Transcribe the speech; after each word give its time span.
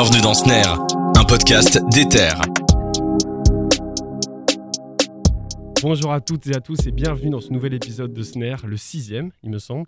Bienvenue 0.00 0.20
dans 0.20 0.34
Snare, 0.34 0.86
un 1.16 1.24
podcast 1.24 1.82
d'Ether. 1.90 2.30
Bonjour 5.82 6.12
à 6.12 6.20
toutes 6.20 6.46
et 6.46 6.54
à 6.54 6.60
tous 6.60 6.86
et 6.86 6.92
bienvenue 6.92 7.30
dans 7.30 7.40
ce 7.40 7.52
nouvel 7.52 7.74
épisode 7.74 8.12
de 8.12 8.22
Snare, 8.22 8.64
le 8.64 8.76
sixième, 8.76 9.32
il 9.42 9.50
me 9.50 9.58
semble. 9.58 9.86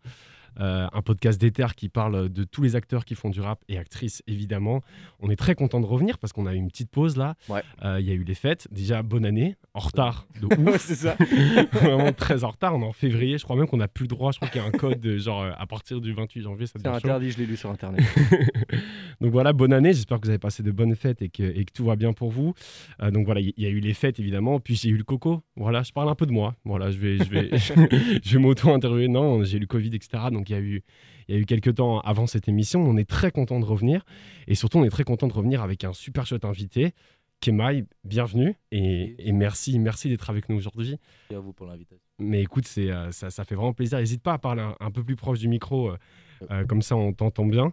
Euh, 0.59 0.87
un 0.93 1.03
podcast 1.03 1.41
d'Ether 1.41 1.67
qui 1.77 1.89
parle 1.89 2.29
de 2.29 2.45
tous 2.45 2.63
les 2.63 2.77
acteurs 2.77 3.05
qui 3.05 3.15
font 3.15 3.31
du 3.31 3.41
rap 3.41 3.63
et 3.69 3.79
actrices 3.79 4.23
évidemment. 4.27 4.83
On 5.21 5.31
est 5.31 5.37
très 5.37 5.55
content 5.55 5.81
de 5.81 5.87
revenir 5.87 6.19
parce 6.19 6.33
qu'on 6.33 6.47
a 6.47 6.55
eu 6.55 6.57
une 6.57 6.69
petite 6.69 6.91
pause 6.91 7.17
là. 7.17 7.35
Ouais. 7.49 7.63
Euh, 7.85 8.01
Il 8.01 8.07
y 8.07 8.11
a 8.11 8.15
eu 8.15 8.25
les 8.25 8.35
fêtes. 8.35 8.67
Déjà, 8.71 9.03
bonne 9.03 9.25
année. 9.25 9.57
En 9.75 9.81
retard 9.81 10.27
de 10.41 10.47
ouf. 10.71 10.81
c'est 10.81 10.95
ça. 10.97 11.17
Vraiment 11.73 12.13
très 12.13 12.45
en 12.45 12.51
retard. 12.51 12.75
On 12.77 12.83
est 12.83 12.87
en 12.87 12.93
février. 12.93 13.39
Je 13.39 13.45
crois 13.45 13.57
même 13.57 13.67
qu'on 13.67 13.77
n'a 13.77 13.89
plus 13.89 14.05
le 14.05 14.09
droit. 14.09 14.33
Je 14.33 14.39
crois 14.39 14.49
qu'il 14.49 14.61
y 14.61 14.65
a 14.65 14.67
un 14.67 14.73
code 14.73 15.01
de, 15.01 15.17
genre 15.19 15.43
euh, 15.43 15.53
à 15.59 15.67
partir 15.67 16.01
du 16.01 16.13
28 16.13 16.43
janvier. 16.43 16.67
Ça 16.67 16.75
C'est 16.77 16.89
chaud. 16.89 16.95
interdit, 16.97 17.31
je 17.31 17.39
l'ai 17.39 17.47
lu 17.47 17.57
sur 17.57 17.71
internet. 17.71 18.05
donc 19.21 19.33
voilà, 19.33 19.53
bonne 19.53 19.73
année. 19.73 19.93
J'espère 19.93 20.19
que 20.21 20.27
vous 20.27 20.31
avez 20.31 20.39
passé 20.39 20.63
de 20.63 20.71
bonnes 20.71 20.95
fêtes 20.97 21.23
et 21.23 21.29
que, 21.29 21.43
et 21.43 21.65
que 21.65 21.73
tout 21.73 21.85
va 21.85 21.97
bien 21.97 22.13
pour 22.13 22.31
vous. 22.31 22.55
Euh, 23.03 23.11
donc 23.11 23.25
voilà, 23.27 23.41
il 23.41 23.53
y, 23.57 23.63
y 23.63 23.67
a 23.67 23.71
eu 23.71 23.81
les 23.81 23.95
fêtes 23.95 24.19
évidemment. 24.19 24.61
Puis 24.61 24.75
j'ai 24.77 24.89
eu 24.89 24.97
le 24.97 25.05
coco. 25.05 25.43
Voilà, 25.57 25.83
je 25.83 25.93
parle 25.93 26.09
un 26.09 26.15
peu 26.15 26.27
de 26.27 26.33
moi. 26.33 26.55
Voilà, 26.65 26.91
je 26.91 26.99
vais, 26.99 27.19
je 27.19 27.25
vais, 27.31 27.51
je 28.23 28.33
vais 28.33 28.39
m'auto-interviewer. 28.39 29.09
Non, 29.09 29.45
j'ai 29.45 29.57
eu 29.59 29.61
le 29.61 29.67
Covid, 29.67 29.95
etc. 29.95 30.25
Donc 30.33 30.40
il 30.49 30.53
y 30.53 30.57
a 30.57 30.61
eu, 30.61 30.83
il 31.29 31.35
y 31.35 31.39
a 31.39 31.41
eu 31.41 31.45
quelques 31.45 31.75
temps 31.75 32.01
avant 32.01 32.27
cette 32.27 32.49
émission. 32.49 32.81
On 32.83 32.97
est 32.97 33.09
très 33.09 33.31
content 33.31 33.61
de 33.61 33.65
revenir. 33.65 34.05
Et 34.47 34.55
surtout, 34.55 34.79
on 34.79 34.85
est 34.85 34.91
très 34.91 35.05
content 35.05 35.29
de 35.29 35.33
revenir 35.33 35.63
avec 35.63 35.85
un 35.85 35.93
super 35.93 36.27
chouette 36.27 36.45
invité. 36.45 36.95
Kemaï, 37.41 37.87
bienvenue 38.05 38.55
et, 38.71 39.17
et 39.19 39.33
merci, 39.33 39.79
merci 39.79 40.11
d'être 40.11 40.29
avec 40.29 40.51
nous 40.51 40.57
aujourd'hui. 40.57 40.99
Merci 41.31 41.35
à 41.35 41.41
vous 41.41 41.55
pour 41.55 41.67
l'invitation. 41.67 42.05
Mais 42.19 42.43
écoute, 42.43 42.67
c'est, 42.67 42.91
euh, 42.91 43.11
ça, 43.13 43.31
ça 43.31 43.45
fait 43.45 43.55
vraiment 43.55 43.73
plaisir. 43.73 43.99
N'hésite 43.99 44.23
pas 44.23 44.35
à 44.35 44.39
parler 44.39 44.61
un, 44.61 44.77
un 44.79 44.91
peu 44.91 45.03
plus 45.03 45.17
proche 45.17 45.39
du 45.39 45.49
micro, 45.49 45.89
euh, 45.89 45.97
euh, 46.51 46.67
comme 46.67 46.83
ça 46.83 46.97
on 46.97 47.15
t'entend 47.15 47.47
bien. 47.47 47.73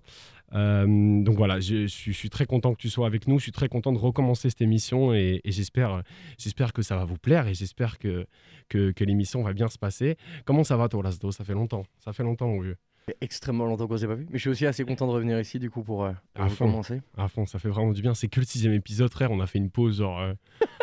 Euh, 0.53 1.21
donc 1.23 1.35
voilà, 1.35 1.59
je, 1.59 1.87
suis, 1.87 2.29
très 2.29 2.45
content 2.45 2.73
que 2.73 2.79
tu 2.79 2.89
sois 2.89 3.07
avec 3.07 3.27
nous. 3.27 3.37
Je 3.37 3.43
suis 3.43 3.51
très 3.51 3.69
content 3.69 3.91
de 3.91 3.97
recommencer 3.97 4.49
cette 4.49 4.61
émission 4.61 5.13
et, 5.13 5.41
j'espère, 5.45 6.03
j'espère 6.37 6.73
que 6.73 6.81
ça 6.81 6.95
va 6.95 7.05
vous 7.05 7.17
plaire 7.17 7.47
et 7.47 7.53
j'espère 7.53 7.99
que, 7.99 8.25
que, 8.69 9.03
l'émission 9.03 9.43
va 9.43 9.53
bien 9.53 9.67
se 9.67 9.77
passer. 9.77 10.17
Comment 10.45 10.63
ça 10.63 10.77
va 10.77 10.87
toi, 10.87 11.03
Laszlo? 11.03 11.31
Ça 11.31 11.43
fait 11.43 11.53
longtemps. 11.53 11.85
Ça 11.99 12.13
fait 12.13 12.23
longtemps, 12.23 12.47
mon 12.47 12.61
vieux. 12.61 12.77
Extrêmement 13.21 13.65
longtemps 13.65 13.87
qu'on 13.87 13.97
s'est 13.97 14.07
pas 14.07 14.15
vu. 14.15 14.25
Mais 14.29 14.37
je 14.37 14.41
suis 14.41 14.49
aussi 14.49 14.65
assez 14.65 14.83
content 14.83 15.07
de 15.07 15.11
revenir 15.13 15.39
ici 15.39 15.59
du 15.59 15.69
coup 15.69 15.81
pour, 15.81 16.03
euh, 16.03 16.11
À 16.35 16.49
fond. 16.49 16.65
recommencer. 16.65 17.01
À 17.17 17.27
fond, 17.29 17.45
ça 17.45 17.57
fait 17.57 17.69
vraiment 17.69 17.93
du 17.93 18.01
bien. 18.01 18.13
C'est 18.13 18.27
que 18.27 18.39
le 18.41 18.45
sixième 18.45 18.73
épisode, 18.73 19.09
frère. 19.11 19.31
On 19.31 19.39
a 19.39 19.47
fait 19.47 19.59
une 19.59 19.69
pause, 19.69 19.99
genre, 19.99 20.19
euh, 20.19 20.33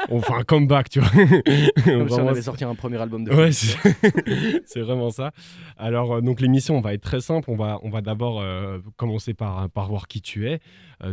on 0.09 0.21
fait 0.23 0.33
un 0.33 0.43
comeback, 0.43 0.89
tu 0.89 1.01
vois. 1.01 1.11
Comme 1.85 2.09
si 2.09 2.15
on 2.21 2.29
avait 2.29 2.41
sorti 2.43 2.65
un 2.65 2.75
premier 2.75 2.97
album 2.97 3.25
de 3.25 3.31
Ouais, 3.35 3.53
c'est 4.65 4.81
vraiment 4.81 5.11
ça. 5.11 5.33
Alors, 5.77 6.15
euh, 6.15 6.21
donc 6.23 6.41
l'émission 6.41 6.81
va 6.81 6.95
être 6.95 7.03
très 7.03 7.21
simple. 7.21 7.51
On 7.51 7.57
va, 7.57 7.79
on 7.83 7.91
va 7.91 8.01
d'abord 8.01 8.41
euh, 8.41 8.79
commencer 8.97 9.35
par, 9.35 9.69
par 9.71 9.89
voir 9.89 10.09
qui 10.09 10.23
tu 10.23 10.49
es, 10.49 10.61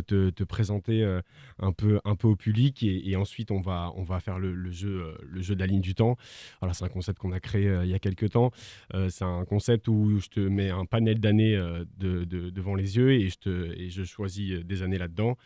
te, 0.00 0.30
te 0.30 0.44
présenter 0.44 1.02
euh, 1.02 1.20
un, 1.58 1.72
peu, 1.72 2.00
un 2.04 2.16
peu 2.16 2.28
au 2.28 2.36
public 2.36 2.82
et, 2.82 3.14
ensuite 3.16 3.50
on 3.50 3.60
va, 3.60 3.92
on 3.96 4.02
va 4.04 4.20
faire 4.20 4.38
le, 4.38 4.70
jeu, 4.70 5.02
euh, 5.02 5.18
le 5.28 5.42
jeu 5.42 5.54
de 5.54 5.62
du 5.80 5.94
temps. 5.94 6.16
Voilà, 6.60 6.72
c'est 6.72 6.84
un 6.84 6.88
concept 6.88 7.18
qu'on 7.18 7.32
a 7.32 7.40
créé 7.40 7.68
euh, 7.68 7.84
il 7.84 7.90
y 7.90 7.94
a 7.94 7.98
quelques 7.98 8.30
temps. 8.30 8.50
Euh, 8.94 9.08
c'est 9.10 9.24
un 9.24 9.44
concept 9.44 9.88
où 9.88 10.18
je 10.18 10.28
te 10.28 10.40
mets 10.40 10.70
un 10.70 10.84
panel 10.86 11.20
d'années 11.20 11.56
euh, 11.56 11.84
de, 11.98 12.24
de- 12.24 12.50
devant 12.50 12.74
les 12.74 12.96
yeux 12.96 13.12
et 13.12 13.28
je, 13.28 13.36
te, 13.38 13.72
et 13.78 13.90
je 13.90 14.04
choisis 14.04 14.52
euh, 14.52 14.62
des 14.64 14.82
années 14.82 14.98
là-dedans. 14.98 15.36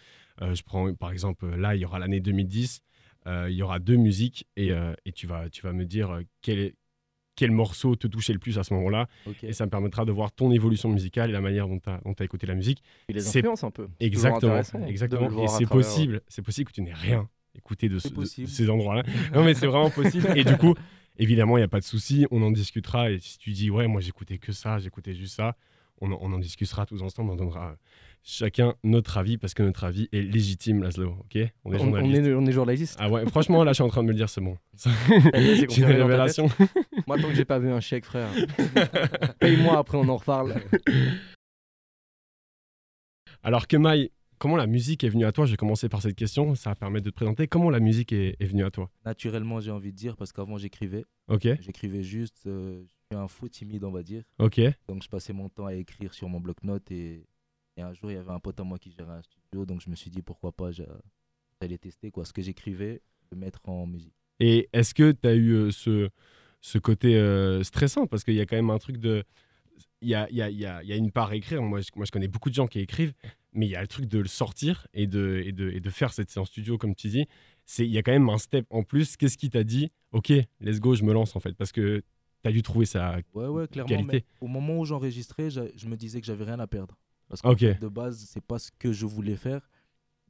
Euh, 0.42 0.54
je 0.54 0.62
prends 0.62 0.92
par 0.94 1.10
exemple, 1.12 1.46
là, 1.56 1.74
il 1.74 1.80
y 1.80 1.84
aura 1.84 1.98
l'année 1.98 2.20
2010. 2.20 2.82
Euh, 3.26 3.48
il 3.50 3.56
y 3.56 3.62
aura 3.62 3.78
deux 3.80 3.96
musiques 3.96 4.46
et, 4.56 4.70
euh, 4.70 4.94
et 5.04 5.12
tu, 5.12 5.26
vas, 5.26 5.48
tu 5.50 5.62
vas 5.62 5.72
me 5.72 5.84
dire 5.84 6.10
euh, 6.10 6.22
quel, 6.42 6.58
est- 6.60 6.74
quel 7.36 7.50
morceau 7.50 7.94
te 7.94 8.06
touchait 8.06 8.32
le 8.32 8.38
plus 8.38 8.58
à 8.58 8.64
ce 8.64 8.74
moment-là. 8.74 9.08
Et 9.42 9.52
ça 9.52 9.66
me 9.66 9.70
permettra 9.70 10.04
de 10.04 10.12
voir 10.12 10.32
ton 10.32 10.50
évolution 10.50 10.88
musicale 10.88 11.30
et 11.30 11.32
la 11.32 11.40
manière 11.40 11.68
dont 11.68 11.78
tu 11.78 11.88
as, 11.88 12.24
écouté 12.24 12.46
la 12.46 12.54
musique. 12.54 12.82
Et 13.08 13.12
les 13.12 13.28
influences 13.28 13.62
un 13.62 13.70
peu. 13.70 13.88
Exactement. 14.00 14.60
exactement. 14.86 15.44
Et 15.44 15.48
c'est 15.48 15.66
possible, 15.66 16.22
c'est 16.28 16.42
possible 16.42 16.70
que 16.70 16.74
tu 16.74 16.82
n'aies 16.82 16.92
rien 16.94 17.28
écouté 17.54 17.88
de, 17.88 17.98
ce- 17.98 18.08
ces 18.46 18.70
endroits-là. 18.70 19.02
Non, 19.34 19.44
mais 19.44 19.54
c'est 19.54 19.66
vraiment 19.66 19.90
possible. 19.90 20.26
Et 20.36 20.44
du 20.44 20.56
coup, 20.56 20.74
évidemment, 21.18 21.56
il 21.56 21.60
n'y 21.60 21.64
a 21.64 21.68
pas 21.68 21.80
de 21.80 21.84
souci. 21.84 22.26
On 22.30 22.42
en 22.42 22.50
discutera. 22.50 23.10
Et 23.10 23.18
si 23.18 23.38
tu 23.38 23.52
dis, 23.52 23.70
ouais, 23.70 23.86
moi, 23.86 24.00
j'écoutais 24.00 24.38
que 24.38 24.52
ça, 24.52 24.78
j'écoutais 24.78 25.14
juste 25.14 25.36
ça, 25.36 25.56
on 26.00 26.12
en, 26.12 26.18
on 26.20 26.32
en 26.32 26.38
discutera 26.38 26.86
tous 26.86 27.02
ensemble. 27.02 27.30
On 27.30 27.36
donnera 27.36 27.76
chacun 28.28 28.74
notre 28.82 29.16
avis 29.18 29.38
parce 29.38 29.54
que 29.54 29.62
notre 29.62 29.84
avis 29.84 30.08
est 30.12 30.20
légitime, 30.20 30.82
Laszlo. 30.82 31.12
Ok? 31.20 31.38
On 31.64 31.72
est 31.72 31.76
On, 31.80 31.80
on 31.88 31.92
journaliste. 31.92 32.26
est, 32.26 32.34
on 32.34 32.44
est 32.46 32.52
journaliste. 32.52 32.96
Ah 32.98 33.08
ouais, 33.08 33.24
franchement, 33.30 33.62
là, 33.64 33.70
je 33.72 33.76
suis 33.76 33.84
en 33.84 33.88
train 33.88 34.02
de 34.02 34.06
me 34.08 34.12
le 34.12 34.16
dire, 34.18 34.28
c'est 34.28 34.40
bon. 34.40 34.58
Y 34.84 34.88
est, 35.34 35.70
c'est 35.70 35.78
une 35.78 35.84
révélation. 35.86 36.48
Moi, 37.06 37.18
tant 37.20 37.28
que 37.28 37.34
j'ai 37.34 37.44
pas 37.44 37.58
vu 37.60 37.70
un 37.70 37.80
chèque, 37.80 38.04
frère. 38.04 38.28
Paye-moi, 39.38 39.78
après 39.78 39.96
on 39.96 40.08
en 40.08 40.16
reparle. 40.16 40.60
Alors, 43.42 43.68
Kemaï, 43.68 44.10
comment 44.38 44.56
la 44.56 44.66
musique 44.66 45.04
est 45.04 45.08
venue 45.08 45.24
à 45.24 45.32
toi? 45.32 45.46
Je 45.46 45.52
vais 45.52 45.56
commencer 45.56 45.88
par 45.88 46.02
cette 46.02 46.16
question. 46.16 46.54
Ça 46.56 46.70
va 46.70 46.74
permettre 46.76 47.04
de 47.04 47.10
te 47.10 47.14
présenter. 47.14 47.46
Comment 47.46 47.70
la 47.70 47.80
musique 47.80 48.12
est, 48.12 48.36
est 48.40 48.46
venue 48.46 48.64
à 48.64 48.70
toi? 48.70 48.90
Naturellement, 49.04 49.60
j'ai 49.60 49.70
envie 49.70 49.92
de 49.92 49.96
dire, 49.96 50.16
parce 50.16 50.32
qu'avant, 50.32 50.58
j'écrivais. 50.58 51.04
Ok, 51.28 51.46
J'écrivais 51.60 52.02
juste. 52.02 52.42
euh, 52.46 52.82
je 52.82 53.16
suis 53.16 53.22
un 53.22 53.28
faux 53.28 53.48
timide, 53.48 53.84
on 53.84 53.92
va 53.92 54.02
dire. 54.02 54.24
ok, 54.40 54.60
Donc, 54.88 55.02
je 55.04 55.08
passais 55.08 55.32
mon 55.32 55.48
temps 55.48 55.66
à 55.66 55.74
écrire 55.74 56.12
sur 56.12 56.28
mon 56.28 56.40
bloc-notes. 56.40 56.90
Et, 56.90 57.24
et 57.76 57.82
un 57.82 57.92
jour, 57.92 58.10
il 58.10 58.14
y 58.14 58.18
avait 58.18 58.30
un 58.32 58.38
pote 58.40 58.58
à 58.60 58.64
moi 58.64 58.78
qui 58.78 58.90
gérait 58.90 59.12
un 59.12 59.22
studio. 59.22 59.66
Donc, 59.66 59.80
je 59.80 59.90
me 59.90 59.94
suis 59.96 60.10
dit, 60.10 60.22
pourquoi 60.22 60.52
pas, 60.52 60.70
j'a- 60.72 60.84
j'allais 61.60 61.78
tester 61.78 62.10
quoi. 62.10 62.24
ce 62.24 62.32
que 62.32 62.42
j'écrivais, 62.42 63.02
le 63.30 63.36
mettre 63.36 63.68
en 63.68 63.86
musique. 63.86 64.14
Et 64.40 64.68
est-ce 64.72 64.94
que 64.94 65.12
tu 65.12 65.26
as 65.28 65.34
eu 65.34 65.50
euh, 65.52 65.70
ce, 65.70 66.08
ce 66.60 66.78
côté 66.78 67.16
euh, 67.16 67.62
stressant? 67.62 68.06
Parce 68.06 68.24
qu'il 68.24 68.34
y 68.34 68.40
a 68.40 68.46
quand 68.46 68.56
même 68.56 68.70
un 68.70 68.78
truc 68.78 68.98
de. 68.98 69.24
Il 70.02 70.08
y 70.08 70.14
a, 70.14 70.30
y, 70.30 70.42
a, 70.42 70.50
y, 70.50 70.64
a, 70.66 70.82
y 70.82 70.92
a 70.92 70.96
une 70.96 71.10
part 71.10 71.30
à 71.30 71.36
écrire. 71.36 71.62
Moi 71.62 71.80
je, 71.80 71.88
moi, 71.96 72.04
je 72.04 72.10
connais 72.10 72.28
beaucoup 72.28 72.50
de 72.50 72.54
gens 72.54 72.66
qui 72.66 72.78
écrivent, 72.80 73.14
mais 73.52 73.66
il 73.66 73.70
y 73.70 73.76
a 73.76 73.80
le 73.80 73.88
truc 73.88 74.06
de 74.06 74.18
le 74.18 74.28
sortir 74.28 74.86
et 74.94 75.06
de, 75.06 75.42
et 75.44 75.52
de, 75.52 75.70
et 75.70 75.80
de 75.80 75.90
faire 75.90 76.12
cette 76.12 76.30
séance 76.30 76.48
studio, 76.48 76.76
comme 76.78 76.94
tu 76.94 77.08
dis. 77.08 77.26
Il 77.78 77.86
y 77.86 77.98
a 77.98 78.02
quand 78.02 78.12
même 78.12 78.28
un 78.28 78.38
step 78.38 78.66
en 78.70 78.82
plus. 78.82 79.16
Qu'est-ce 79.16 79.36
qui 79.38 79.48
t'a 79.50 79.64
dit 79.64 79.90
Ok, 80.12 80.30
let's 80.60 80.80
go, 80.80 80.94
je 80.94 81.02
me 81.02 81.12
lance 81.12 81.34
en 81.34 81.40
fait? 81.40 81.52
Parce 81.54 81.72
que 81.72 82.02
tu 82.42 82.48
as 82.48 82.52
dû 82.52 82.62
trouver 82.62 82.84
ça. 82.86 83.18
Ouais, 83.34 83.46
ouais, 83.48 83.66
clairement. 83.68 83.88
Qualité. 83.88 84.24
au 84.40 84.46
moment 84.46 84.78
où 84.78 84.84
j'enregistrais, 84.84 85.50
j'a- 85.50 85.74
je 85.74 85.86
me 85.88 85.96
disais 85.96 86.20
que 86.20 86.26
j'avais 86.26 86.44
rien 86.44 86.60
à 86.60 86.66
perdre. 86.66 86.96
Parce 87.28 87.42
que 87.42 87.78
de 87.78 87.88
base, 87.88 88.18
c'est 88.28 88.44
pas 88.44 88.58
ce 88.58 88.70
que 88.78 88.92
je 88.92 89.06
voulais 89.06 89.36
faire. 89.36 89.68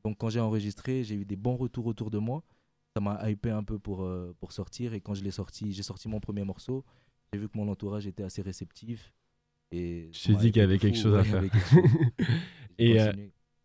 Donc 0.05 0.19
quand 0.19 0.31
j'ai 0.31 0.41
enregistré, 0.41 1.05
j'ai 1.05 1.15
eu 1.15 1.25
des 1.25 1.37
bons 1.37 1.57
retours 1.57 1.87
autour 1.87 2.11
de 2.11 2.19
moi. 2.19 2.43
Ça 2.95 3.01
m'a 3.01 3.31
hypé 3.31 3.51
un 3.51 3.63
peu 3.63 3.79
pour, 3.79 4.05
euh, 4.05 4.35
pour 4.41 4.53
sortir. 4.53 4.95
Et 4.95 5.01
quand 5.01 5.15
je 5.15 5.23
l'ai 5.23 5.31
sorti, 5.31 5.73
j'ai 5.73 5.83
sorti 5.83 6.09
mon 6.09 6.21
premier 6.21 6.45
morceau. 6.45 6.85
J'ai 7.33 7.39
vu 7.39 7.49
que 7.49 7.59
mon 7.59 7.69
entourage 7.69 8.07
était 8.07 8.23
assez 8.23 8.41
réceptif. 8.41 9.13
Et 9.73 10.09
Je 10.13 10.29
t'ai 10.29 10.35
dit 10.37 10.53
qu'il 10.53 10.63
y 10.63 10.65
avait 10.65 10.79
quelque 10.79 10.97
chose 10.97 11.15
à 11.19 11.25
faire. 11.25 11.43
J'ai 11.43 12.93
Et, 12.93 13.01
euh. 13.01 13.13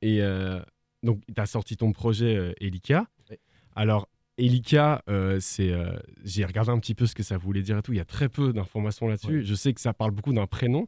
Et 0.01 0.21
euh, 0.21 0.59
donc, 1.03 1.21
tu 1.33 1.39
as 1.39 1.45
sorti 1.45 1.77
ton 1.77 1.91
projet 1.91 2.53
Elika. 2.59 3.07
Ouais. 3.29 3.39
Alors, 3.75 4.09
Elika, 4.41 5.03
euh, 5.09 5.39
c'est, 5.39 5.71
euh, 5.71 5.91
j'ai 6.23 6.45
regardé 6.45 6.71
un 6.71 6.79
petit 6.79 6.95
peu 6.95 7.05
ce 7.05 7.13
que 7.13 7.23
ça 7.23 7.37
voulait 7.37 7.61
dire 7.61 7.77
et 7.77 7.81
tout. 7.81 7.93
Il 7.93 7.97
y 7.97 8.01
a 8.01 8.05
très 8.05 8.29
peu 8.29 8.53
d'informations 8.53 9.07
là-dessus. 9.07 9.37
Ouais. 9.39 9.43
Je 9.43 9.55
sais 9.55 9.73
que 9.73 9.81
ça 9.81 9.93
parle 9.93 10.11
beaucoup 10.11 10.33
d'un 10.33 10.47
prénom, 10.47 10.87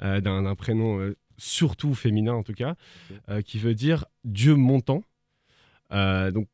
d'un, 0.00 0.42
d'un 0.42 0.54
prénom 0.54 0.98
euh, 1.00 1.16
surtout 1.36 1.94
féminin 1.94 2.34
en 2.34 2.42
tout 2.42 2.52
cas, 2.54 2.76
euh, 3.28 3.42
qui 3.42 3.58
veut 3.58 3.74
dire 3.74 4.04
Dieu 4.24 4.54
montant. 4.54 5.02
Euh, 5.92 6.30
donc, 6.30 6.48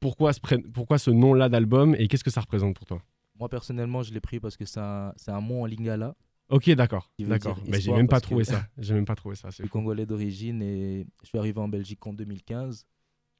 pourquoi 0.00 0.32
ce, 0.32 0.40
pourquoi 0.72 0.98
ce 0.98 1.10
nom-là 1.10 1.48
d'album 1.48 1.94
et 1.98 2.08
qu'est-ce 2.08 2.24
que 2.24 2.30
ça 2.30 2.40
représente 2.40 2.76
pour 2.76 2.86
toi? 2.86 3.02
Moi, 3.38 3.48
personnellement, 3.48 4.02
je 4.02 4.12
l'ai 4.12 4.20
pris 4.20 4.38
parce 4.38 4.56
que 4.56 4.64
c'est 4.64 4.80
un, 4.80 5.12
un 5.26 5.40
mot 5.40 5.62
en 5.62 5.66
lingala. 5.66 6.14
Ok, 6.48 6.70
d'accord, 6.70 7.10
d'accord. 7.18 7.58
Mais 7.64 7.72
j'ai 7.72 7.78
espoir 7.78 7.96
même 7.96 8.08
pas 8.08 8.20
trouvé 8.20 8.44
ça. 8.44 8.66
J'ai 8.78 8.94
même 8.94 9.06
pas 9.06 9.14
trouvé 9.14 9.36
ça. 9.36 9.48
Je 9.48 9.56
C'est 9.56 9.62
suis 9.62 9.70
congolais 9.70 10.04
d'origine 10.06 10.60
et 10.62 11.06
je 11.22 11.28
suis 11.28 11.38
arrivé 11.38 11.58
en 11.58 11.68
Belgique 11.68 12.06
en 12.06 12.12
2015. 12.12 12.86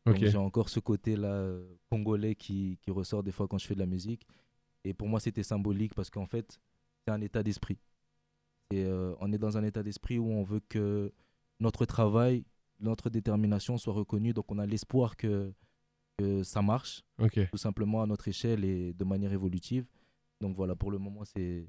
Donc 0.07 0.17
Ok. 0.17 0.25
j'ai 0.25 0.39
encore 0.39 0.69
ce 0.69 0.81
côté-là 0.81 1.29
euh, 1.29 1.65
congolais 1.91 2.35
qui, 2.35 2.79
qui 2.83 2.91
ressort 2.91 3.23
des 3.23 3.31
fois 3.31 3.47
quand 3.47 3.59
je 3.59 3.67
fais 3.67 3.75
de 3.75 3.81
la 3.81 3.87
musique. 3.87 4.27
Et 4.85 4.95
pour 4.95 5.09
moi, 5.09 5.21
c'était 5.21 5.43
symbolique 5.45 5.95
parce 5.95 6.11
qu'en 6.11 6.27
fait, 6.27 6.59
c'est 7.05 7.13
un 7.13 7.21
état 7.21 7.43
d'esprit. 7.43 7.79
Et, 8.79 8.85
euh, 8.85 9.15
on 9.21 9.33
est 9.33 9.39
dans 9.39 9.57
un 9.59 9.65
état 9.65 9.83
d'esprit 9.83 10.19
où 10.19 10.31
on 10.31 10.43
veut 10.43 10.61
que 10.69 11.13
notre 11.61 11.85
travail, 11.85 12.45
notre 12.81 13.11
détermination 13.11 13.79
soit 13.79 13.93
reconnue. 13.95 14.33
Donc 14.33 14.51
on 14.51 14.59
a 14.59 14.67
l'espoir 14.67 15.17
que, 15.17 15.53
que 16.19 16.43
ça 16.43 16.63
marche, 16.63 17.03
Ok. 17.19 17.39
tout 17.51 17.57
simplement 17.59 18.03
à 18.03 18.07
notre 18.07 18.29
échelle 18.29 18.65
et 18.65 18.93
de 18.93 19.05
manière 19.05 19.33
évolutive. 19.33 19.87
Donc 20.41 20.57
voilà, 20.57 20.75
pour 20.75 20.91
le 20.91 20.99
moment, 20.99 21.25
c'est 21.25 21.69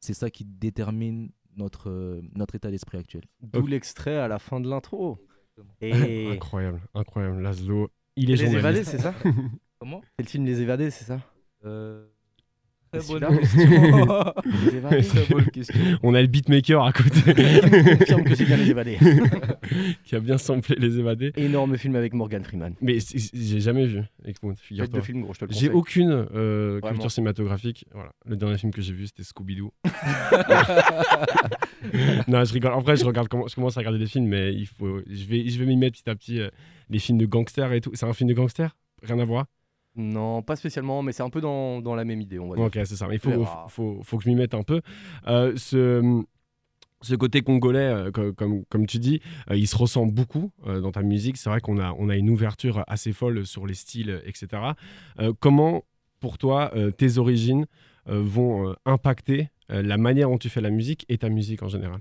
c'est 0.00 0.14
ça 0.14 0.30
qui 0.30 0.44
détermine 0.46 1.30
notre, 1.56 1.90
euh, 1.90 2.22
notre 2.34 2.54
état 2.54 2.70
d'esprit 2.70 2.96
actuel. 2.98 3.24
D'où 3.42 3.66
l'extrait 3.66 4.16
à 4.16 4.28
la 4.28 4.38
fin 4.38 4.58
de 4.60 4.68
l'intro. 4.68 5.18
Et 5.82 6.26
Incroyable, 6.32 6.80
incroyable. 6.94 7.42
Laszlo, 7.42 7.90
il 8.16 8.30
est 8.30 8.36
Les 8.36 8.46
journaliste. 8.50 8.58
évadés, 8.64 8.84
c'est 8.84 8.98
ça? 8.98 9.14
Comment? 9.78 10.00
C'est 10.16 10.22
le 10.24 10.28
film 10.28 10.44
Les 10.46 10.60
évadés, 10.62 10.90
c'est 10.90 11.04
ça? 11.04 11.20
Euh, 11.66 12.06
Très 12.92 13.00
bonne 15.30 15.44
question. 15.52 15.78
On 16.02 16.14
a 16.14 16.20
le 16.20 16.26
beatmaker 16.26 16.84
à 16.84 16.92
côté 16.92 17.10
Je 17.26 17.96
confirme 17.98 18.24
que 18.24 18.34
c'est 18.34 18.44
bien 18.44 18.56
les 18.56 18.70
évadés. 18.70 18.98
qui 20.04 20.16
a 20.16 20.20
bien 20.20 20.38
samplé 20.38 20.76
les 20.78 20.98
évadés. 20.98 21.32
Énorme 21.36 21.76
film 21.76 21.96
avec 21.96 22.14
Morgan 22.14 22.42
Freeman. 22.42 22.74
Mais 22.80 22.98
j'ai 23.32 23.60
jamais 23.60 23.86
vu, 23.86 24.02
écoute, 24.24 24.56
Faites 24.56 24.66
figure-toi. 24.66 25.00
de 25.00 25.04
film, 25.04 25.22
gros, 25.22 25.34
je 25.34 25.40
te 25.40 25.44
le 25.44 25.52
J'ai 25.52 25.70
aucune 25.70 26.26
euh, 26.34 26.80
culture 26.80 27.10
cinématographique. 27.10 27.84
Voilà. 27.92 28.10
Le 28.26 28.36
dernier 28.36 28.58
film 28.58 28.72
que 28.72 28.82
j'ai 28.82 28.92
vu, 28.92 29.06
c'était 29.06 29.22
Scooby-Doo. 29.22 29.72
non, 32.28 32.44
je 32.44 32.52
rigole. 32.52 32.72
En 32.72 32.80
vrai, 32.80 32.96
je, 32.96 33.04
regarde, 33.04 33.28
je 33.48 33.54
commence 33.54 33.76
à 33.76 33.80
regarder 33.80 33.98
des 33.98 34.06
films, 34.06 34.26
mais 34.26 34.52
il 34.52 34.66
faut, 34.66 35.00
je 35.08 35.24
vais, 35.26 35.48
je 35.48 35.58
vais 35.58 35.66
m'y 35.66 35.76
mettre 35.76 35.98
petit 35.98 36.10
à 36.10 36.14
petit. 36.14 36.40
euh, 36.40 36.48
les 36.88 36.98
films 36.98 37.18
de 37.18 37.26
gangsters 37.26 37.72
et 37.72 37.80
tout. 37.80 37.90
C'est 37.94 38.06
un 38.06 38.12
film 38.12 38.28
de 38.28 38.34
gangsters? 38.34 38.76
Rien 39.02 39.18
à 39.20 39.24
voir? 39.24 39.46
Non, 40.00 40.42
pas 40.42 40.56
spécialement, 40.56 41.02
mais 41.02 41.12
c'est 41.12 41.22
un 41.22 41.30
peu 41.30 41.40
dans, 41.40 41.80
dans 41.80 41.94
la 41.94 42.04
même 42.04 42.20
idée, 42.20 42.38
on 42.38 42.48
va 42.48 42.56
dire. 42.56 42.64
Ok, 42.66 42.72
c'est 42.74 42.96
ça. 42.96 43.06
Mais 43.06 43.16
il 43.16 43.20
faut, 43.20 43.44
faut, 43.68 44.00
faut 44.02 44.18
que 44.18 44.24
je 44.24 44.28
m'y 44.28 44.34
mette 44.34 44.54
un 44.54 44.62
peu. 44.62 44.80
Euh, 45.26 45.54
ce, 45.56 46.22
ce 47.02 47.14
côté 47.14 47.42
congolais, 47.42 47.78
euh, 47.78 48.10
co- 48.10 48.32
comme, 48.32 48.64
comme 48.66 48.86
tu 48.86 48.98
dis, 48.98 49.20
euh, 49.50 49.56
il 49.56 49.66
se 49.68 49.76
ressent 49.76 50.06
beaucoup 50.06 50.50
euh, 50.66 50.80
dans 50.80 50.92
ta 50.92 51.02
musique. 51.02 51.36
C'est 51.36 51.50
vrai 51.50 51.60
qu'on 51.60 51.78
a, 51.78 51.92
on 51.98 52.08
a 52.08 52.16
une 52.16 52.30
ouverture 52.30 52.84
assez 52.86 53.12
folle 53.12 53.46
sur 53.46 53.66
les 53.66 53.74
styles, 53.74 54.22
etc. 54.24 54.74
Euh, 55.20 55.32
comment, 55.38 55.84
pour 56.20 56.38
toi, 56.38 56.70
euh, 56.74 56.90
tes 56.90 57.18
origines 57.18 57.66
euh, 58.08 58.20
vont 58.22 58.68
euh, 58.70 58.74
impacter 58.84 59.48
euh, 59.70 59.82
la 59.82 59.96
manière 59.98 60.28
dont 60.28 60.38
tu 60.38 60.48
fais 60.48 60.60
la 60.60 60.70
musique 60.70 61.04
et 61.08 61.18
ta 61.18 61.28
musique 61.28 61.62
en 61.62 61.68
général? 61.68 62.00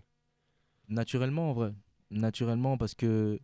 Naturellement, 0.87 1.51
en 1.51 1.53
vrai. 1.53 1.71
Naturellement, 2.11 2.77
parce 2.77 2.95
que 2.95 3.39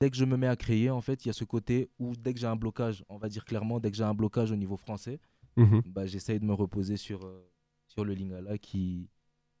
dès 0.00 0.10
que 0.10 0.16
je 0.16 0.24
me 0.24 0.36
mets 0.36 0.46
à 0.46 0.56
créer, 0.56 0.90
en 0.90 1.00
fait, 1.00 1.24
il 1.24 1.28
y 1.28 1.30
a 1.30 1.34
ce 1.34 1.44
côté 1.44 1.90
où 1.98 2.16
dès 2.16 2.32
que 2.34 2.40
j'ai 2.40 2.46
un 2.46 2.56
blocage, 2.56 3.04
on 3.08 3.18
va 3.18 3.28
dire 3.28 3.44
clairement, 3.44 3.78
dès 3.80 3.90
que 3.90 3.96
j'ai 3.96 4.04
un 4.04 4.14
blocage 4.14 4.50
au 4.50 4.56
niveau 4.56 4.76
français, 4.76 5.20
Mhm. 5.56 5.82
bah, 5.86 6.06
j'essaye 6.06 6.40
de 6.40 6.44
me 6.44 6.54
reposer 6.54 6.96
sur, 6.96 7.24
euh, 7.26 7.46
sur 7.86 8.04
le 8.04 8.14
lingala 8.14 8.56
qui, 8.58 9.08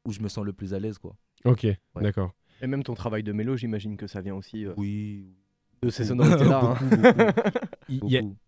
où 0.06 0.12
je 0.12 0.20
me 0.20 0.28
sens 0.28 0.44
le 0.44 0.52
plus 0.52 0.72
à 0.72 0.78
l'aise. 0.80 0.98
Quoi. 0.98 1.14
Ok, 1.44 1.66
d'accord. 1.96 2.32
Et 2.62 2.66
même 2.66 2.82
ton 2.82 2.94
travail 2.94 3.22
de 3.22 3.32
mélo, 3.32 3.56
j'imagine 3.56 3.96
que 3.96 4.06
ça 4.06 4.20
vient 4.20 4.34
aussi 4.34 4.64
euh, 4.66 4.74
Oui. 4.76 5.34
de 5.82 5.90
ces 5.90 6.04
sonorités-là. 6.06 6.60
hein. 6.62 6.74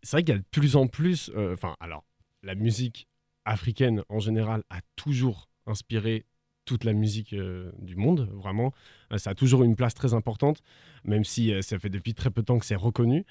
C'est 0.02 0.10
vrai 0.12 0.22
qu'il 0.22 0.34
y 0.34 0.36
a 0.36 0.38
de 0.38 0.44
plus 0.50 0.76
en 0.76 0.86
plus. 0.86 1.30
euh, 1.34 1.52
Enfin, 1.54 1.76
alors, 1.80 2.04
la 2.42 2.54
musique 2.54 3.06
africaine 3.44 4.02
en 4.08 4.18
général 4.20 4.62
a 4.70 4.80
toujours 4.96 5.48
inspiré 5.66 6.24
toute 6.64 6.84
la 6.84 6.92
musique 6.92 7.32
euh, 7.32 7.72
du 7.78 7.96
monde, 7.96 8.28
vraiment. 8.32 8.72
Euh, 9.12 9.18
ça 9.18 9.30
a 9.30 9.34
toujours 9.34 9.62
eu 9.62 9.66
une 9.66 9.76
place 9.76 9.94
très 9.94 10.14
importante, 10.14 10.62
même 11.04 11.24
si 11.24 11.52
euh, 11.52 11.60
ça 11.60 11.78
fait 11.78 11.88
depuis 11.88 12.14
très 12.14 12.30
peu 12.30 12.42
de 12.42 12.46
temps 12.46 12.58
que 12.58 12.66
c'est 12.66 12.76
reconnu. 12.76 13.24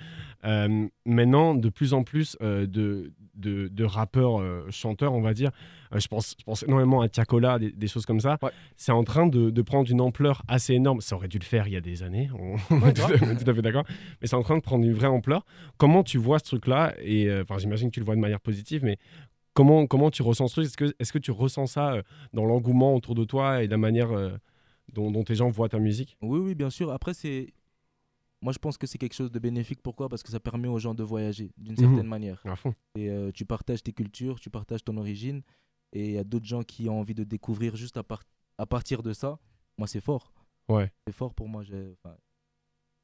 Maintenant, 1.05 1.55
de 1.55 1.69
plus 1.69 1.93
en 1.93 2.03
plus 2.03 2.37
de, 2.41 2.67
de, 2.67 3.67
de 3.67 3.83
rappeurs, 3.83 4.41
chanteurs, 4.71 5.13
on 5.13 5.21
va 5.21 5.33
dire, 5.33 5.51
je, 5.95 6.07
pense, 6.07 6.35
je 6.37 6.43
pense 6.43 6.63
énormément 6.63 7.01
à 7.01 7.09
Tiakola, 7.09 7.59
des, 7.59 7.71
des 7.71 7.87
choses 7.87 8.05
comme 8.05 8.19
ça. 8.19 8.37
Ouais. 8.41 8.51
C'est 8.75 8.91
en 8.91 9.03
train 9.03 9.27
de, 9.27 9.49
de 9.49 9.61
prendre 9.61 9.89
une 9.89 10.01
ampleur 10.01 10.43
assez 10.47 10.73
énorme. 10.73 11.01
Ça 11.01 11.15
aurait 11.15 11.27
dû 11.27 11.39
le 11.39 11.43
faire 11.43 11.67
il 11.67 11.73
y 11.73 11.77
a 11.77 11.81
des 11.81 12.03
années, 12.03 12.29
on, 12.37 12.55
est 12.87 12.93
tout, 12.93 13.49
à 13.49 13.53
fait 13.53 13.61
d'accord. 13.61 13.85
Mais 14.21 14.27
c'est 14.27 14.35
en 14.35 14.43
train 14.43 14.57
de 14.57 14.63
prendre 14.63 14.83
une 14.83 14.93
vraie 14.93 15.07
ampleur. 15.07 15.45
Comment 15.77 16.03
tu 16.03 16.17
vois 16.17 16.39
ce 16.39 16.45
truc-là? 16.45 16.93
Et 17.01 17.31
enfin, 17.41 17.57
j'imagine 17.57 17.89
que 17.89 17.95
tu 17.95 17.99
le 17.99 18.05
vois 18.05 18.15
de 18.15 18.21
manière 18.21 18.41
positive, 18.41 18.83
mais 18.83 18.97
comment, 19.53 19.87
comment 19.87 20.11
tu 20.11 20.21
ressens 20.21 20.47
ce 20.49 20.53
truc? 20.55 20.65
Est-ce 20.65 20.77
que, 20.77 20.95
est-ce 20.99 21.13
que 21.13 21.19
tu 21.19 21.31
ressens 21.31 21.67
ça 21.67 21.93
euh, 21.93 22.03
dans 22.33 22.45
l'engouement 22.45 22.95
autour 22.95 23.15
de 23.15 23.23
toi 23.23 23.63
et 23.63 23.67
la 23.67 23.77
manière 23.77 24.11
euh, 24.11 24.31
dont, 24.93 25.11
dont 25.11 25.23
tes 25.23 25.35
gens 25.35 25.49
voient 25.49 25.69
ta 25.69 25.79
musique? 25.79 26.17
Oui, 26.21 26.39
oui, 26.39 26.55
bien 26.55 26.69
sûr. 26.69 26.91
Après, 26.91 27.13
c'est. 27.13 27.53
Moi, 28.43 28.53
je 28.53 28.57
pense 28.59 28.77
que 28.77 28.87
c'est 28.87 28.97
quelque 28.97 29.13
chose 29.13 29.31
de 29.31 29.37
bénéfique. 29.39 29.81
Pourquoi? 29.83 30.09
Parce 30.09 30.23
que 30.23 30.31
ça 30.31 30.39
permet 30.39 30.67
aux 30.67 30.79
gens 30.79 30.95
de 30.95 31.03
voyager 31.03 31.51
d'une 31.57 31.73
Mhm. 31.73 31.77
certaine 31.79 32.07
manière. 32.07 32.41
À 32.45 32.55
fond. 32.55 32.73
Et 32.95 33.09
euh, 33.09 33.31
tu 33.31 33.45
partages 33.45 33.83
tes 33.83 33.93
cultures, 33.93 34.39
tu 34.39 34.49
partages 34.49 34.83
ton 34.83 34.97
origine. 34.97 35.43
Et 35.93 36.05
il 36.05 36.11
y 36.13 36.17
a 36.17 36.23
d'autres 36.23 36.45
gens 36.47 36.63
qui 36.63 36.89
ont 36.89 36.99
envie 36.99 37.13
de 37.13 37.23
découvrir 37.23 37.75
juste 37.75 37.97
à, 37.97 38.03
par- 38.03 38.23
à 38.57 38.65
partir 38.65 39.03
de 39.03 39.13
ça. 39.13 39.37
Moi, 39.77 39.87
c'est 39.87 40.01
fort. 40.01 40.33
Ouais. 40.69 40.91
C'est 41.05 41.13
fort 41.13 41.33
pour 41.35 41.47
moi. 41.49 41.61
enfin, 41.63 42.15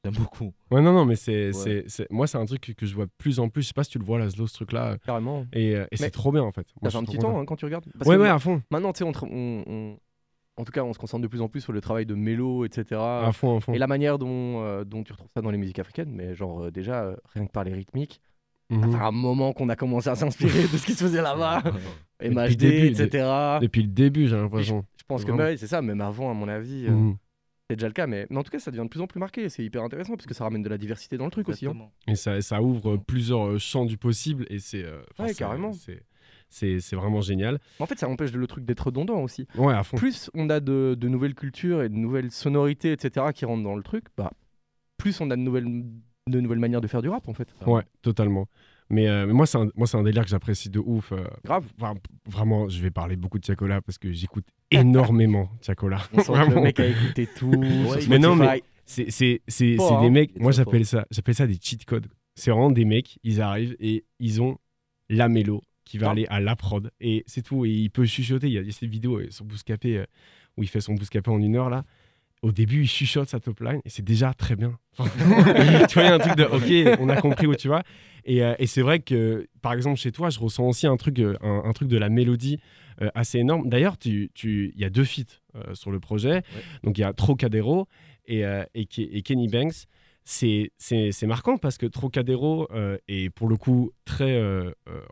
J'aime 0.06 0.14
beaucoup. 0.14 0.54
Ouais, 0.72 0.82
non, 0.82 0.94
non, 0.94 1.06
mais 1.06 1.16
c'est, 1.16 1.48
Ouais. 1.56 1.84
c'est, 1.88 2.10
moi, 2.12 2.28
c'est 2.28 2.38
un 2.38 2.46
truc 2.46 2.62
que, 2.62 2.72
que 2.72 2.86
je 2.86 2.96
vois 2.96 3.06
de 3.06 3.12
plus 3.18 3.40
en 3.40 3.50
plus. 3.50 3.64
Je 3.64 3.68
sais 3.70 3.74
pas 3.74 3.84
si 3.84 3.90
tu 3.92 4.00
le 4.00 4.06
vois, 4.06 4.20
Laszlo, 4.20 4.48
ce 4.48 4.54
truc-là. 4.54 4.98
Carrément. 5.06 5.46
Et, 5.54 5.76
euh, 5.76 5.86
et 5.92 5.98
c'est 5.98 6.12
trop 6.12 6.32
bien, 6.32 6.44
en 6.44 6.52
fait. 6.52 6.68
Fait 6.84 6.96
un 6.96 7.04
petit 7.04 7.18
temps 7.18 7.40
hein, 7.40 7.46
quand 7.46 7.56
tu 7.56 7.66
regardes. 7.66 7.86
Parce 7.98 8.08
Ouais, 8.10 8.16
que 8.16 8.22
ouais, 8.22 8.30
à 8.30 8.40
fond. 8.40 8.62
Maintenant, 8.72 8.94
tu 8.94 9.00
sais, 9.00 9.04
on, 9.04 9.12
tra- 9.12 9.28
on- 9.30 9.64
on- 9.68 9.98
en 10.60 10.64
tout 10.64 10.72
cas, 10.72 10.84
on 10.84 10.94
se 10.94 10.98
concentre 11.00 11.22
de 11.24 11.28
plus 11.28 11.42
en 11.42 11.50
plus 11.50 11.62
sur 11.62 11.74
le 11.74 11.82
travail 11.82 12.06
de 12.06 12.16
mélo, 12.16 12.64
etc. 12.66 13.00
À 13.02 13.32
fond, 13.34 13.58
à 13.58 13.60
fond. 13.60 13.74
Et 13.74 13.78
la 13.80 13.88
manière 13.88 14.18
dont, 14.18 14.62
euh, 14.64 14.84
dont 14.86 15.04
tu 15.04 15.12
retrouves 15.14 15.30
ça 15.36 15.42
dans 15.42 15.52
les 15.52 15.58
musiques 15.58 15.80
africaines, 15.80 16.12
mais 16.12 16.36
genre 16.36 16.64
euh, 16.66 16.72
déjà, 16.72 17.04
euh, 17.04 17.16
rien 17.34 17.46
que 17.46 17.52
par 17.52 17.64
les 17.64 17.74
rythmiques, 17.74 18.22
ça 18.72 18.80
fait 18.88 18.96
un 18.96 19.12
moment 19.12 19.54
qu'on 19.54 19.70
a 19.70 19.76
commencé 19.76 20.10
à 20.10 20.16
s'inspirer 20.16 20.64
de 20.64 20.78
ce 20.78 20.86
qui 20.86 20.94
se 20.94 21.04
faisait 21.04 21.22
là-bas. 21.22 21.64
MHD, 22.22 22.56
début, 22.58 22.92
de- 22.92 23.04
etc. 23.04 23.26
Depuis 23.62 23.82
le 23.84 23.88
début, 23.90 24.28
j'ai 24.28 24.36
l'impression. 24.36 24.84
Je 24.98 25.04
pense 25.08 25.24
que 25.26 25.32
bah, 25.32 25.56
c'est 25.58 25.68
ça, 25.68 25.82
même 25.82 26.02
avant, 26.02 26.32
à 26.32 26.34
mon 26.34 26.48
avis, 26.48 26.88
Mhm. 26.90 27.16
C'est 27.70 27.76
déjà 27.76 27.88
le 27.88 27.94
cas. 27.94 28.08
Mais, 28.08 28.28
mais 28.30 28.38
en 28.38 28.44
tout 28.44 28.52
cas, 28.52 28.60
ça 28.60 28.72
devient 28.72 28.84
de 28.84 28.90
plus 28.90 29.02
en 29.02 29.08
plus 29.08 29.20
marqué. 29.20 29.50
C'est 29.50 29.64
hyper 29.64 29.84
intéressant 29.84 30.16
parce 30.16 30.26
que 30.26 30.34
ça 30.34 30.44
ramène 30.46 30.62
de 30.64 30.70
la 30.70 30.78
diversité 30.78 31.18
dans 31.18 31.26
le 31.26 31.32
truc 31.32 31.50
aussi. 31.50 31.66
hein. 31.68 31.74
Et 32.08 32.16
ça, 32.16 32.40
ça 32.42 32.62
ouvre 32.62 32.98
plusieurs 32.98 33.48
euh, 33.48 33.58
champs 33.58 33.86
du 33.86 33.98
possible. 33.98 34.46
Et 34.50 34.60
c'est. 34.60 34.84
euh, 34.84 35.02
Ouais, 35.20 35.30
c'est- 35.30 35.36
carrément. 35.36 35.74
C'est, 35.74 36.04
c'est, 36.50 36.80
c'est 36.80 36.96
vraiment 36.96 37.22
génial. 37.22 37.60
Mais 37.80 37.84
en 37.84 37.88
fait, 37.88 38.00
ça 38.00 38.08
empêche 38.08 38.32
le 38.32 38.48
truc 38.48 38.64
d'être 38.66 38.86
redondant 38.88 39.22
aussi. 39.22 39.48
Ouais, 39.56 39.74
à 39.74 39.84
fond. 39.84 39.98
Plus 39.98 40.30
on 40.34 40.50
a 40.50 40.60
de, 40.60 40.96
de 40.98 41.08
nouvelles 41.10 41.36
cultures 41.36 41.84
et 41.84 41.90
de 41.90 41.96
nouvelles 41.96 42.32
sonorités, 42.32 42.92
etc., 42.94 43.28
qui 43.34 43.46
rentrent 43.46 43.64
dans 43.64 43.76
le 43.76 43.84
truc, 43.84 44.06
bah, 44.16 44.32
plus 44.98 45.20
on 45.22 45.30
a 45.30 45.36
de 45.36 45.42
nouvelles, 45.42 45.84
de 46.28 46.40
nouvelles 46.40 46.60
manières 46.60 46.82
de 46.82 46.88
faire 46.88 47.02
du 47.02 47.10
rap, 47.10 47.28
en 47.28 47.34
fait. 47.34 47.50
Ouais, 47.66 47.84
totalement. 48.02 48.48
Mais, 48.90 49.08
euh, 49.08 49.26
mais 49.26 49.34
moi, 49.34 49.46
c'est 49.46 49.58
un, 49.58 49.68
moi, 49.76 49.86
c'est 49.88 49.98
un 49.98 50.04
délire 50.04 50.24
que 50.24 50.30
j'apprécie 50.30 50.70
de 50.70 50.80
ouf. 50.80 51.12
euh, 51.12 51.24
Grave. 51.44 51.66
Enfin, 51.80 51.96
vraiment, 52.26 52.70
je 52.70 52.82
vais 52.82 52.92
parler 52.92 53.16
beaucoup 53.16 53.38
de 53.38 53.44
Tiakola 53.44 53.82
parce 53.82 53.98
que 53.98 54.12
j'écoute 54.12 54.46
énormément 54.72 55.50
Tiakola. 55.62 56.02
On 56.14 56.20
sent 56.22 56.34
que 56.34 56.54
le 56.54 56.62
mec 56.62 56.80
a 56.80 56.88
écouté 56.88 57.28
tout. 57.38 57.50
Ouais, 57.52 58.00
mais 58.10 58.20
non, 58.20 58.36
Spotify. 58.36 58.64
C'est, 58.86 59.08
c'est, 59.10 59.42
c'est 59.50 59.78
hein. 59.82 60.02
des 60.02 60.10
mecs, 60.10 60.40
moi 60.40 60.54
j'appelle 60.54 60.86
ça, 60.86 61.06
j'appelle 61.12 61.36
ça 61.36 61.46
des 61.46 61.58
cheat 61.62 61.84
codes. 61.84 62.08
C'est 62.36 62.52
vraiment 62.52 62.72
des 62.72 62.86
mecs, 62.86 63.20
ils 63.24 63.42
arrivent 63.42 63.76
et 63.82 64.06
ils 64.20 64.42
ont 64.42 64.58
la 65.10 65.28
mélo 65.28 65.62
qui 65.84 65.98
va 65.98 66.12
aller 66.12 66.26
à 66.30 66.40
la 66.40 66.56
prod 66.56 66.90
et 67.02 67.24
c'est 67.28 67.42
tout. 67.42 67.66
Et 67.66 67.70
il 67.70 67.90
peut 67.90 68.06
chuchoter. 68.06 68.48
Il 68.48 68.54
y 68.54 68.58
a, 68.58 68.62
il 68.62 68.68
y 68.68 68.70
a 68.70 68.74
cette 68.74 68.90
vidéo 68.90 69.20
Bouscapé 69.44 69.98
euh, 69.98 70.06
où 70.56 70.64
il 70.64 70.70
fait 70.70 70.80
son 70.80 70.94
Bouscapé 70.94 71.30
en 71.30 71.40
une 71.40 71.58
heure 71.58 71.70
là. 71.70 71.84
Au 72.44 72.52
début, 72.52 72.82
il 72.84 72.88
chuchote 72.88 73.30
sa 73.30 73.40
top 73.40 73.60
line 73.62 73.82
et 73.84 73.90
c'est 73.90 74.04
déjà 74.06 74.34
très 74.34 74.56
bien. 74.56 74.78
Enfin, 74.98 75.10
tu 75.88 75.94
vois, 75.96 76.04
il 76.04 76.08
y 76.08 76.10
a 76.10 76.14
un 76.14 76.20
truc 76.20 76.36
de 76.36 76.44
OK, 76.44 77.00
on 77.02 77.10
a 77.10 77.20
compris 77.20 77.48
où 77.48 77.56
tu 77.56 77.68
vas. 77.68 77.84
Et, 78.26 78.44
euh, 78.44 78.54
et 78.60 78.68
c'est 78.68 78.82
vrai 78.82 79.00
que, 79.00 79.48
par 79.62 79.74
exemple, 79.74 79.98
chez 80.00 80.12
toi, 80.12 80.30
je 80.30 80.40
ressens 80.40 80.68
aussi 80.68 80.86
un 80.86 80.98
truc, 80.98 81.18
euh, 81.20 81.36
un, 81.42 81.64
un 81.66 81.74
truc 81.74 81.88
de 81.88 81.98
la 81.98 82.10
mélodie 82.10 82.60
euh, 83.02 83.10
assez 83.16 83.40
énorme. 83.40 83.70
D'ailleurs, 83.70 83.98
tu- 83.98 84.30
tu- 84.36 84.72
il 84.76 84.82
y 84.82 84.86
a 84.86 84.90
deux 84.90 85.04
feats 85.06 85.40
euh, 85.56 85.74
sur 85.74 85.90
le 85.92 86.00
projet. 86.00 86.44
Donc, 86.84 86.98
il 86.98 87.02
y 87.02 87.04
a 87.04 87.14
Trocadéro 87.14 87.88
et, 88.28 88.42
et, 88.74 88.84
Ke- 88.86 89.08
et 89.12 89.22
Kenny 89.24 89.48
Banks. 89.48 89.86
C'est 90.30 90.72
c'est- 90.78 91.14
c'est 91.14 91.26
marquant 91.28 91.58
parce 91.58 91.78
que 91.78 91.86
Trocadéro 91.86 92.68
est 93.08 93.30
pour 93.30 93.48
le 93.48 93.56
coup 93.56 93.92
très, 94.04 94.38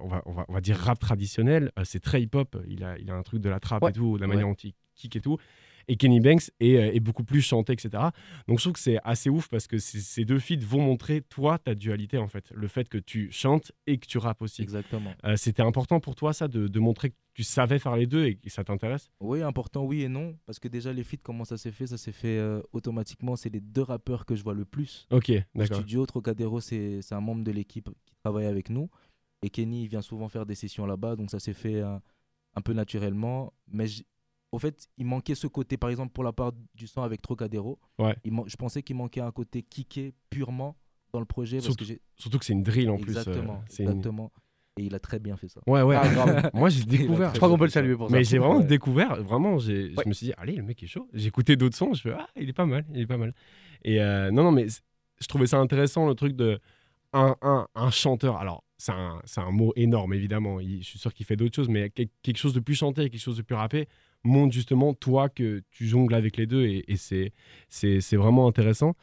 on, 0.01 0.07
va, 0.09 0.21
on, 0.25 0.33
va, 0.33 0.45
on 0.49 0.53
va 0.53 0.59
dire 0.61 0.75
rap 0.77 0.99
traditionnel. 0.99 1.71
C'est 1.85 2.01
très 2.01 2.21
hip-hop. 2.21 2.57
Il 2.67 2.83
a, 2.83 2.97
il 2.99 3.09
a 3.09 3.15
un 3.15 3.23
truc 3.23 3.39
de 3.41 3.49
la 3.49 3.59
trappe 3.61 3.81
Ouais. 3.81 3.91
et 3.91 3.93
tout, 3.93 4.17
de 4.17 4.21
la 4.21 4.27
Ouais. 4.27 4.35
manière 4.35 4.47
dont 4.49 4.57
il 4.61 4.73
kick 4.95 5.15
et 5.15 5.21
tout. 5.21 5.37
Et 5.87 5.95
Kenny 5.97 6.19
Banks 6.19 6.51
est, 6.59 6.75
euh, 6.77 6.93
est 6.93 6.99
beaucoup 6.99 7.23
plus 7.23 7.41
chanté, 7.41 7.73
etc. 7.73 8.11
Donc 8.47 8.59
je 8.59 8.63
trouve 8.63 8.73
que 8.73 8.79
c'est 8.79 8.97
assez 9.03 9.29
ouf 9.29 9.47
parce 9.49 9.67
que 9.67 9.77
ces- 9.77 10.25
deux 10.25 10.39
feats 10.39 10.55
vont 10.59 10.81
montrer, 10.81 11.21
toi, 11.21 11.57
ta 11.59 11.75
dualité 11.75 12.17
en 12.17 12.27
fait. 12.27 12.51
Le 12.53 12.67
fait 12.67 12.89
que 12.89 12.97
tu 12.97 13.31
chantes 13.31 13.71
et 13.87 13.97
que 13.97 14.07
tu 14.07 14.17
rappes 14.17 14.41
aussi. 14.41 14.61
Exactement. 14.61 15.13
Euh, 15.25 15.35
C'était 15.37 15.61
important 15.61 15.99
pour 15.99 16.15
toi, 16.15 16.33
ça, 16.33 16.47
de, 16.47 16.67
de 16.67 16.79
montrer 16.79 17.09
que 17.11 17.15
tu 17.33 17.43
savais 17.43 17.79
faire 17.79 17.95
les 17.97 18.07
deux 18.07 18.25
et 18.25 18.35
que 18.35 18.49
ça 18.49 18.63
t'intéresse? 18.63 19.11
Oui, 19.19 19.41
important, 19.41 19.83
oui 19.83 20.03
et 20.03 20.07
non. 20.09 20.37
Parce 20.45 20.57
que 20.57 20.67
déjà, 20.69 20.93
les 20.93 21.03
feats, 21.03 21.17
comment 21.21 21.43
ça 21.45 21.57
s'est 21.57 21.71
fait? 21.71 21.87
Ça 21.87 21.97
s'est 21.97 22.13
fait 22.13 22.37
euh, 22.37 22.61
automatiquement. 22.71 23.35
C'est 23.35 23.49
les 23.49 23.59
deux 23.59 23.81
rappeurs 23.81 24.25
que 24.25 24.35
je 24.35 24.43
vois 24.43 24.53
le 24.53 24.63
plus. 24.65 25.05
Ok, 25.11 25.31
d'accord. 25.53 25.77
studio, 25.77 26.05
Trocadéro, 26.05 26.61
c'est 26.61 27.01
un 27.11 27.19
membre 27.19 27.43
de 27.43 27.51
l'équipe 27.51 27.89
qui 28.05 28.13
travaille 28.23 28.45
avec 28.45 28.69
nous. 28.69 28.89
Et 29.41 29.49
Kenny, 29.49 29.83
il 29.83 29.87
vient 29.89 30.01
souvent 30.01 30.29
faire 30.29 30.45
des 30.45 30.55
sessions 30.55 30.85
là-bas. 30.85 31.15
Donc 31.17 31.29
ça 31.29 31.39
s'est 31.39 31.53
fait 31.53 31.81
un 31.81 32.61
peu 32.63 32.71
naturellement. 32.73 33.53
Mais 33.67 33.85
au 34.55 34.59
fait, 34.59 34.87
il 34.97 35.05
manquait 35.05 35.35
ce 35.35 35.47
côté, 35.47 35.77
par 35.77 35.89
exemple, 35.89 36.11
pour 36.13 36.23
la 36.23 36.31
part 36.33 36.51
du 36.75 36.87
son 36.87 37.01
avec 37.03 37.21
Trocadéro. 37.21 37.77
Ouais. 37.99 38.15
il 38.23 38.31
je 38.47 38.55
pensais 38.55 38.81
qu'il 38.83 38.95
manquait 38.95 39.21
un 39.21 39.31
côté 39.31 39.61
kické 39.63 40.13
purement 40.29 40.75
dans 41.13 41.19
le 41.19 41.25
projet. 41.25 41.57
Parce 41.57 41.65
Surtout- 41.65 41.83
que 41.83 41.87
j'ai- 41.87 42.01
Surtout 42.17 42.39
que 42.39 42.45
c'est 42.45 42.53
une 42.53 42.63
drill 42.63 42.89
en 42.89 42.97
plus. 42.97 43.15
euh, 43.15 43.19
exactement. 43.19 43.63
une-. 43.79 44.29
Et 44.77 44.83
il 44.87 44.93
a 44.95 44.99
très 44.99 45.19
bien 45.19 45.37
fait 45.37 45.47
ça. 45.47 45.61
Ouais, 45.67 45.81
ouais. 45.81 45.95
Ah. 45.97 46.51
Moi, 46.53 46.67
j'ai 46.69 46.83
découvert. 46.83 47.31
Je 47.33 47.37
crois 47.37 47.47
qu'on 47.49 47.57
peut 47.57 47.63
le 47.65 47.69
saluer 47.69 47.95
pour 47.95 48.09
ça. 48.09 48.15
Mais 48.15 48.23
j'ai 48.25 48.37
vraiment 48.39 48.57
Ouais. 48.57 48.65
découvert, 48.65 49.23
vraiment, 49.23 49.57
j'ai, 49.57 49.93
Ouais. 49.95 50.03
je 50.03 50.09
me 50.09 50.13
suis 50.13 50.27
dit, 50.27 50.33
allez, 50.37 50.55
le 50.57 50.63
mec 50.63 50.81
est 50.83 50.87
chaud. 50.87 51.07
J'ai 51.13 51.27
écouté 51.27 51.55
d'autres 51.55 51.77
sons, 51.77 51.93
je 51.93 52.01
fais, 52.01 52.11
ah, 52.11 52.27
il 52.35 52.49
est 52.49 52.53
pas 52.53 52.65
mal, 52.65 52.85
il 52.93 52.99
est 53.01 53.07
pas 53.07 53.17
mal. 53.17 53.33
Et 53.85 54.01
euh, 54.01 54.31
non, 54.31 54.43
non, 54.43 54.51
mais 54.51 54.67
je 54.67 55.27
trouvais 55.27 55.47
ça 55.47 55.57
intéressant, 55.59 56.07
le 56.07 56.15
truc 56.15 56.35
de 56.35 56.59
un, 57.13 57.35
un, 57.41 57.67
un 57.75 57.89
chanteur. 57.91 58.35
Alors, 58.35 58.65
c'est 58.77 58.91
un, 58.91 59.21
c'est 59.23 59.39
un 59.39 59.51
mot 59.51 59.71
énorme, 59.77 60.13
évidemment. 60.13 60.59
Il- 60.59 60.79
je 60.83 60.87
suis 60.89 60.99
sûr 60.99 61.13
qu'il 61.13 61.25
fait 61.25 61.37
d'autres 61.37 61.55
choses, 61.55 61.69
mais 61.69 61.89
quel- 61.89 62.09
quelque 62.21 62.37
chose 62.37 62.53
de 62.53 62.59
plus 62.59 62.75
chanté, 62.75 63.09
quelque 63.09 63.21
chose 63.21 63.37
de 63.37 63.41
plus 63.43 63.55
rappé, 63.55 63.87
montre 64.25 64.53
justement, 64.53 64.93
toi, 64.93 65.29
que 65.29 65.61
tu 65.71 65.85
jongles 65.87 66.13
avec 66.15 66.37
les 66.37 66.45
deux 66.47 66.65
et, 66.65 66.83
et 66.91 66.97
c'est, 66.97 67.31
c'est, 67.69 68.01
c'est 68.01 68.17
vraiment 68.17 68.47
intéressant. 68.47 68.95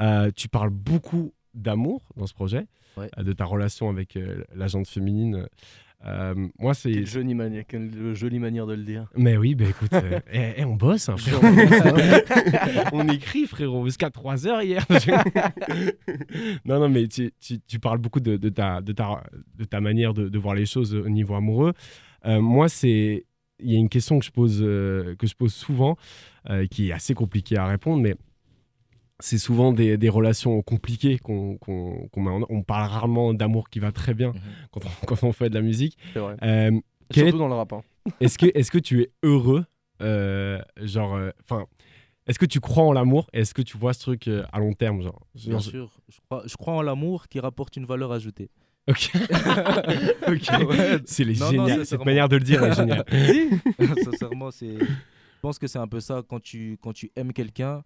Euh, 0.00 0.30
tu 0.34 0.48
parles 0.48 0.70
beaucoup 0.70 1.32
d'amour 1.54 2.08
dans 2.16 2.26
ce 2.26 2.34
projet, 2.34 2.66
Ouais. 2.96 3.10
euh, 3.18 3.22
de 3.22 3.32
ta 3.32 3.44
relation 3.44 3.88
avec 3.90 4.16
euh, 4.16 4.42
la 4.54 4.66
gente 4.68 4.88
féminine. 4.88 5.46
Euh, 6.06 6.34
moi, 6.60 6.74
c'est. 6.74 6.92
Quelle 6.92 7.06
jolie, 7.06 7.34
manière, 7.34 7.64
quelle 7.66 8.14
jolie 8.14 8.38
manière 8.38 8.66
de 8.66 8.74
le 8.74 8.84
dire. 8.84 9.08
Mais 9.16 9.36
oui, 9.36 9.56
bah 9.56 9.64
écoute, 9.68 9.92
euh, 9.94 10.20
eh, 10.32 10.52
eh, 10.58 10.64
on 10.64 10.76
bosse, 10.76 11.08
hein, 11.08 11.16
frérot. 11.16 11.42
on 12.92 13.08
écrit, 13.08 13.46
frérot, 13.46 13.84
jusqu'à 13.86 14.08
3 14.10 14.46
heures 14.46 14.62
hier. 14.62 14.86
non, 16.64 16.78
non, 16.80 16.88
mais 16.88 17.06
tu, 17.08 17.32
tu- 17.40 17.58
tu 17.66 17.78
parles 17.78 17.98
beaucoup 17.98 18.20
de, 18.20 18.36
de 18.36 18.48
ta, 18.48 18.80
de, 18.80 18.92
ta, 18.92 19.22
de 19.56 19.64
ta 19.64 19.80
manière 19.80 20.14
de, 20.14 20.28
de 20.28 20.38
voir 20.38 20.54
les 20.54 20.66
choses 20.66 20.94
au 20.94 21.08
niveau 21.08 21.34
amoureux. 21.34 21.72
Euh, 22.26 22.40
moi, 22.40 22.68
c'est. 22.68 23.24
Il 23.60 23.72
y 23.72 23.76
a 23.76 23.78
une 23.78 23.88
question 23.88 24.18
que 24.18 24.24
je 24.24 24.30
pose, 24.30 24.60
euh, 24.62 25.14
que 25.16 25.26
je 25.26 25.34
pose 25.34 25.52
souvent, 25.54 25.96
euh, 26.50 26.66
qui 26.66 26.88
est 26.88 26.92
assez 26.92 27.14
compliquée 27.14 27.56
à 27.56 27.66
répondre, 27.66 28.02
mais 28.02 28.14
c'est 29.20 29.38
souvent 29.38 29.72
des, 29.72 29.96
des 29.96 30.08
relations 30.08 30.62
compliquées 30.62 31.18
qu'on 31.18 31.56
qu'on- 31.58 32.08
qu'on 32.12 32.20
met 32.22 32.30
en- 32.30 32.46
On 32.50 32.62
parle 32.62 32.88
rarement 32.88 33.34
d'amour 33.34 33.68
qui 33.68 33.80
va 33.80 33.90
très 33.90 34.14
bien 34.14 34.28
Mhm. 34.32 34.40
quand 34.70 34.80
on, 34.86 34.88
quand 35.06 35.24
on 35.24 35.32
fait 35.32 35.50
de 35.50 35.54
la 35.54 35.62
musique. 35.62 35.98
C'est 36.12 36.20
vrai. 36.20 36.36
Euh, 36.42 36.80
Surtout 37.12 37.28
est- 37.36 37.38
dans 37.38 37.48
le 37.48 37.54
rap. 37.54 37.72
hein. 37.72 37.82
est-ce 38.20 38.38
que, 38.38 38.46
est 38.46 38.70
que 38.70 38.78
tu 38.78 39.02
es 39.02 39.10
heureux 39.24 39.64
euh, 40.02 40.60
Genre, 40.80 41.18
enfin, 41.42 41.66
est-ce 42.28 42.38
que 42.38 42.46
tu 42.46 42.60
crois 42.60 42.84
en 42.84 42.92
l'amour 42.92 43.28
Est-ce 43.32 43.54
que 43.54 43.62
tu 43.62 43.76
vois 43.76 43.92
ce 43.92 44.00
truc 44.00 44.28
à 44.28 44.58
long 44.60 44.72
terme 44.72 45.02
genre, 45.02 45.26
Bien 45.34 45.52
genre- 45.52 45.62
sûr, 45.62 46.00
je 46.08 46.18
crois, 46.20 46.42
je 46.46 46.56
crois 46.56 46.74
en 46.74 46.82
l'amour 46.82 47.26
qui 47.28 47.40
rapporte 47.40 47.76
une 47.76 47.86
valeur 47.86 48.12
ajoutée. 48.12 48.50
Ok. 48.88 49.10
ok. 50.28 50.68
Ouais. 50.68 50.98
C'est 51.06 51.24
Non, 51.24 51.50
génial. 51.50 51.80
Cette 51.86 51.98
vraiment- 51.98 52.04
manière 52.06 52.28
de 52.28 52.36
le 52.36 52.42
dire 52.44 52.64
est 52.64 52.72
géniale. 52.74 53.04
Sincèrement, 54.04 54.50
c'est. 54.50 54.78
Je 54.78 55.40
pense 55.42 55.58
que 55.58 55.66
c'est 55.66 55.78
un 55.78 55.86
peu 55.88 56.00
ça. 56.00 56.22
Quand 56.28 56.40
tu, 56.40 56.78
quand 56.80 56.92
tu 56.92 57.10
aimes 57.16 57.32
quelqu'un, 57.32 57.84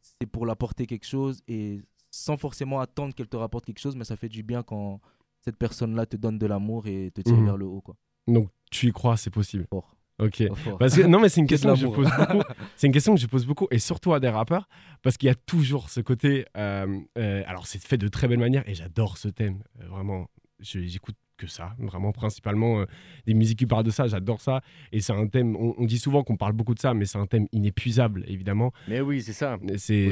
c'est 0.00 0.26
pour 0.26 0.46
l'apporter 0.46 0.86
quelque 0.86 1.06
chose 1.06 1.42
et 1.48 1.80
sans 2.10 2.36
forcément 2.36 2.80
attendre 2.80 3.14
qu'elle 3.14 3.28
te 3.28 3.36
rapporte 3.36 3.64
quelque 3.66 3.78
chose, 3.80 3.96
mais 3.96 4.04
ça 4.04 4.16
fait 4.16 4.28
du 4.28 4.42
bien 4.42 4.62
quand 4.62 5.00
cette 5.42 5.56
personne-là 5.56 6.06
te 6.06 6.16
donne 6.16 6.38
de 6.38 6.46
l'amour 6.46 6.86
et 6.86 7.10
te 7.14 7.20
tire 7.20 7.36
Mhm. 7.36 7.44
vers 7.44 7.56
le 7.56 7.66
haut. 7.66 7.80
Quoi. 7.80 7.96
Donc, 8.26 8.48
tu 8.70 8.88
y 8.88 8.92
crois, 8.92 9.16
c'est 9.16 9.30
possible. 9.30 9.66
Fort. 9.70 9.94
Ok. 10.20 10.42
Fort. 10.54 10.78
Parce 10.78 10.96
que, 10.96 11.02
non, 11.02 11.18
mais 11.20 11.28
c'est 11.28 11.40
une 11.40 11.46
question 11.54 11.72
que 11.74 11.80
je 11.80 11.86
pose 11.86 12.08
beaucoup. 12.18 12.42
C'est 12.76 12.86
une 12.86 12.92
question 12.92 13.14
que 13.14 13.20
je 13.20 13.26
pose 13.26 13.46
beaucoup, 13.46 13.66
et 13.70 13.78
surtout 13.78 14.12
à 14.12 14.20
des 14.20 14.28
rappeurs, 14.28 14.68
parce 15.02 15.16
qu'il 15.16 15.26
y 15.28 15.30
a 15.30 15.34
toujours 15.34 15.90
ce 15.90 16.00
côté. 16.00 16.44
euh, 16.56 16.98
euh, 17.18 17.42
alors, 17.46 17.66
c'est 17.66 17.82
fait 17.82 17.98
de 17.98 18.08
très 18.08 18.28
belle 18.28 18.38
manière, 18.38 18.68
et 18.68 18.74
j'adore 18.74 19.18
ce 19.18 19.28
thème. 19.28 19.62
euh, 19.80 19.86
vraiment, 19.88 20.28
j'écoute 20.60 21.16
que 21.38 21.46
ça, 21.46 21.74
vraiment, 21.78 22.12
principalement 22.12 22.80
euh, 22.80 22.84
des 23.26 23.32
musiques 23.32 23.60
qui 23.60 23.66
parlent 23.66 23.82
de 23.84 23.90
ça, 23.90 24.06
j'adore 24.08 24.42
ça. 24.42 24.60
Et 24.92 25.00
c'est 25.00 25.14
un 25.14 25.26
thème, 25.26 25.56
on, 25.56 25.74
on 25.78 25.86
dit 25.86 25.98
souvent 25.98 26.22
qu'on 26.22 26.36
parle 26.36 26.52
beaucoup 26.52 26.74
de 26.74 26.80
ça, 26.80 26.92
mais 26.92 27.06
c'est 27.06 27.16
un 27.18 27.26
thème 27.26 27.46
inépuisable, 27.52 28.24
évidemment. 28.28 28.72
Mais 28.88 29.00
oui, 29.00 29.22
c'est 29.22 29.32
ça. 29.32 29.56
C'est, 29.78 30.10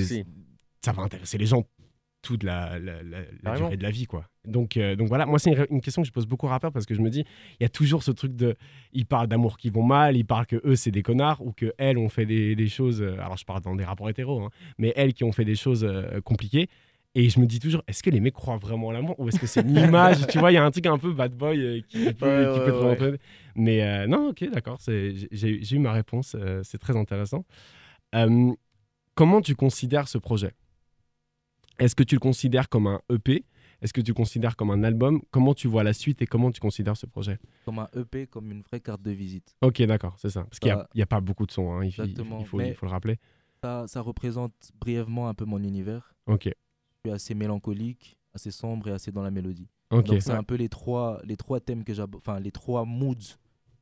ça 0.82 0.92
va 0.92 1.02
intéresser 1.02 1.36
les 1.36 1.44
gens 1.46 1.64
toute 2.22 2.42
la, 2.44 2.78
la, 2.78 3.02
la- 3.02 3.20
la 3.20 3.26
Carrément. 3.44 3.66
durée 3.66 3.76
de 3.76 3.82
la 3.82 3.90
vie, 3.90 4.06
quoi. 4.06 4.24
Donc, 4.48 4.76
euh, 4.76 4.96
donc 4.96 5.08
voilà, 5.08 5.26
moi, 5.26 5.38
c'est 5.38 5.50
une, 5.52 5.66
une 5.70 5.80
question 5.80 6.02
que 6.02 6.08
je 6.08 6.12
pose 6.12 6.26
beaucoup 6.26 6.46
aux 6.46 6.50
rappeurs 6.50 6.72
parce 6.72 6.86
que 6.86 6.94
je 6.94 7.00
me 7.00 7.10
dis, 7.10 7.24
il 7.60 7.62
y 7.62 7.66
a 7.66 7.68
toujours 7.68 8.02
ce 8.02 8.10
truc 8.10 8.34
de. 8.34 8.56
Ils 8.92 9.06
parlent 9.06 9.28
d'amour 9.28 9.56
qui 9.58 9.70
vont 9.70 9.82
mal, 9.84 10.16
ils 10.16 10.24
parlent 10.24 10.46
que 10.46 10.60
eux, 10.64 10.76
c'est 10.76 10.90
des 10.90 11.02
connards 11.02 11.40
ou 11.46 11.52
que 11.52 11.72
elles 11.78 11.98
ont 11.98 12.08
fait 12.08 12.26
des, 12.26 12.56
des 12.56 12.68
choses. 12.68 13.00
euh, 13.02 13.14
alors, 13.20 13.36
je 13.36 13.44
parle 13.44 13.60
dans 13.62 13.76
des 13.76 13.84
rapports 13.84 14.08
hétéros, 14.10 14.40
hein, 14.42 14.50
mais 14.78 14.92
elles 14.96 15.12
qui 15.14 15.24
ont 15.24 15.32
fait 15.32 15.44
des 15.44 15.54
choses 15.54 15.84
euh, 15.84 16.20
compliquées. 16.22 16.68
Et 17.14 17.30
je 17.30 17.40
me 17.40 17.46
dis 17.46 17.58
toujours, 17.58 17.82
est-ce 17.88 18.02
que 18.02 18.10
les 18.10 18.20
mecs 18.20 18.34
croient 18.34 18.58
vraiment 18.58 18.90
à 18.90 18.92
l'amour 18.92 19.18
ou 19.18 19.28
est-ce 19.28 19.38
que 19.40 19.46
c'est 19.46 19.62
une 19.62 19.76
image 19.76 20.26
Tu 20.28 20.38
vois, 20.38 20.52
il 20.52 20.54
y 20.54 20.58
a 20.58 20.64
un 20.64 20.70
truc 20.70 20.86
un 20.86 20.98
peu 20.98 21.12
bad 21.12 21.32
boy 21.32 21.58
euh, 21.58 21.80
qui 21.88 22.12
peut, 22.12 22.26
Ouais, 22.26 22.52
qui 22.52 22.58
ouais, 22.60 22.64
peut 22.66 22.70
te 22.72 22.76
ouais. 22.76 22.90
rentrer. 22.90 23.18
Mais 23.56 23.82
euh, 23.82 24.06
non, 24.06 24.28
ok, 24.28 24.44
d'accord, 24.52 24.78
j'ai 24.86 25.74
eu 25.74 25.78
ma 25.78 25.92
réponse, 25.92 26.36
euh, 26.38 26.60
c'est 26.62 26.78
très 26.78 26.96
intéressant. 26.96 27.44
Comment 29.14 29.40
tu 29.40 29.54
considères 29.56 30.06
ce 30.06 30.18
projet? 30.18 30.52
Est-ce 31.78 31.94
que 31.96 32.02
tu 32.04 32.14
le 32.14 32.20
considères 32.20 32.68
comme 32.68 32.86
un 32.86 33.00
EP 33.12 33.44
Est-ce 33.80 33.92
que 33.92 34.00
tu 34.00 34.12
considères 34.12 34.56
comme 34.56 34.70
un 34.70 34.82
album? 34.82 35.20
Comment 35.30 35.54
tu 35.54 35.68
vois 35.68 35.84
la 35.84 35.92
suite 35.92 36.20
et 36.22 36.26
comment 36.26 36.50
tu 36.50 36.60
considères 36.60 36.96
ce 36.96 37.06
projet? 37.06 37.38
Comme 37.64 37.78
un 37.78 37.88
EP, 37.96 38.26
comme 38.26 38.50
une 38.50 38.62
vraie 38.62 38.80
carte 38.80 39.02
de 39.02 39.12
visite. 39.12 39.54
Ok, 39.62 39.80
d'accord, 39.82 40.14
c'est 40.18 40.30
ça. 40.30 40.44
Parce 40.44 40.58
qu'il 40.58 40.74
n'y 40.94 41.02
a, 41.02 41.06
pas 41.06 41.20
beaucoup 41.20 41.46
de 41.46 41.52
sons, 41.52 41.72
hein, 41.72 41.84
il, 41.84 41.88
il- 41.88 41.88
exactement, 42.00 42.40
il 42.40 42.46
faut, 42.46 42.56
mais- 42.56 42.68
il 42.70 42.74
faut 42.74 42.86
le 42.86 42.92
rappeler. 42.92 43.18
Ça, 43.62 43.86
ça 43.86 44.00
représente 44.00 44.52
brièvement 44.80 45.28
un 45.28 45.34
peu 45.34 45.44
mon 45.44 45.62
univers. 45.62 46.12
Ok, 46.26 46.44
Je 46.46 46.50
suis 47.04 47.10
assez 47.14 47.34
mélancolique, 47.34 48.18
assez 48.34 48.50
sombre 48.50 48.88
et 48.88 48.92
assez 48.92 49.12
dans 49.12 49.22
la 49.22 49.30
mélodie. 49.30 49.68
ok. 49.90 50.06
Donc 50.06 50.22
c'est 50.22 50.32
un 50.32 50.44
peu 50.44 50.54
les 50.56 50.68
trois, 50.68 51.20
les 51.24 51.36
trois 51.36 51.60
thèmes 51.60 51.84
que 51.84 51.94
j'aborde, 51.94 52.22
enfin 52.26 52.40
les 52.40 52.52
trois 52.52 52.84
moods 52.84 53.36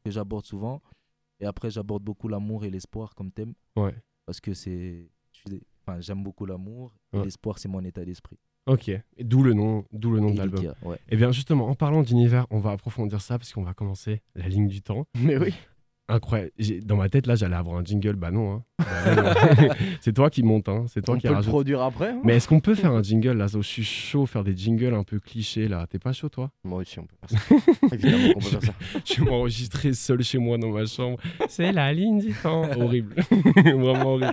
que 0.04 0.10
j'aborde 0.10 0.44
souvent. 0.46 0.82
Et 1.40 1.44
après 1.46 1.70
j'aborde 1.70 2.02
beaucoup 2.02 2.28
l'amour 2.28 2.64
et 2.64 2.70
l'espoir 2.70 3.14
comme 3.14 3.30
thème 3.30 3.52
Ouais. 3.76 3.94
parce 4.24 4.40
que 4.40 4.54
c'est, 4.54 5.10
enfin 5.86 6.00
j'aime 6.00 6.22
beaucoup 6.22 6.46
l'amour. 6.46 6.94
et 7.12 7.18
Ouais. 7.18 7.24
L'espoir 7.24 7.58
c'est 7.58 7.68
mon 7.68 7.82
état 7.84 8.04
d'esprit. 8.04 8.38
Ok, 8.66 8.88
Et 8.88 9.02
d'où 9.22 9.42
le 9.44 9.54
nom, 9.54 9.84
d'où 9.92 10.10
le 10.10 10.18
nom 10.20 10.28
Et 10.30 10.32
de 10.32 10.38
l'album. 10.38 10.72
ouais. 10.82 10.98
Eh 11.08 11.16
bien, 11.16 11.30
justement, 11.30 11.68
en 11.68 11.74
parlant 11.74 12.02
d'univers, 12.02 12.46
on 12.50 12.58
va 12.58 12.72
approfondir 12.72 13.20
ça 13.20 13.38
parce 13.38 13.52
qu'on 13.52 13.62
va 13.62 13.74
commencer 13.74 14.22
la 14.34 14.48
ligne 14.48 14.66
du 14.66 14.82
temps. 14.82 15.06
Mais 15.20 15.36
oui. 15.36 15.54
Incroyable. 16.08 16.52
Dans 16.84 16.94
ma 16.96 17.08
tête, 17.08 17.26
là, 17.26 17.34
j'allais 17.34 17.56
avoir 17.56 17.78
un 17.78 17.84
jingle. 17.84 18.14
Bah 18.14 18.30
non. 18.30 18.54
hein. 18.54 18.62
Bah 18.86 19.22
non. 19.56 19.68
c'est 20.00 20.12
toi 20.12 20.30
qui 20.30 20.44
monte, 20.44 20.68
hein. 20.68 20.84
c'est 20.88 21.02
toi 21.04 21.14
On 21.16 21.18
qui 21.18 21.22
peut 21.26 21.30
le 21.30 21.34
rajoute. 21.36 21.50
produire 21.50 21.80
après. 21.82 22.10
hein. 22.10 22.20
Mais 22.22 22.36
est-ce 22.36 22.46
qu'on 22.46 22.60
peut 22.60 22.76
faire 22.76 22.92
un 22.92 23.02
jingle 23.02 23.32
là? 23.32 23.46
Je 23.48 23.60
suis 23.60 23.82
chaud, 23.84 24.24
faire 24.26 24.44
des 24.44 24.56
jingles 24.56 24.94
un 24.94 25.02
peu 25.02 25.18
clichés 25.18 25.66
là. 25.66 25.84
T'es 25.88 25.98
pas 25.98 26.12
chaud 26.12 26.28
toi? 26.28 26.52
Moi 26.62 26.78
aussi, 26.82 27.00
on 27.00 27.06
peut 27.06 27.16
faire 27.26 27.40
ça. 27.40 27.94
Évidemment 27.94 28.32
qu'on 28.34 28.40
peut 28.40 28.46
faire 28.46 28.62
ça. 28.62 28.74
Je 29.04 29.14
vais 29.24 29.28
m'enregistrer 29.30 29.92
seul 29.94 30.22
chez 30.22 30.38
moi 30.38 30.58
dans 30.58 30.70
ma 30.70 30.86
chambre. 30.86 31.18
C'est 31.48 31.72
la 31.72 31.92
ligne 31.92 32.20
du 32.20 32.32
temps. 32.34 32.62
horrible. 32.78 33.16
Vraiment 33.64 34.12
horrible. 34.14 34.32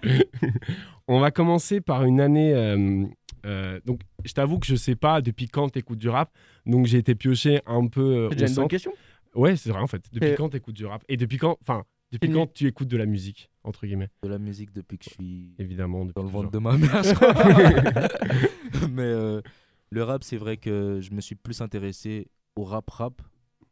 On 1.08 1.20
va 1.20 1.32
commencer 1.32 1.82
par 1.82 2.04
une 2.04 2.22
année. 2.22 2.54
euh, 2.54 3.06
euh, 3.46 3.80
donc, 3.86 4.02
je 4.26 4.34
t'avoue 4.34 4.60
que 4.60 4.66
je 4.68 4.76
sais 4.76 4.96
pas 4.96 5.22
depuis 5.22 5.48
quand 5.48 5.70
t'écoutes 5.70 6.00
du 6.00 6.10
rap. 6.10 6.32
Donc, 6.66 6.86
j'ai 6.86 6.98
été 6.98 7.16
pioché 7.16 7.62
un 7.66 7.88
peu 7.88 8.02
euh, 8.02 8.30
C'est 8.30 8.36
déjà 8.36 8.48
une 8.50 8.56
bonne 8.56 8.68
question. 8.68 8.94
Ouais, 9.36 9.56
c'est 9.56 9.70
vrai 9.72 9.82
en 9.82 9.88
fait. 9.88 10.04
Depuis 10.14 10.30
Et- 10.30 10.36
quand 10.36 10.50
t'écoutes 10.50 10.76
du 10.76 10.86
rap? 10.86 11.04
Et 11.10 11.18
depuis 11.18 11.38
quand 11.38 11.58
Enfin, 11.62 11.84
depuis 12.12 12.30
Et- 12.30 12.34
quand 12.34 12.54
tu 12.54 12.68
écoutes 12.68 12.88
de 12.88 12.98
la 12.98 13.06
musique 13.08 13.50
entre 13.64 13.86
guillemets? 13.88 14.10
De 14.22 14.30
la 14.30 14.38
musique 14.38 14.72
depuis 14.72 14.98
que 15.00 15.06
je 15.06 15.10
suis 15.10 15.56
Évidemment. 15.58 16.06
depuis 16.06 16.14
dans 16.16 16.22
le 16.24 16.28
toujours. 16.28 16.42
ventre 16.44 16.52
de 16.52 16.60
ma 16.60 16.78
mère. 16.78 17.04
je 17.04 17.14
crois. 17.14 17.34
Mais 18.92 19.02
euh, 19.04 19.42
le 19.90 20.04
rap 20.04 20.24
c'est 20.24 20.38
vrai 20.38 20.58
que 20.58 21.00
je 21.02 21.12
me 21.12 21.22
suis 21.22 21.36
plus 21.36 21.62
intéressé 21.62 22.28
au 22.56 22.64
rap 22.64 22.90
rap 22.90 23.22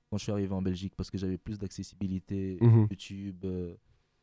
quand 0.10 0.18
je 0.18 0.24
suis 0.24 0.32
arrivé 0.32 0.52
en 0.54 0.62
Belgique 0.62 0.94
parce 0.98 1.10
que 1.12 1.18
j'avais 1.18 1.38
plus 1.38 1.58
d'accessibilité 1.60 2.58
Mhm. 2.62 2.88
YouTube, 2.90 3.46
euh, 3.46 3.74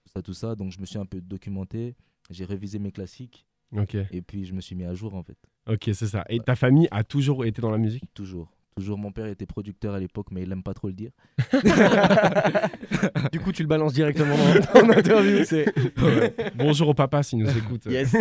tout 0.05 0.11
ça, 0.13 0.23
tout 0.23 0.35
ça. 0.35 0.55
Donc 0.57 0.73
je 0.73 0.81
me 0.81 0.87
suis 0.87 0.99
un 0.99 1.07
peu 1.07 1.21
documenté, 1.21 1.95
j'ai 2.31 2.45
révisé 2.45 2.79
mes 2.79 2.91
classiques 2.93 3.47
Ok, 3.77 3.95
et 4.11 4.23
puis 4.23 4.45
je 4.47 4.53
me 4.55 4.61
suis 4.61 4.75
mis 4.75 4.85
à 4.85 4.95
jour 4.95 5.15
en 5.15 5.23
fait. 5.23 5.37
ok, 5.71 5.91
c'est 5.93 6.07
ça. 6.07 6.25
Et 6.29 6.41
ta 6.41 6.57
famille 6.57 6.89
a 6.91 7.05
toujours 7.05 7.45
été 7.45 7.61
dans 7.61 7.71
la 7.71 7.79
musique? 7.79 8.05
Toujours. 8.15 8.51
Toujours, 8.77 8.97
mon 8.97 9.11
père 9.11 9.27
était 9.27 9.45
producteur 9.45 9.93
à 9.95 9.99
l'époque, 9.99 10.29
mais 10.31 10.43
il 10.45 10.53
aime 10.53 10.63
pas 10.63 10.73
trop 10.73 10.87
le 10.89 10.95
dire. 10.95 11.11
Du 13.33 13.41
coup, 13.41 13.53
tu 13.53 13.63
le 13.63 13.69
balances 13.69 13.93
directement 13.93 14.37
dans 14.37 14.61
ton 14.81 14.91
interview. 14.91 15.45
C'est 15.45 15.67
Bonjour 16.57 16.89
au 16.89 16.95
papa 16.95 17.23
s'il 17.23 17.39
nous 17.41 17.59
écoute. 17.59 17.87
yes. 17.87 18.15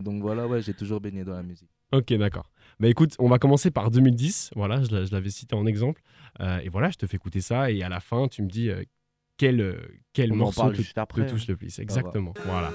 Donc 0.00 0.22
voilà, 0.22 0.46
ouais, 0.46 0.62
j'ai 0.62 0.74
toujours 0.74 1.00
baigné 1.00 1.24
dans 1.24 1.34
la 1.34 1.42
musique. 1.42 1.68
Ok, 1.92 2.12
d'accord. 2.14 2.50
Bah 2.80 2.88
écoute, 2.88 3.14
on 3.18 3.28
va 3.28 3.38
commencer 3.38 3.70
par 3.70 3.90
2010. 3.90 4.50
Voilà, 4.54 4.82
je 4.82 4.90
l'a- 4.94 5.04
je 5.04 5.12
l'avais 5.12 5.30
cité 5.30 5.54
en 5.54 5.66
exemple. 5.66 6.02
Euh, 6.40 6.58
et 6.60 6.68
voilà, 6.68 6.90
je 6.90 6.96
te 6.96 7.06
fais 7.06 7.16
écouter 7.16 7.40
ça. 7.40 7.70
Et 7.70 7.82
à 7.82 7.88
la 7.88 8.00
fin, 8.00 8.28
tu 8.28 8.42
me 8.42 8.48
dis 8.48 8.68
euh, 8.70 8.82
quel, 9.36 9.60
euh, 9.60 9.76
quel 10.12 10.30
On 10.32 10.36
en 10.36 10.38
morceau 10.38 10.70
te, 10.70 10.82
touche 11.28 11.46
le 11.48 11.56
plus. 11.56 11.78
Exactement. 11.78 12.34
Voilà. 12.46 12.72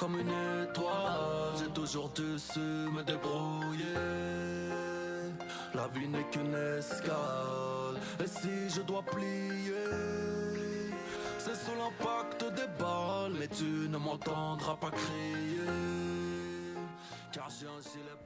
Comme 0.00 0.18
une 0.18 0.30
étoile, 0.62 1.52
j'ai 1.58 1.70
toujours 1.74 2.08
dû 2.08 2.38
su 2.38 2.58
me 2.58 3.02
débrouiller. 3.02 3.84
La 5.74 5.88
vie 5.88 6.08
n'est 6.08 6.24
qu'une 6.30 6.54
escale, 6.78 8.00
et 8.18 8.26
si 8.26 8.70
je 8.74 8.80
dois 8.80 9.02
plier, 9.02 9.74
c'est 11.36 11.54
sous 11.54 11.76
l'impact 11.76 12.44
des 12.54 12.82
balles, 12.82 13.34
mais 13.38 13.48
tu 13.48 13.90
ne 13.90 13.98
m'entendras 13.98 14.76
pas 14.76 14.90
crier. 14.90 15.68
Car 17.30 17.50
j'ai 17.50 17.66
un 17.66 17.82
gilet. 17.82 18.20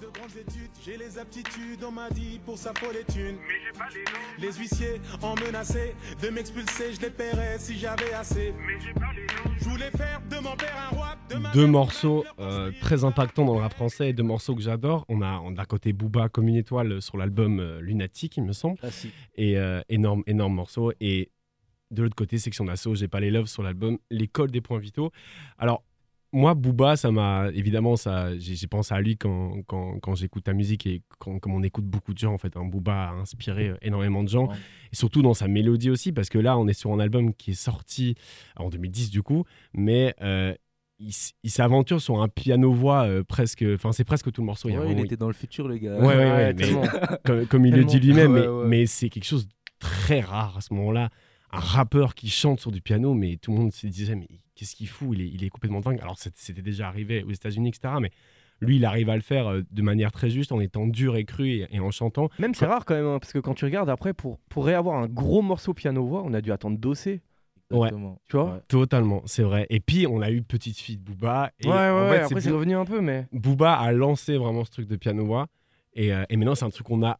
De 0.00 0.06
grandes 0.06 0.36
études, 0.36 0.70
j'ai 0.84 0.96
les 0.96 1.18
aptitudes, 1.18 1.84
on 1.86 1.90
m'a 1.90 2.08
dit 2.10 2.40
pour 2.44 2.56
sa 2.56 2.72
folle 2.74 2.96
thune. 3.12 3.36
Mais 3.46 3.54
j'ai 3.64 3.78
pas 3.78 3.88
les 3.94 4.46
Les 4.46 4.52
huissiers 4.52 5.00
ont 5.22 5.34
menacé 5.34 5.94
de 6.22 6.28
m'expulser, 6.28 6.94
je 6.94 7.00
les 7.00 7.10
paierais 7.10 7.58
si 7.58 7.78
j'avais 7.78 8.12
assez. 8.12 8.54
Mais 8.66 8.80
j'ai 8.80 8.94
pas 8.94 9.12
les 9.14 9.26
Je 9.58 9.64
voulais 9.68 9.90
faire 9.90 10.20
de 10.30 10.36
mon 10.36 10.56
père 10.56 10.74
un 10.90 10.94
roi, 10.94 11.16
de 11.28 11.36
ma 11.36 11.50
Deux 11.52 11.66
morceaux 11.66 12.24
euh, 12.38 12.72
très 12.80 13.04
impactants 13.04 13.44
dans 13.44 13.54
le 13.54 13.60
rap 13.60 13.74
français 13.74 14.10
et 14.10 14.12
deux 14.12 14.22
morceaux 14.22 14.54
que 14.54 14.62
j'adore. 14.62 15.04
On 15.08 15.20
a 15.20 15.40
on 15.44 15.52
a 15.52 15.54
d'un 15.54 15.64
côté 15.64 15.92
Booba 15.92 16.28
comme 16.28 16.48
une 16.48 16.56
étoile 16.56 17.02
sur 17.02 17.18
l'album 17.18 17.60
euh, 17.60 17.80
Lunatic, 17.80 18.36
il 18.38 18.44
me 18.44 18.52
semble. 18.52 18.78
Classique. 18.78 19.12
Et 19.36 19.58
euh, 19.58 19.82
énorme, 19.88 20.22
énorme 20.26 20.54
morceau. 20.54 20.92
Et 21.00 21.30
de 21.90 22.02
l'autre 22.02 22.16
côté, 22.16 22.38
Section 22.38 22.64
d'Assaut, 22.64 22.94
J'ai 22.94 23.08
pas 23.08 23.20
les 23.20 23.30
loves 23.30 23.46
sur 23.46 23.62
l'album 23.62 23.98
L'école 24.10 24.50
des 24.50 24.60
points 24.60 24.78
vitaux. 24.78 25.10
Alors, 25.58 25.82
moi, 26.32 26.54
Booba, 26.54 26.96
ça 26.96 27.10
m'a 27.10 27.48
évidemment, 27.54 27.96
ça, 27.96 28.36
j'ai 28.38 28.66
pensé 28.66 28.94
à 28.94 29.00
lui 29.00 29.16
quand, 29.16 29.62
quand, 29.66 29.98
quand 30.00 30.14
j'écoute 30.14 30.44
ta 30.44 30.52
musique 30.52 30.86
et 30.86 31.02
quand, 31.18 31.38
comme 31.40 31.54
on 31.54 31.62
écoute 31.62 31.84
beaucoup 31.84 32.12
de 32.14 32.18
gens, 32.18 32.32
en 32.32 32.38
fait. 32.38 32.56
hein. 32.56 32.64
Booba 32.64 33.08
a 33.08 33.12
inspiré 33.14 33.68
euh, 33.70 33.76
énormément 33.82 34.22
de 34.22 34.28
gens 34.28 34.46
Ouais. 34.48 34.54
et 34.92 34.96
surtout 34.96 35.22
dans 35.22 35.34
sa 35.34 35.48
mélodie 35.48 35.90
aussi, 35.90 36.12
parce 36.12 36.28
que 36.28 36.38
là, 36.38 36.56
on 36.58 36.68
est 36.68 36.72
sur 36.72 36.92
un 36.92 37.00
album 37.00 37.34
qui 37.34 37.50
est 37.52 37.54
sorti 37.54 38.14
en 38.56 38.68
2010 38.70 39.10
du 39.10 39.22
coup, 39.22 39.44
mais 39.74 40.14
euh, 40.22 40.54
il, 41.00 41.12
il 41.42 41.50
s'aventure 41.50 42.00
sur 42.00 42.22
un 42.22 42.28
piano-voix 42.28 43.04
euh, 43.06 43.24
presque. 43.24 43.64
Enfin, 43.74 43.90
c'est 43.92 44.04
presque 44.04 44.30
tout 44.30 44.42
le 44.42 44.46
morceau. 44.46 44.68
Il 44.68 44.76
Ouais, 44.78 44.84
il 44.84 44.92
vraiment- 44.92 45.04
était 45.04 45.16
dans 45.16 45.26
le 45.28 45.32
futur, 45.32 45.66
le 45.66 45.78
gars. 45.78 45.98
Ouais, 45.98 46.06
ouais, 46.06 46.16
ouais, 46.16 46.54
mais- 46.54 47.18
comme, 47.24 47.46
comme 47.46 47.66
il 47.66 47.74
le 47.74 47.84
dit 47.84 47.98
lui-même, 47.98 48.32
mais, 48.34 48.46
mais 48.66 48.86
c'est 48.86 49.08
quelque 49.08 49.24
chose 49.24 49.46
de 49.48 49.52
très 49.78 50.20
rare 50.20 50.58
à 50.58 50.60
ce 50.60 50.72
moment-là. 50.74 51.08
Un 51.52 51.58
rappeur 51.58 52.14
qui 52.14 52.28
chante 52.28 52.60
sur 52.60 52.70
du 52.70 52.80
piano, 52.80 53.14
mais 53.14 53.36
tout 53.36 53.50
le 53.50 53.58
monde 53.58 53.72
se 53.72 53.86
disait, 53.88 54.14
mais 54.14 54.28
qu'est-ce 54.60 54.76
qu'il 54.76 54.88
fout 54.88 55.08
il 55.12 55.22
est, 55.22 55.28
il 55.28 55.42
est 55.42 55.48
complètement 55.48 55.80
dingue. 55.80 55.98
Alors, 56.02 56.16
c'était 56.18 56.60
déjà 56.60 56.86
arrivé 56.86 57.24
aux 57.24 57.32
États-Unis, 57.32 57.70
etc. 57.70 57.94
Mais 58.00 58.10
lui, 58.60 58.76
il 58.76 58.84
arrive 58.84 59.08
à 59.08 59.16
le 59.16 59.22
faire 59.22 59.46
euh, 59.48 59.62
de 59.70 59.82
manière 59.82 60.12
très 60.12 60.28
juste, 60.28 60.52
en 60.52 60.60
étant 60.60 60.86
dur 60.86 61.16
et 61.16 61.24
cru 61.24 61.48
et, 61.48 61.68
et 61.70 61.80
en 61.80 61.90
chantant. 61.90 62.28
Même 62.38 62.54
c'est 62.54 62.66
rare 62.66 62.84
quand 62.84 62.94
même, 62.94 63.06
hein, 63.06 63.18
parce 63.18 63.32
que 63.32 63.38
quand 63.38 63.54
tu 63.54 63.64
regardes 63.64 63.88
après, 63.88 64.12
pour, 64.12 64.38
pour 64.50 64.66
réavoir 64.66 64.98
un 64.98 65.08
gros 65.08 65.40
morceau 65.40 65.72
piano-voix, 65.72 66.22
on 66.26 66.34
a 66.34 66.42
dû 66.42 66.52
attendre 66.52 66.78
Dossé. 66.78 67.22
Exactement. 67.70 68.20
Tu 68.28 68.36
vois 68.36 68.54
Ouais. 68.54 68.60
Totalement, 68.68 69.22
c'est 69.24 69.44
vrai. 69.44 69.66
Et 69.70 69.80
puis, 69.80 70.06
on 70.06 70.20
a 70.20 70.30
eu 70.30 70.42
Petite 70.42 70.78
Fille 70.78 70.98
de 70.98 71.02
Booba. 71.02 71.52
Et 71.60 71.66
ouais, 71.66 71.72
ouais, 71.72 71.78
en 71.78 72.02
ouais, 72.02 72.10
fait, 72.10 72.22
après 72.24 72.34
c'est 72.34 72.48
c'est 72.48 72.50
revenu 72.50 72.74
un 72.74 72.84
peu, 72.84 73.00
mais. 73.00 73.26
Booba 73.32 73.74
a 73.74 73.92
lancé 73.92 74.36
vraiment 74.36 74.64
ce 74.64 74.70
truc 74.70 74.88
de 74.88 74.96
piano-voix. 74.96 75.46
Et, 75.94 76.12
euh, 76.12 76.24
et 76.28 76.36
maintenant, 76.36 76.54
c'est 76.54 76.66
un 76.66 76.70
truc 76.70 76.86
qu'on 76.86 77.02
a 77.02 77.18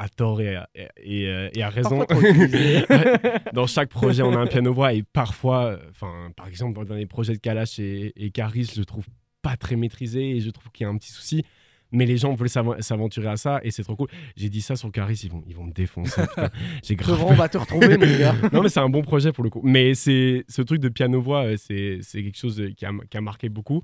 à 0.00 0.08
tort 0.08 0.40
et 0.40 0.56
à, 0.56 0.66
et, 0.74 0.88
et, 1.24 1.28
euh, 1.28 1.50
à 1.60 1.68
raison. 1.68 2.06
Dans 3.52 3.66
chaque 3.66 3.90
projet, 3.90 4.22
on 4.22 4.32
a 4.32 4.38
un 4.38 4.46
piano-voix. 4.46 4.94
Et 4.94 5.02
parfois, 5.02 5.64
euh, 5.66 5.76
enfin, 5.90 6.30
par 6.36 6.48
exemple, 6.48 6.84
dans 6.86 6.94
les 6.94 7.06
projets 7.06 7.34
de 7.34 7.38
Kalash 7.38 7.78
et, 7.78 8.12
et 8.16 8.30
Caris, 8.30 8.72
je 8.74 8.82
trouve 8.82 9.04
pas 9.42 9.56
très 9.56 9.76
maîtrisé 9.76 10.36
et 10.36 10.40
je 10.40 10.48
trouve 10.50 10.70
qu'il 10.72 10.84
y 10.84 10.86
a 10.86 10.90
un 10.90 10.96
petit 10.96 11.12
souci. 11.12 11.44
Mais 11.92 12.06
les 12.06 12.16
gens 12.16 12.34
veulent 12.34 12.48
s'av- 12.48 12.80
s'aventurer 12.80 13.28
à 13.28 13.36
ça 13.36 13.60
et 13.62 13.70
c'est 13.70 13.82
trop 13.82 13.96
cool. 13.96 14.08
J'ai 14.36 14.48
dit 14.48 14.62
ça 14.62 14.74
sur 14.76 14.90
Caris, 14.92 15.20
ils 15.24 15.30
vont, 15.30 15.42
ils 15.48 15.54
vont 15.56 15.64
me 15.64 15.72
défoncer. 15.72 16.22
J'ai 16.84 16.94
grave 16.96 17.22
on 17.24 17.34
va 17.34 17.48
te 17.48 17.58
retrouver, 17.58 17.98
mon 17.98 18.18
gars. 18.18 18.34
non, 18.52 18.62
mais 18.62 18.68
c'est 18.68 18.80
un 18.80 18.88
bon 18.88 19.02
projet 19.02 19.32
pour 19.32 19.42
le 19.44 19.50
coup. 19.50 19.60
Mais 19.64 19.94
c'est 19.94 20.44
ce 20.48 20.62
truc 20.62 20.80
de 20.80 20.88
piano-voix, 20.88 21.44
euh, 21.44 21.56
c'est 21.58 22.00
quelque 22.22 22.38
chose 22.38 22.62
qui 22.76 22.86
a, 22.86 22.92
qui 23.10 23.16
a 23.16 23.20
marqué 23.20 23.48
beaucoup. 23.48 23.82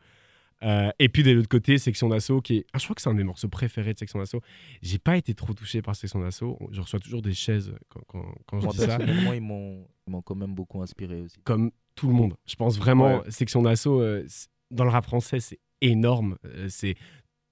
Euh, 0.62 0.90
et 0.98 1.08
puis 1.08 1.22
de 1.22 1.30
l'autre 1.32 1.48
côté, 1.48 1.76
Section 1.78 2.08
d'Assaut, 2.08 2.40
qui 2.40 2.58
est. 2.58 2.66
ah, 2.72 2.78
je 2.78 2.84
crois 2.84 2.94
que 2.94 3.02
c'est 3.02 3.10
un 3.10 3.14
des 3.14 3.24
morceaux 3.24 3.48
préférés 3.48 3.92
de 3.94 3.98
Section 3.98 4.18
d'Assaut. 4.18 4.40
J'ai 4.82 4.98
pas 4.98 5.16
été 5.16 5.34
trop 5.34 5.52
touché 5.52 5.82
par 5.82 5.94
Section 5.94 6.20
d'Assaut. 6.20 6.58
Je 6.70 6.80
reçois 6.80 6.98
toujours 7.00 7.22
des 7.22 7.34
chaises 7.34 7.72
quand, 7.88 8.00
quand, 8.06 8.24
quand 8.46 8.60
je 8.60 8.64
Moi, 8.64 8.72
dis 8.72 8.78
ça. 8.80 8.86
personnellement, 8.98 9.32
ils 9.34 9.42
m'ont 9.42 10.22
quand 10.22 10.34
même 10.34 10.54
beaucoup 10.54 10.80
inspiré 10.82 11.20
aussi. 11.20 11.36
Comme 11.44 11.70
tout 11.94 12.08
le 12.08 12.14
monde. 12.14 12.34
Je 12.46 12.54
pense 12.56 12.78
vraiment, 12.78 13.18
Ouais. 13.18 13.30
Section 13.30 13.62
d'Assaut, 13.62 14.00
euh, 14.00 14.26
dans 14.70 14.84
le 14.84 14.90
rap 14.90 15.04
français, 15.04 15.40
c'est 15.40 15.58
énorme. 15.82 16.36
Euh, 16.46 16.66
c'est. 16.68 16.94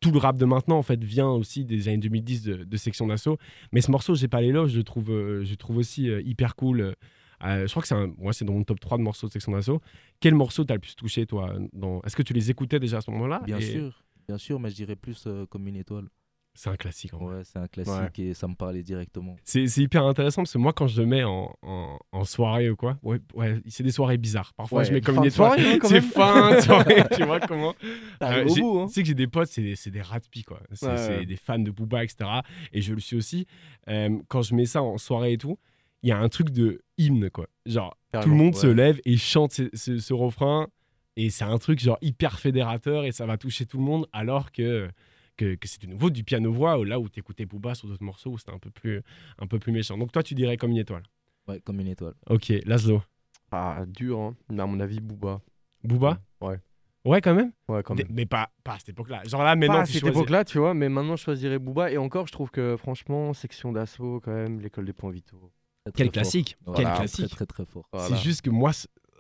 Tout 0.01 0.11
le 0.11 0.19
rap 0.19 0.37
de 0.37 0.45
maintenant, 0.45 0.77
en 0.77 0.83
fait, 0.83 1.03
vient 1.03 1.31
aussi 1.31 1.65
des 1.65 1.89
années 1.89 1.97
2010 1.97 2.43
de, 2.43 2.65
de 2.65 2.77
Section 2.77 3.07
d'Assaut. 3.07 3.39
Mais 3.73 3.81
ce 3.81 3.91
morceau, 3.91 4.15
j'ai 4.15 4.29
pas 4.29 4.43
l'éloge, 4.43 4.73
je 4.73 4.83
trouve, 4.83 5.11
euh, 5.11 5.45
je 5.45 5.55
trouve 5.55 5.79
aussi 5.79 6.11
euh, 6.11 6.21
hyper 6.23 6.57
cool. 6.57 6.95
Euh, 7.43 7.67
je 7.67 7.71
crois 7.71 7.83
que 7.83 7.89
c'est 7.89 7.95
ouais, 7.97 8.33
c'est 8.33 8.45
dans 8.45 8.53
mon 8.55 8.65
top 8.65 8.81
3 8.81 8.99
de 8.99 9.03
morceaux 9.03 9.27
de 9.27 9.33
Section 9.33 9.53
d'Assaut. 9.53 9.81
Quel 10.21 10.35
morceau 10.35 10.65
t'as 10.65 10.75
le 10.75 10.81
plus 10.81 10.95
touché, 10.95 11.27
toi 11.27 11.55
dans... 11.73 12.01
Est-ce 12.03 12.17
que 12.17 12.23
tu 12.23 12.33
les 12.33 12.51
écoutais 12.51 12.79
déjà 12.79 12.99
à 12.99 13.01
ce 13.01 13.11
moment-là? 13.11 13.43
Bien 13.45 13.59
Et 13.59 13.63
sûr, 13.63 14.03
bien 14.29 14.39
sûr, 14.39 14.61
mais 14.61 14.71
je 14.71 14.75
dirais 14.77 14.97
plus 14.97 15.25
euh, 15.27 15.47
comme 15.47 15.67
une 15.69 15.77
étoile. 15.77 16.09
C'est 16.57 16.71
un 16.71 16.77
classique. 16.77 17.13
en. 17.15 17.19
Ouais, 17.19 17.43
c'est 17.43 17.59
un 17.59 17.67
classique 17.67 18.17
et 18.21 18.33
ça 18.33 18.47
me 18.47 18.55
parlait 18.55 18.85
directement. 18.85 19.35
C'est 19.43 19.65
hyper 19.79 20.05
intéressant 20.05 20.43
parce 20.43 20.53
que 20.53 20.59
moi, 20.59 20.73
quand 20.73 20.87
je 20.87 21.01
le 21.01 21.07
mets 21.09 21.25
en, 21.25 21.53
en, 21.63 21.99
en 22.13 22.23
soirée 22.25 22.71
ou 22.71 22.77
quoi, 22.77 22.97
ouais, 23.03 23.19
ouais, 23.35 23.61
c'est 23.67 23.83
des 23.83 23.91
soirées 23.91 24.19
bizarres. 24.19 24.53
Parfois, 24.55 24.79
Ouais, 24.79 24.85
je 24.85 24.93
mets 24.93 25.01
comme 25.01 25.17
une 25.17 25.25
étoile. 25.25 25.59
hein, 25.59 25.79
C'est 25.83 26.01
fin 26.01 26.55
de 26.55 26.61
soirée, 26.61 27.03
tu 27.17 27.25
vois 27.25 27.41
comment 27.49 27.75
Euh, 28.23 28.45
au 28.45 28.55
j'ai- 28.55 28.61
bout, 28.61 28.79
hein. 28.79 28.87
Tu 28.87 28.93
sais 28.93 29.03
que 29.03 29.09
j'ai 29.09 29.15
des 29.15 29.27
potes, 29.27 29.49
c'est 29.49 29.63
des, 29.63 29.75
des 29.91 30.01
ratpis, 30.01 30.45
quoi. 30.45 30.61
C'est 30.75 31.27
des 31.27 31.35
fans 31.35 31.59
de 31.59 31.73
Booba, 31.73 32.05
etc. 32.05 32.31
Et 32.73 32.81
je 32.81 32.95
le 32.95 33.01
suis 33.01 33.17
aussi. 33.17 33.49
Euh, 33.89 34.17
quand 34.29 34.43
je 34.43 34.55
mets 34.55 34.67
ça 34.67 34.81
en 34.81 34.97
soirée 34.97 35.33
et 35.33 35.39
tout, 35.39 35.59
il 36.05 36.09
y 36.09 36.13
a 36.13 36.19
un 36.19 36.29
truc 36.29 36.51
de 36.51 36.83
hymne, 36.99 37.31
quoi. 37.31 37.47
Genre, 37.67 37.97
tout 38.23 38.29
le 38.29 38.37
monde 38.37 38.55
se 38.55 38.67
lève 38.69 39.01
et 39.05 39.17
chante 39.17 39.53
ce, 39.53 39.63
ce- 39.73 39.99
ce 39.99 40.13
refrain. 40.15 40.69
Et 41.17 41.31
c'est 41.31 41.45
un 41.45 41.59
truc, 41.59 41.79
genre, 41.81 41.99
hyper 42.03 42.39
fédérateur 42.39 43.05
et 43.05 43.11
ça 43.13 43.25
va 43.27 43.37
toucher 43.39 43.67
tout 43.67 43.79
le 43.79 43.85
monde. 43.85 44.07
Alors 44.13 44.53
que, 44.53 44.89
que, 45.37 45.55
que 45.55 45.67
c'était 45.69 45.87
nouveau 45.87 46.11
du 46.11 46.23
piano-voix, 46.25 46.85
là 46.85 47.01
où 47.01 47.09
t'écoutais 47.09 47.47
Booba 47.47 47.75
sur 47.75 47.89
d'autres 47.89 48.05
morceaux 48.05 48.31
où 48.31 48.39
c'était 48.39 48.53
un, 48.53 48.59
peu 48.59 48.71
plus- 48.71 49.01
un 49.39 49.47
peu 49.47 49.59
plus 49.59 49.73
méchant. 49.73 49.97
Donc, 49.97 50.13
toi, 50.13 50.23
tu 50.23 50.35
dirais 50.35 50.57
comme 50.57 50.71
une 50.73 50.77
étoile. 50.79 51.05
Ouais, 51.49 51.61
comme 51.61 51.81
une 51.81 51.89
étoile. 51.89 52.15
Ok, 52.29 52.53
Laszlo. 52.67 53.03
Ah, 53.51 53.85
dur, 53.87 54.19
hein. 54.21 54.37
Mais 54.51 54.63
à 54.63 54.67
mon 54.67 54.81
avis, 54.81 55.01
Booba. 55.01 55.41
Booba? 55.85 56.21
Ouais. 56.41 56.59
Ouais, 57.05 57.21
quand 57.21 57.35
même 57.35 57.53
Ouais, 57.69 57.83
quand 57.83 57.95
même. 57.95 58.07
Mais 58.11 58.25
pas, 58.27 58.51
pas 58.65 58.73
à 58.75 58.79
cette 58.79 58.89
époque-là. 58.91 59.23
Genre 59.27 59.43
là, 59.43 59.55
maintenant, 59.57 59.75
Pas 59.77 59.81
à 59.83 59.87
cette 59.87 60.01
choisis. 60.01 60.17
époque-là, 60.19 60.45
tu 60.45 60.59
vois, 60.59 60.73
mais 60.75 60.89
maintenant 60.89 61.17
je 61.17 61.23
choisirais 61.23 61.59
Booba. 61.59 61.91
Et 61.93 61.99
encore, 61.99 62.27
je 62.27 62.33
trouve 62.33 62.51
que 62.51 62.77
franchement, 62.79 63.33
section 63.35 63.73
d'assaut, 63.73 64.21
quand 64.25 64.33
même, 64.33 64.59
l'école 64.61 64.87
des 64.87 64.93
points 64.95 65.11
vitaux. 65.11 65.53
Très, 65.85 65.93
Quel 65.93 66.11
classique 66.11 66.57
Voilà, 66.65 66.79
Quel 66.79 66.87
très, 66.87 66.97
classique 66.97 67.31
Très, 67.31 67.47
très, 67.47 67.65
fort. 67.67 67.89
Voilà. 67.93 68.09
C'est 68.09 68.23
juste 68.23 68.41
que 68.41 68.49
moi, 68.49 68.73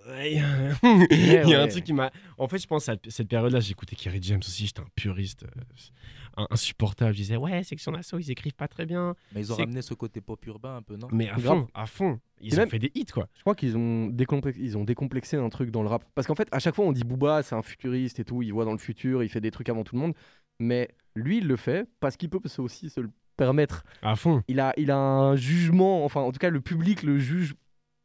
il 0.24 0.32
y 0.32 1.54
a 1.54 1.62
un 1.62 1.68
truc 1.68 1.84
qui 1.84 1.92
m'a. 1.92 2.10
En 2.38 2.48
fait, 2.48 2.58
je 2.58 2.66
pense 2.66 2.88
à 2.88 2.96
cette 3.08 3.28
période-là, 3.28 3.60
j'écoutais 3.60 3.96
Kerry 3.96 4.18
James 4.22 4.38
aussi, 4.38 4.66
j'étais 4.66 4.80
un 4.80 4.86
puriste, 4.94 5.44
euh, 5.44 6.44
insupportable. 6.50 7.12
Je 7.12 7.18
disais, 7.18 7.36
ouais, 7.36 7.62
section 7.64 7.92
d'assaut, 7.92 8.18
ils 8.18 8.30
écrivent 8.30 8.54
pas 8.54 8.68
très 8.68 8.86
bien. 8.86 9.14
Mais 9.34 9.40
ils 9.42 9.52
ont 9.52 9.56
ramené 9.56 9.82
ce 9.82 9.92
côté 9.92 10.22
pop 10.22 10.44
urbain 10.46 10.76
un 10.76 10.82
peu, 10.82 10.96
non? 10.96 11.08
Mais 11.12 11.28
à 11.28 11.36
fond, 11.38 11.66
à 11.74 11.86
fond. 11.86 12.18
Ils 12.40 12.52
Et 12.52 12.56
ont 12.56 12.60
même- 12.60 12.70
fait 12.70 12.78
des 12.78 12.90
hits, 12.94 13.04
quoi. 13.06 13.28
Je 13.36 13.40
crois 13.42 13.54
qu'ils 13.54 13.76
ont, 13.76 14.06
décomplexé, 14.06 14.60
ils 14.60 14.76
ont 14.78 14.84
décomplexé 14.84 15.36
un 15.36 15.48
truc 15.50 15.70
dans 15.70 15.82
le 15.82 15.88
rap. 15.88 16.04
Parce 16.14 16.26
qu'en 16.26 16.34
fait, 16.34 16.48
à 16.50 16.58
chaque 16.60 16.74
fois, 16.74 16.86
on 16.86 16.92
dit 16.92 17.04
Booba, 17.04 17.42
c'est 17.42 17.54
un 17.54 17.62
futuriste 17.62 18.20
et 18.20 18.24
tout, 18.24 18.40
il 18.42 18.52
voit 18.52 18.64
dans 18.64 18.72
le 18.72 18.78
futur, 18.78 19.22
il 19.22 19.28
fait 19.28 19.40
des 19.42 19.50
trucs 19.50 19.68
avant 19.68 19.84
tout 19.84 19.94
le 19.96 20.00
monde. 20.00 20.14
Mais 20.58 20.88
lui, 21.14 21.38
il 21.38 21.46
le 21.46 21.56
fait 21.56 21.86
parce 22.00 22.16
qu'il 22.16 22.30
peut 22.30 22.40
aussi 22.58 22.88
se 22.90 23.00
le 23.00 23.10
permettre. 23.36 23.84
À 24.02 24.16
fond. 24.16 24.42
Il 24.48 24.60
a, 24.60 24.72
il 24.76 24.90
a 24.90 24.96
un 24.96 25.36
jugement, 25.36 26.04
enfin, 26.04 26.20
en 26.20 26.32
tout 26.32 26.38
cas, 26.38 26.50
le 26.50 26.60
public 26.60 27.02
le 27.02 27.18
juge 27.18 27.54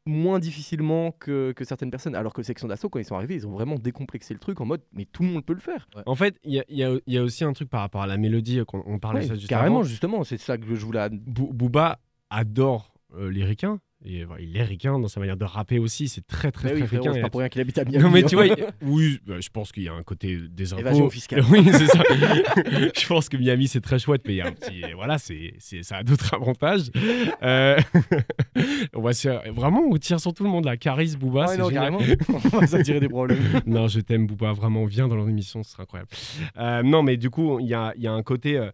moins 0.06 0.40
difficilement 0.40 1.12
que, 1.12 1.52
que 1.52 1.64
certaines 1.64 1.92
personnes. 1.92 2.16
Alors 2.16 2.34
que 2.34 2.42
Section 2.42 2.68
d'Assaut, 2.68 2.90
quand 2.90 2.98
ils 3.00 3.06
sont 3.06 3.16
arrivés, 3.16 3.36
ils 3.36 3.46
ont 3.46 3.52
vraiment 3.52 3.76
décomplexé 3.76 4.34
le 4.34 4.40
truc 4.40 4.60
en 4.60 4.66
mode, 4.66 4.82
mais 4.94 5.06
tout 5.06 5.22
le 5.24 5.30
monde 5.30 5.46
peut 5.46 5.54
le 5.54 5.60
faire. 5.60 5.88
En 6.08 6.16
fait, 6.16 6.40
il 6.44 6.54
y 6.54 6.60
a, 6.60 6.64
il 6.68 6.78
y 6.78 6.84
a- 6.84 6.98
il 7.06 7.14
y 7.14 7.18
a 7.18 7.22
aussi 7.24 7.44
un 7.44 7.54
truc 7.54 7.70
par 7.70 7.82
rapport 7.82 8.02
à 8.02 8.08
la 8.08 8.18
mélodie, 8.18 8.62
qu'on 8.66 8.82
on 8.88 8.98
parlait 8.98 9.20
Ouais, 9.22 9.28
ça 9.28 9.36
juste 9.36 9.48
carrément, 9.50 9.78
avant. 9.80 9.84
justement, 9.84 10.24
c'est 10.24 10.38
ça 10.38 10.58
que 10.58 10.66
je 10.74 10.84
voulais. 10.86 11.10
Booba 11.12 12.00
adore 12.32 12.94
euh, 13.16 13.30
les 13.30 13.44
ricains. 13.44 13.80
Et 14.06 14.24
voilà, 14.24 14.42
il 14.42 14.56
est 14.56 14.64
ricain 14.64 14.98
dans 14.98 15.10
sa 15.10 15.20
manière 15.20 15.36
de 15.36 15.44
rapper 15.44 15.78
aussi. 15.78 16.08
C'est 16.08 16.26
très, 16.26 16.52
très, 16.54 16.74
Mais 16.74 16.82
très 16.86 16.98
oui, 16.98 16.98
ricain. 17.00 17.14
c'est 17.14 17.22
pas 17.22 17.30
pour 17.30 17.42
rien 17.42 17.50
qu'il 17.50 17.60
habite 17.60 17.78
à 17.80 17.84
Miami. 17.84 18.02
Non 18.04 18.10
mais 18.10 18.24
hein. 18.24 18.28
tu 18.30 18.36
vois, 18.36 18.48
il- 18.48 18.56
oui, 18.82 19.20
bah, 19.28 19.36
je 19.42 19.50
pense 19.50 19.74
qu'il 19.74 19.84
y 19.84 19.90
a 19.90 19.94
un 19.94 20.04
côté 20.04 20.38
des 20.50 20.72
impôts. 20.72 20.82
Évasion 20.82 21.10
fiscale. 21.10 21.44
Oui, 21.52 21.66
c'est 21.70 21.88
ça. 21.88 22.02
je 22.06 23.08
pense 23.08 23.28
que 23.28 23.36
Miami 23.36 23.68
c'est 23.68 23.82
très 23.82 24.00
chouette, 24.00 24.22
mais 24.26 24.34
il 24.36 24.38
y 24.38 24.42
a 24.42 24.48
un 24.48 24.52
petit, 24.54 24.82
voilà, 24.96 25.18
c'est, 25.18 25.54
ça 25.82 25.98
a 25.98 26.04
d'autres 26.04 26.34
avantages. 26.34 26.90
Euh, 27.44 27.78
on 28.94 29.02
va 29.02 29.14
se 29.14 29.30
vraiment 29.52 29.82
on 29.90 29.98
tire 29.98 30.20
sur 30.20 30.34
tout 30.34 30.44
le 30.44 30.50
monde 30.50 30.66
là. 30.66 30.78
Caris, 30.78 31.16
Booba, 31.20 31.42
Ouais, 31.42 31.48
c'est 31.48 31.58
non, 31.58 31.70
génial. 31.70 31.92
carrément. 31.98 32.00
On 32.54 32.60
va 32.60 32.68
s'attirer 32.68 33.00
des 33.00 33.10
problèmes. 33.10 33.40
non, 33.66 33.88
je 33.88 34.00
t'aime 34.00 34.28
Booba, 34.28 34.54
vraiment, 34.54 34.86
viens 34.86 35.08
dans 35.08 35.16
leur 35.16 35.28
émission, 35.28 35.64
ce 35.64 35.72
sera 35.72 35.84
incroyable. 35.84 36.10
Euh, 36.58 36.84
non, 36.84 37.04
mais 37.04 37.18
du 37.18 37.30
coup, 37.30 37.60
il 37.60 37.68
y 37.68 37.74
a, 37.74 37.94
y 37.98 38.08
a 38.08 38.12
un 38.14 38.24
côté 38.24 38.58
euh, 38.58 38.72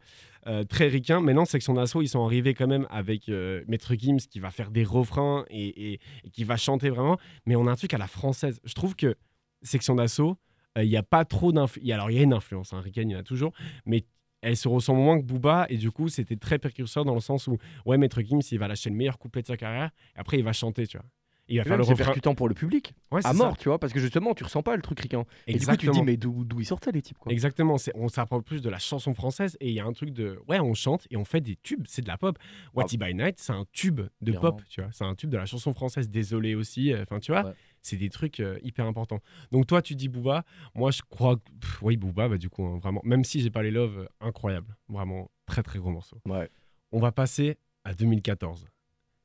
euh, 0.47 0.63
très 0.63 0.87
ricain. 0.87 1.21
Maintenant, 1.21 1.45
Section 1.45 1.73
d'Assaut, 1.73 2.01
ils 2.01 2.07
sont 2.07 2.23
arrivés 2.23 2.53
quand 2.53 2.67
même 2.67 2.87
avec 2.89 3.29
euh, 3.29 3.63
Maître 3.67 3.95
Gims 3.95 4.17
qui 4.29 4.39
va 4.39 4.51
faire 4.51 4.69
des 4.69 4.83
refrains 4.83 5.45
et, 5.49 5.99
qui 6.33 6.43
va 6.43 6.55
chanter 6.55 6.89
vraiment. 6.89 7.17
Mais 7.45 7.55
on 7.55 7.65
a 7.67 7.71
un 7.71 7.75
truc 7.75 7.93
à 7.93 7.97
la 7.97 8.07
française. 8.07 8.59
Je 8.63 8.73
trouve 8.73 8.95
que 8.95 9.15
Section 9.63 9.95
d'Assaut, 9.95 10.37
euh, 10.77 10.83
il 10.83 10.89
n'y 10.89 10.97
a 10.97 11.03
pas 11.03 11.25
trop 11.25 11.51
d'influence. 11.51 11.91
Alors, 11.91 12.11
il 12.11 12.17
y 12.17 12.19
a 12.19 12.23
une 12.23 12.33
influence, 12.33 12.73
hein, 12.73 12.83
il 12.85 13.11
y 13.11 13.15
en 13.15 13.19
a 13.19 13.23
toujours, 13.23 13.53
mais 13.85 14.05
elle 14.41 14.57
se 14.57 14.67
ressemble 14.67 14.99
moins 14.99 15.19
que 15.19 15.25
Booba 15.25 15.65
et 15.69 15.77
du 15.77 15.89
coup 15.89 16.07
c'était 16.07 16.35
très 16.35 16.59
précurseur 16.59 17.03
dans 17.03 17.15
le 17.15 17.19
sens 17.19 17.47
où 17.47 17.57
ouais 17.87 17.97
Maître 17.97 18.21
Gims 18.21 18.41
il 18.51 18.59
va 18.59 18.67
lâcher 18.67 18.91
le 18.91 18.95
meilleur 18.95 19.17
couplet 19.17 19.41
de 19.41 19.47
sa 19.47 19.57
carrière 19.57 19.89
et 20.15 20.19
après 20.19 20.37
il 20.37 20.43
va 20.43 20.53
chanter 20.53 20.85
tu 20.85 20.97
vois 20.97 21.05
il 21.47 21.57
va 21.57 21.63
faire 21.63 21.77
le 21.77 21.83
refrain 21.83 21.95
percutant 22.05 22.33
pour 22.35 22.47
le 22.49 22.55
public. 22.55 22.93
Ouais, 23.11 23.19
à 23.19 23.29
ça. 23.29 23.33
mort, 23.33 23.57
tu 23.57 23.69
vois, 23.69 23.79
parce 23.79 23.93
que 23.93 23.99
justement, 23.99 24.33
tu 24.33 24.43
ressens 24.43 24.63
pas 24.63 24.75
le 24.75 24.81
truc 24.81 24.99
ricain. 24.99 25.25
Et 25.47 25.53
du 25.53 25.59
coup, 25.59 25.71
tu 25.71 25.77
te 25.77 25.85
Exactement. 25.85 25.93
dis, 25.93 26.01
mais 26.03 26.17
d'où 26.17 26.45
ils 26.59 26.65
sortaient 26.65 26.91
les 26.91 27.01
types, 27.01 27.17
quoi. 27.17 27.31
Exactement, 27.31 27.75
on 27.95 28.07
s'approche 28.07 28.43
plus 28.43 28.61
de 28.61 28.69
la 28.69 28.79
chanson 28.79 29.13
française 29.13 29.55
et 29.59 29.69
il 29.69 29.75
y 29.75 29.79
a 29.79 29.85
un 29.85 29.93
truc 29.93 30.09
de 30.11 30.39
ouais 30.47 30.59
on 30.59 30.73
chante 30.73 31.07
et 31.11 31.17
on 31.17 31.25
fait 31.25 31.41
des 31.41 31.55
tubes, 31.57 31.85
c'est 31.87 32.01
de 32.01 32.07
la 32.07 32.17
pop. 32.17 32.37
What 32.73 32.85
Ah. 32.91 32.97
by 32.97 33.13
Night 33.15 33.35
c'est 33.39 33.53
un 33.53 33.65
tube 33.71 34.01
de 34.21 34.31
Clairement. 34.31 34.51
pop, 34.53 34.61
tu 34.69 34.81
vois, 34.81 34.89
c'est 34.91 35.03
un 35.05 35.15
tube 35.15 35.29
de 35.29 35.37
la 35.37 35.45
chanson 35.45 35.73
française. 35.73 36.09
Désolé 36.09 36.55
aussi, 36.55 36.91
euh, 36.93 37.03
enfin 37.03 37.19
tu 37.19 37.31
vois, 37.31 37.45
Ouais. 37.45 37.53
c'est 37.81 37.97
des 37.97 38.09
trucs 38.09 38.39
euh, 38.39 38.57
hyper 38.63 38.85
importants. 38.85 39.19
Donc 39.51 39.67
toi 39.67 39.81
tu 39.81 39.95
dis 39.95 40.07
Booba, 40.09 40.43
moi 40.73 40.91
je 40.91 41.01
crois, 41.07 41.35
que- 41.37 41.41
pff, 41.61 41.81
oui 41.83 41.97
Booba 41.97 42.27
bah 42.29 42.37
du 42.37 42.49
coup 42.49 42.65
hein, 42.65 42.79
vraiment, 42.81 43.01
même 43.03 43.23
si 43.23 43.41
j'ai 43.41 43.51
pas 43.51 43.61
les 43.63 43.71
love, 43.71 43.99
euh, 43.99 44.07
incroyable, 44.19 44.75
vraiment 44.89 45.29
très 45.45 45.61
très 45.63 45.79
gros 45.79 45.91
morceau. 45.91 46.17
Ouais. 46.27 46.49
On 46.91 46.99
va 46.99 47.11
passer 47.11 47.57
à 47.83 47.93
2014. 47.93 48.67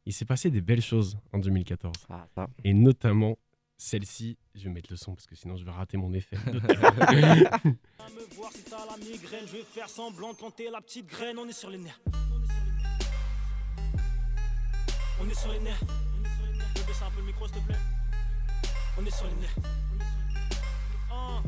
Il 0.06 0.12
s'est 0.12 0.24
passé 0.24 0.50
des 0.50 0.60
belles 0.60 0.82
choses 0.82 1.18
en 1.32 1.38
2014 1.38 1.94
Ah, 2.08 2.26
ça. 2.34 2.48
et 2.64 2.72
notamment 2.72 3.36
celle-ci. 3.76 4.36
Je 4.54 4.64
vais 4.64 4.70
mettre 4.70 4.90
le 4.90 4.96
son 4.96 5.14
parce 5.14 5.26
que 5.26 5.34
sinon 5.36 5.56
je 5.56 5.64
vais 5.64 5.70
rater 5.70 5.96
mon 5.96 6.12
effet. 6.14 6.36
Me 6.46 6.58
voir 8.34 8.50
si 8.52 8.62
t'as 8.64 8.84
la 8.86 8.96
migraine, 8.98 9.46
je 9.46 9.52
vais 9.52 9.62
faire 9.62 9.88
semblant 9.88 10.32
de 10.32 10.36
planter 10.38 10.70
la 10.70 10.80
petite 10.80 11.06
graine. 11.06 11.38
On 11.38 11.46
est 11.48 11.52
sur 11.52 11.70
les 11.70 11.78
nerfs. 11.78 12.00
On 15.22 15.28
est 15.28 15.34
sur 15.38 15.52
les 15.52 15.60
nerfs. 15.60 15.80
Je 16.74 16.80
vais 16.80 16.86
baisser 16.86 17.04
un 17.04 17.10
peu 17.10 17.20
le 17.20 17.26
micro, 17.26 17.46
s'il 17.46 17.56
te 17.56 17.66
plaît. 17.66 17.76
On 18.98 19.04
est 19.06 19.10
sur 19.14 19.26
les 19.26 19.34
nerfs. 19.34 19.56
Un. 21.12 21.36
Un. 21.36 21.42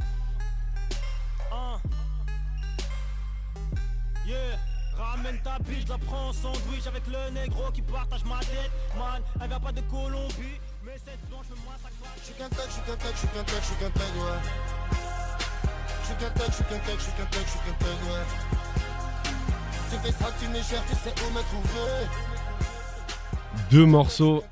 Ramène 5.22 5.40
ta 5.42 5.56
biche, 5.60 5.84
je 5.86 5.88
la 5.92 5.98
prends 5.98 6.30
en 6.30 6.32
sandwich 6.32 6.86
avec 6.86 7.06
le 7.06 7.30
négro 7.30 7.70
qui 7.72 7.82
partage 7.82 8.24
ma 8.24 8.40
tête. 8.40 8.72
Man, 8.98 9.22
elle 9.40 9.48
vient 9.48 9.60
pas 9.60 9.70
de 9.70 9.80
Colombie. 9.82 10.58
Mais 10.84 10.96
cette 10.96 11.20
blanche, 11.28 11.46
moi 11.64 11.74
ça 11.80 11.90
claque. 11.90 12.10
Je 12.18 12.24
suis 12.24 12.34
qu'un 12.34 12.48
tag, 12.48 12.66
je 12.66 12.72
suis 12.72 12.82
qu'un 12.82 12.96
tag, 12.96 13.12
je 13.12 13.18
suis 13.18 13.28
qu'un 13.28 13.44
tag, 13.44 13.60
je 13.60 13.66
suis 13.66 13.76
qu'un 13.76 13.90
tag, 13.90 14.16
ouais. 14.16 14.40
Je 16.00 16.06
suis 16.06 16.16
qu'un 16.16 16.30
tag, 16.30 16.46
je 16.48 16.54
suis 16.54 16.64
qu'un 16.64 16.78
tag, 16.78 16.96
je 16.98 17.02
suis 17.02 17.12
qu'un 17.12 17.26
tag, 17.26 17.44
je 17.44 17.50
suis 17.50 17.60
qu'un 17.60 17.76
tag, 17.78 17.98
ouais. 18.10 18.24
Tu 19.90 19.96
fais 19.98 20.12
ça, 20.12 20.28
tu 20.40 20.46
cher, 20.68 20.82
tu 20.88 20.94
sais 20.96 21.14
où 21.22 21.30
me 21.30 21.42
trouver. 21.42 22.02
Deux 23.70 23.86
morceaux 23.86 24.42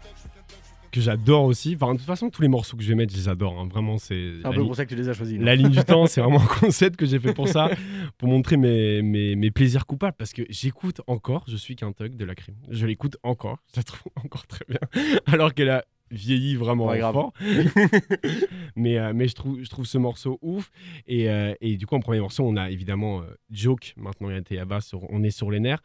que 0.90 1.00
j'adore 1.00 1.44
aussi. 1.44 1.76
Enfin, 1.80 1.92
de 1.94 1.98
toute 1.98 2.06
façon, 2.06 2.30
tous 2.30 2.42
les 2.42 2.48
morceaux 2.48 2.76
que 2.76 2.82
je 2.82 2.88
vais 2.88 2.94
mettre, 2.94 3.12
je 3.12 3.18
les 3.18 3.28
adore. 3.28 3.58
hein. 3.58 3.68
Vraiment, 3.70 3.98
c'est. 3.98 4.32
Un 4.44 4.52
peu 4.52 4.62
pour 4.62 4.76
ça 4.76 4.84
que 4.84 4.90
tu 4.90 4.96
les 4.96 5.08
as 5.08 5.12
choisis. 5.12 5.38
La 5.38 5.54
ligne 5.56 5.68
du 5.70 5.78
temps, 5.84 6.06
c'est 6.06 6.20
vraiment 6.20 6.40
un 6.42 6.46
concept 6.46 6.96
que 6.96 7.06
j'ai 7.06 7.18
fait 7.18 7.34
pour 7.34 7.48
ça, 7.48 7.70
pour 8.18 8.28
montrer 8.28 8.56
mes, 8.56 9.02
mes, 9.02 9.36
mes 9.36 9.50
plaisirs 9.50 9.86
coupables, 9.86 10.16
parce 10.18 10.32
que 10.32 10.42
j'écoute 10.50 11.00
encore, 11.06 11.44
je 11.48 11.56
suis 11.56 11.76
qu'un 11.76 11.92
thug 11.92 12.16
de 12.16 12.24
la 12.24 12.34
crime. 12.34 12.56
Je 12.68 12.86
l'écoute 12.86 13.16
encore, 13.22 13.58
je 13.74 13.78
la 13.80 13.82
trouve 13.84 14.12
encore 14.24 14.46
très 14.46 14.64
bien, 14.68 14.80
alors 15.26 15.54
qu'elle 15.54 15.70
a 15.70 15.84
vieilli 16.12 16.56
vraiment 16.56 16.86
Ouais, 16.86 16.98
grave. 16.98 17.14
fort. 17.14 17.32
mais 18.76 18.98
euh, 18.98 19.12
mais 19.14 19.28
je, 19.28 19.34
trouve, 19.34 19.62
je 19.62 19.68
trouve 19.70 19.86
ce 19.86 19.98
morceau 19.98 20.38
ouf. 20.42 20.70
Et, 21.06 21.30
euh, 21.30 21.54
et 21.60 21.76
du 21.76 21.86
coup, 21.86 21.94
en 21.94 22.00
premier 22.00 22.20
morceau, 22.20 22.44
on 22.44 22.56
a 22.56 22.70
évidemment 22.70 23.20
euh, 23.20 23.24
Joke, 23.50 23.94
maintenant 23.96 24.28
il 24.30 24.34
y 24.34 24.38
a 24.38 24.42
Théaba, 24.42 24.80
On 25.10 25.22
est 25.22 25.30
sur 25.30 25.50
les 25.50 25.60
nerfs. 25.60 25.82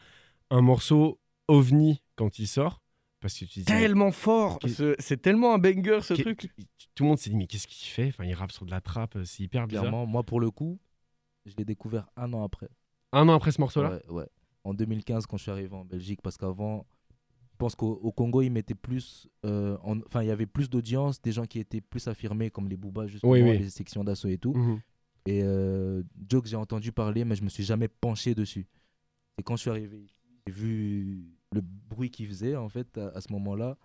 Un 0.49 0.61
morceau 0.61 1.19
ovni 1.47 2.01
quand 2.15 2.39
il 2.39 2.47
sort, 2.47 2.81
parce 3.19 3.33
que 3.39 3.45
tu 3.45 3.59
dis... 3.59 3.65
Tellement 3.65 4.11
fort 4.11 4.59
Ce- 4.65 4.95
C'est 4.99 5.21
tellement 5.21 5.53
un 5.53 5.57
banger 5.57 5.99
ce 6.01 6.13
truc. 6.13 6.51
Tout 6.95 7.03
le 7.03 7.09
monde 7.09 7.17
s'est 7.17 7.29
dit, 7.29 7.35
mais 7.35 7.47
qu'est-ce 7.47 7.67
qu'il 7.67 7.87
fait? 7.89 8.07
Enfin, 8.09 8.25
il 8.25 8.33
rappe 8.33 8.51
sur 8.51 8.65
de 8.65 8.71
la 8.71 8.81
trappe, 8.81 9.17
c'est 9.25 9.43
hyper 9.43 9.67
bizarre. 9.67 9.83
Clairement, 9.83 10.05
moi 10.05 10.23
pour 10.23 10.39
le 10.39 10.51
coup, 10.51 10.79
je 11.45 11.53
l'ai 11.57 11.65
découvert 11.65 12.07
un 12.15 12.31
an 12.33 12.43
après. 12.43 12.69
Un 13.11 13.27
an 13.29 13.33
après 13.35 13.51
ce 13.51 13.61
morceau-là? 13.61 13.91
Ouais, 13.91 14.09
ouais. 14.09 14.27
En 14.63 14.73
2015, 14.73 15.25
quand 15.25 15.37
je 15.37 15.43
suis 15.43 15.51
arrivé 15.51 15.73
en 15.75 15.85
Belgique, 15.85 16.21
parce 16.21 16.37
qu'avant, 16.37 16.85
je 17.51 17.57
pense 17.57 17.75
qu'au 17.75 17.93
au 17.93 18.11
Congo, 18.11 18.41
ils 18.41 18.49
mettaient 18.49 18.73
plus. 18.75 19.27
euh, 19.45 19.77
en- 19.83 19.99
Enfin, 20.07 20.21
il 20.23 20.27
y 20.27 20.31
avait 20.31 20.45
plus 20.47 20.69
d'audience, 20.69 21.21
des 21.21 21.31
gens 21.31 21.45
qui 21.45 21.59
étaient 21.59 21.81
plus 21.81 22.07
affirmés, 22.07 22.49
comme 22.49 22.67
les 22.67 22.75
Boobas, 22.77 23.07
justement, 23.07 23.31
Oui, 23.31 23.41
oui. 23.41 23.57
les 23.59 23.69
sections 23.69 24.03
d'assaut 24.03 24.27
et 24.27 24.37
tout. 24.37 24.53
Mhm. 24.53 24.81
Et 25.27 25.41
euh, 25.43 26.03
Joke, 26.29 26.45
j'ai 26.47 26.55
entendu 26.55 26.91
parler, 26.91 27.25
mais 27.25 27.35
je 27.35 27.43
me 27.43 27.49
suis 27.49 27.63
jamais 27.63 27.87
penché 27.87 28.35
dessus. 28.35 28.67
Et 29.37 29.43
quand 29.43 29.55
je 29.55 29.61
suis 29.61 29.69
arrivé 29.69 29.99
ici, 30.01 30.15
j'ai 30.47 30.53
vu 30.53 31.34
le 31.55 31.61
bruit 31.89 32.11
qu'il 32.11 32.27
faisait, 32.27 32.55
en 32.55 32.69
fait, 32.69 32.97
à, 32.97 33.07
à 33.09 33.21
ce 33.21 33.31
moment-là, 33.33 33.77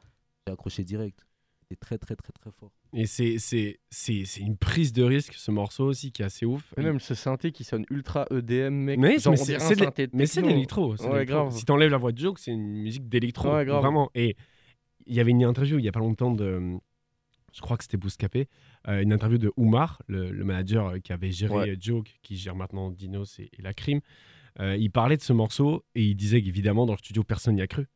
j'ai 0.47 0.53
accroché 0.53 0.85
direct. 0.85 1.27
C'était 1.63 1.77
très, 1.79 1.99
très, 1.99 2.17
très, 2.17 2.33
très 2.33 2.51
fort. 2.51 2.73
Et 2.93 3.07
c'est, 3.07 3.39
c'est, 3.39 3.79
c'est, 3.91 4.25
c'est 4.25 4.41
une 4.41 4.57
prise 4.57 4.93
de 4.93 5.05
risque, 5.05 5.35
ce 5.35 5.51
morceau 5.53 5.85
aussi, 5.87 6.11
qui 6.11 6.23
est 6.23 6.25
assez 6.25 6.45
ouf. 6.45 6.75
Et 6.77 6.83
même 6.83 6.99
ce 6.99 7.15
synthé 7.15 7.53
qui 7.53 7.63
sonne 7.63 7.85
ultra 7.91 8.27
EDM, 8.33 8.75
mec. 8.75 8.99
mais, 8.99 9.19
c'est, 9.21 10.43
de, 10.43 10.47
l'électro. 10.49 10.97
Ouais, 10.97 11.25
grave. 11.25 11.53
Si 11.53 11.65
t'enlèves 11.65 11.91
la 11.93 11.99
voix 11.99 12.11
de 12.13 12.19
Joke, 12.19 12.39
c'est 12.41 12.51
une 12.51 12.83
musique 12.83 13.09
d'électro. 13.09 13.55
Ouais. 13.55 13.65
Vraiment. 13.65 14.11
Et 14.17 14.37
il 15.07 15.15
y 15.15 15.21
avait 15.21 15.31
une 15.31 15.45
interview 15.45 15.79
il 15.79 15.85
y 15.85 15.89
a 15.89 15.93
pas 15.93 16.01
longtemps 16.01 16.33
de. 16.35 16.79
Je 17.53 17.61
crois 17.61 17.77
que 17.77 17.83
c'était 17.85 17.97
Bouscapé. 17.97 18.49
euh, 18.89 19.03
une 19.03 19.13
interview 19.13 19.37
de 19.39 19.53
Oumar, 19.57 20.03
le, 20.07 20.31
le 20.31 20.45
manager 20.45 20.87
euh, 20.89 20.99
qui 20.99 21.13
avait 21.13 21.33
géré 21.33 21.55
Ouais. 21.55 21.71
euh, 21.71 21.77
Joke, 21.81 22.19
qui 22.23 22.37
gère 22.37 22.55
maintenant 22.55 22.91
Dinos 22.91 23.39
et, 23.41 23.51
et 23.59 23.63
la 23.63 23.75
crime. 23.75 24.01
Euh, 24.59 24.77
il 24.77 24.91
parlait 24.91 25.17
de 25.17 25.23
ce 25.23 25.33
morceau 25.33 25.85
et 25.95 26.03
il 26.05 26.15
disait 26.17 26.43
qu'évidemment, 26.43 26.87
dans 26.87 26.95
le 26.95 26.99
studio, 26.99 27.23
personne 27.25 27.55
n'y 27.55 27.63
a 27.63 27.67
cru. 27.67 27.87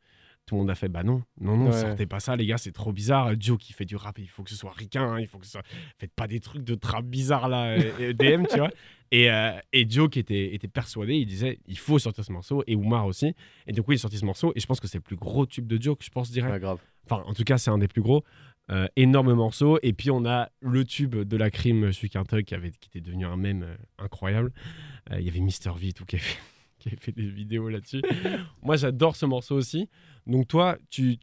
Tout 0.47 0.57
le 0.57 0.61
monde 0.61 0.71
a 0.71 0.75
fait 0.75 0.89
bah 0.91 1.03
non, 1.03 1.23
non, 1.41 1.57
non, 1.57 1.67
Ouais. 1.71 1.73
sortez 1.81 2.05
pas 2.05 2.21
ça, 2.21 2.37
les 2.37 2.45
gars, 2.45 2.59
c'est 2.59 2.71
trop 2.73 2.93
bizarre. 2.93 3.33
Joe 3.41 3.57
qui 3.59 3.73
fait 3.73 3.87
du 3.87 3.97
rap, 3.97 4.19
il 4.19 4.29
faut 4.29 4.43
que 4.43 4.51
ce 4.51 4.57
soit 4.57 4.73
ricain, 4.73 5.15
hein, 5.15 5.19
il 5.21 5.27
faut 5.27 5.39
que 5.39 5.47
ce 5.47 5.53
soit. 5.53 5.63
Faites 5.99 6.13
pas 6.13 6.27
des 6.27 6.39
trucs 6.39 6.65
de 6.65 6.75
trap 6.75 7.03
bizarre 7.07 7.49
là, 7.49 7.65
euh, 7.79 8.13
DM, 8.13 8.45
tu 8.51 8.59
vois. 8.59 8.71
Et, 9.11 9.31
euh, 9.31 9.53
et 9.73 9.89
Joe 9.89 10.11
qui 10.11 10.19
était, 10.19 10.55
était 10.55 10.69
persuadé, 10.69 11.15
il 11.15 11.25
disait 11.25 11.61
il 11.67 11.79
faut 11.79 11.99
sortir 11.99 12.25
ce 12.25 12.31
morceau, 12.33 12.63
et 12.67 12.77
Oumar 12.77 13.07
aussi. 13.07 13.33
Et 13.67 13.73
du 13.73 13.83
coup, 13.83 13.93
il 13.93 13.95
a 13.95 13.99
sorti 13.99 14.19
ce 14.19 14.25
morceau, 14.27 14.53
et 14.55 14.61
je 14.61 14.67
pense 14.67 14.81
que 14.81 14.87
c'est 14.87 14.99
le 14.99 15.03
plus 15.03 15.17
gros 15.17 15.47
tube 15.47 15.67
de 15.67 15.81
Joe, 15.81 15.97
que 15.97 16.05
je 16.05 16.11
pense, 16.11 16.31
direct. 16.31 16.53
Ouais, 16.53 16.61
grave. 16.61 16.79
Enfin, 17.09 17.23
en 17.27 17.33
tout 17.33 17.45
cas, 17.45 17.57
c'est 17.57 17.71
un 17.71 17.79
des 17.79 17.89
plus 17.89 18.03
gros. 18.03 18.23
Euh, 18.71 18.87
énorme 18.97 19.35
morceau. 19.35 19.79
Et 19.83 19.93
puis, 19.93 20.11
on 20.11 20.25
a 20.25 20.49
le 20.61 20.85
tube 20.87 21.15
de 21.17 21.37
la 21.37 21.51
crime, 21.51 21.91
qu'un 22.11 22.25
thug, 22.25 22.45
qui, 22.45 22.55
avait, 22.55 22.71
qui 22.71 22.89
était 22.89 23.03
devenu 23.03 23.27
un 23.27 23.37
mème 23.37 23.63
euh, 23.63 23.77
incroyable. 23.99 24.53
Euh, 25.11 25.21
Il 25.21 25.27
y 25.27 25.29
avait 25.29 25.41
Mister 25.41 25.71
V, 25.77 25.93
tout, 25.93 26.07
qui 26.07 26.17
avait, 26.17 26.25
fait- 26.25 26.41
qui 26.79 26.89
avait 26.89 26.97
fait 26.97 27.13
des 27.13 27.29
vidéos 27.29 27.69
là-dessus. 27.69 28.01
Moi, 28.63 28.77
j'adore 28.77 29.17
ce 29.17 29.27
morceau 29.27 29.57
aussi. 29.57 29.89
Donc, 30.27 30.49
toi, 30.49 30.79
tu, 30.89 31.19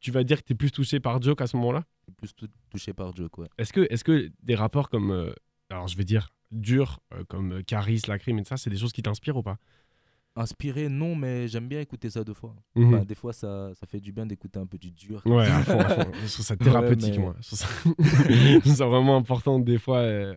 tu 0.00 0.10
vas 0.10 0.24
dire 0.24 0.40
que 0.40 0.46
tu 0.46 0.52
es 0.54 0.56
plus 0.56 0.72
touché 0.72 1.00
par 1.00 1.20
Joke 1.20 1.42
à 1.42 1.46
ce 1.46 1.56
moment-là? 1.58 1.84
Plus 2.16 2.34
tou- 2.34 2.48
touché 2.70 2.94
par 2.94 3.14
Joke, 3.14 3.36
ouais. 3.38 3.48
Est-ce 3.58 3.74
que, 3.74 3.86
est 3.90 4.02
que 4.02 4.30
des 4.42 4.54
rappeurs 4.54 4.88
comme, 4.88 5.10
euh, 5.10 5.32
alors 5.68 5.86
je 5.86 5.96
vais 5.98 6.04
dire, 6.04 6.30
durs, 6.50 7.00
euh, 7.12 7.24
comme 7.28 7.52
euh, 7.58 7.62
Caris, 7.62 8.00
La 8.08 8.18
Crime 8.18 8.38
et 8.38 8.44
ça, 8.44 8.56
c'est 8.56 8.70
des 8.70 8.78
choses 8.78 8.92
qui 8.92 9.02
t'inspirent 9.02 9.36
ou 9.36 9.42
pas? 9.42 9.58
Inspiré, 10.36 10.88
non, 10.88 11.16
mais 11.16 11.48
j'aime 11.48 11.66
bien 11.66 11.80
écouter 11.80 12.08
ça 12.08 12.22
deux 12.22 12.34
fois. 12.34 12.54
Mhm. 12.76 12.94
Enfin, 12.94 13.04
des 13.04 13.14
fois, 13.16 13.32
ça, 13.32 13.72
ça 13.74 13.86
fait 13.86 13.98
du 14.00 14.12
bien 14.12 14.26
d'écouter 14.26 14.58
un 14.60 14.66
peu 14.66 14.78
du 14.78 14.92
dur. 14.92 15.20
Ouais, 15.26 15.44
à 15.46 15.62
fond, 15.62 15.78
à 15.80 15.88
fond. 16.04 16.10
Je 16.26 16.32
trouve 16.32 16.46
ça 16.46 16.56
thérapeutique, 16.56 17.14
mais- 17.16 17.18
moi. 17.18 17.36
Je 17.40 17.46
trouve 17.48 17.58
ça... 17.58 17.66
je 17.98 18.58
trouve 18.60 18.74
ça 18.74 18.86
vraiment 18.86 19.16
important, 19.16 19.58
des 19.58 19.78
fois, 19.78 19.98
euh, 19.98 20.34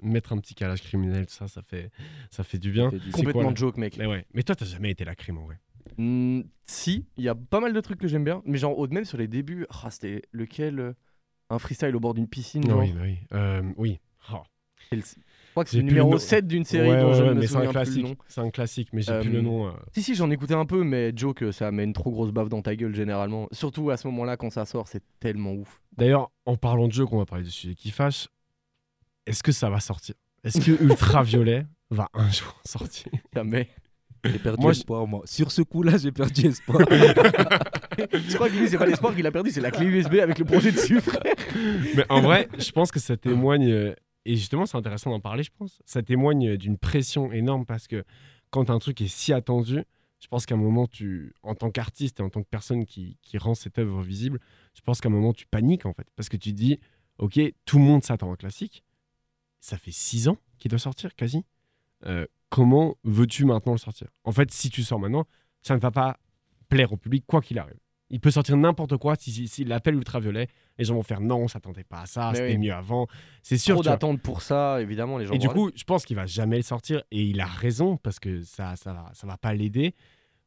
mettre 0.00 0.32
un 0.32 0.38
petit 0.38 0.54
calage 0.54 0.82
criminel, 0.82 1.26
tout 1.26 1.34
ça, 1.34 1.48
ça 1.48 1.62
fait, 1.62 1.90
ça 2.30 2.44
fait 2.44 2.58
du 2.58 2.70
bien. 2.70 2.90
fait 2.90 2.98
du- 3.00 3.10
Complètement 3.10 3.42
quoi, 3.42 3.54
joke, 3.54 3.76
mec. 3.76 3.96
Mais 3.98 4.06
ouais. 4.06 4.24
Mais 4.34 4.44
toi, 4.44 4.54
t'as 4.54 4.66
jamais 4.66 4.90
été 4.92 5.04
la 5.04 5.16
crime, 5.16 5.38
en 5.38 5.44
vrai. 5.46 5.58
Hmm, 5.98 6.42
si, 6.64 7.04
il 7.16 7.24
y 7.24 7.28
a 7.28 7.34
pas 7.34 7.60
mal 7.60 7.72
de 7.72 7.80
trucs 7.80 7.98
que 8.00 8.08
j'aime 8.08 8.24
bien, 8.24 8.40
mais 8.46 8.56
genre 8.56 8.78
au- 8.78 8.86
même 8.88 9.04
sur 9.04 9.18
les 9.18 9.28
débuts, 9.28 9.66
ah, 9.68 9.90
c'était 9.90 10.22
lequel 10.32 10.78
euh, 10.80 10.92
Un 11.50 11.58
freestyle 11.58 11.94
au 11.94 12.00
bord 12.00 12.14
d'une 12.14 12.26
piscine. 12.28 12.64
Oui, 12.72 12.92
bah 12.92 13.00
oui. 13.02 13.18
Euh, 13.34 13.62
oui. 13.76 13.98
Oh. 14.32 14.38
Le- 15.54 15.60
Je 15.60 15.60
crois 15.60 15.64
que 15.64 15.70
c'est 15.70 15.76
le 15.76 15.82
le 15.82 15.88
numéro 15.88 16.10
nom. 16.10 16.18
7 16.18 16.46
d'une 16.48 16.64
série 16.64 16.90
Ouais, 16.90 17.00
dont 17.00 17.08
ouais, 17.10 17.14
je 17.14 17.22
ouais, 17.22 17.28
ne 17.28 17.34
me 17.34 17.40
mais 17.40 17.46
c'est 17.46 17.56
un 17.56 17.58
souviens 17.66 17.70
plus 17.70 17.78
le 17.78 17.84
classique. 17.84 18.02
nom. 18.04 18.16
C'est 18.28 18.40
un 18.40 18.50
classique, 18.50 18.88
mais 18.92 19.02
j'ai 19.02 19.20
plus 19.20 19.30
le 19.30 19.38
Euh, 19.38 19.42
nom. 19.42 19.68
euh. 19.68 19.72
Si, 19.94 20.02
si, 20.02 20.14
j'en 20.14 20.30
écoutais 20.30 20.54
un 20.54 20.66
peu, 20.66 20.82
mais 20.84 21.12
joke, 21.14 21.44
ça 21.52 21.68
amène 21.68 21.92
trop 21.92 22.10
grosse 22.10 22.32
baffe 22.32 22.48
dans 22.48 22.60
ta 22.62 22.74
gueule 22.74 22.94
généralement. 22.94 23.46
Surtout 23.52 23.90
à 23.90 23.96
ce 23.96 24.06
moment-là, 24.08 24.36
quand 24.36 24.50
ça 24.50 24.64
sort, 24.64 24.88
c'est 24.88 25.02
tellement 25.20 25.52
ouf. 25.52 25.80
D'ailleurs, 25.96 26.30
en 26.44 26.56
parlant 26.56 26.88
de 26.88 26.92
jeu, 26.92 27.06
qu'on 27.06 27.18
va 27.18 27.24
parler 27.26 27.44
du 27.44 27.50
sujet 27.50 27.74
qui 27.74 27.90
fâche, 27.92 28.26
est-ce 29.26 29.42
que 29.42 29.52
ça 29.52 29.70
va 29.70 29.80
sortir? 29.80 30.14
Est-ce 30.42 30.60
que 30.60 30.82
Ultraviolet 30.82 31.66
va 31.90 32.08
un 32.14 32.28
jour 32.30 32.60
sortir? 32.66 33.12
Jamais. 33.32 33.68
J'ai 34.24 34.38
perdu 34.38 34.62
Moi, 34.62 34.70
espoir, 34.72 35.06
moi. 35.06 35.20
Sur 35.26 35.52
ce 35.52 35.60
coup-là, 35.60 35.98
j'ai 35.98 36.10
perdu 36.10 36.46
espoir. 36.46 36.78
Je 36.88 38.34
crois 38.34 38.48
que 38.48 38.56
lui, 38.56 38.68
c'est 38.68 38.78
pas 38.78 38.86
l'espoir 38.86 39.14
qu'il 39.14 39.26
a 39.26 39.30
perdu, 39.30 39.50
c'est 39.50 39.60
la 39.60 39.70
clé 39.70 39.86
USB 39.86 40.14
avec 40.14 40.38
le 40.38 40.44
projet 40.46 40.72
dessus, 40.72 41.00
frère. 41.00 41.22
Mais 41.94 42.04
en 42.08 42.20
vrai, 42.22 42.48
je 42.58 42.70
pense 42.72 42.90
que 42.90 42.98
ça 43.00 43.16
témoigne, 43.16 43.70
euh, 43.70 43.94
et 44.24 44.36
justement 44.36 44.66
c'est 44.66 44.76
intéressant 44.76 45.10
d'en 45.10 45.20
parler, 45.20 45.42
je 45.42 45.50
pense, 45.56 45.80
ça 45.84 46.02
témoigne 46.02 46.56
d'une 46.56 46.78
pression 46.78 47.32
énorme 47.32 47.66
parce 47.66 47.86
que 47.86 48.04
quand 48.50 48.70
un 48.70 48.78
truc 48.78 49.00
est 49.00 49.08
si 49.08 49.32
attendu, 49.32 49.82
je 50.20 50.28
pense 50.28 50.46
qu'à 50.46 50.54
un 50.54 50.58
moment, 50.58 50.86
tu, 50.86 51.34
en 51.42 51.54
tant 51.54 51.70
qu'artiste 51.70 52.20
et 52.20 52.22
en 52.22 52.30
tant 52.30 52.42
que 52.42 52.48
personne 52.48 52.86
qui, 52.86 53.18
qui 53.20 53.36
rend 53.36 53.54
cette 53.54 53.78
œuvre 53.78 54.00
visible, 54.02 54.40
je 54.74 54.80
pense 54.80 55.00
qu'à 55.00 55.08
un 55.08 55.12
moment, 55.12 55.34
tu 55.34 55.46
paniques 55.46 55.84
en 55.84 55.92
fait. 55.92 56.06
Parce 56.16 56.28
que 56.28 56.38
tu 56.38 56.52
dis, 56.52 56.78
ok, 57.18 57.38
tout 57.66 57.78
le 57.78 57.84
monde 57.84 58.02
s'attend 58.02 58.30
à 58.30 58.32
un 58.32 58.36
classique, 58.36 58.84
ça 59.60 59.76
fait 59.76 59.90
six 59.92 60.28
ans 60.28 60.38
qu'il 60.58 60.70
doit 60.70 60.78
sortir 60.78 61.14
quasi. 61.14 61.44
Euh, 62.06 62.26
comment 62.48 62.96
veux-tu 63.04 63.44
maintenant 63.44 63.72
le 63.72 63.78
sortir? 63.78 64.08
En 64.24 64.32
fait, 64.32 64.50
si 64.50 64.70
tu 64.70 64.82
sors 64.82 64.98
maintenant, 64.98 65.26
ça 65.62 65.74
ne 65.74 65.80
va 65.80 65.90
pas 65.90 66.18
plaire 66.68 66.92
au 66.92 66.96
public 66.96 67.24
quoi 67.26 67.42
qu'il 67.42 67.58
arrive. 67.58 67.78
Il 68.10 68.20
peut 68.20 68.30
sortir 68.30 68.56
n'importe 68.56 68.96
quoi 68.98 69.16
s'il 69.16 69.32
si, 69.32 69.48
s'il 69.48 69.68
l'appelle 69.68 69.94
ultraviolet. 69.94 70.48
Les 70.78 70.84
gens 70.84 70.94
vont 70.94 71.02
faire 71.02 71.20
non, 71.20 71.38
on 71.38 71.48
s'attendait 71.48 71.84
pas 71.84 72.02
à 72.02 72.06
ça, 72.06 72.30
Mais 72.32 72.36
c'était 72.38 72.50
oui. 72.52 72.58
mieux 72.58 72.72
avant. 72.74 73.06
C'est 73.42 73.56
sûr. 73.58 73.74
Trop 73.76 73.82
d'attentes 73.82 74.20
pour 74.20 74.42
ça, 74.42 74.80
évidemment, 74.80 75.18
les 75.18 75.26
gens. 75.26 75.32
Et 75.34 75.38
du 75.38 75.48
coup, 75.48 75.70
je 75.74 75.84
pense 75.84 76.04
qu'il 76.04 76.14
va 76.16 76.26
jamais 76.26 76.56
le 76.56 76.62
sortir 76.62 77.02
et 77.10 77.22
il 77.24 77.40
a 77.40 77.46
raison 77.46 77.96
parce 77.96 78.20
que 78.20 78.42
ça, 78.42 78.76
ça, 78.76 78.92
va, 78.92 79.10
ça 79.14 79.26
va 79.26 79.36
pas 79.38 79.54
l'aider. 79.54 79.94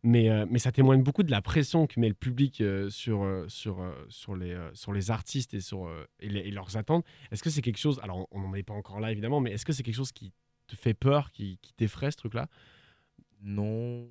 Mais, 0.04 0.30
euh, 0.30 0.46
mais 0.50 0.60
ça 0.60 0.72
témoigne 0.72 1.02
beaucoup 1.02 1.24
de 1.24 1.32
la 1.32 1.42
pression 1.42 1.88
que 1.88 2.00
met 2.00 2.08
le 2.08 2.14
public 2.14 2.62
euh, 2.62 2.88
sur, 2.90 3.24
euh, 3.24 3.46
sur, 3.50 3.82
euh, 3.82 3.92
sur, 4.10 4.36
les, 4.36 4.54
euh, 4.54 4.70
sur 4.76 4.94
les 4.94 5.10
artistes 5.10 5.56
et 5.56 5.60
sur 5.60 5.88
euh, 5.88 6.06
et, 6.20 6.30
les- 6.30 6.42
et 6.42 6.52
leurs 6.52 6.78
attentes. 6.78 7.04
Est-ce 7.32 7.42
que 7.42 7.50
c'est 7.50 7.64
quelque 7.64 7.80
chose, 7.80 8.00
alors 8.04 8.28
on 8.32 8.40
n'en 8.40 8.54
est 8.54 8.64
pas 8.64 8.76
encore 8.76 9.00
là 9.00 9.12
évidemment, 9.12 9.42
mais 9.42 9.52
est-ce 9.52 9.66
que 9.66 9.74
c'est 9.74 9.82
quelque 9.84 9.96
chose 9.96 10.12
qui 10.12 10.32
te 10.68 10.76
fait 10.76 10.94
peur, 10.94 11.32
qui, 11.32 11.58
qui 11.64 11.74
t'effraie 11.74 12.12
ce 12.12 12.18
truc-là? 12.18 12.48
Non. 13.42 14.08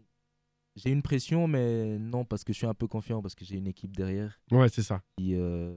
J'ai 0.76 0.90
une 0.90 1.02
pression, 1.02 1.48
mais 1.48 1.98
non, 1.98 2.24
parce 2.24 2.44
que 2.44 2.52
je 2.52 2.58
suis 2.58 2.66
un 2.66 2.74
peu 2.74 2.86
confiant, 2.86 3.22
parce 3.22 3.34
que 3.34 3.44
j'ai 3.44 3.56
une 3.56 3.66
équipe 3.66 3.96
derrière 3.96 4.38
Ouais, 4.50 4.68
c'est 4.68 4.82
ça. 4.82 5.02
qui, 5.16 5.34
euh, 5.34 5.74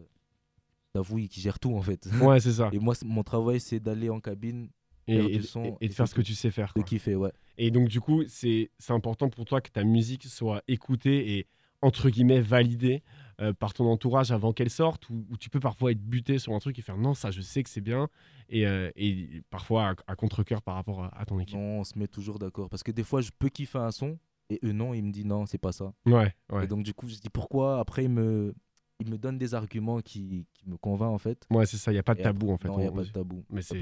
j'avoue, 0.96 1.18
qui 1.28 1.40
gère 1.42 1.60
tout, 1.60 1.74
en 1.76 1.82
fait. 1.82 2.08
Ouais, 2.22 2.40
c'est 2.40 2.54
ça. 2.54 2.70
Et 2.74 2.80
moi, 2.80 2.96
mon 3.06 3.24
travail, 3.24 3.60
c'est 3.60 3.80
d'aller 3.80 4.10
en 4.10 4.20
cabine, 4.20 4.70
Et, 5.08 5.16
faire 5.16 5.26
et- 5.26 5.38
du 5.38 5.44
son 5.44 5.64
et- 5.64 5.68
et 5.68 5.86
et 5.86 5.88
de 5.90 5.94
faire 5.94 6.08
ce 6.08 6.16
que 6.16 6.22
tu 6.22 6.34
sais 6.36 6.52
faire. 6.52 6.74
de 6.76 6.82
kiffer, 6.82 7.16
ouais. 7.16 7.32
Et 7.58 7.72
donc, 7.72 7.88
du 7.90 8.00
coup, 8.02 8.24
c'est 8.28 8.72
c'est 8.78 8.94
important 8.94 9.30
pour 9.30 9.46
toi 9.46 9.62
que 9.62 9.70
ta 9.70 9.84
musique 9.84 10.26
soit 10.26 10.62
écoutée 10.68 11.38
et, 11.38 11.48
entre 11.82 12.10
guillemets, 12.10 12.42
validée 12.42 13.02
euh, 13.42 13.54
par 13.54 13.74
ton 13.74 13.86
entourage 13.86 14.32
avant 14.34 14.52
qu'elle 14.52 14.70
sorte, 14.70 15.10
ou, 15.10 15.26
ou 15.30 15.38
tu 15.38 15.50
peux 15.50 15.62
parfois 15.62 15.92
être 15.94 16.02
buté 16.02 16.38
sur 16.40 16.54
un 16.54 16.60
truc 16.60 16.78
et 16.78 16.82
faire 16.82 16.98
non, 16.98 17.14
ça, 17.14 17.32
je 17.32 17.40
sais 17.40 17.64
que 17.64 17.70
c'est 17.70 17.80
bien, 17.82 18.10
et, 18.50 18.68
euh, 18.68 18.92
et 18.98 19.42
parfois 19.50 19.90
à, 19.92 19.96
à 20.12 20.16
contre-coeur 20.18 20.62
par 20.62 20.76
rapport 20.76 21.04
à, 21.06 21.18
à 21.18 21.26
ton 21.26 21.40
équipe. 21.40 21.56
Non, 21.58 21.80
on 21.80 21.84
se 21.86 21.98
met 21.98 22.08
toujours 22.10 22.38
d'accord. 22.38 22.70
Parce 22.70 22.84
que 22.84 22.92
des 22.92 23.04
fois, 23.04 23.22
je 23.22 23.30
peux 23.40 23.48
kiffer 23.48 23.78
un 23.78 23.92
son, 23.92 24.20
et 24.50 24.60
eux, 24.64 24.72
non, 24.72 24.94
ils 24.94 25.04
me 25.04 25.12
disent 25.12 25.26
non, 25.26 25.46
c'est 25.46 25.58
pas 25.58 25.72
ça. 25.72 25.94
Ouais, 26.06 26.34
ouais. 26.52 26.64
Et 26.64 26.68
donc, 26.68 26.84
du 26.84 26.94
coup, 26.94 27.08
je 27.08 27.16
dis 27.16 27.30
pourquoi? 27.30 27.80
Après, 27.80 28.04
ils 28.06 28.10
me, 28.10 28.54
ils 29.00 29.10
me 29.10 29.18
donnent 29.18 29.38
des 29.38 29.54
arguments 29.54 30.02
qui, 30.02 30.46
qui 30.54 30.68
me 30.68 30.76
convainquent, 30.78 31.14
en 31.14 31.18
fait. 31.18 31.46
Ouais, 31.52 31.66
c'est 31.66 31.78
ça, 31.78 31.92
il 31.92 31.96
n'y 31.96 32.00
a 32.00 32.04
pas 32.04 32.16
de 32.16 32.22
tabou 32.22 32.52
en 32.52 32.58
fait. 32.58 32.68
Non, 32.68 32.80
il 32.80 32.82
n'y 32.82 32.88
a 32.88 32.92
pas 32.92 33.04
de 33.04 33.10
tabou. 33.10 33.46
Mais 33.50 33.62
c'est 33.62 33.76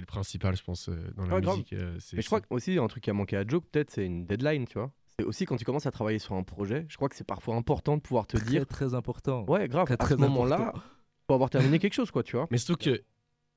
le 0.00 0.06
principal, 0.06 0.56
je 0.56 0.62
pense, 0.62 0.88
euh, 0.88 1.10
dans 1.16 1.26
la 1.26 1.34
Ouais, 1.36 1.40
musique. 1.40 1.72
euh, 1.72 1.98
Mais 2.12 2.22
je 2.22 2.26
crois 2.26 2.40
aussi 2.50 2.78
un 2.78 2.86
truc 2.86 3.02
qui 3.04 3.10
a 3.10 3.14
manqué 3.14 3.36
à 3.36 3.46
Joe, 3.46 3.62
peut-être, 3.70 3.90
c'est 3.90 4.06
une 4.06 4.26
deadline, 4.26 4.66
tu 4.66 4.74
vois. 4.78 4.92
C'est 5.18 5.24
aussi 5.26 5.44
quand 5.44 5.56
tu 5.56 5.64
commences 5.66 5.84
à 5.86 5.90
travailler 5.90 6.18
sur 6.18 6.34
un 6.34 6.42
projet, 6.42 6.86
je 6.88 6.96
crois 6.96 7.08
que 7.08 7.16
c'est 7.16 7.26
parfois 7.26 7.54
important 7.56 7.96
de 7.96 8.00
pouvoir 8.00 8.26
te 8.26 8.36
Très, 8.38 8.46
dire, 8.46 8.66
très 8.66 8.94
important. 8.94 9.44
ouais, 9.48 9.68
grave, 9.68 9.84
Très, 9.84 9.94
à 9.94 9.96
très 9.98 10.14
ce 10.14 10.20
moment-là, 10.20 10.68
important. 10.68 10.80
Pour 11.26 11.34
avoir 11.34 11.50
terminé 11.50 11.78
quelque 11.78 11.92
chose, 11.94 12.10
quoi, 12.10 12.22
tu 12.22 12.36
vois. 12.36 12.46
Mais 12.50 12.56
surtout 12.58 12.84
que 12.90 13.02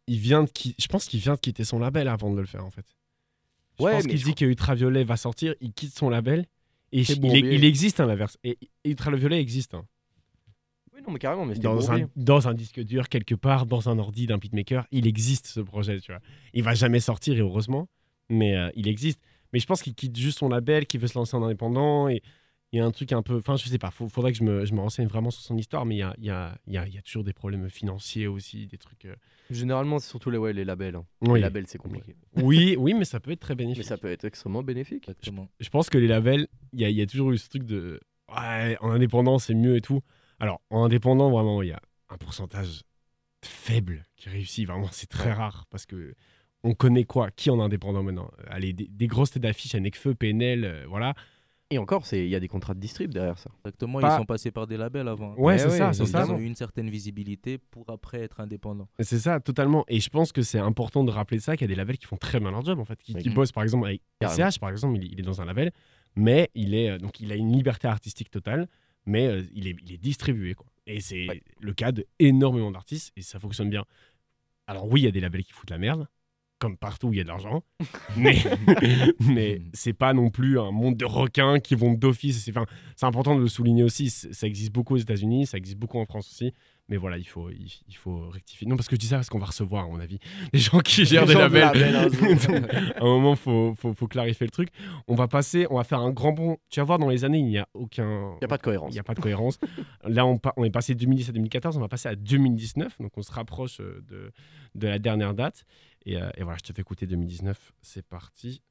il 0.07 0.17
vient 0.19 0.43
de 0.43 0.49
qui... 0.49 0.75
je 0.77 0.87
pense 0.87 1.05
qu'il 1.05 1.19
vient 1.21 1.35
de 1.35 1.39
quitter 1.39 1.63
son 1.63 1.79
label 1.79 2.07
avant 2.09 2.33
de 2.33 2.39
le 2.39 2.45
faire 2.45 2.65
en 2.65 2.69
fait. 2.69 2.85
Je 3.79 3.83
Ouais, 3.83 3.93
pense 3.93 4.07
qu'il 4.07 4.21
dit 4.21 4.35
que 4.35 4.45
Ultraviolet 4.45 5.03
va 5.03 5.17
sortir, 5.17 5.55
il 5.61 5.73
quitte 5.73 5.97
son 5.97 6.09
label 6.09 6.45
et 6.91 7.01
il, 7.01 7.65
existe 7.65 7.99
un 7.99 8.05
l'inverse. 8.05 8.37
Et 8.43 8.57
et 8.83 8.89
Ultraviolet 8.91 9.39
existe 9.39 9.73
hein. 9.73 9.85
Oui, 10.93 11.01
non, 11.05 11.11
mais 11.11 11.19
carrément, 11.19 11.45
mais 11.45 11.55
dans 11.55 11.91
un, 11.91 12.07
dans 12.15 12.47
un 12.47 12.53
disque 12.53 12.79
dur 12.79 13.09
quelque 13.09 13.33
part, 13.33 13.65
dans 13.65 13.89
un 13.89 13.97
ordi 13.97 14.27
d'un 14.27 14.37
beatmaker, 14.37 14.85
il 14.91 15.07
existe 15.07 15.47
ce 15.47 15.59
projet, 15.59 15.99
tu 15.99 16.11
vois. 16.11 16.21
Il 16.53 16.61
va 16.61 16.75
jamais 16.75 16.99
sortir 16.99 17.35
et 17.35 17.39
heureusement, 17.39 17.87
mais 18.29 18.55
euh, 18.55 18.69
il 18.75 18.87
existe. 18.87 19.19
Mais 19.53 19.59
je 19.59 19.65
pense 19.65 19.81
qu'il 19.81 19.95
quitte 19.95 20.15
juste 20.15 20.39
son 20.39 20.49
label, 20.49 20.85
qu'il 20.85 20.99
veut 20.99 21.07
se 21.07 21.17
lancer 21.17 21.35
en 21.35 21.43
indépendant 21.43 22.09
et 22.09 22.21
il 22.73 22.77
y 22.77 22.79
a 22.81 22.85
un 22.85 22.91
truc 22.91 23.11
un 23.13 23.21
peu. 23.21 23.37
Enfin, 23.37 23.55
je 23.55 23.67
sais 23.69 23.77
pas, 23.77 23.91
il 24.01 24.09
faudrait 24.09 24.31
que 24.31 24.37
je 24.39 24.43
me, 24.43 24.65
je 24.65 24.73
me 24.73 24.81
renseigne 24.81 25.07
vraiment 25.07 25.29
sur 25.31 25.41
son 25.43 25.55
histoire, 25.57 25.85
mais 25.85 25.95
il 25.95 25.99
y 25.99 26.01
a, 26.03 26.15
y, 26.19 26.29
a, 26.31 26.57
y, 26.67 26.75
a, 26.77 26.87
il 26.87 26.93
y 26.93 26.97
a 26.97 27.01
toujours 27.03 27.23
des 27.23 27.31
problèmes 27.31 27.69
financiers 27.69 28.25
aussi, 28.27 28.65
des 28.67 28.77
trucs. 28.79 29.05
euh, 29.05 29.15
Généralement, 29.51 29.99
c'est 29.99 30.09
surtout 30.09 30.31
les, 30.31 30.37
ouais, 30.39 30.53
les 30.53 30.65
labels. 30.65 30.95
hein. 30.95 31.05
Oui. 31.21 31.35
Les 31.35 31.41
labels, 31.41 31.67
c'est 31.67 31.77
compliqué. 31.77 32.15
Oui, 32.35 32.75
oui, 32.77 32.93
mais 32.95 33.05
ça 33.05 33.19
peut 33.19 33.31
être 33.31 33.39
très 33.39 33.53
Mais 33.53 33.63
bénéfique. 33.63 33.83
ça 33.85 33.97
peut 33.97 34.11
être 34.11 34.25
extrêmement 34.25 34.63
bénéfique. 34.63 35.09
Je 35.59 35.69
pense 35.69 35.89
que 35.89 35.97
les 35.99 36.07
labels, 36.07 36.47
il 36.73 36.81
y 36.81 36.85
a, 36.85 36.89
y 36.89 37.01
a 37.01 37.05
toujours 37.05 37.31
eu 37.31 37.37
ce 37.37 37.47
truc 37.47 37.63
de. 37.63 38.01
Ouais, 38.35 38.75
en 38.81 38.89
indépendant, 38.89 39.37
c'est 39.37 39.53
mieux 39.53 39.75
et 39.75 39.81
tout. 39.81 40.01
Alors, 40.39 40.59
en 40.71 40.83
indépendant, 40.83 41.29
vraiment, 41.29 41.61
il 41.61 41.69
y 41.69 41.73
a 41.73 41.81
un 42.09 42.17
pourcentage 42.17 42.81
faible 43.43 44.05
qui 44.15 44.29
réussit. 44.29 44.67
Vraiment, 44.67 44.87
c'est 44.91 45.07
très 45.07 45.31
rare 45.31 45.65
parce 45.69 45.85
que. 45.85 46.15
On 46.65 46.73
connaît 46.75 47.03
quoi 47.03 47.29
Qui 47.29 47.49
en 47.49 47.59
indépendant 47.59 48.03
maintenant? 48.03 48.31
Allez, 48.47 48.71
des, 48.71 48.87
des 48.87 49.07
grosses 49.07 49.31
têtes 49.31 49.43
d'affiche 49.43 49.75
à 49.75 49.81
Necfeu, 49.81 50.15
PNL, 50.15 50.63
euh, 50.63 50.85
voilà. 50.87 51.13
Et 51.73 51.77
encore, 51.79 52.03
il 52.11 52.27
y 52.27 52.35
a 52.35 52.39
des 52.39 52.47
contrats 52.47 52.73
de 52.73 52.79
distrib 52.79 53.11
derrière 53.11 53.37
ça. 53.37 53.49
Exactement, 53.65 53.99
Pas- 53.99 54.13
ils 54.15 54.17
sont 54.19 54.25
passés 54.25 54.51
par 54.51 54.67
des 54.67 54.77
labels 54.77 55.07
avant. 55.07 55.33
Ouais, 55.35 55.55
Eh 55.55 55.57
c'est 55.59 55.65
ouais, 55.69 55.77
ça, 55.77 55.89
ils 55.89 55.95
c'est 55.95 56.01
ont 56.03 56.05
ça. 56.05 56.25
Ils 56.27 56.31
ont 56.31 56.37
eu 56.39 56.45
une 56.45 56.55
certaine 56.55 56.89
visibilité 56.89 57.57
pour 57.57 57.89
après 57.89 58.19
être 58.21 58.39
indépendants. 58.39 58.87
C'est 58.99 59.17
ça, 59.19 59.39
totalement. 59.39 59.83
Et 59.87 59.99
je 59.99 60.09
pense 60.09 60.31
que 60.31 60.41
c'est 60.43 60.59
important 60.59 61.03
de 61.03 61.11
rappeler 61.11 61.39
ça, 61.39 61.57
qu'il 61.57 61.65
y 61.65 61.69
a 61.71 61.73
des 61.73 61.75
labels 61.75 61.97
qui 61.97 62.05
font 62.05 62.17
très 62.17 62.39
bien 62.39 62.51
leur 62.51 62.63
job, 62.63 62.79
en 62.79 62.85
fait, 62.85 63.01
qui, 63.01 63.15
qui 63.15 63.29
bossent 63.29 63.51
par 63.51 63.63
exemple 63.63 63.85
avec 63.87 64.01
Carrément. 64.19 64.49
SCH, 64.51 64.59
par 64.59 64.69
exemple, 64.69 64.97
il, 65.01 65.11
il 65.13 65.19
est 65.19 65.23
dans 65.23 65.41
un 65.41 65.45
label, 65.45 65.71
mais 66.15 66.49
il 66.53 66.75
est 66.75 66.91
euh, 66.91 66.97
donc 66.99 67.19
il 67.19 67.31
a 67.31 67.35
une 67.35 67.51
liberté 67.51 67.87
artistique 67.87 68.29
totale, 68.29 68.67
mais 69.05 69.27
euh, 69.27 69.41
il, 69.53 69.67
est, 69.67 69.75
il 69.83 69.93
est 69.93 69.97
distribué, 69.97 70.53
quoi. 70.53 70.67
Et 70.85 70.99
c'est 71.01 71.27
Ouais. 71.27 71.41
le 71.59 71.73
cas 71.73 71.91
d'énormément 71.91 72.69
d'artistes 72.71 73.11
et 73.17 73.21
ça 73.21 73.39
fonctionne 73.39 73.69
bien. 73.69 73.85
Alors 74.67 74.87
oui, 74.89 75.01
il 75.01 75.03
y 75.05 75.07
a 75.07 75.11
des 75.11 75.19
labels 75.21 75.43
qui 75.43 75.51
foutent 75.53 75.69
la 75.71 75.77
merde, 75.77 76.07
comme 76.63 76.77
partout 76.77 77.07
où 77.07 77.13
il 77.13 77.17
y 77.17 77.19
a 77.19 77.23
de 77.23 77.27
l'argent, 77.27 77.61
mais 78.15 78.37
mais 79.19 79.61
c'est 79.73 79.91
pas 79.91 80.13
non 80.13 80.29
plus 80.29 80.57
un 80.57 80.71
monde 80.71 80.95
de 80.95 81.03
requins 81.03 81.59
qui 81.59 81.75
vont 81.75 81.91
d'office. 81.93 82.41
C'est 82.41 82.57
enfin, 82.57 82.65
important 83.01 83.35
de 83.35 83.41
le 83.41 83.49
souligner 83.49 83.83
aussi. 83.83 84.09
Ça 84.09 84.47
existe 84.47 84.71
beaucoup 84.71 84.93
aux 84.93 84.97
États-Unis, 84.97 85.45
ça 85.45 85.57
existe 85.57 85.77
beaucoup 85.77 85.99
en 85.99 86.05
France 86.05 86.29
aussi. 86.31 86.53
Mais 86.89 86.97
voilà, 86.97 87.17
il 87.17 87.23
faut, 87.23 87.49
il, 87.49 87.71
il 87.87 87.95
faut 87.95 88.29
rectifier. 88.29 88.67
Non, 88.67 88.75
parce 88.75 88.89
que 88.89 88.95
je 88.95 88.99
dis 88.99 89.07
ça 89.07 89.15
parce 89.15 89.29
qu'on 89.29 89.39
va 89.39 89.45
recevoir, 89.45 89.85
à 89.85 89.87
mon 89.87 89.99
avis, 90.01 90.19
des 90.53 90.59
gens 90.59 90.79
qui 90.79 91.05
gèrent 91.05 91.25
des 91.25 91.33
labels. 91.33 91.95
à 92.95 93.01
un 93.01 93.05
moment, 93.05 93.35
faut, 93.37 93.73
faut, 93.75 93.93
faut 93.93 94.07
clarifier 94.07 94.45
le 94.45 94.51
truc. 94.51 94.69
On 95.07 95.15
va 95.15 95.27
passer, 95.29 95.65
on 95.69 95.77
va 95.77 95.85
faire 95.85 95.99
un 95.99 96.11
grand 96.11 96.33
bond. 96.33 96.57
Tu 96.69 96.81
vas 96.81 96.83
voir, 96.83 96.99
dans 96.99 97.07
les 97.09 97.23
années, 97.23 97.39
il 97.39 97.45
n'y 97.45 97.57
a 97.57 97.67
aucun. 97.73 98.33
Il 98.35 98.39
n'y 98.41 98.45
a 98.45 98.47
pas 98.49 98.57
de 98.57 98.63
cohérence. 98.63 98.91
Il 98.91 98.95
n'y 98.95 98.99
a 98.99 99.03
pas 99.03 99.13
de 99.13 99.21
cohérence. 99.21 99.59
Là, 100.05 100.25
on, 100.25 100.37
pa- 100.37 100.53
on 100.57 100.65
est 100.65 100.69
passé 100.71 100.93
de 100.93 100.99
2010 100.99 101.29
à 101.29 101.31
2014, 101.31 101.77
on 101.77 101.79
va 101.79 101.87
passer 101.87 102.09
à 102.09 102.15
2019, 102.15 102.97
donc 102.99 103.17
on 103.17 103.21
se 103.21 103.31
rapproche 103.31 103.79
euh, 103.79 104.01
de, 104.09 104.31
de 104.75 104.87
la 104.87 104.99
dernière 104.99 105.33
date. 105.33 105.63
Et, 106.05 106.17
euh, 106.21 106.29
et 106.35 106.43
voilà, 106.43 106.57
je 106.57 106.63
te 106.69 106.73
fais 106.73 106.81
écouter 106.81 107.07
2019, 107.07 107.71
c'est 107.81 108.05
parti. 108.05 108.61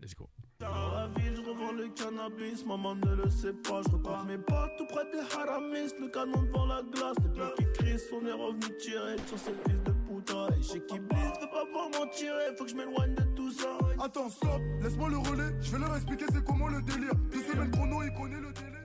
Let's 0.00 0.14
go. 0.14 0.28
Dans 0.60 0.68
la 0.68 1.08
ville, 1.08 1.34
je 1.36 1.40
revends 1.42 1.72
le 1.72 1.88
cannabis, 1.88 2.64
maman 2.66 2.94
ne 2.94 3.14
le 3.16 3.30
sait 3.30 3.52
pas. 3.52 3.82
Je 3.82 3.92
repars 3.92 4.24
mes 4.24 4.38
potes 4.38 4.76
tout 4.78 4.86
près 4.86 5.04
des 5.12 5.20
haramis, 5.36 5.92
le 6.00 6.08
canon 6.08 6.42
devant 6.42 6.66
la 6.66 6.82
glace. 6.82 7.16
Les 7.22 7.28
blocs 7.28 7.54
qui 7.56 7.64
crissent, 7.74 8.08
on 8.12 8.24
est 8.26 8.32
revenu 8.32 8.76
tirer 8.78 9.16
sur 9.26 9.38
ces 9.38 9.52
fils 9.66 9.82
de 9.84 9.92
puta. 10.06 10.48
Et 10.58 10.62
chez 10.62 10.80
qui 10.86 10.98
blisse, 10.98 11.40
veut 11.40 11.50
pas 11.50 11.64
voir 11.72 11.90
m'en 11.90 12.06
tirer, 12.10 12.56
faut 12.56 12.64
que 12.64 12.70
je 12.70 12.76
m'éloigne 12.76 13.14
de 13.14 13.24
tout 13.36 13.50
ça. 13.52 13.76
Attends, 14.02 14.30
stop, 14.30 14.60
laisse-moi 14.82 15.08
le 15.10 15.18
relais, 15.18 15.52
je 15.60 15.72
vais 15.72 15.78
leur 15.78 15.94
expliquer 15.94 16.24
c'est 16.32 16.44
comment 16.44 16.68
le 16.68 16.80
délire. 16.82 17.14
Deux 17.30 17.42
semaines 17.42 17.70
chrono, 17.70 18.02
il 18.02 18.12
connaît 18.12 18.40
le 18.40 18.52
délai. 18.52 18.79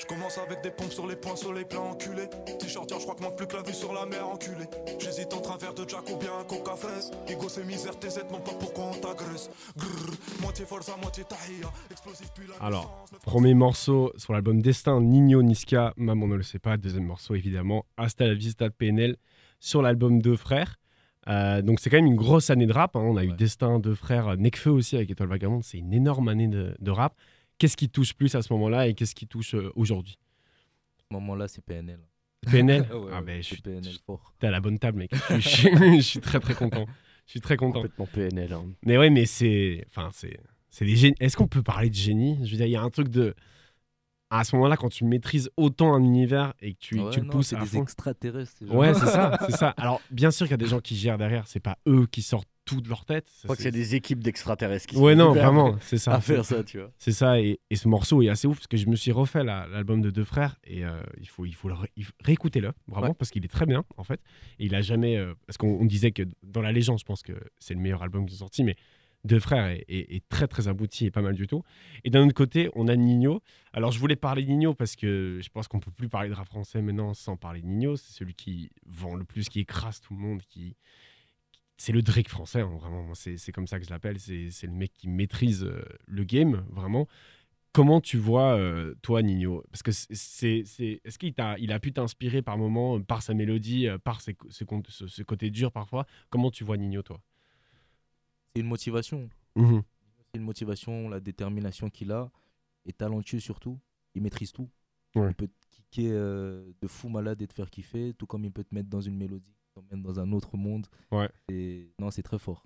Je 0.00 0.06
commence 0.06 0.38
avec 0.38 0.62
des 0.62 0.70
pompes 0.70 0.92
sur 0.92 1.06
les 1.06 1.14
poings, 1.14 1.36
sur 1.36 1.52
les 1.52 1.64
plats 1.64 1.80
enculés. 1.82 2.28
T-shirt, 2.58 2.88
je 2.90 3.02
crois 3.02 3.14
que 3.14 3.22
manque 3.22 3.36
plus 3.36 3.46
que 3.46 3.54
la 3.56 3.62
vue 3.62 3.74
sur 3.74 3.92
la 3.92 4.06
mer 4.06 4.26
enculée. 4.26 4.64
J'hésite 4.98 5.32
entre 5.34 5.52
un 5.52 5.58
verre 5.58 5.74
de 5.74 5.86
Jack 5.86 6.08
ou 6.10 6.16
bien 6.16 6.30
un 6.40 6.44
coca 6.44 6.74
fraise. 6.74 7.10
Ego, 7.28 7.48
c'est 7.50 7.64
misère, 7.64 7.98
TZ, 7.98 8.20
non 8.32 8.40
pas 8.40 8.52
pourquoi 8.58 8.84
on 8.86 8.94
t'agresse. 8.94 9.50
Moitié 10.40 10.64
forza, 10.64 10.96
moitié 11.02 11.24
tahia. 11.24 11.70
Explosif 11.90 12.30
puis 12.34 12.46
la 12.48 12.64
Alors, 12.64 13.04
Premier 13.26 13.52
morceau 13.52 14.10
sur 14.16 14.32
l'album 14.32 14.62
Destin, 14.62 15.02
Nino 15.02 15.42
Niska, 15.42 15.92
Maman 15.96 16.28
ne 16.28 16.36
le 16.36 16.42
sait 16.42 16.58
pas. 16.58 16.78
Deuxième 16.78 17.04
morceau, 17.04 17.34
évidemment, 17.34 17.84
Hasta 17.98 18.26
la 18.26 18.34
Vista 18.34 18.68
de 18.70 18.74
PNL 18.74 19.16
sur 19.60 19.82
l'album 19.82 20.22
Deux 20.22 20.36
Frères. 20.36 20.76
Euh, 21.28 21.60
donc, 21.60 21.78
c'est 21.78 21.90
quand 21.90 21.98
même 21.98 22.06
une 22.06 22.16
grosse 22.16 22.48
année 22.48 22.66
de 22.66 22.72
rap. 22.72 22.96
hein. 22.96 23.00
On 23.04 23.18
a 23.18 23.24
eu 23.24 23.28
Ouais. 23.28 23.36
Destin, 23.36 23.78
Deux 23.78 23.94
Frères, 23.94 24.38
Nekfeu 24.38 24.70
aussi 24.70 24.96
avec 24.96 25.10
Étoile 25.10 25.28
Vagabonde. 25.28 25.62
C'est 25.62 25.76
une 25.78 25.92
énorme 25.92 26.28
année 26.28 26.48
de, 26.48 26.74
de 26.80 26.90
rap. 26.90 27.14
Qu'est-ce 27.60 27.76
qui 27.76 27.88
touche 27.88 28.14
plus 28.14 28.34
à 28.34 28.42
ce 28.42 28.52
moment-là 28.54 28.88
et 28.88 28.94
qu'est-ce 28.94 29.14
qui 29.14 29.26
touche 29.28 29.54
euh, 29.54 29.70
aujourd'hui? 29.76 30.18
À 30.98 31.02
ce 31.10 31.14
moment-là, 31.14 31.46
c'est 31.46 31.62
PNL. 31.64 32.00
PNL 32.50 32.88
Ah 32.90 32.98
ouais, 32.98 33.10
Ah 33.14 33.20
ben, 33.22 33.42
je 33.42 33.46
suis 33.46 33.60
PNL 33.62 33.92
fort. 34.06 34.34
t'es 34.38 34.46
à 34.46 34.50
la 34.50 34.60
bonne 34.60 34.78
table, 34.78 34.98
mec. 34.98 35.12
je, 35.30 35.38
suis, 35.40 35.70
je 35.96 36.00
suis 36.00 36.20
très 36.20 36.40
très 36.40 36.54
content. 36.54 36.86
Je 37.26 37.30
suis 37.32 37.40
très 37.40 37.56
content. 37.56 37.82
Complètement 37.82 38.06
PNL. 38.06 38.52
hein. 38.52 38.64
Mais 38.84 38.98
ouais, 38.98 39.10
mais 39.10 39.26
c'est. 39.26 39.84
Enfin, 39.88 40.08
c'est. 40.12 40.40
C'est 40.70 40.84
des 40.84 40.96
génies. 40.96 41.14
Est-ce 41.20 41.36
qu'on 41.36 41.48
peut 41.48 41.62
parler 41.62 41.90
de 41.90 41.94
génie? 41.94 42.36
Je 42.44 42.50
veux 42.50 42.56
dire, 42.56 42.66
il 42.66 42.72
y 42.72 42.76
a 42.76 42.82
un 42.82 42.90
truc 42.90 43.08
de. 43.08 43.34
À 44.30 44.44
ce 44.44 44.54
moment-là, 44.56 44.76
quand 44.76 44.88
tu 44.88 45.04
maîtrises 45.04 45.50
autant 45.56 45.92
un 45.92 46.02
univers 46.02 46.54
et 46.60 46.74
que 46.74 46.78
tu, 46.78 46.98
Ouais, 47.00 47.10
tu 47.10 47.18
le 47.20 47.26
non, 47.26 47.32
pousses 47.32 47.48
c'est 47.48 47.58
des 47.58 47.66
fond. 47.66 47.82
extraterrestres. 47.82 48.52
ces. 48.58 48.64
Ouais, 48.66 48.94
c'est 48.94 49.06
ça, 49.06 49.36
c'est 49.46 49.56
ça. 49.56 49.70
Alors, 49.76 50.00
bien 50.12 50.30
sûr 50.30 50.46
qu'il 50.46 50.52
y 50.52 50.54
a 50.54 50.58
des 50.58 50.66
gens 50.66 50.80
qui 50.80 50.96
gèrent 50.96 51.18
derrière, 51.18 51.46
c'est 51.48 51.58
pas 51.60 51.76
eux 51.88 52.06
qui 52.06 52.22
sortent 52.22 52.48
tout 52.70 52.80
de 52.80 52.88
leur 52.88 53.04
tête. 53.04 53.28
Ça, 53.28 53.34
Je 53.42 53.46
crois 53.46 53.56
que 53.56 53.62
c'est 53.62 53.70
des 53.70 53.94
équipes 53.94 54.22
d'extraterrestres 54.22 54.86
qui 54.86 54.96
Ouais, 54.96 55.12
sont 55.12 55.18
non, 55.18 55.32
vraiment, 55.32 55.76
c'est 55.80 55.98
ça. 55.98 56.14
à 56.14 56.20
faire 56.20 56.44
ça, 56.44 56.62
tu 56.64 56.78
vois. 56.78 56.90
C'est 56.98 57.12
ça, 57.12 57.40
et, 57.40 57.60
et 57.70 57.76
ce 57.76 57.88
morceau 57.88 58.22
est 58.22 58.28
assez 58.28 58.46
ouf 58.46 58.56
parce 58.58 58.66
que 58.66 58.76
je 58.76 58.86
me 58.86 58.96
suis 58.96 59.12
refait 59.12 59.44
la- 59.44 59.66
l'album 59.66 60.00
de 60.00 60.10
Deux 60.10 60.24
Frères 60.24 60.56
et 60.64 60.84
euh, 60.84 61.00
il 61.20 61.28
faut, 61.28 61.44
il 61.46 61.54
faut, 61.54 61.68
le 61.68 61.74
ré- 61.74 61.90
réécouter-le, 62.24 62.72
vraiment, 62.88 63.08
Ouais. 63.08 63.14
parce 63.18 63.30
qu'il 63.30 63.44
est 63.44 63.48
très 63.48 63.66
bien 63.66 63.84
en 63.96 64.04
fait. 64.04 64.20
Et 64.58 64.66
il 64.66 64.74
a 64.74 64.80
jamais. 64.82 65.16
euh, 65.16 65.34
parce 65.46 65.56
qu'on 65.58 65.78
on 65.80 65.84
disait 65.84 66.12
que 66.12 66.22
dans 66.42 66.62
la 66.62 66.72
légende, 66.72 66.98
je 66.98 67.04
pense 67.04 67.22
que 67.22 67.32
c'est 67.58 67.74
le 67.74 67.80
meilleur 67.80 68.02
album 68.02 68.24
qu'ils 68.26 68.36
ont 68.36 68.46
sorti, 68.46 68.62
mais 68.64 68.76
Deux 69.24 69.38
Frères 69.40 69.66
est, 69.66 69.84
est- 69.88 70.14
est 70.16 70.28
très 70.30 70.46
très 70.48 70.66
abouti 70.68 71.04
et 71.04 71.10
pas 71.10 71.20
mal 71.20 71.34
du 71.34 71.46
tout. 71.46 71.62
Et 72.04 72.10
d'un 72.10 72.24
autre 72.24 72.32
côté, 72.34 72.70
on 72.74 72.88
a 72.88 72.96
Nino. 72.96 73.42
Alors 73.74 73.90
je 73.92 73.98
voulais 73.98 74.16
parler 74.16 74.44
de 74.44 74.50
Nino 74.50 74.72
parce 74.74 74.96
que 74.96 75.40
je 75.42 75.48
pense 75.50 75.68
qu'on 75.68 75.78
peut 75.80 75.90
plus 75.90 76.08
parler 76.08 76.30
de 76.30 76.34
rap 76.34 76.46
français 76.46 76.80
maintenant 76.80 77.12
sans 77.12 77.36
parler 77.36 77.60
de 77.60 77.66
Nino. 77.66 77.96
C'est 77.96 78.12
celui 78.12 78.32
qui 78.34 78.70
vend 78.86 79.14
le 79.16 79.24
plus, 79.24 79.48
qui 79.50 79.60
écrase 79.60 80.00
tout 80.00 80.14
le 80.14 80.20
monde, 80.20 80.40
qui. 80.48 80.74
C'est 81.80 81.92
le 81.92 82.02
Drake 82.02 82.28
français, 82.28 82.60
hein, 82.60 82.76
vraiment. 82.78 83.14
C'est 83.14 83.52
comme 83.52 83.66
ça 83.66 83.78
que 83.78 83.86
je 83.86 83.90
l'appelle. 83.90 84.20
C'est 84.20 84.66
le 84.66 84.72
mec 84.72 84.92
qui 84.92 85.08
maîtrise 85.08 85.64
euh, 85.64 85.82
le 86.06 86.24
game, 86.24 86.62
vraiment. 86.68 87.08
Comment 87.72 88.02
tu 88.02 88.18
vois, 88.18 88.54
euh, 88.58 88.94
toi, 89.00 89.22
Nino? 89.22 89.64
Parce 89.70 89.82
que 89.82 89.90
c'est- 89.90 90.64
est-ce 91.02 91.18
qu'il 91.18 91.32
il 91.58 91.72
a 91.72 91.80
pu 91.80 91.90
t'inspirer 91.94 92.42
par 92.42 92.58
moments, 92.58 92.98
euh, 92.98 93.00
par 93.02 93.22
sa 93.22 93.32
mélodie, 93.32 93.88
par 94.04 94.20
ses, 94.20 94.36
ce, 94.50 94.64
con- 94.64 94.82
ce- 94.88 95.06
ce 95.06 95.22
côté 95.22 95.48
dur 95.48 95.72
parfois? 95.72 96.04
Comment 96.28 96.50
tu 96.50 96.64
vois 96.64 96.76
Nino, 96.76 97.00
toi? 97.00 97.18
C'est 98.54 98.60
une 98.60 98.68
motivation. 98.68 99.30
Mhm. 99.56 99.82
C'est 100.18 100.38
une 100.38 100.44
motivation, 100.44 101.08
la 101.08 101.18
détermination 101.18 101.88
qu'il 101.88 102.12
a. 102.12 102.30
Et 102.84 102.92
talentueux 102.92 103.40
surtout. 103.40 103.80
Il 104.14 104.20
maîtrise 104.20 104.52
tout. 104.52 104.68
Ouais. 105.14 105.30
Il 105.30 105.34
peut 105.34 105.48
te 105.48 105.66
kicker 105.70 106.10
euh, 106.12 106.70
de 106.82 106.86
fou 106.86 107.08
malade 107.08 107.40
et 107.40 107.46
te 107.46 107.54
faire 107.54 107.70
kiffer, 107.70 108.12
tout 108.18 108.26
comme 108.26 108.44
il 108.44 108.52
peut 108.52 108.64
te 108.64 108.74
mettre 108.74 108.90
dans 108.90 109.00
une 109.00 109.16
mélodie, 109.16 109.56
t'emmène 109.80 110.02
dans 110.02 110.20
un 110.20 110.32
autre 110.32 110.56
monde. 110.56 110.86
Ouais. 111.10 111.28
Et 111.50 111.90
non, 111.98 112.10
c'est 112.10 112.22
très 112.22 112.38
fort. 112.38 112.64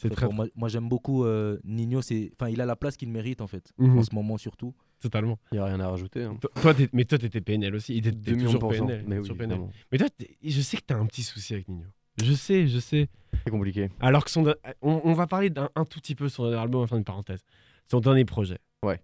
C'est 0.00 0.10
très, 0.10 0.26
fort. 0.26 0.32
Moi, 0.34 0.46
moi, 0.54 0.68
j'aime 0.68 0.88
beaucoup 0.88 1.24
euh, 1.24 1.58
Nino. 1.64 2.02
C'est, 2.02 2.30
enfin, 2.34 2.48
il 2.50 2.60
a 2.60 2.66
la 2.66 2.76
place 2.76 2.96
qu'il 2.96 3.08
mérite 3.08 3.40
en 3.40 3.46
fait. 3.48 3.72
Mhm. 3.78 3.98
En 3.98 4.02
ce 4.04 4.14
moment 4.14 4.38
surtout. 4.38 4.72
totalement. 5.00 5.38
Il 5.52 5.56
n'y 5.56 5.60
a 5.60 5.64
rien 5.64 5.80
à 5.80 5.88
rajouter. 5.88 6.22
hein. 6.24 6.36
To- 6.40 6.48
Toi, 6.60 6.74
mais 6.92 7.04
toi, 7.04 7.18
t'étais 7.18 7.40
PNL 7.40 7.74
aussi. 7.74 7.94
Il 7.96 7.98
était 7.98 8.10
t'es 8.12 8.16
2 8.32 8.36
millions 8.36 8.52
de 8.52 8.58
toujours. 8.58 8.70
PNL. 8.86 9.04
Mais 9.08 9.18
oui, 9.18 9.28
PNL. 9.34 9.60
Mais 9.90 9.98
toi, 9.98 10.08
je 10.42 10.60
sais 10.60 10.76
que 10.76 10.82
t'as 10.86 10.96
un 10.96 11.06
petit 11.06 11.22
souci 11.22 11.54
avec 11.54 11.68
Nino. 11.68 11.86
Je 12.22 12.32
sais, 12.32 12.66
je 12.66 12.78
sais. 12.80 13.08
C'est 13.44 13.50
compliqué. 13.50 13.90
Alors 14.00 14.24
que 14.24 14.30
son, 14.30 14.44
on, 14.82 15.00
on 15.04 15.12
va 15.14 15.26
parler 15.28 15.50
d'un 15.50 15.70
un 15.76 15.84
tout 15.84 16.00
petit 16.00 16.14
peu 16.16 16.28
sur 16.28 16.46
l'album, 16.46 16.82
enfin 16.82 16.96
une 16.96 17.04
parenthèse. 17.04 17.44
Son 17.90 18.00
dernier 18.00 18.24
projet. 18.24 18.58
Ouais. 18.84 19.00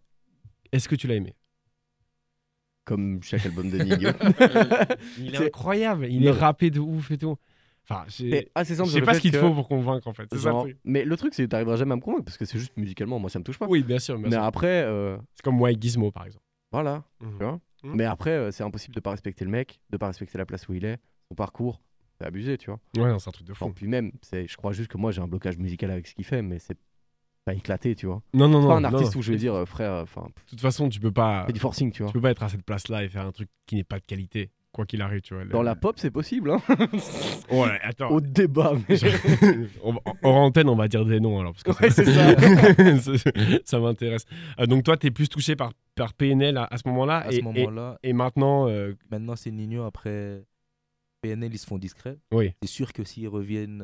Est-ce 0.73 0.89
que 0.89 0.97
tu 0.97 1.07
l'as 1.07 1.15
aimé? 1.15 1.35
Comme 2.85 3.23
chaque 3.23 3.47
album 3.47 3.71
de 3.71 3.79
Nino. 3.79 4.11
Il 5.19 5.35
est 5.35 5.39
C'est- 5.39 5.47
incroyable. 5.47 6.07
Il 6.11 6.27
est 6.27 6.31
rappé 6.31 6.71
de 6.71 6.81
ouf 6.81 7.11
et 7.11 7.19
tout. 7.19 7.37
Enfin, 7.89 8.05
j'ai- 8.09 8.31
C'est 8.31 8.51
assez 8.55 8.73
je 8.75 8.77
simple. 8.79 8.89
sais 8.89 8.93
sur 8.93 9.01
le 9.01 9.07
pas 9.07 9.15
ce 9.15 9.21
qu'il 9.21 9.31
te 9.31 9.39
faut 9.39 9.53
pour 9.53 9.69
convaincre 9.69 10.07
en 10.09 10.13
fait. 10.15 10.35
Ça. 10.37 10.53
Mais 10.85 11.05
le 11.05 11.17
truc, 11.17 11.35
c'est 11.35 11.43
que 11.45 11.49
tu 11.49 11.55
n'arriveras 11.55 11.77
jamais 11.77 11.93
à 11.93 11.97
me 11.97 12.01
convaincre 12.01 12.25
parce 12.25 12.39
que 12.39 12.45
c'est 12.47 12.59
juste 12.59 12.77
musicalement, 12.77 13.19
moi 13.19 13.29
ça 13.31 13.39
me 13.39 13.45
touche 13.45 13.59
pas. 13.59 13.67
Oui, 13.69 13.83
bien 13.83 13.99
sûr. 13.99 14.17
bien 14.19 14.29
mais 14.29 14.37
sûr. 14.37 14.43
après, 14.43 14.83
euh, 14.85 15.17
C'est 15.35 15.43
comme 15.43 15.57
moi 15.57 15.69
avec 15.69 15.81
Gizmo 15.83 16.11
par 16.11 16.25
exemple. 16.27 16.45
voilà. 16.73 17.05
Mhm. 17.21 17.31
Tu 17.39 17.45
vois 17.45 17.61
Mhm. 17.85 17.93
Mais 17.97 18.05
après, 18.07 18.31
euh, 18.31 18.51
c'est 18.51 18.63
impossible 18.65 18.95
de 18.95 19.01
pas 19.01 19.11
respecter 19.11 19.45
le 19.45 19.51
mec, 19.51 19.79
de 19.91 19.99
pas 19.99 20.07
respecter 20.07 20.39
la 20.39 20.47
place 20.47 20.67
où 20.69 20.73
il 20.73 20.87
est, 20.87 20.97
son 21.29 21.35
parcours. 21.35 21.83
C'est 22.19 22.25
abusé, 22.27 22.57
tu 22.57 22.71
vois. 22.71 22.81
Ouais, 22.97 23.19
c'est 23.19 23.29
un 23.29 23.33
truc 23.33 23.47
de 23.47 23.53
Enfin, 23.53 23.67
fou. 23.67 23.73
puis 23.75 23.87
même, 23.89 24.11
je 24.33 24.57
crois 24.57 24.73
juste 24.73 24.89
que 24.91 24.97
moi 24.97 25.11
j'ai 25.13 25.21
un 25.21 25.29
blocage 25.29 25.59
musical 25.59 25.91
avec 25.91 26.07
ce 26.07 26.15
qu'il 26.15 26.25
fait, 26.25 26.41
mais 26.41 26.59
c'est 26.59 26.79
pas 27.45 27.55
éclaté, 27.55 27.95
tu 27.95 28.07
vois. 28.07 28.23
Non, 28.33 28.49
non, 28.49 28.61
C'est 28.61 28.67
non. 28.69 28.69
pas 28.69 28.77
un 28.79 28.85
artiste 28.85 29.15
non. 29.15 29.19
où 29.21 29.23
je 29.23 29.33
vais 29.33 29.39
dire, 29.39 29.55
euh, 29.55 29.65
frère, 29.67 29.93
enfin, 30.03 30.23
De 30.23 30.51
toute 30.51 30.61
façon, 30.61 30.89
tu 30.89 30.99
peux 31.01 31.13
pas. 31.13 31.45
c'est 31.47 31.53
du 31.53 31.61
forcing, 31.61 31.91
tu 31.93 32.03
vois. 32.03 32.11
Tu 32.11 32.15
peux 32.19 32.23
pas 32.23 32.31
être 32.31 32.43
à 32.43 32.49
cette 32.49 32.65
place-là 32.65 33.05
et 33.05 33.09
faire 33.09 33.27
un 33.27 33.33
truc 33.33 33.49
qui 33.67 33.77
n'est 33.77 33.85
pas 33.85 33.99
de 33.99 34.05
qualité. 34.05 34.51
quoi 34.73 34.87
qu'il 34.87 35.03
arrive, 35.03 35.21
tu 35.21 35.35
vois. 35.35 35.45
Dans 35.45 35.63
la 35.63 35.77
pop, 35.77 35.97
c'est 35.99 36.11
possible. 36.11 36.51
Hein 36.51 36.61
Ouais, 37.51 37.79
attends. 37.83 38.09
Au 38.11 38.21
débat. 38.21 38.73
Mais... 38.89 38.97
On 39.85 39.93
va- 39.93 40.01
hors 40.23 40.35
antenne, 40.37 40.69
on 40.69 40.75
va 40.75 40.89
dire 40.89 41.05
des 41.05 41.21
noms 41.21 41.39
alors. 41.39 41.53
Parce 41.53 41.63
que 41.79 41.85
Ouais, 41.85 41.91
c'est 41.91 42.05
ça. 42.07 43.19
ça. 43.23 43.31
ça 43.65 43.79
m'intéresse. 43.79 44.25
Euh, 44.59 44.67
donc, 44.67 44.83
toi, 44.83 44.97
tu 44.97 45.07
es 45.07 45.11
plus 45.13 45.29
touché 45.29 45.55
par, 45.55 45.73
par 45.95 46.13
PNL 46.15 46.57
à, 46.57 46.65
à 46.65 46.77
ce 46.79 46.89
moment-là. 46.89 47.19
À 47.19 47.29
et, 47.29 47.35
ce 47.35 47.39
et- 47.39 47.43
moment-là, 47.43 47.99
et 48.03 48.13
maintenant, 48.13 48.67
euh, 48.69 48.95
maintenant 49.11 49.37
c'est 49.37 49.51
Nino. 49.53 49.85
Après, 49.85 50.43
PNL, 51.23 51.53
ils 51.55 51.59
se 51.59 51.67
font 51.67 51.79
discrets. 51.79 52.17
oui. 52.33 52.53
C'est 52.63 52.69
sûr 52.69 52.93
que 52.93 53.05
s'ils 53.05 53.29
reviennent, 53.29 53.81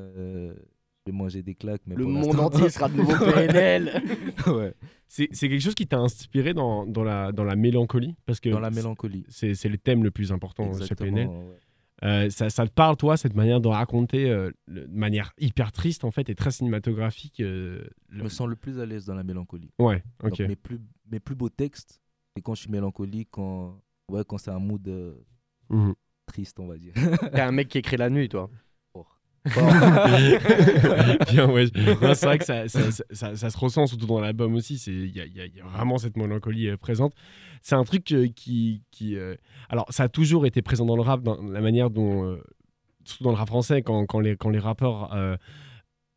vais 1.11 1.17
manger 1.17 1.43
des 1.43 1.55
claques. 1.55 1.83
Mais 1.87 1.95
Le 1.95 2.05
pour 2.05 2.13
monde 2.13 2.41
entier 2.41 2.69
sera 2.71 2.89
de 2.89 2.97
nouveau 2.97 3.17
PNL. 3.33 4.03
ouais. 4.47 4.75
C'est 5.09 5.29
c'est 5.33 5.49
quelque 5.49 5.61
chose 5.63 5.75
qui 5.75 5.87
t'a 5.87 5.99
inspiré 5.99 6.55
dans, 6.55 6.87
dans, 6.87 7.03
la, 7.03 7.33
dans 7.33 7.45
la 7.45 7.57
mélancolie? 7.57 8.15
Parce 8.27 8.39
que 8.41 8.49
Dans 8.49 8.61
la 8.61 8.71
mélancolie. 8.71 9.25
c'est 9.29 9.55
c'est 9.55 9.69
le 9.69 9.79
thème 9.79 10.05
le 10.05 10.11
plus 10.11 10.31
important 10.33 10.73
chez 10.79 10.95
PNL. 10.95 11.23
Exactement. 11.25 11.49
ouais. 11.49 11.57
Euh, 12.03 12.31
ça, 12.31 12.49
ça 12.49 12.67
te 12.67 12.73
parle, 12.73 12.97
toi, 12.97 13.19
cette 13.19 13.35
manière 13.35 13.61
de 13.61 13.69
raconter 13.69 14.31
euh, 14.31 14.51
de 14.69 14.87
manière 14.87 15.33
hyper 15.39 15.71
triste, 15.71 16.03
en 16.05 16.11
fait, 16.11 16.31
et 16.31 16.35
très 16.35 16.51
cinématographique 16.51 17.41
euh, 17.41 17.85
Je 18.09 18.23
me 18.23 18.29
sens 18.31 18.49
le 18.49 18.57
plus 18.57 18.79
à 18.81 18.87
l'aise 18.87 19.05
dans 19.05 19.13
la 19.15 19.23
mélancolie. 19.23 19.71
Ouais, 19.79 20.03
Donc, 20.23 20.33
ok. 20.33 20.39
mes, 20.41 20.57
plus, 20.57 20.81
mes 21.11 21.21
plus 21.21 21.35
beaux 21.35 21.51
textes, 21.51 22.01
c'est 22.35 22.41
quand 22.43 22.55
je 22.55 22.63
suis 22.63 22.71
mélancolique, 22.71 23.29
quand, 23.31 23.83
ouais, 24.09 24.23
quand 24.27 24.39
c'est 24.39 24.51
un 24.51 24.59
mood 24.59 24.89
euh, 24.89 25.13
Mhm. 25.69 25.93
triste, 26.25 26.59
on 26.59 26.69
va 26.69 26.79
dire. 26.79 26.95
T'es 27.33 27.41
un 27.43 27.53
mec 27.53 27.69
qui 27.69 27.77
écrit 27.77 27.99
la 27.99 28.09
nuit, 28.09 28.31
toi. 28.31 28.49
Bien, 31.31 31.49
ouais. 31.51 31.67
Non, 32.03 32.15
c'est 32.15 32.27
vrai 32.27 32.39
que 32.39 32.45
ça, 32.45 32.69
ça, 32.69 32.91
ça- 32.91 33.05
ça- 33.11 33.37
ça 33.37 33.51
se 33.51 33.59
ressent 33.59 33.87
surtout 33.87 34.07
dans 34.07 34.21
l'album 34.21 34.55
aussi. 34.55 34.75
Il 34.87 35.15
y 35.17 35.21
a, 35.21 35.27
y 35.27 35.31
y 35.49 35.61
vraiment 35.61 35.99
cette 35.99 36.17
mélancolie 36.17 36.69
euh, 36.69 36.77
présente. 36.77 37.15
C'est 37.63 37.75
un 37.75 37.85
truc 37.85 38.11
euh, 38.13 38.29
qui. 38.29 38.83
qui 38.91 39.17
euh, 39.17 39.35
Alors, 39.69 39.87
ça 39.91 40.05
a 40.05 40.09
toujours 40.09 40.47
été 40.47 40.63
présent 40.63 40.87
dans 40.87 40.97
le 40.97 41.03
rap, 41.03 41.23
dans 41.23 41.41
la 41.43 41.61
manière 41.61 41.91
dont. 41.91 42.39
surtout 43.05 43.25
dans 43.25 43.31
le 43.31 43.37
rap 43.37 43.49
français, 43.49 43.83
quand, 43.83 44.05
quand, 44.07 44.21
les, 44.21 44.37
quand 44.37 44.51
les 44.51 44.59
rappeurs. 44.59 45.11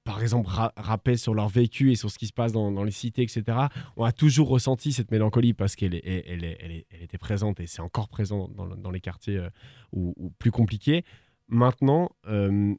par 0.06 0.22
exemple, 0.22 0.50
ra- 0.50 0.74
rappaient 0.76 1.16
sur 1.16 1.34
leur 1.34 1.48
vécu 1.48 1.92
et 1.92 1.96
sur 1.96 2.12
ce 2.12 2.20
qui 2.20 2.28
se 2.28 2.34
passe 2.34 2.52
dans, 2.52 2.72
dans 2.74 2.84
les 2.84 2.92
cités, 2.92 3.22
etc. 3.24 3.44
On 3.96 4.04
a 4.04 4.12
toujours 4.12 4.50
ressenti 4.50 4.92
cette 4.92 5.12
mélancolie 5.12 5.54
parce 5.54 5.78
qu'elle 5.78 5.96
est- 5.96 6.02
elle, 6.06 6.24
elle 6.28 6.44
est- 6.44 6.58
elle 6.60 6.72
est- 6.72 6.86
elle 6.92 7.04
était 7.04 7.18
présente 7.18 7.62
et 7.62 7.68
c'est 7.68 7.82
encore 7.82 8.10
présent 8.10 8.50
dans, 8.50 8.66
le- 8.66 8.76
dans 8.76 8.92
les 8.92 9.00
quartiers 9.00 9.38
euh, 9.38 9.50
ou, 9.94 10.14
ou 10.18 10.30
plus 10.40 10.52
compliqués. 10.52 11.06
Maintenant, 11.48 12.10
euh, 12.28 12.74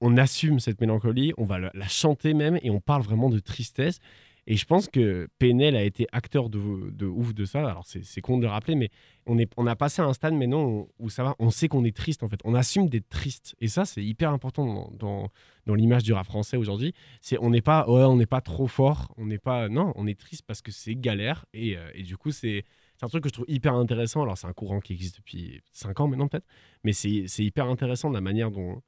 on 0.00 0.16
assume 0.16 0.60
cette 0.60 0.80
mélancolie, 0.80 1.32
on 1.36 1.44
va 1.44 1.58
la, 1.58 1.88
chanter 1.88 2.34
même 2.34 2.58
et 2.62 2.70
on 2.70 2.80
parle 2.80 3.02
vraiment 3.02 3.28
de 3.28 3.38
tristesse. 3.38 3.98
Et 4.46 4.56
je 4.56 4.64
pense 4.64 4.88
que 4.88 5.28
PNL 5.38 5.76
a 5.76 5.82
été 5.82 6.06
acteur 6.12 6.48
de, 6.48 6.58
ouf 7.06 7.34
de 7.34 7.44
ça. 7.44 7.60
Alors 7.60 7.84
c'est 7.86 8.20
con 8.20 8.38
de 8.38 8.42
le 8.42 8.48
rappeler, 8.48 8.74
mais 8.74 8.90
on, 9.26 9.38
est, 9.38 9.52
on 9.56 9.66
a 9.66 9.76
passé 9.76 10.02
à 10.02 10.06
un 10.06 10.12
stade 10.12 10.34
maintenant 10.34 10.88
où, 10.98 11.10
ça 11.10 11.22
va, 11.22 11.36
on 11.38 11.50
sait 11.50 11.68
qu'on 11.68 11.84
est 11.84 11.94
triste 11.94 12.22
en 12.22 12.28
fait. 12.28 12.40
On 12.44 12.54
assume 12.54 12.88
d'être 12.88 13.08
triste. 13.08 13.54
Et 13.60 13.68
ça, 13.68 13.84
c'est 13.84 14.02
hyper 14.02 14.32
important 14.32 14.90
dans, 14.98 15.30
dans, 15.66 15.74
l'image 15.74 16.02
du 16.02 16.12
rap 16.12 16.26
français 16.26 16.56
aujourd'hui. 16.56 16.94
C'est 17.20 17.38
on 17.38 17.50
n'est 17.50 17.60
pas, 17.60 17.88
ouais, 17.88 18.02
on 18.02 18.16
n'est 18.16 18.26
pas 18.26 18.40
trop 18.40 18.66
fort, 18.66 19.14
on 19.18 19.26
n'est 19.26 19.38
pas, 19.38 19.68
non, 19.68 19.92
on 19.94 20.06
est 20.08 20.18
triste 20.18 20.42
parce 20.46 20.62
que 20.62 20.72
c'est 20.72 20.96
galère. 20.96 21.44
Et, 21.52 21.76
euh, 21.76 21.88
et 21.94 22.02
du 22.02 22.16
coup, 22.16 22.32
c'est 22.32 22.64
c'est 22.96 23.06
un 23.06 23.08
truc 23.08 23.22
que 23.22 23.30
je 23.30 23.34
trouve 23.34 23.46
hyper 23.48 23.74
intéressant. 23.74 24.22
Alors 24.22 24.36
c'est 24.36 24.46
un 24.46 24.52
courant 24.52 24.80
qui 24.80 24.92
existe 24.92 25.16
depuis 25.16 25.62
5 25.72 26.00
ans 26.00 26.08
maintenant 26.08 26.28
peut-être, 26.28 26.46
mais 26.84 26.92
c'est 26.92 27.24
hyper 27.38 27.66
intéressant 27.66 28.10
de 28.10 28.14
la 28.14 28.20
manière 28.20 28.50
dont, 28.50 28.82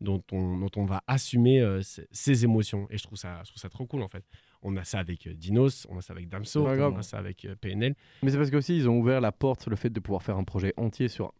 dont, 0.00 0.22
on, 0.32 0.58
dont 0.58 0.70
on 0.76 0.84
va 0.84 1.02
assumer 1.06 1.60
euh, 1.60 1.82
ses, 1.82 2.06
ses 2.12 2.44
émotions. 2.44 2.86
Et 2.90 2.98
je 2.98 3.02
trouve, 3.02 3.18
ça, 3.18 3.40
je 3.44 3.50
trouve 3.50 3.60
ça 3.60 3.68
trop 3.68 3.86
cool 3.86 4.02
en 4.02 4.08
fait. 4.08 4.24
On 4.62 4.76
a 4.76 4.84
ça 4.84 4.98
avec 4.98 5.26
euh, 5.26 5.34
Dinos, 5.34 5.86
on 5.90 5.98
a 5.98 6.00
ça 6.00 6.12
avec 6.12 6.28
Damso, 6.28 6.64
Ouais, 6.64 6.72
on 6.72 6.76
grave. 6.76 6.98
a 6.98 7.02
ça 7.02 7.18
avec 7.18 7.44
euh, 7.44 7.54
PNL. 7.60 7.94
Mais 8.22 8.30
c'est 8.30 8.36
parce 8.38 8.50
qu'aussi, 8.50 8.76
ils 8.76 8.88
ont 8.88 8.98
ouvert 8.98 9.20
la 9.20 9.32
porte 9.32 9.60
sur 9.62 9.70
le 9.70 9.76
fait 9.76 9.90
de 9.90 10.00
pouvoir 10.00 10.22
faire 10.22 10.36
un 10.36 10.44
projet 10.44 10.72
entier 10.76 11.08
sur 11.08 11.32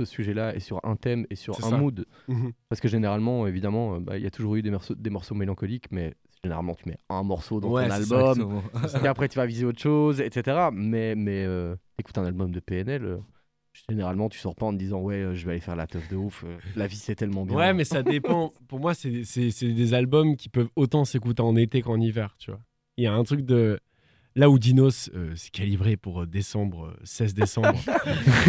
ce 0.00 0.06
sujet-là 0.06 0.54
et 0.54 0.60
sur 0.60 0.78
un 0.84 0.94
thème 0.96 1.26
et 1.30 1.36
sur 1.36 1.56
un 1.64 1.70
ça. 1.70 1.76
mood. 1.78 2.04
Parce 2.68 2.80
que 2.80 2.88
généralement, 2.88 3.46
évidemment, 3.46 3.94
euh, 3.94 4.00
bah, 4.00 4.18
il 4.18 4.24
y 4.24 4.26
a 4.26 4.30
toujours 4.30 4.56
eu 4.56 4.62
des 4.62 4.70
morceaux, 4.70 4.94
des 4.94 5.08
morceaux 5.10 5.34
mélancoliques, 5.34 5.90
mais 5.90 6.14
généralement, 6.44 6.74
tu 6.74 6.86
mets 6.88 6.98
un 7.08 7.22
morceau 7.22 7.60
dans 7.60 7.70
ton 7.70 7.76
c'est 7.78 7.90
album, 7.90 8.62
et 9.02 9.06
après, 9.06 9.28
tu 9.28 9.36
vas 9.38 9.46
viser 9.46 9.64
autre 9.64 9.80
chose, 9.80 10.20
etc. 10.20 10.68
Mais, 10.72 11.14
mais 11.14 11.44
euh, 11.46 11.74
écoute 11.98 12.18
un 12.18 12.26
album 12.26 12.50
de 12.52 12.60
PNL, 12.60 13.04
euh, 13.04 13.16
généralement, 13.88 14.28
tu 14.28 14.38
sors 14.38 14.54
pas 14.54 14.66
en 14.66 14.72
te 14.72 14.78
disant, 14.78 15.00
ouais, 15.00 15.16
euh, 15.16 15.34
je 15.34 15.44
vais 15.46 15.52
aller 15.52 15.60
faire 15.60 15.76
la 15.76 15.86
teuf 15.86 16.08
de 16.08 16.16
ouf, 16.16 16.44
euh, 16.46 16.56
la 16.76 16.86
vie 16.86 16.96
c'est 16.96 17.14
tellement 17.14 17.44
bien. 17.46 17.56
Ouais, 17.56 17.74
mais 17.74 17.84
ça 17.84 18.02
dépend. 18.02 18.52
Pour 18.68 18.80
moi, 18.80 18.94
c'est 18.94 19.24
c'est- 19.24 19.50
c'est 19.50 19.72
des 19.72 19.94
albums 19.94 20.36
qui 20.36 20.48
peuvent 20.48 20.70
autant 20.76 21.04
s'écouter 21.04 21.42
en 21.42 21.56
été 21.56 21.82
qu'en 21.82 22.00
hiver, 22.00 22.34
tu 22.38 22.50
vois. 22.50 22.60
Il 22.96 23.04
y 23.04 23.06
a 23.06 23.12
un 23.12 23.24
truc 23.24 23.42
de. 23.42 23.78
Là 24.38 24.50
où 24.50 24.58
Dinos, 24.58 25.10
euh, 25.14 25.32
c'est 25.34 25.50
calibré 25.50 25.96
pour 25.96 26.20
euh, 26.22 26.26
décembre, 26.26 26.88
euh, 26.88 27.00
16 27.04 27.32
décembre. 27.32 27.78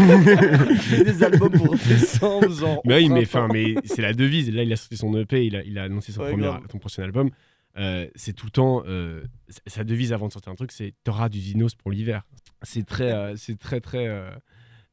des 1.05 1.23
albums 1.23 1.51
pour 1.51 1.75
décembre, 1.87 2.51
genre. 2.51 2.81
mais 2.85 2.95
oui, 2.97 3.09
mais, 3.09 3.21
enfin, 3.21 3.47
mais 3.51 3.75
c'est 3.85 4.01
la 4.01 4.13
devise. 4.13 4.51
Là, 4.53 4.63
il 4.63 4.73
a 4.73 4.75
sorti 4.75 4.97
son 4.97 5.15
EP, 5.17 5.45
il 5.45 5.55
a, 5.55 5.63
il 5.63 5.77
a 5.77 5.83
annoncé 5.83 6.11
son, 6.11 6.21
Ouais, 6.21 6.31
premier, 6.31 6.43
grave. 6.43 6.63
son 6.71 6.77
prochain 6.79 7.03
album. 7.03 7.29
Euh, 7.77 8.07
c'est 8.15 8.33
tout 8.33 8.47
le 8.47 8.51
temps. 8.51 8.83
euh, 8.85 9.23
sa- 9.49 9.61
sa 9.67 9.83
devise 9.83 10.11
avant 10.13 10.27
de 10.27 10.33
sortir 10.33 10.51
un 10.51 10.55
truc, 10.55 10.71
c'est 10.71 10.93
T'auras 11.03 11.29
du 11.29 11.39
Dinos 11.39 11.75
pour 11.75 11.91
l'hiver. 11.91 12.23
C'est 12.63 12.85
très, 12.85 13.13
euh, 13.13 13.35
c'est 13.35 13.57
très, 13.57 13.79
très, 13.79 14.07
euh, 14.07 14.29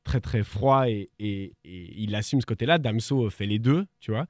très, 0.05 0.21
très 0.21 0.43
froid 0.45 0.89
et, 0.89 1.11
et- 1.19 1.53
et 1.65 1.95
il 2.03 2.15
assume 2.15 2.41
ce 2.41 2.47
côté-là. 2.47 2.79
Damso 2.79 3.27
euh, 3.27 3.31
fait 3.31 3.47
les 3.47 3.59
deux, 3.59 3.87
tu 4.01 4.11
vois. 4.13 4.27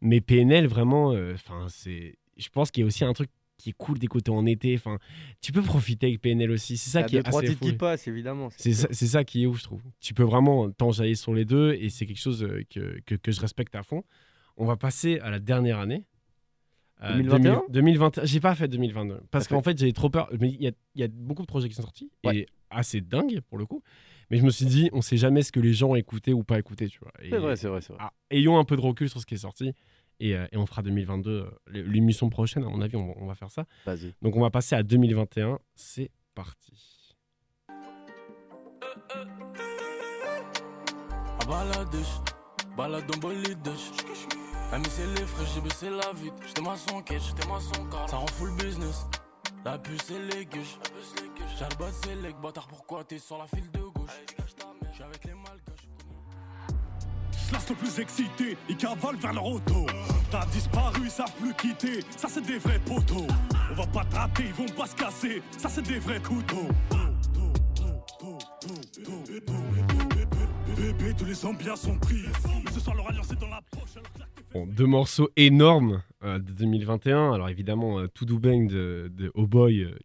Mais 0.00 0.20
PNL, 0.20 0.66
vraiment, 0.66 1.12
euh, 1.12 1.34
c'est. 1.68 2.16
Je 2.36 2.48
pense 2.50 2.70
qu'il 2.70 2.82
y 2.82 2.84
a 2.84 2.86
aussi 2.86 3.04
un 3.04 3.12
truc 3.12 3.30
qui 3.56 3.70
est 3.70 3.76
cool 3.76 3.98
d'écouter 3.98 4.30
en 4.30 4.46
été. 4.46 4.74
Enfin, 4.76 4.98
tu 5.40 5.50
peux 5.50 5.62
profiter 5.62 6.06
avec 6.06 6.20
PNL 6.20 6.50
aussi. 6.52 6.76
C'est 6.76 6.90
ça 6.90 7.02
qui 7.02 7.16
est 7.16 7.22
trois 7.24 7.42
assez 7.42 7.54
fou. 7.56 7.64
qui 7.64 7.72
passent, 7.72 8.06
évidemment. 8.06 8.48
C'est 8.56 8.72
ça, 8.74 9.24
qui 9.24 9.42
est 9.42 9.46
ouf, 9.46 9.58
je 9.58 9.64
trouve. 9.64 9.82
Tu 10.00 10.14
peux 10.14 10.22
vraiment 10.22 10.70
t'enjailler 10.70 11.16
sur 11.16 11.34
les 11.34 11.44
deux 11.44 11.74
et 11.74 11.90
c'est 11.90 12.06
quelque 12.06 12.20
chose 12.20 12.44
euh, 12.44 12.62
que, 12.70 13.00
que, 13.04 13.16
que 13.16 13.32
je 13.32 13.40
respecte 13.40 13.74
à 13.74 13.82
fond. 13.82 14.04
On 14.56 14.64
va 14.66 14.76
passer 14.76 15.18
à 15.20 15.30
la 15.30 15.40
dernière 15.40 15.78
année. 15.80 16.04
Euh, 17.02 17.12
2021? 17.16 17.62
2021. 17.68 18.24
J'ai 18.24 18.40
pas 18.40 18.54
fait 18.54 18.66
2022 18.68 19.20
parce 19.30 19.46
qu'en 19.48 19.62
fait 19.62 19.76
j'avais 19.78 19.92
trop 19.92 20.10
peur. 20.10 20.28
Mais 20.40 20.48
Il 20.50 20.62
y 20.62 20.68
a, 20.68 20.72
il 20.94 21.00
y 21.00 21.04
a 21.04 21.08
beaucoup 21.08 21.42
de 21.42 21.46
projets 21.48 21.68
qui 21.68 21.74
sont 21.74 21.82
sortis 21.82 22.10
Ouais. 22.24 22.36
et 22.38 22.46
assez 22.70 23.00
dingues 23.00 23.40
pour 23.48 23.58
le 23.58 23.66
coup. 23.66 23.82
Mais 24.30 24.36
je 24.38 24.44
me 24.44 24.50
suis 24.50 24.66
dit, 24.66 24.90
on 24.92 25.00
sait 25.00 25.16
jamais 25.16 25.42
ce 25.42 25.52
que 25.52 25.60
les 25.60 25.72
gens 25.72 25.90
ont 25.90 25.94
écouté 25.96 26.32
ou 26.32 26.44
pas 26.44 26.58
écouté, 26.58 26.88
tu 26.88 26.98
vois. 27.00 27.12
Et- 27.22 27.30
C'est 27.30 27.38
vrai, 27.38 27.56
c'est 27.56 27.68
vrai, 27.68 27.80
c'est 27.80 27.92
vrai. 27.92 28.02
ah, 28.02 28.12
ayons 28.30 28.58
un 28.58 28.64
peu 28.64 28.76
de 28.76 28.80
recul 28.82 29.08
sur 29.08 29.20
ce 29.20 29.26
qui 29.26 29.34
est 29.34 29.38
sorti 29.38 29.72
et, 30.20 30.36
euh, 30.36 30.46
et 30.52 30.56
on 30.56 30.66
fera 30.66 30.82
2022. 30.82 31.30
euh, 31.30 31.50
L'émission 31.68 32.28
prochaine, 32.28 32.64
à 32.64 32.68
mon 32.68 32.80
avis, 32.82 32.96
on 32.96 33.06
va, 33.06 33.12
on 33.16 33.26
va 33.26 33.34
faire 33.34 33.50
ça. 33.50 33.64
Vas-y. 33.86 34.14
Donc 34.22 34.36
on 34.36 34.40
va 34.40 34.50
passer 34.50 34.74
à 34.74 34.82
2021. 34.82 35.58
C'est 35.74 36.10
parti. 36.34 36.72
Bolidèche. 43.20 43.90
La 44.70 44.78
mise 44.78 44.88
c'est 44.88 45.06
les 45.06 45.26
frais, 45.26 45.44
j'ai 45.54 45.60
baissé 45.60 45.90
la 45.90 46.12
vite. 46.12 46.34
J'étais 46.46 46.60
maçon 46.62 47.00
quête, 47.02 47.22
j'étais 47.22 47.48
maçon 47.48 47.86
car 47.90 48.08
ça 48.08 48.16
rend 48.16 48.26
full 48.28 48.50
business. 48.56 49.06
La 49.64 49.78
puce 49.78 50.10
et 50.10 50.18
les 50.36 50.44
gueuches. 50.46 50.78
J'ai 51.58 51.64
le 51.64 51.92
c'est 51.92 52.14
les 52.16 52.32
bâtard, 52.34 52.68
pourquoi 52.68 53.02
t'es 53.04 53.18
sur 53.18 53.38
la 53.38 53.46
file 53.46 53.70
de? 53.72 53.77
J'suis 54.92 55.02
avec 55.02 55.24
les 55.24 55.32
malgaches. 55.34 55.88
Slash 57.48 57.68
le 57.70 57.74
plus 57.76 57.98
excité, 58.00 58.56
ils 58.68 58.76
cavalent 58.76 59.18
vers 59.18 59.32
leur 59.32 59.46
auto. 59.46 59.86
T'as 60.30 60.44
disparu, 60.46 61.00
ils 61.04 61.10
savent 61.10 61.32
plus 61.36 61.54
quitter. 61.54 62.00
Ça, 62.16 62.28
c'est 62.28 62.44
des 62.44 62.58
vrais 62.58 62.78
poteaux. 62.80 63.26
On 63.70 63.74
va 63.74 63.86
pas 63.86 64.04
te 64.04 64.14
rater, 64.16 64.44
ils 64.46 64.52
vont 64.52 64.66
pas 64.74 64.86
se 64.86 64.94
casser. 64.96 65.42
Ça, 65.56 65.68
c'est 65.68 65.82
des 65.86 65.98
vrais 65.98 66.20
couteaux. 66.20 66.68
Bébé, 70.76 71.14
tous 71.16 71.24
les 71.24 71.44
ambiances 71.46 71.82
sont 71.82 71.98
pris. 71.98 72.22
Mais 72.64 72.70
ce 72.70 72.80
soir, 72.80 72.94
leur 72.96 73.08
alliance 73.08 73.30
est 73.32 73.40
dans 73.40 73.48
la 73.48 73.60
poche. 73.70 74.02
Bon, 74.52 74.66
deux 74.66 74.86
morceaux 74.86 75.28
énormes 75.36 76.02
euh, 76.22 76.38
de 76.38 76.52
2021. 76.52 77.32
Alors 77.32 77.48
évidemment, 77.48 77.98
euh, 78.00 78.08
To 78.08 78.24
Do 78.24 78.38
Bang 78.38 78.68
de, 78.68 79.10
de 79.12 79.30
Oh 79.34 79.46
Boy. 79.46 79.82
euh, 79.82 79.98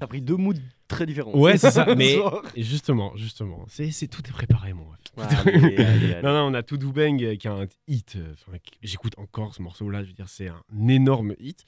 T'as 0.00 0.06
pris 0.06 0.20
deux 0.22 0.36
moods 0.36 0.54
très 0.88 1.06
différents. 1.06 1.32
Ouais, 1.36 1.56
c'est 1.58 1.70
ça. 1.70 1.94
Mais 1.96 2.16
justement, 2.56 3.12
justement, 3.16 3.64
c'est 3.68 3.90
c'est- 3.90 4.08
tout 4.08 4.22
est 4.28 4.32
préparé. 4.32 4.72
Allez, 5.16 5.58
allez, 5.58 5.76
allez. 5.84 6.22
Non, 6.22 6.32
non, 6.32 6.46
on 6.50 6.54
a 6.54 6.62
To 6.62 6.76
Do 6.76 6.92
Bang 6.92 7.22
euh, 7.22 7.36
qui 7.36 7.46
a 7.48 7.52
un 7.52 7.66
hit. 7.86 8.14
euh, 8.16 8.32
enfin, 8.34 8.58
J'écoute 8.82 9.14
encore 9.18 9.54
ce 9.54 9.62
morceau-là. 9.62 10.02
Je 10.02 10.08
veux 10.08 10.14
dire, 10.14 10.28
c'est 10.28 10.48
un 10.48 10.62
énorme 10.88 11.34
hit. 11.38 11.64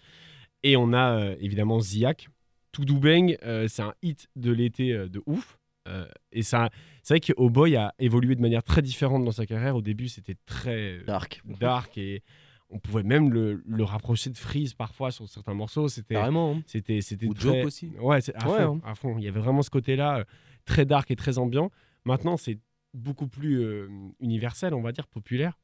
Et 0.62 0.76
on 0.76 0.92
a 0.92 1.18
euh, 1.18 1.36
évidemment 1.40 1.80
Ziak. 1.80 2.28
To 2.72 2.84
Do 2.84 2.96
Bang, 2.98 3.36
euh, 3.42 3.66
c'est 3.68 3.82
un 3.82 3.94
hit 4.02 4.28
de 4.36 4.52
l'été 4.52 4.92
euh, 4.92 5.08
de 5.08 5.22
ouf. 5.26 5.58
Euh, 5.88 6.06
et 6.30 6.42
ça, 6.42 6.68
c'est 7.02 7.14
vrai 7.14 7.20
que 7.20 7.32
Oh 7.36 7.50
Boy 7.50 7.74
a 7.76 7.94
évolué 7.98 8.36
de 8.36 8.40
manière 8.40 8.62
très 8.62 8.82
différente 8.82 9.24
dans 9.24 9.32
sa 9.32 9.46
carrière. 9.46 9.74
Au 9.74 9.82
début, 9.82 10.08
c'était 10.08 10.36
très 10.46 10.98
Dark. 11.06 11.40
dark 11.58 11.96
et 11.98 12.22
on 12.70 12.78
pouvait 12.78 13.02
même 13.02 13.32
le, 13.32 13.62
le 13.66 13.84
rapprocher 13.84 14.30
de 14.30 14.38
Freeze 14.38 14.74
parfois 14.74 15.10
sur 15.10 15.28
certains 15.28 15.54
morceaux. 15.54 15.88
C'était 15.88 16.14
Carrément. 16.14 16.54
hein. 16.56 16.62
c'était 16.66 17.00
c'était 17.00 17.26
Ou 17.26 17.34
très... 17.34 17.42
Joke 17.42 17.66
aussi. 17.66 17.92
Ouais, 17.98 18.18
à, 18.34 18.48
Ouais, 18.48 18.64
fond, 18.64 18.80
à 18.84 18.94
fond. 18.94 19.18
Il 19.18 19.24
y 19.24 19.28
avait 19.28 19.40
vraiment 19.40 19.62
ce 19.62 19.70
côté-là 19.70 20.18
euh, 20.20 20.24
très 20.64 20.84
dark 20.86 21.10
et 21.10 21.16
très 21.16 21.38
ambiant. 21.38 21.70
Maintenant, 22.04 22.36
c'est 22.36 22.58
beaucoup 22.94 23.26
plus 23.28 23.60
euh, 23.62 23.88
universel, 24.20 24.74
on 24.74 24.82
va 24.82 24.92
dire, 24.92 25.06
populaire. 25.08 25.58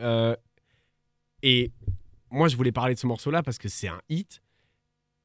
Euh, 0.00 0.36
et 1.42 1.72
moi, 2.30 2.48
je 2.48 2.56
voulais 2.56 2.72
parler 2.72 2.94
de 2.94 2.98
ce 2.98 3.06
morceau-là 3.06 3.42
parce 3.42 3.58
que 3.58 3.68
c'est 3.68 3.88
un 3.88 4.00
hit. 4.08 4.42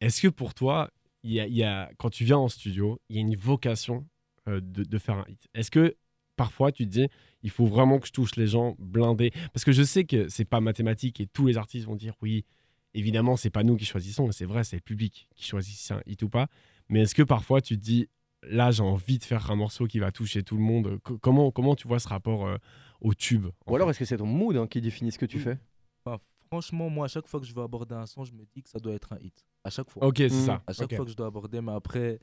Est-ce 0.02 0.22
que 0.22 0.28
pour 0.28 0.54
toi, 0.54 0.90
y 1.24 1.40
a, 1.40 1.48
il 1.48 1.56
y 1.56 1.64
a- 1.64 1.90
quand 1.98 2.10
tu 2.10 2.24
viens 2.24 2.38
en 2.38 2.48
studio, 2.50 3.00
il 3.10 3.16
y 3.16 3.20
a 3.20 3.22
une 3.22 3.36
vocation 3.36 4.06
euh, 4.48 4.62
de, 4.62 4.84
de 4.84 4.98
faire 4.98 5.16
un 5.16 5.26
hit? 5.28 5.48
Est-ce 5.54 5.72
que 5.72 5.96
parfois 6.44 6.72
tu 6.72 6.86
te 6.86 6.90
dis, 6.90 7.08
il 7.44 7.50
faut 7.50 7.66
vraiment 7.66 8.00
que 8.00 8.08
je 8.08 8.14
touche 8.14 8.36
les 8.38 8.48
gens 8.48 8.76
blindés. 8.80 9.32
Parce 9.54 9.66
que 9.66 9.74
je 9.74 9.84
sais 9.84 10.06
que 10.06 10.30
c'est 10.30 10.46
pas 10.46 10.62
mathématique 10.62 11.20
et 11.20 11.28
tous 11.28 11.46
les 11.48 11.58
artistes 11.58 11.86
vont 11.86 11.96
dire, 11.98 12.14
oui, 12.22 12.46
évidemment, 12.94 13.36
c'est 13.36 13.50
pas 13.50 13.64
nous 13.64 13.76
qui 13.76 13.86
choisissons, 13.86 14.32
c'est 14.32 14.46
vrai, 14.46 14.64
c'est 14.64 14.78
le 14.78 14.82
public 14.82 15.28
qui 15.36 15.46
choisit 15.46 15.76
si 15.76 15.84
c'est 15.88 15.94
un 15.96 16.02
hit 16.06 16.24
ou 16.24 16.30
pas. 16.30 16.48
Mais 16.88 17.02
est-ce 17.02 17.14
que 17.14 17.24
parfois 17.24 17.60
tu 17.62 17.78
te 17.78 17.84
dis, 17.84 18.08
là, 18.44 18.72
j'ai 18.72 18.84
envie 18.84 19.20
de 19.20 19.24
faire 19.26 19.52
un 19.52 19.56
morceau 19.56 19.86
qui 19.86 20.00
va 20.00 20.12
toucher 20.12 20.42
tout 20.44 20.56
le 20.56 20.64
monde 20.64 20.98
Co- 21.04 21.18
comment, 21.18 21.52
comment 21.52 21.76
tu 21.76 21.88
vois 21.90 22.00
ce 22.00 22.08
rapport 22.08 22.48
euh, 22.48 22.56
au 23.02 23.14
tube 23.14 23.48
Ou 23.68 23.76
alors 23.76 23.90
est-ce 23.90 24.00
que 24.00 24.06
c'est 24.06 24.18
ton 24.18 24.26
mood 24.26 24.56
hein, 24.56 24.66
qui 24.68 24.80
définit 24.80 25.12
ce 25.12 25.20
que 25.20 25.26
tu 25.28 25.40
fais? 25.40 25.58
Enfin, 26.06 26.20
franchement, 26.48 26.90
moi, 26.90 27.06
à 27.06 27.10
chaque 27.10 27.28
fois 27.28 27.40
que 27.42 27.46
je 27.46 27.54
veux 27.54 27.62
aborder 27.64 27.96
un 27.96 28.06
son, 28.06 28.24
je 28.24 28.32
me 28.34 28.46
dis 28.54 28.64
que 28.64 28.70
ça 28.70 28.80
doit 28.80 28.94
être 28.94 29.12
un 29.14 29.20
hit. 29.20 29.46
À 29.66 29.70
chaque 29.70 29.90
fois. 29.90 30.06
Ok, 30.08 30.16
c'est 30.18 30.30
ça. 30.32 30.64
À 30.66 30.72
chaque 30.74 30.96
fois 30.96 31.04
que 31.06 31.12
je 31.12 31.16
dois 31.18 31.28
aborder, 31.28 31.60
mais 31.62 31.74
après, 31.74 32.20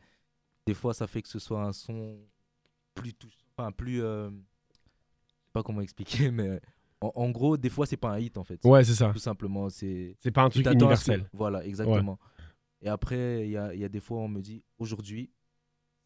des 0.67 0.75
fois, 0.75 0.95
ça 0.95 1.07
fait 1.07 1.23
que 1.23 1.29
ce 1.29 1.39
soit 1.39 1.63
un 1.63 1.73
son 1.73 2.19
plus 2.95 3.13
touchant, 3.15 3.46
enfin 3.57 3.73
plus, 3.73 4.03
euh, 4.03 4.29
je 4.31 4.75
sais 5.45 5.53
pas 5.53 5.63
comment 5.63 5.81
expliquer, 5.81 6.31
mais 6.31 6.61
en, 7.01 7.13
en 7.15 7.31
gros, 7.31 7.57
des 7.57 7.71
fois, 7.71 7.87
c'est 7.87 7.97
pas 7.97 8.11
un 8.11 8.19
hit 8.19 8.37
en 8.39 8.45
fait. 8.45 8.61
Ouais, 8.65 8.85
c'est 8.85 8.95
ça. 8.95 9.11
Tout 9.13 9.19
simplement, 9.19 9.69
c'est. 9.69 10.17
C'est 10.21 10.31
pas 10.31 10.43
un 10.43 10.51
truc 10.51 10.65
que- 10.65 10.73
universel. 10.73 11.29
Voilà, 11.33 11.65
exactement. 11.65 12.19
Et 12.83 12.89
après, 12.89 13.47
il 13.47 13.51
y 13.53 13.57
a, 13.57 13.75
y 13.75 13.85
a 13.85 13.89
des 13.89 14.01
fois, 14.01 14.19
on 14.19 14.29
me 14.29 14.41
dit, 14.41 14.63
aujourd'hui, 14.79 15.31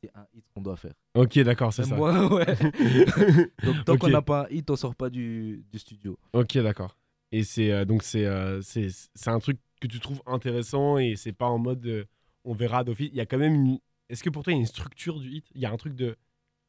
c'est 0.01 0.11
un 0.15 0.25
hit 0.33 0.45
qu'on 0.55 0.63
doit 0.63 0.77
faire. 0.77 0.95
Ok, 1.15 1.39
d'accord, 1.41 1.73
c'est 1.73 1.83
ça. 1.85 1.95
Moi, 1.97 2.27
ouais. 2.35 2.47
Donc, 3.65 3.85
tant 3.85 3.97
qu'on 3.99 4.09
n'a 4.09 4.23
pas 4.23 4.45
un 4.45 4.49
hit, 4.51 4.71
on 4.71 4.77
sort 4.77 4.95
pas 4.95 5.11
du, 5.11 5.65
du 5.71 5.79
studio. 5.79 6.19
Ok, 6.33 6.57
d'accord. 6.59 6.97
Et 7.33 7.45
c'est 7.45 7.71
euh, 7.71 7.85
donc 7.85 8.03
c'est 8.03 8.25
euh, 8.27 8.61
c'est 8.63 8.91
un 9.29 9.39
truc 9.39 9.59
que 9.81 9.87
tu 9.87 10.01
trouves 10.01 10.21
intéressant 10.27 10.99
et 10.99 11.15
c'est 11.15 11.33
pas 11.33 11.47
en 11.47 11.59
mode 11.59 11.87
euh, 11.87 12.05
on 12.45 12.55
verra 12.55 12.83
d'office. 12.83 13.09
Il 13.13 13.17
y 13.17 13.21
a 13.21 13.27
quand 13.27 13.39
même 13.39 13.55
une. 13.55 13.79
Est-ce 14.09 14.25
que 14.25 14.31
pour 14.31 14.43
toi 14.43 14.53
il 14.53 14.57
y 14.57 14.59
a 14.59 14.61
une 14.61 14.67
structure 14.67 15.21
du 15.21 15.31
hit? 15.31 15.47
Il 15.55 15.61
y 15.61 15.67
a 15.67 15.71
un 15.71 15.77
truc 15.77 15.95
de 15.95 16.17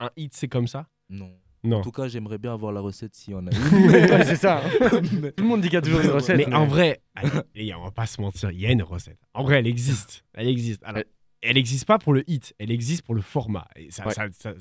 un 0.02 0.10
hit 0.18 0.34
c'est 0.36 0.48
comme 0.48 0.68
ça? 0.68 0.88
Non. 1.10 1.32
Non. 1.64 1.78
En 1.78 1.82
tout 1.82 1.92
cas, 1.92 2.08
j'aimerais 2.08 2.40
bien 2.40 2.54
avoir 2.54 2.72
la 2.72 2.82
recette 2.82 3.14
si 3.16 3.34
on 3.36 3.46
a 3.46 3.50
Ouais, 3.72 4.26
c'est 4.26 4.36
ça. 4.36 4.64
hein. 4.66 4.70
Tout 5.38 5.44
le 5.44 5.48
monde 5.48 5.62
dit 5.62 5.68
qu'il 5.68 5.76
y 5.76 5.78
a 5.78 5.82
toujours 5.82 6.02
une 6.02 6.10
recette. 6.10 6.38
mais 6.38 6.52
en 6.54 6.66
vrai, 6.66 7.02
allez, 7.14 7.74
on 7.76 7.84
va 7.84 7.92
pas 7.92 8.08
se 8.08 8.20
mentir, 8.20 8.50
il 8.52 8.60
y 8.60 8.66
a 8.66 8.72
une 8.72 8.82
recette. 8.82 9.20
En 9.36 9.44
vrai, 9.44 9.60
elle 9.60 9.68
existe. 9.68 10.26
Elle 10.34 10.48
existe. 10.48 10.82
Alors, 10.84 11.04
elle 11.42 11.58
existe 11.58 11.86
pas 11.86 12.00
pour 12.00 12.14
le 12.14 12.24
hit, 12.30 12.56
elle 12.58 12.72
existe 12.72 13.04
pour 13.04 13.14
le 13.14 13.22
format. 13.22 13.68
Et 13.76 13.92
ça, 13.92 14.08
Ouais. 14.08 14.14
ça- 14.14 14.30
ça- 14.32 14.54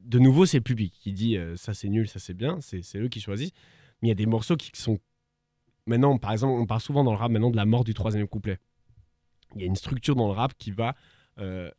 de 0.00 0.18
nouveau, 0.18 0.44
c'est 0.44 0.58
le 0.58 0.62
public 0.62 0.92
qui 1.00 1.12
dit 1.14 1.36
euh, 1.38 1.56
ça 1.56 1.72
c'est 1.72 1.88
nul, 1.88 2.06
ça 2.08 2.18
c'est 2.18 2.34
bien, 2.34 2.60
c'est 2.60 2.82
c'est 2.82 2.98
eux 2.98 3.08
qui 3.08 3.20
choisissent. 3.20 3.52
Mais 4.02 4.08
il 4.08 4.10
y 4.10 4.12
a 4.12 4.14
des 4.14 4.26
morceaux 4.26 4.56
qui 4.56 4.70
sont. 4.74 4.98
Maintenant, 5.86 6.18
par 6.18 6.32
exemple, 6.32 6.60
on 6.60 6.66
parle 6.66 6.80
souvent 6.82 7.04
dans 7.04 7.12
le 7.12 7.16
rap 7.18 7.30
maintenant 7.32 7.50
de 7.50 7.56
la 7.56 7.64
mort 7.64 7.84
du 7.84 7.94
troisième 7.94 8.28
couplet. 8.28 8.58
Il 9.54 9.62
y 9.62 9.64
a 9.64 9.66
une 9.66 9.76
structure 9.76 10.14
dans 10.14 10.26
le 10.26 10.34
rap 10.34 10.52
qui 10.58 10.70
va 10.72 10.94
euh, 11.38 11.70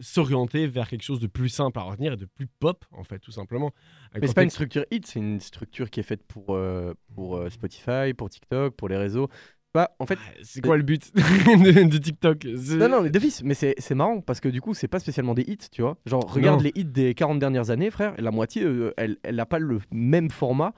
s'orienter 0.00 0.66
vers 0.66 0.88
quelque 0.88 1.02
chose 1.02 1.20
de 1.20 1.26
plus 1.26 1.48
simple 1.48 1.78
à 1.78 1.82
retenir 1.82 2.12
et 2.14 2.16
de 2.16 2.26
plus 2.26 2.46
pop, 2.46 2.84
en 2.92 3.04
fait, 3.04 3.18
tout 3.18 3.30
simplement. 3.30 3.72
Mais 4.20 4.26
c'est 4.26 4.34
pas 4.34 4.42
une 4.42 4.50
structure 4.50 4.84
hit, 4.90 5.06
c'est 5.06 5.20
une 5.20 5.40
structure 5.40 5.90
qui 5.90 6.00
est 6.00 6.04
faite 6.04 6.22
pour, 6.26 6.54
euh, 6.54 6.94
pour 7.14 7.36
euh, 7.36 7.50
Spotify, 7.50 8.12
pour 8.16 8.28
TikTok, 8.30 8.74
pour 8.76 8.88
les 8.88 8.96
réseaux. 8.96 9.28
Bah, 9.72 9.90
en 9.98 10.06
fait, 10.06 10.18
Ah, 10.20 10.32
C'est 10.42 10.60
quoi 10.60 10.76
le 10.76 10.84
but 10.84 11.12
de, 11.16 11.88
de 11.88 11.98
TikTok? 11.98 12.44
Non, 12.44 12.88
non, 12.88 13.02
mais 13.02 13.10
mais 13.42 13.54
c'est 13.54 13.94
marrant 13.94 14.20
parce 14.20 14.38
que 14.40 14.48
du 14.48 14.60
coup, 14.60 14.72
c'est 14.72 14.86
pas 14.86 15.00
spécialement 15.00 15.34
des 15.34 15.42
hits, 15.42 15.68
tu 15.72 15.82
vois. 15.82 15.96
Genre, 16.06 16.32
regarde 16.32 16.58
Non. 16.60 16.64
les 16.64 16.80
hits 16.80 16.84
des 16.84 17.12
40 17.14 17.40
dernières 17.40 17.70
années, 17.70 17.90
frère, 17.90 18.14
la 18.18 18.30
moitié, 18.30 18.62
euh, 18.62 18.94
elle 18.96 19.16
elle 19.24 19.34
n'a 19.34 19.46
pas 19.46 19.58
le 19.58 19.80
même 19.90 20.30
format 20.30 20.74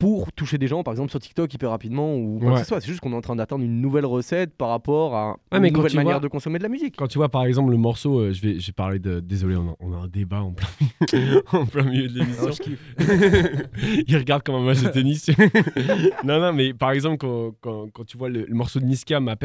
pour 0.00 0.32
toucher 0.32 0.58
des 0.58 0.66
gens, 0.66 0.82
par 0.82 0.92
exemple, 0.94 1.10
sur 1.10 1.20
TikTok 1.20 1.52
hyper 1.54 1.70
rapidement 1.70 2.16
ou 2.16 2.38
quoi 2.40 2.54
que 2.54 2.58
ce 2.60 2.64
soit. 2.64 2.80
C'est 2.80 2.88
juste 2.88 3.00
qu'on 3.00 3.12
est 3.12 3.16
en 3.16 3.20
train 3.20 3.36
d'attendre 3.36 3.62
une 3.64 3.80
nouvelle 3.80 4.06
recette 4.06 4.56
par 4.56 4.70
rapport 4.70 5.14
à 5.14 5.36
Ah, 5.50 5.56
une 5.58 5.62
mais 5.62 5.70
nouvelle 5.70 5.94
manière 5.94 6.14
vois- 6.14 6.20
de 6.20 6.28
consommer 6.28 6.58
de 6.58 6.62
la 6.64 6.68
musique. 6.70 6.96
Quand 6.96 7.06
tu 7.06 7.18
vois 7.18 7.28
par 7.28 7.44
exemple 7.44 7.70
le 7.70 7.76
morceau, 7.76 8.18
euh, 8.18 8.32
je 8.32 8.40
vais, 8.40 8.58
je 8.58 8.66
vais 8.68 8.72
parler 8.72 8.98
de. 8.98 9.20
Désolé, 9.20 9.56
on 9.56 9.70
a, 9.72 9.76
on 9.78 9.92
a 9.92 9.96
un 9.98 10.08
débat 10.08 10.40
en 10.42 10.52
plein, 10.52 10.66
en 11.52 11.66
plein 11.66 11.84
milieu 11.84 12.08
de 12.08 12.18
l'émission. 12.18 12.44
Oh, 12.48 12.50
je 12.50 12.62
kiffe. 12.62 12.94
Il 14.08 14.16
regarde 14.16 14.42
comme 14.42 14.54
un 14.56 14.64
match 14.64 14.80
de 14.80 14.88
tennis. 14.88 15.28
non, 16.24 16.40
non, 16.40 16.52
mais 16.52 16.72
par 16.74 16.92
exemple, 16.92 17.18
quand, 17.18 17.52
quand, 17.60 17.90
quand 17.92 18.04
tu 18.04 18.16
vois 18.16 18.30
le, 18.30 18.46
le 18.46 18.54
morceau 18.54 18.80
de 18.80 18.86
Niska, 18.86 19.20
Mapes, 19.20 19.44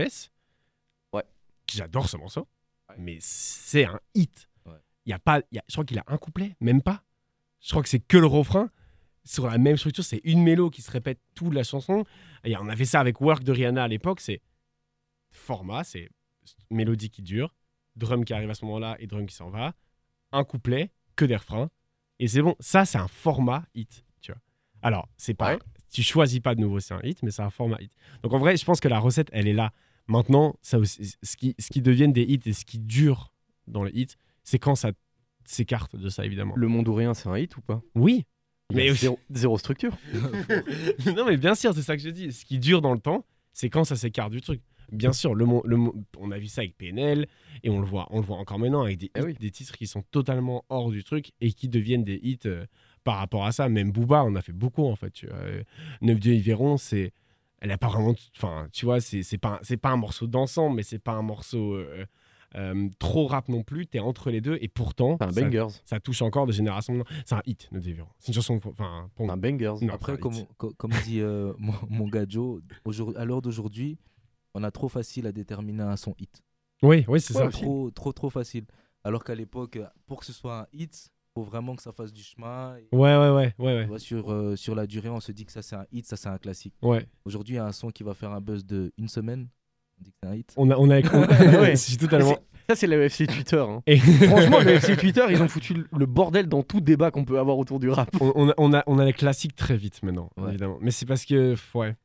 Ouais. 1.13 1.23
j'adore 1.71 2.07
ce 2.09 2.17
morceau, 2.17 2.47
Ouais. 2.89 2.95
mais 2.97 3.17
c'est 3.19 3.85
un 3.85 3.99
hit. 4.13 4.47
Il 5.05 5.09
y 5.11 5.13
a 5.13 5.19
pas, 5.19 5.41
il 5.51 5.55
y 5.55 5.59
a- 5.59 5.63
je 5.67 5.73
crois 5.73 5.85
qu'il 5.85 5.99
a 5.99 6.03
un 6.07 6.17
couplet, 6.17 6.55
même 6.61 6.81
pas. 6.81 7.03
Je 7.61 7.69
crois 7.71 7.83
que 7.83 7.89
c'est 7.89 7.99
que 7.99 8.17
le 8.17 8.25
refrain. 8.27 8.69
Sur 9.25 9.47
la 9.47 9.57
même 9.57 9.75
structure, 9.75 10.03
c'est 10.03 10.21
une 10.23 10.43
mélo 10.43 10.69
qui 10.69 10.81
se 10.81 10.91
répète 10.91 11.19
toute 11.33 11.53
la 11.53 11.63
chanson. 11.63 12.03
Et 12.43 12.55
on 12.57 12.67
avait 12.69 12.85
ça 12.85 12.99
avec 12.99 13.19
Work 13.21 13.43
de 13.43 13.51
Rihanna 13.51 13.83
à 13.83 13.87
l'époque. 13.87 14.19
C'est 14.21 14.41
format, 15.31 15.83
c'est 15.83 16.09
mélodie 16.69 17.09
qui 17.09 17.21
dure, 17.21 17.53
drum 17.95 18.23
qui 18.23 18.33
arrive 18.33 18.49
à 18.49 18.53
ce 18.53 18.63
moment-là 18.65 18.95
et 18.99 19.07
drum 19.07 19.25
qui 19.25 19.35
s'en 19.35 19.49
va, 19.49 19.73
un 20.31 20.43
couplet, 20.43 20.91
que 21.15 21.25
des 21.25 21.35
refrains. 21.35 21.69
Et 22.19 22.27
c'est 22.27 22.41
bon, 22.41 22.55
ça 22.59 22.85
c'est 22.85 22.97
un 22.97 23.07
format 23.07 23.65
hit, 23.73 24.05
tu 24.21 24.31
vois. 24.31 24.41
Alors, 24.81 25.09
c'est 25.17 25.33
pas 25.33 25.53
Ouais. 25.53 25.59
tu 25.91 26.03
choisis 26.03 26.39
pas 26.39 26.55
de 26.55 26.61
nouveau, 26.61 26.79
c'est 26.79 26.93
un 26.93 27.01
hit, 27.03 27.21
mais 27.23 27.31
c'est 27.31 27.41
un 27.41 27.49
format 27.49 27.77
hit. 27.81 27.91
Donc 28.21 28.33
en 28.33 28.37
vrai, 28.39 28.55
je 28.57 28.63
pense 28.65 28.79
que 28.79 28.87
la 28.87 28.99
recette, 28.99 29.29
elle 29.33 29.47
est 29.47 29.53
là. 29.53 29.71
Maintenant, 30.07 30.55
ça 30.61 30.77
aussi, 30.77 31.15
ce 31.23 31.35
qui 31.35 31.55
ce 31.57 31.69
qui 31.71 31.81
deviennent 31.81 32.13
des 32.13 32.23
hits 32.23 32.41
et 32.45 32.53
ce 32.53 32.63
qui 32.63 32.77
dure 32.79 33.33
dans 33.67 33.83
les 33.83 33.91
hits, 33.93 34.15
c'est 34.43 34.59
quand 34.59 34.75
ça 34.75 34.91
s'écarte 35.45 35.95
de 35.95 36.09
ça 36.09 36.25
évidemment. 36.25 36.53
Le 36.55 36.67
monde 36.67 36.87
ou 36.87 36.93
rien, 36.93 37.13
c'est 37.15 37.27
un 37.27 37.37
hit 37.37 37.57
ou 37.57 37.61
pas? 37.61 37.81
Oui. 37.95 38.25
Mais 38.73 38.93
zéro, 38.93 39.19
zéro 39.29 39.57
structure. 39.57 39.95
non 41.15 41.25
mais 41.25 41.37
bien 41.37 41.55
sûr, 41.55 41.73
c'est 41.73 41.81
ça 41.81 41.95
que 41.95 42.01
je 42.01 42.09
dis. 42.09 42.31
Ce 42.31 42.45
qui 42.45 42.59
dure 42.59 42.81
dans 42.81 42.93
le 42.93 42.99
temps, 42.99 43.25
c'est 43.53 43.69
quand 43.69 43.83
ça 43.83 43.95
s'écarte 43.95 44.31
du 44.31 44.41
truc. 44.41 44.61
Bien 44.91 45.13
sûr, 45.13 45.33
le, 45.33 45.45
le, 45.65 45.77
on 46.19 46.31
a 46.31 46.37
vu 46.37 46.47
ça 46.47 46.61
avec 46.61 46.77
PNL 46.77 47.27
et 47.63 47.69
on 47.71 47.79
le 47.79 47.85
voit, 47.85 48.07
on 48.11 48.19
le 48.19 48.25
voit 48.25 48.37
encore 48.37 48.59
maintenant 48.59 48.83
avec 48.83 48.97
des, 48.99 49.11
Eh 49.15 49.21
oui. 49.21 49.33
des 49.39 49.49
titres 49.49 49.75
qui 49.75 49.87
sont 49.87 50.03
totalement 50.11 50.63
hors 50.69 50.91
du 50.91 51.03
truc 51.03 51.31
et 51.41 51.51
qui 51.53 51.69
deviennent 51.69 52.03
des 52.03 52.19
hits 52.21 52.37
euh, 52.45 52.65
par 53.03 53.17
rapport 53.17 53.45
à 53.45 53.51
ça. 53.51 53.67
Même 53.67 53.91
Booba, 53.91 54.23
on 54.23 54.35
a 54.35 54.41
fait 54.41 54.51
beaucoup 54.53 54.85
en 54.85 54.95
fait. 54.95 55.09
Tu 55.11 55.25
vois. 55.27 55.37
Euh, 55.37 55.63
Neuf 56.01 56.19
Dieux 56.19 56.33
Yveron, 56.35 56.77
c'est, 56.77 57.13
elle 57.61 57.71
a 57.71 57.79
pas 57.79 57.87
vraiment, 57.87 58.13
enfin, 58.35 58.67
tu 58.73 58.85
vois, 58.85 58.99
c'est 58.99 59.37
pas, 59.39 59.59
c'est 59.63 59.77
pas 59.77 59.89
un 59.89 59.97
morceau 59.97 60.27
dansant, 60.27 60.69
mais 60.69 60.83
c'est 60.83 60.99
pas 60.99 61.13
un 61.13 61.23
morceau 61.23 61.73
euh, 61.73 62.05
euh, 62.55 62.89
trop 62.99 63.27
rap 63.27 63.49
non 63.49 63.63
plus. 63.63 63.87
T'es 63.87 63.99
entre 63.99 64.29
les 64.31 64.41
deux 64.41 64.57
et 64.61 64.67
pourtant, 64.67 65.17
C'est 65.19 65.25
un 65.27 65.31
ça, 65.31 65.41
bangers. 65.41 65.67
ça 65.85 65.99
touche 65.99 66.21
encore 66.21 66.45
de 66.47 66.51
génération. 66.51 66.93
maintenant. 66.93 67.15
C'est 67.25 67.35
un 67.35 67.41
hit, 67.45 67.69
Dieux 67.71 67.91
Yveron. 67.91 68.09
C'est 68.19 68.27
une 68.29 68.33
chanson, 68.35 68.59
enfin, 68.65 69.09
pour 69.15 69.29
un 69.31 69.37
bangers. 69.37 69.73
Non. 69.81 69.93
Après, 69.93 70.13
un 70.13 70.17
comme, 70.17 70.33
dit 71.05 71.19
euh, 71.21 71.53
mon, 71.57 71.73
mon 71.89 72.07
gars 72.07 72.25
Joe, 72.27 72.61
à 73.15 73.25
l'heure 73.25 73.41
d'aujourd'hui, 73.41 73.97
on 74.53 74.63
a 74.63 74.71
trop 74.71 74.87
facile 74.89 75.27
à 75.27 75.31
déterminer 75.31 75.83
un 75.83 75.97
son 75.97 76.15
hit. 76.19 76.41
Oui, 76.81 77.05
oui, 77.07 77.19
c'est 77.21 77.35
Ouais, 77.37 77.43
ça. 77.45 77.49
Trop, 77.49 77.91
trop, 77.91 78.13
trop 78.13 78.29
facile. 78.29 78.65
Alors 79.03 79.23
qu'à 79.23 79.35
l'époque, 79.35 79.77
pour 80.07 80.19
que 80.19 80.25
ce 80.25 80.33
soit 80.33 80.61
un 80.61 80.67
hit, 80.73 81.09
faut 81.33 81.43
vraiment 81.43 81.75
que 81.75 81.81
ça 81.81 81.91
fasse 81.91 82.13
du 82.13 82.23
chemin. 82.23 82.77
Et, 82.77 82.87
Ouais, 82.95 83.15
ouais, 83.17 83.29
ouais, 83.29 83.53
ouais, 83.59 83.75
ouais. 83.75 83.81
tu 83.83 83.87
vois, 83.89 83.99
sur, 83.99 84.31
euh, 84.31 84.55
sur 84.55 84.73
la 84.75 84.87
durée, 84.87 85.09
on 85.09 85.19
se 85.19 85.31
dit 85.33 85.45
que 85.45 85.51
ça 85.51 85.61
c'est 85.61 85.75
un 85.75 85.85
hit, 85.91 86.05
ça 86.05 86.15
c'est 86.15 86.29
un 86.29 86.37
classique. 86.37 86.73
ouais. 86.81 87.05
Aujourd'hui, 87.25 87.55
il 87.55 87.57
y 87.57 87.59
a 87.59 87.65
un 87.65 87.71
son 87.73 87.89
qui 87.89 88.03
va 88.03 88.13
faire 88.13 88.31
un 88.31 88.39
buzz 88.41 88.65
de 88.65 88.93
une 88.97 89.09
semaine. 89.09 89.49
On 90.57 90.71
a, 90.71 90.77
on 90.77 90.89
a, 90.89 90.99
Ouais. 91.61 91.75
totalement. 91.99 92.37
Ça, 92.67 92.75
c'est 92.75 92.87
le 92.87 93.03
FC 93.03 93.27
Twitter. 93.27 93.57
hein. 93.57 93.83
Et 93.85 93.97
Franchement, 94.27 94.59
le 94.59 94.71
FC 94.71 94.97
Twitter, 94.97 95.23
ils 95.29 95.41
ont 95.41 95.47
foutu 95.47 95.85
le 95.95 96.05
bordel 96.07 96.47
dans 96.47 96.63
tout 96.63 96.81
débat 96.81 97.11
qu'on 97.11 97.23
peut 97.23 97.37
avoir 97.37 97.59
autour 97.59 97.79
du 97.79 97.89
rap. 97.89 98.09
on, 98.19 98.31
on 98.35 98.49
a, 98.49 98.53
on, 98.57 98.73
a, 98.73 98.83
on 98.87 98.97
a 98.97 99.05
les 99.05 99.13
classiques 99.13 99.55
très 99.55 99.77
vite 99.77 100.01
maintenant, 100.01 100.31
Ouais. 100.37 100.49
évidemment. 100.49 100.77
Mais 100.81 100.89
c'est 100.89 101.05
parce 101.05 101.25
que, 101.25 101.53
ouais, 101.75 101.95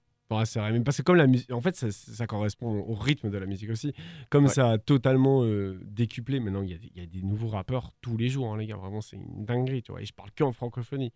c'est 0.45 0.61
vrai. 0.61 0.71
Mais 0.73 0.81
parce 0.81 0.99
que 0.99 1.03
comme 1.03 1.17
la 1.17 1.27
musique, 1.27 1.51
en 1.51 1.63
fait, 1.63 1.77
ça, 1.77 1.91
ça 1.91 2.27
correspond 2.27 2.85
au 2.87 2.95
rythme 2.95 3.31
de 3.31 3.39
la 3.39 3.47
musique 3.47 3.71
aussi. 3.71 3.95
Comme 4.29 4.45
Ouais. 4.45 4.51
ça 4.51 4.73
a 4.73 4.79
totalement 4.79 5.43
euh, 5.45 5.81
décuplé, 5.87 6.41
maintenant, 6.41 6.61
il 6.63 6.69
y, 6.71 6.75
a 6.75 6.79
des- 6.79 6.93
il 6.95 7.01
y 7.01 7.05
a 7.05 7.07
des 7.07 7.23
nouveaux 7.23 7.49
rappeurs 7.49 7.91
tous 8.03 8.19
les 8.19 8.29
jours, 8.29 8.53
hein, 8.53 8.59
les 8.59 8.67
gars. 8.67 8.77
Vraiment, 8.77 9.01
c'est 9.01 9.17
une 9.17 9.47
dinguerie, 9.47 9.83
tu 9.83 9.93
vois. 9.93 10.03
Et 10.03 10.05
je 10.05 10.13
parle 10.13 10.31
que 10.37 10.45
en 10.45 10.53
francophonie. 10.53 11.13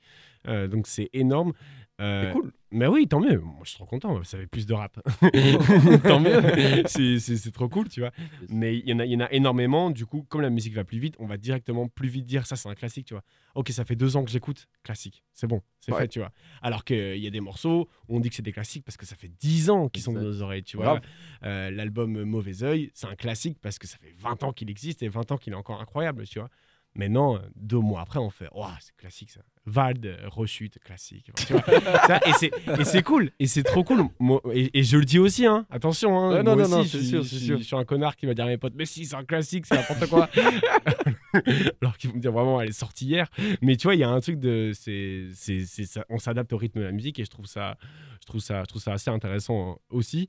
Euh, 0.47 0.69
donc 0.69 0.87
c'est 0.87 1.11
énorme. 1.13 1.53
Euh, 2.01 2.25
C'est 2.27 2.33
cool. 2.33 2.53
Mais 2.73 2.89
oui, 2.89 3.07
tant 3.07 3.21
mieux. 3.21 3.39
Moi, 3.39 3.61
je 3.63 3.69
suis 3.69 3.77
trop 3.77 3.87
content. 3.87 4.25
Ça 4.25 4.37
fait 4.37 4.49
plus 4.49 4.67
de 4.67 4.75
rap. 4.75 4.99
tant 6.03 6.19
mieux. 6.19 6.43
C'est- 6.87 7.53
trop 7.53 7.69
cool, 7.69 7.89
tu 7.89 8.01
vois. 8.01 8.11
Mais 8.49 8.77
il 8.77 8.89
y, 8.89 8.93
en 8.93 8.99
a- 8.99 9.05
il 9.07 9.13
y 9.13 9.17
en 9.17 9.21
a 9.21 9.31
énormément. 9.33 9.91
Du 9.91 10.05
coup, 10.05 10.25
comme 10.29 10.41
la 10.41 10.51
musique 10.51 10.75
va 10.75 10.83
plus 10.83 10.99
vite, 10.99 11.15
on 11.21 11.27
va 11.27 11.37
directement 11.37 11.87
plus 11.87 12.09
vite 12.09 12.27
dire 12.27 12.47
ça, 12.47 12.57
c'est 12.57 12.69
un 12.69 12.75
classique, 12.75 13.07
tu 13.07 13.15
vois. 13.15 13.23
Ok, 13.55 13.69
ça 13.71 13.85
fait 13.85 13.95
deux 13.95 14.17
ans 14.17 14.25
que 14.25 14.31
j'écoute, 14.31 14.67
classique. 14.83 15.23
C'est 15.35 15.47
bon, 15.47 15.63
c'est 15.79 15.93
Ouais. 15.93 16.01
fait, 16.01 16.09
tu 16.09 16.19
vois. 16.19 16.33
Alors 16.63 16.85
qu'il 16.85 17.17
y 17.19 17.27
a 17.29 17.31
des 17.31 17.41
morceaux 17.41 17.89
où 18.09 18.17
on 18.17 18.21
dit 18.21 18.29
que 18.29 18.35
c'est 18.35 18.43
des 18.43 18.51
classiques 18.53 18.85
parce 18.85 18.97
que 18.97 19.07
ça 19.07 19.15
fait 19.15 19.31
dix 19.39 19.71
ans 19.71 19.89
qu'ils 19.89 20.03
sont 20.03 20.13
dans 20.13 20.21
nos 20.23 20.43
oreilles, 20.43 20.65
tu 20.65 20.77
vois. 20.77 21.01
Euh, 21.45 21.71
L'album 21.71 22.25
Mauvais 22.25 22.65
Oeil, 22.65 22.91
c'est 22.95 23.07
un 23.07 23.15
classique 23.15 23.59
parce 23.63 23.79
que 23.79 23.87
ça 23.87 23.99
fait 23.99 24.13
20 24.19 24.43
ans 24.43 24.53
qu'il 24.53 24.69
existe 24.69 25.05
et 25.05 25.09
20 25.09 25.31
ans 25.31 25.37
qu'il 25.37 25.53
est 25.53 25.57
encore 25.57 25.81
incroyable, 25.81 26.27
tu 26.27 26.41
vois. 26.41 26.49
Maintenant, 26.97 27.41
deux 27.57 27.79
mois 27.81 28.03
après, 28.03 28.21
on 28.21 28.31
fait 28.31 28.49
Ouah, 28.55 28.77
c'est 28.81 28.95
classique 28.97 29.31
ça. 29.31 29.41
Vald, 29.67 30.17
rechute, 30.27 30.79
classique. 30.79 31.31
Tu 31.47 31.53
vois, 31.55 31.63
ça, 32.07 32.21
et 32.27 32.33
c'est- 32.35 32.53
c'est 32.85 33.03
cool, 33.03 33.31
et 33.41 33.47
c'est 33.47 33.63
trop 33.65 33.83
cool. 33.83 34.05
Moi, 34.21 34.41
et, 34.53 34.79
et 34.79 34.83
je 34.85 34.97
le 34.99 35.05
dis 35.05 35.19
aussi, 35.19 35.45
hein, 35.47 35.67
attention. 35.71 36.17
Hein, 36.19 36.29
Ouais, 36.37 36.43
non, 36.43 36.55
moi 36.55 36.63
non, 36.65 36.69
non, 36.69 36.81
aussi, 36.81 36.91
c'est 36.91 36.99
je 36.99 37.03
suis- 37.03 37.11
sûr, 37.11 37.25
c'est 37.25 37.39
sûr. 37.45 37.59
Je 37.59 37.63
suis 37.65 37.77
un 37.77 37.85
connard 37.85 38.15
qui 38.15 38.27
va 38.27 38.35
dire 38.35 38.45
à 38.45 38.49
mes 38.49 38.59
potes 38.59 38.75
Mais 38.77 38.85
si, 38.85 39.07
c'est 39.07 39.17
un 39.17 39.25
classique, 39.25 39.65
c'est 39.67 39.75
n'importe 39.75 40.07
quoi. 40.09 40.29
Alors 41.83 41.97
qu'ils 41.97 42.11
vont 42.11 42.17
me 42.17 42.21
dire 42.21 42.33
vraiment, 42.33 42.61
elle 42.61 42.69
est 42.69 42.73
sortie 42.73 43.07
hier. 43.07 43.29
Mais 43.63 43.77
tu 43.77 43.85
vois, 43.87 43.95
il 43.95 44.01
y 44.01 44.05
a 44.05 44.11
un 44.11 44.21
truc 44.21 44.39
de. 44.39 44.73
c'est 44.75 45.29
c'est- 45.35 45.65
c'est 45.67 46.01
on 46.09 46.19
s'adapte 46.19 46.53
au 46.53 46.57
rythme 46.57 46.81
de 46.81 46.85
la 46.85 46.93
musique 46.93 47.19
et 47.19 47.25
je 47.25 47.31
trouve 47.31 47.47
ça, 47.47 47.77
je 48.21 48.27
trouve 48.27 48.41
ça, 48.41 48.61
je 48.63 48.67
trouve 48.67 48.83
ça 48.83 48.93
assez 48.93 49.11
intéressant 49.11 49.73
euh, 49.73 49.75
aussi. 49.97 50.29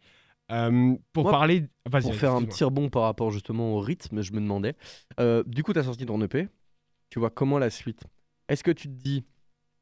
Euh, 0.52 0.96
pour 1.14 1.24
Moi, 1.24 1.32
parler. 1.32 1.68
Vas-y, 1.90 2.04
Pour 2.04 2.16
faire 2.16 2.34
un 2.36 2.44
petit 2.44 2.64
rebond 2.64 2.90
par 2.90 3.04
rapport 3.04 3.32
justement 3.32 3.74
au 3.76 3.80
rythme, 3.80 4.22
je 4.22 4.32
me 4.34 4.40
demandais. 4.40 4.76
Euh, 5.20 5.44
du 5.48 5.64
coup, 5.64 5.74
tu 5.74 5.80
as 5.80 5.84
sorti 5.84 6.06
ton 6.06 6.22
EP. 6.22 6.48
Tu 7.10 7.20
vois 7.20 7.30
comment 7.30 7.58
la 7.60 7.70
suite? 7.70 8.04
Est-ce 8.48 8.64
que 8.64 8.72
tu 8.72 8.88
te 8.88 8.94
dis, 8.94 9.26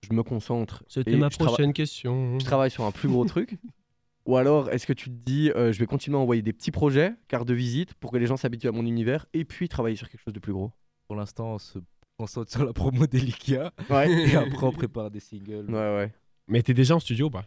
je 0.02 0.14
me 0.14 0.24
concentre 0.24 0.84
C'était 0.88 1.16
ma 1.18 1.28
trava- 1.30 1.46
prochaine 1.48 1.74
question. 1.74 2.38
je 2.40 2.46
travaille 2.46 2.72
sur 2.72 2.84
un 2.86 2.92
plus 2.92 3.10
gros 3.10 3.26
truc? 3.26 3.58
Ou 4.26 4.38
alors, 4.38 4.70
est-ce 4.70 4.88
que 4.88 4.94
tu 4.94 5.10
te 5.10 5.16
dis, 5.26 5.52
euh, 5.52 5.74
je 5.74 5.80
vais 5.80 5.86
continuer 5.86 6.18
à 6.18 6.22
envoyer 6.22 6.42
des 6.42 6.54
petits 6.54 6.72
projets, 6.72 7.14
cartes 7.28 7.48
de 7.48 7.54
visite, 7.54 7.94
pour 7.96 8.10
que 8.12 8.18
les 8.18 8.26
gens 8.26 8.38
s'habituent 8.38 8.70
à 8.70 8.72
mon 8.72 8.86
univers, 8.86 9.26
et 9.34 9.44
puis 9.44 9.68
travailler 9.68 9.98
sur 9.98 10.10
quelque 10.10 10.22
chose 10.22 10.34
de 10.34 10.40
plus 10.40 10.54
gros? 10.54 10.72
Pour 11.08 11.18
l'instant, 11.18 11.56
on 11.56 11.58
se 11.60 11.80
concentre 12.18 12.50
sur 12.50 12.64
la 12.64 12.72
promo 12.72 13.06
d'Elikia. 13.06 13.74
Ouais. 13.90 14.10
Et 14.32 14.36
après, 14.38 14.66
on 14.66 14.72
prépare 14.72 15.12
des 15.12 15.20
singles. 15.20 15.66
Ouais, 15.68 15.74
ouais. 15.74 16.14
Mais 16.48 16.62
t'es 16.64 16.74
déjà 16.74 16.96
en 16.96 17.02
studio 17.02 17.26
ou 17.26 17.32
pas? 17.32 17.44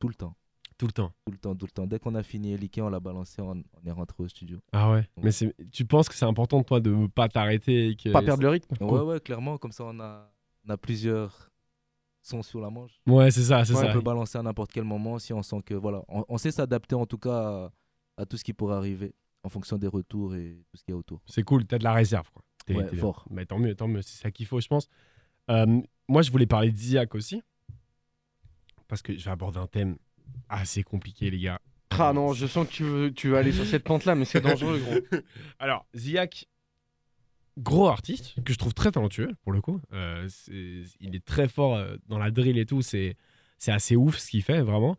Tout 0.00 0.08
le 0.08 0.14
temps. 0.14 0.34
Tout 0.82 0.88
le 0.88 0.92
temps. 0.92 1.12
Tout 1.26 1.30
le 1.30 1.38
temps, 1.38 1.54
tout 1.54 1.66
le 1.66 1.70
temps. 1.70 1.86
Dès 1.86 2.00
qu'on 2.00 2.16
a 2.16 2.24
fini 2.24 2.54
Elikia, 2.54 2.84
on 2.84 2.88
l'a 2.88 2.98
balancé, 2.98 3.40
on, 3.40 3.50
on 3.52 3.86
est 3.86 3.92
rentré 3.92 4.16
au 4.18 4.26
studio. 4.26 4.58
Ah 4.72 4.90
ouais. 4.90 5.08
Mais 5.22 5.30
c'est- 5.30 5.54
tu 5.70 5.84
penses 5.84 6.08
que 6.08 6.14
c'est 6.16 6.24
important 6.24 6.60
toi 6.64 6.80
de 6.80 6.90
ne 6.92 7.06
pas 7.06 7.28
t'arrêter 7.28 7.90
et 7.90 7.94
que 7.94 8.08
Pas 8.08 8.20
perdre 8.20 8.42
le 8.42 8.48
rythme 8.48 8.74
Ouais, 8.84 9.00
ouais, 9.02 9.20
clairement, 9.20 9.58
comme 9.58 9.70
ça, 9.70 9.84
on 9.84 10.00
a, 10.00 10.28
on 10.66 10.70
a 10.70 10.76
plusieurs 10.76 11.52
sons 12.20 12.42
sur 12.42 12.60
la 12.60 12.68
manche. 12.68 13.00
Ouais, 13.06 13.30
c'est 13.30 13.44
ça, 13.44 13.64
c'est 13.64 13.74
Ouais, 13.74 13.80
ça. 13.80 13.90
On 13.90 13.92
peut 13.92 14.00
balancer 14.00 14.38
à 14.38 14.42
n'importe 14.42 14.72
quel 14.72 14.82
moment 14.82 15.20
si 15.20 15.32
on 15.32 15.40
sent 15.44 15.62
que 15.64 15.74
voilà, 15.74 16.02
on, 16.08 16.24
on 16.28 16.36
sait 16.36 16.50
s'adapter 16.50 16.96
en 16.96 17.06
tout 17.06 17.18
cas 17.18 17.30
à, 18.16 18.22
à 18.22 18.26
tout 18.26 18.36
ce 18.36 18.42
qui 18.42 18.52
pourrait 18.52 18.74
arriver 18.74 19.14
en 19.44 19.48
fonction 19.50 19.78
des 19.78 19.86
retours 19.86 20.34
et 20.34 20.64
tout 20.72 20.78
ce 20.78 20.82
qu'il 20.82 20.94
y 20.94 20.96
a 20.96 20.98
autour. 20.98 21.20
C'est 21.26 21.44
cool, 21.44 21.64
t'as 21.64 21.78
de 21.78 21.84
la 21.84 21.92
réserve. 21.92 22.28
Quoi. 22.32 22.42
T'es- 22.66 22.74
Ouais, 22.74 22.96
fort. 22.96 23.24
Mais 23.30 23.46
tant 23.46 23.60
mieux, 23.60 23.76
tant 23.76 23.86
mieux, 23.86 24.02
c'est 24.02 24.20
ça 24.20 24.32
qu'il 24.32 24.46
faut, 24.46 24.58
je 24.60 24.66
pense. 24.66 24.88
Euh, 25.48 25.80
moi, 26.08 26.22
je 26.22 26.32
voulais 26.32 26.46
parler 26.46 26.72
d'Isiac 26.72 27.14
aussi. 27.14 27.40
Parce 28.88 29.00
que 29.00 29.16
je 29.16 29.24
vais 29.24 29.30
aborder 29.30 29.58
un 29.60 29.68
thème 29.68 29.96
assez 30.48 30.82
compliqué, 30.82 31.30
les 31.30 31.38
gars. 31.40 31.60
Ah 31.98 32.12
non, 32.14 32.32
je 32.32 32.46
sens 32.46 32.66
que 32.66 32.72
tu 32.72 32.84
veux, 32.84 33.12
tu 33.12 33.36
aller 33.36 33.52
sur 33.52 33.66
cette 33.66 33.84
pente-là, 33.84 34.14
mais 34.14 34.24
c'est 34.24 34.40
dangereux, 34.40 34.78
gros. 34.78 35.18
Alors, 35.58 35.84
Ziak, 35.94 36.46
gros 37.58 37.88
artiste, 37.88 38.34
que 38.44 38.52
je 38.52 38.58
trouve 38.58 38.74
très 38.74 38.90
talentueux, 38.92 39.32
pour 39.42 39.52
le 39.52 39.60
coup. 39.60 39.80
Euh, 39.92 40.26
c'est- 40.28 40.84
il 41.00 41.14
est 41.14 41.24
très 41.24 41.48
fort 41.48 41.76
euh, 41.76 41.96
dans 42.08 42.18
la 42.18 42.30
drill 42.30 42.58
et 42.58 42.66
tout. 42.66 42.82
C'est 42.82 43.16
c'est 43.58 43.72
assez 43.72 43.94
ouf 43.94 44.18
ce 44.18 44.30
qu'il 44.30 44.42
fait, 44.42 44.60
vraiment. 44.62 44.96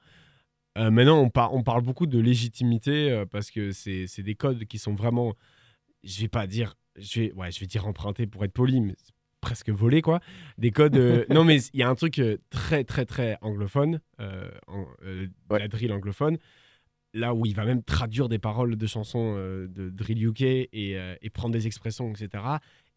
Euh, 0.77 0.89
maintenant, 0.89 1.19
on, 1.19 1.29
par- 1.29 1.53
on 1.53 1.63
parle 1.63 1.81
beaucoup 1.81 2.05
de 2.07 2.17
légitimité 2.19 3.23
parce 3.31 3.51
que 3.51 3.71
c'est 3.71 4.07
c'est 4.07 4.23
des 4.23 4.35
codes 4.35 4.63
qui 4.65 4.77
sont 4.77 4.93
vraiment. 4.95 5.33
Je 6.03 6.21
vais 6.21 6.27
pas 6.29 6.47
dire. 6.47 6.75
Je 6.95 7.21
vais, 7.21 7.31
ouais, 7.33 7.51
je 7.51 7.59
vais 7.59 7.65
dire 7.65 7.87
empruntés 7.87 8.27
pour 8.27 8.45
être 8.45 8.53
poli, 8.53 8.79
mais 8.81 8.93
c'est 9.03 9.12
presque 9.43 9.69
volé, 9.69 10.01
quoi. 10.01 10.19
Des 10.57 10.71
codes. 10.71 10.95
euh, 10.95 11.25
non, 11.29 11.43
mais 11.43 11.57
il 11.73 11.79
y 11.79 11.83
a 11.83 11.89
un 11.89 11.95
truc 11.95 12.17
euh, 12.19 12.37
très, 12.49 12.83
très, 12.83 13.05
très 13.05 13.37
anglophone, 13.41 13.99
euh, 14.19 14.49
en- 14.67 14.87
euh, 15.05 15.27
la 15.51 15.67
drill 15.67 15.91
anglophone 15.93 16.37
là 17.15 17.35
où 17.35 17.45
il 17.45 17.53
va 17.53 17.63
même 17.63 17.83
traduire 17.83 18.27
des 18.27 18.39
paroles 18.39 18.75
de 18.75 18.87
chansons 18.87 19.35
de 19.35 19.89
drill 19.91 20.25
UK 20.29 20.41
et, 20.41 20.97
et 21.21 21.29
prendre 21.29 21.53
des 21.53 21.67
expressions, 21.67 22.09
etc. 22.11 22.43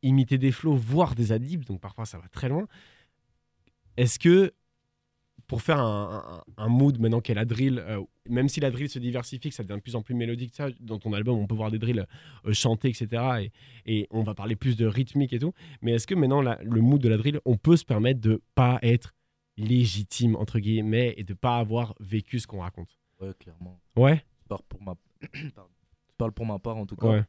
Imiter 0.02 0.38
des 0.38 0.52
flows, 0.52 0.74
voire 0.74 1.14
des 1.14 1.32
adlibs, 1.32 1.66
donc 1.66 1.82
parfois 1.82 2.06
ça 2.06 2.16
va 2.18 2.26
très 2.28 2.48
loin. 2.48 2.66
Est-ce 3.98 4.18
que 4.18 4.52
pour 5.46 5.62
faire 5.62 5.78
un, 5.80 6.42
un- 6.58 6.64
un 6.64 6.68
mood 6.68 6.98
maintenant 6.98 7.20
qu'est 7.20 7.34
la 7.34 7.44
drill, 7.44 7.78
euh, 7.78 8.02
même 8.28 8.48
si 8.48 8.60
la 8.60 8.70
drill 8.70 8.88
se 8.88 8.98
diversifie, 8.98 9.48
que 9.50 9.54
ça 9.54 9.62
devient 9.62 9.76
de 9.76 9.82
plus 9.82 9.94
en 9.96 10.02
plus 10.02 10.14
mélodique, 10.14 10.54
ça, 10.54 10.68
dans 10.80 10.98
ton 10.98 11.12
album 11.12 11.38
on 11.38 11.46
peut 11.46 11.54
voir 11.54 11.70
des 11.70 11.78
drills 11.78 12.04
euh, 12.46 12.52
chantés, 12.52 12.88
etc. 12.88 13.22
Et, 13.40 13.52
et 14.00 14.08
on 14.10 14.22
va 14.22 14.34
parler 14.34 14.56
plus 14.56 14.76
de 14.76 14.86
rythmique 14.86 15.32
et 15.32 15.38
tout. 15.38 15.52
Mais 15.82 15.92
est-ce 15.92 16.06
que 16.06 16.14
maintenant 16.14 16.42
la- 16.42 16.58
le 16.62 16.80
mood 16.80 17.00
de 17.00 17.08
la 17.08 17.16
drill, 17.16 17.40
on 17.44 17.56
peut 17.56 17.76
se 17.76 17.84
permettre 17.84 18.20
de 18.20 18.42
pas 18.54 18.78
être 18.82 19.14
légitime 19.56 20.36
entre 20.36 20.58
guillemets 20.58 21.14
et 21.16 21.24
de 21.24 21.34
pas 21.34 21.58
avoir 21.58 21.94
vécu 22.00 22.40
ce 22.40 22.46
qu'on 22.46 22.60
raconte? 22.60 22.98
Ouais, 23.20 23.32
clairement. 23.38 23.80
Ouais. 23.96 24.24
Je 24.42 24.48
parle 24.48 24.62
pour 24.68 24.82
ma. 24.82 24.94
Je 25.32 26.18
parle 26.18 26.32
pour 26.32 26.46
ma 26.46 26.58
part 26.58 26.76
en 26.76 26.86
tout 26.86 26.96
cas. 26.96 27.08
Ouais. 27.08 27.24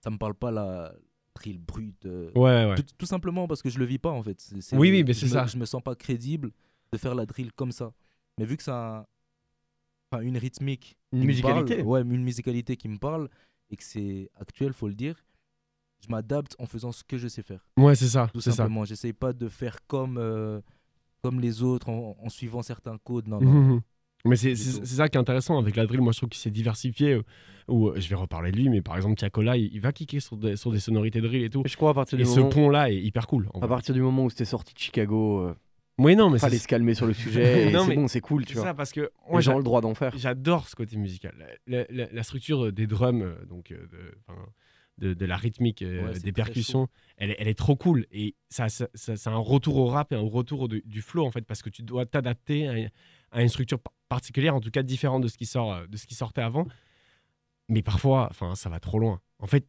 Ça 0.00 0.10
me 0.10 0.16
parle 0.18 0.34
pas 0.34 0.50
la 0.50 0.94
drill 1.34 1.58
brute. 1.58 2.06
euh, 2.06 2.30
Ouais, 2.34 2.66
ouais. 2.66 2.74
Tout, 2.76 2.84
tout 2.96 3.06
simplement 3.06 3.46
parce 3.48 3.62
que 3.62 3.70
je 3.70 3.78
le 3.78 3.84
vis 3.84 3.98
pas 3.98 4.10
en 4.10 4.22
fait. 4.22 4.38
Oui, 4.72 4.90
oui, 4.90 5.04
mais 5.04 5.14
c'est 5.14 5.26
ça. 5.28 5.46
Je 5.46 5.56
me 5.56 5.64
sens 5.66 5.82
pas 5.82 5.94
crédible 5.94 6.50
de 6.92 6.98
faire 6.98 7.14
la 7.14 7.26
drill 7.26 7.52
comme 7.52 7.72
ça. 7.72 7.92
Mais 8.38 8.44
vu 8.44 8.56
que 8.56 8.62
ça 8.62 8.98
a 8.98 9.06
enfin, 10.12 10.22
une 10.22 10.38
rythmique, 10.38 10.96
Une 11.12 11.24
musicalité. 11.24 11.76
parle, 11.76 11.86
ouais, 11.88 12.00
une 12.02 12.22
musicalité 12.22 12.76
qui 12.76 12.88
me 12.88 12.98
parle 12.98 13.28
et 13.70 13.76
que 13.76 13.82
c'est 13.84 14.30
actuel, 14.36 14.72
faut 14.72 14.88
le 14.88 14.94
dire. 14.94 15.16
Je 16.00 16.08
m'adapte 16.10 16.54
en 16.58 16.66
faisant 16.66 16.92
ce 16.92 17.02
que 17.04 17.18
je 17.18 17.26
sais 17.28 17.42
faire. 17.42 17.66
Ouais, 17.76 17.94
c'est 17.96 18.06
ça, 18.08 18.28
Tout 18.32 18.40
simplement. 18.40 18.84
J'essaye 18.84 19.12
pas 19.12 19.32
de 19.32 19.48
faire 19.48 19.84
comme 19.86 20.16
euh, 20.18 20.60
comme 21.22 21.40
les 21.40 21.62
autres 21.62 21.88
en, 21.88 22.16
en 22.22 22.28
suivant 22.28 22.62
certains 22.62 22.96
codes. 22.98 23.26
Non, 23.26 23.40
non. 23.40 23.50
Mhm. 23.52 23.80
Mais 24.24 24.36
c'est 24.36 24.54
ça 24.56 25.08
qui 25.08 25.16
est 25.16 25.20
intéressant 25.20 25.58
avec 25.58 25.76
la 25.76 25.86
drill. 25.86 26.00
Moi, 26.00 26.12
je 26.12 26.18
trouve 26.18 26.28
qu'il 26.28 26.40
s'est 26.40 26.50
diversifié. 26.50 27.12
euh, 27.14 27.22
Où, 27.68 27.88
euh, 27.88 28.00
je 28.00 28.08
vais 28.08 28.14
reparler 28.16 28.50
de 28.50 28.56
lui, 28.56 28.68
mais 28.68 28.80
par 28.82 28.96
exemple, 28.96 29.14
Tiakola, 29.16 29.56
il, 29.56 29.72
il 29.72 29.80
va 29.80 29.92
kicker 29.92 30.20
sur 30.20 30.36
des, 30.36 30.56
sur 30.56 30.70
des 30.72 30.80
sonorités 30.80 31.20
drill 31.20 31.42
et 31.44 31.50
tout. 31.50 31.62
Je 31.66 31.76
crois 31.76 31.90
à 31.90 31.94
partir 31.94 32.18
Et 32.18 32.22
du 32.24 32.28
ce 32.28 32.38
moment, 32.40 32.48
pont-là 32.50 32.90
est 32.90 32.96
hyper 33.00 33.26
cool. 33.26 33.48
à 33.54 33.58
vrai. 33.58 33.68
partir 33.68 33.94
du 33.94 34.00
moment 34.02 34.24
où 34.24 34.30
c'était 34.30 34.44
sorti 34.44 34.74
de 34.74 34.78
Chicago, 34.78 35.40
euh, 35.42 35.54
Oui, 35.98 36.14
non, 36.16 36.30
mais 36.30 36.38
fallait 36.38 36.56
c'est 36.56 36.62
se 36.62 36.68
calmer 36.68 36.94
sur 36.94 37.06
le 37.06 37.12
sujet. 37.24 37.70
c'est 37.72 37.86
mais 37.88 37.94
bon, 37.96 38.08
c'est 38.08 38.20
cool, 38.20 38.44
tu 38.46 38.54
vois. 38.54 38.62
ça 38.64 38.74
parce 38.74 38.92
que 38.92 39.00
Les 39.00 39.08
moi, 39.30 39.40
gens 39.40 39.54
ont 39.54 39.58
le 39.58 39.64
droit 39.64 39.80
d'en 39.80 39.94
faire. 39.94 40.16
j'adore 40.16 40.68
ce 40.68 40.76
côté 40.76 40.96
musical. 40.96 41.34
La, 41.66 41.84
la- 41.90 42.06
la 42.12 42.22
structure 42.22 42.72
des 42.72 42.86
drums, 42.86 43.22
euh, 43.22 43.44
donc 43.46 43.72
euh, 43.72 43.86
de, 43.88 44.14
enfin, 44.26 44.38
de, 44.98 45.14
de 45.14 45.26
la 45.26 45.36
rythmique, 45.36 45.82
euh, 45.82 46.06
Ouais, 46.12 46.18
des 46.20 46.32
percussions, 46.32 46.88
elle, 47.16 47.30
est- 47.32 47.36
elle 47.38 47.48
est 47.48 47.58
trop 47.58 47.74
cool. 47.76 48.06
Et 48.12 48.34
ça, 48.48 48.68
ça, 48.68 48.88
ça- 48.94 49.16
c'est 49.16 49.30
un 49.30 49.36
retour 49.36 49.76
au 49.76 49.86
rap 49.86 50.12
et 50.12 50.16
un 50.16 50.20
retour 50.20 50.62
au- 50.62 50.68
du 50.68 51.02
flow, 51.02 51.24
en 51.26 51.30
fait, 51.30 51.42
parce 51.42 51.62
que 51.62 51.70
tu 51.70 51.82
dois 51.82 52.06
t'adapter 52.06 52.68
à, 52.68 52.72
une- 52.78 52.90
à 53.32 53.42
une 53.42 53.48
structure 53.48 53.78
par- 53.80 53.92
particulière, 54.08 54.54
en 54.54 54.60
tout 54.60 54.70
cas 54.70 54.82
différente 54.82 55.22
de 55.22 55.28
ce 55.28 55.36
qui, 55.36 55.46
sort, 55.46 55.86
de 55.88 55.96
ce 55.96 56.06
qui 56.06 56.14
sortait 56.14 56.42
avant. 56.42 56.66
Mais 57.68 57.82
parfois, 57.82 58.28
enfin, 58.30 58.54
ça 58.54 58.68
va 58.70 58.80
trop 58.80 58.98
loin. 58.98 59.20
En 59.40 59.46
fait, 59.46 59.66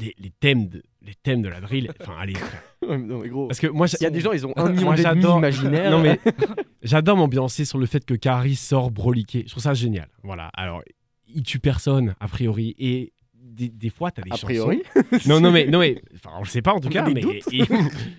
les, 0.00 0.14
les 0.18 0.30
thèmes, 0.30 0.68
de, 0.68 0.82
les 1.02 1.14
thèmes 1.14 1.42
de 1.42 1.48
la 1.48 1.60
drill, 1.60 1.90
enfin, 2.00 2.14
allez. 2.18 2.34
Non, 2.88 3.18
mais 3.20 3.28
gros. 3.28 3.46
Parce 3.46 3.60
que 3.60 3.66
moi, 3.68 3.86
Il 4.00 4.02
y 4.02 4.06
a 4.06 4.10
des 4.10 4.20
gens, 4.20 4.32
ils 4.32 4.44
ont 4.46 4.52
un 4.56 4.70
million 4.70 4.92
d'ennemis 4.94 5.22
imaginaires. 5.36 5.90
Non, 5.92 6.00
mais 6.02 6.18
j'adore 6.82 7.16
m'ambiancer 7.16 7.64
sur 7.64 7.78
le 7.78 7.86
fait 7.86 8.04
que 8.04 8.14
Kari 8.14 8.56
sort 8.56 8.90
broliqué. 8.90 9.44
Je 9.46 9.50
trouve 9.50 9.62
ça 9.62 9.74
génial. 9.74 10.08
Voilà. 10.22 10.48
Alors, 10.54 10.82
il 11.28 11.42
tue 11.42 11.58
personne, 11.60 12.14
a 12.18 12.26
priori. 12.26 12.74
Et 12.78 13.12
des, 13.34 13.68
des 13.68 13.90
fois, 13.90 14.10
t'as 14.10 14.22
des 14.22 14.30
A 14.30 14.34
chansons. 14.34 14.46
priori. 14.46 14.82
Non, 15.26 15.40
non, 15.40 15.50
mais, 15.52 15.66
non, 15.66 15.78
mais 15.80 16.00
enfin, 16.14 16.30
on 16.36 16.40
le 16.40 16.46
sait 16.48 16.62
pas 16.62 16.72
en 16.72 16.80
tout 16.80 16.88
On 16.88 16.90
cas, 16.90 17.08
mais 17.08 17.20
et- 17.52 17.64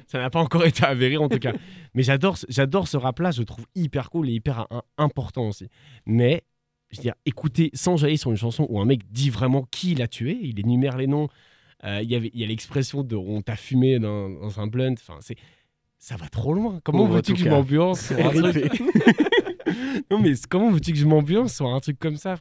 ça 0.07 0.19
n'a 0.19 0.29
pas 0.29 0.39
encore 0.39 0.63
été 0.65 0.86
avéré 0.86 1.17
en 1.17 1.27
tout 1.27 1.39
cas. 1.39 1.53
Mais 1.95 2.03
j'adore, 2.03 2.38
ce- 2.38 2.45
j'adore 2.49 2.88
ce 2.88 2.97
rap-là, 2.97 3.32
je 3.32 3.39
le 3.39 3.45
trouve 3.45 3.65
hyper 3.75 4.09
cool 4.09 4.29
et 4.29 4.34
hyper 4.34 4.67
im- 4.69 4.82
important 4.97 5.47
aussi. 5.49 5.67
Mais, 6.05 6.43
je 6.91 6.97
veux 6.97 7.01
dire, 7.03 7.15
écouter 7.25 7.71
sans 7.73 7.97
jaillir 7.97 8.19
sur 8.19 8.29
une 8.32 8.38
chanson 8.38 8.67
où 8.69 8.79
un 8.79 8.86
mec 8.86 9.01
dit 9.11 9.29
vraiment 9.32 9.67
qui 9.71 9.95
l'a 9.95 10.07
tué, 10.07 10.38
il 10.41 10.59
énumère 10.59 10.97
les 10.97 11.07
noms, 11.07 11.27
il 11.84 12.09
y 12.09 12.15
avait- 12.15 12.32
il 12.34 12.39
y 12.39 12.43
a 12.43 12.47
l'expression 12.47 13.03
de 13.03 13.15
on 13.15 13.41
t'a 13.41 13.55
fumé 13.55 13.99
dans, 13.99 14.29
dans 14.29 14.59
un 14.59 14.67
blunt, 14.67 14.93
enfin, 14.93 15.17
c'est. 15.21 15.36
Ça 16.03 16.15
va 16.15 16.27
trop 16.29 16.53
loin. 16.55 16.79
Comment 16.84 16.99
Pauvre 17.03 17.15
veux-tu 17.17 17.34
que 17.34 17.39
je 17.39 17.45
m'ambiance 17.47 18.11
Non 20.09 20.19
mais 20.19 20.34
comment 20.49 20.71
veux-tu 20.71 20.93
que 20.93 20.97
je 20.97 21.05
m'ambiance 21.05 21.53
sur 21.55 21.67
un 21.67 21.79
truc 21.79 21.99
comme 21.99 22.17
ça 22.17 22.39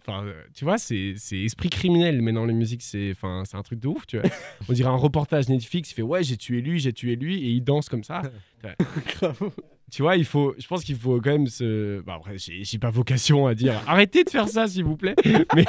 Enfin, 0.00 0.24
euh, 0.26 0.34
tu 0.54 0.64
vois, 0.64 0.76
c'est 0.76 1.14
c'est 1.16 1.38
esprit 1.38 1.70
criminel 1.70 2.20
mais 2.22 2.32
dans 2.32 2.44
les 2.44 2.52
musiques, 2.52 2.82
c'est 2.82 3.10
enfin, 3.12 3.44
c'est 3.46 3.56
un 3.56 3.62
truc 3.62 3.80
de 3.80 3.88
ouf, 3.88 4.06
tu 4.06 4.18
vois. 4.18 4.28
On 4.68 4.72
dirait 4.74 4.90
un 4.90 4.94
reportage 4.96 5.48
Netflix, 5.48 5.90
il 5.90 5.94
fait 5.94 6.02
ouais, 6.02 6.22
j'ai 6.22 6.36
tué 6.36 6.60
lui, 6.60 6.80
j'ai 6.80 6.92
tué 6.92 7.16
lui 7.16 7.42
et 7.42 7.48
il 7.50 7.62
danse 7.64 7.88
comme 7.88 8.04
ça. 8.04 8.20
Tu 9.90 10.02
vois, 10.02 10.16
il 10.16 10.24
faut 10.24 10.54
je 10.58 10.66
pense 10.66 10.84
qu'il 10.84 10.96
faut 10.96 11.20
quand 11.20 11.30
même 11.30 11.46
se 11.46 12.00
bah, 12.02 12.16
après 12.16 12.36
j'ai 12.36 12.78
pas 12.78 12.90
vocation 12.90 13.46
à 13.46 13.54
dire 13.54 13.80
arrêtez 13.86 14.22
de 14.22 14.30
faire 14.30 14.48
ça 14.48 14.66
s'il 14.66 14.84
vous 14.84 14.96
plaît. 14.96 15.14
mais... 15.54 15.64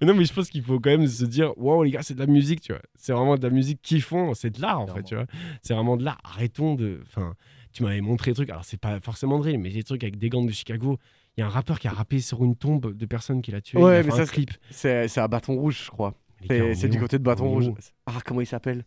mais 0.00 0.06
non, 0.06 0.14
mais 0.14 0.24
je 0.24 0.32
pense 0.32 0.48
qu'il 0.48 0.62
faut 0.62 0.80
quand 0.80 0.90
même 0.90 1.06
se 1.06 1.24
dire 1.24 1.52
waouh 1.58 1.82
les 1.82 1.90
gars, 1.90 2.02
c'est 2.02 2.14
de 2.14 2.20
la 2.20 2.26
musique, 2.26 2.62
tu 2.62 2.72
vois. 2.72 2.82
C'est 2.94 3.12
vraiment 3.12 3.36
de 3.36 3.42
la 3.42 3.50
musique 3.50 3.82
qu'ils 3.82 4.02
font, 4.02 4.32
c'est 4.34 4.50
de 4.50 4.62
l'art 4.62 4.80
en 4.80 4.86
fait, 4.86 5.02
tu 5.02 5.14
vois. 5.14 5.26
C'est 5.62 5.74
vraiment 5.74 5.96
de 5.96 6.04
l'art. 6.04 6.18
Arrêtons 6.24 6.74
de 6.74 7.00
enfin 7.06 7.34
tu 7.72 7.82
m'avais 7.82 8.00
montré 8.00 8.30
des 8.30 8.36
trucs, 8.36 8.48
alors 8.48 8.64
c'est 8.64 8.80
pas 8.80 9.00
forcément 9.00 9.38
drill, 9.38 9.58
mais 9.58 9.68
des 9.68 9.82
trucs 9.82 10.02
avec 10.02 10.18
des 10.18 10.30
gangs 10.30 10.46
de 10.46 10.52
Chicago. 10.52 10.98
Il 11.36 11.42
y 11.42 11.44
a 11.44 11.46
un 11.46 11.50
rappeur 11.50 11.78
qui 11.78 11.88
a 11.88 11.90
rappé 11.90 12.20
sur 12.20 12.42
une 12.42 12.56
tombe 12.56 12.96
de 12.96 13.06
personnes 13.06 13.42
qu'il 13.42 13.54
a 13.54 13.60
tué. 13.60 13.78
Ouais, 13.78 13.96
il 13.96 14.00
a 14.00 14.02
mais 14.04 14.24
ça, 14.24 14.24
clip. 14.24 14.50
C'est 14.70 15.08
c'est 15.08 15.20
à 15.20 15.28
Bâton 15.28 15.54
Rouge, 15.54 15.82
je 15.84 15.90
crois. 15.90 16.14
C'est 16.48 16.56
est 16.56 16.74
c'est 16.74 16.88
du 16.88 16.98
côté 16.98 17.18
de 17.18 17.22
Bâton 17.22 17.50
Rouge. 17.50 17.70
Ah, 18.06 18.18
comment 18.24 18.40
il 18.40 18.46
s'appelle? 18.46 18.84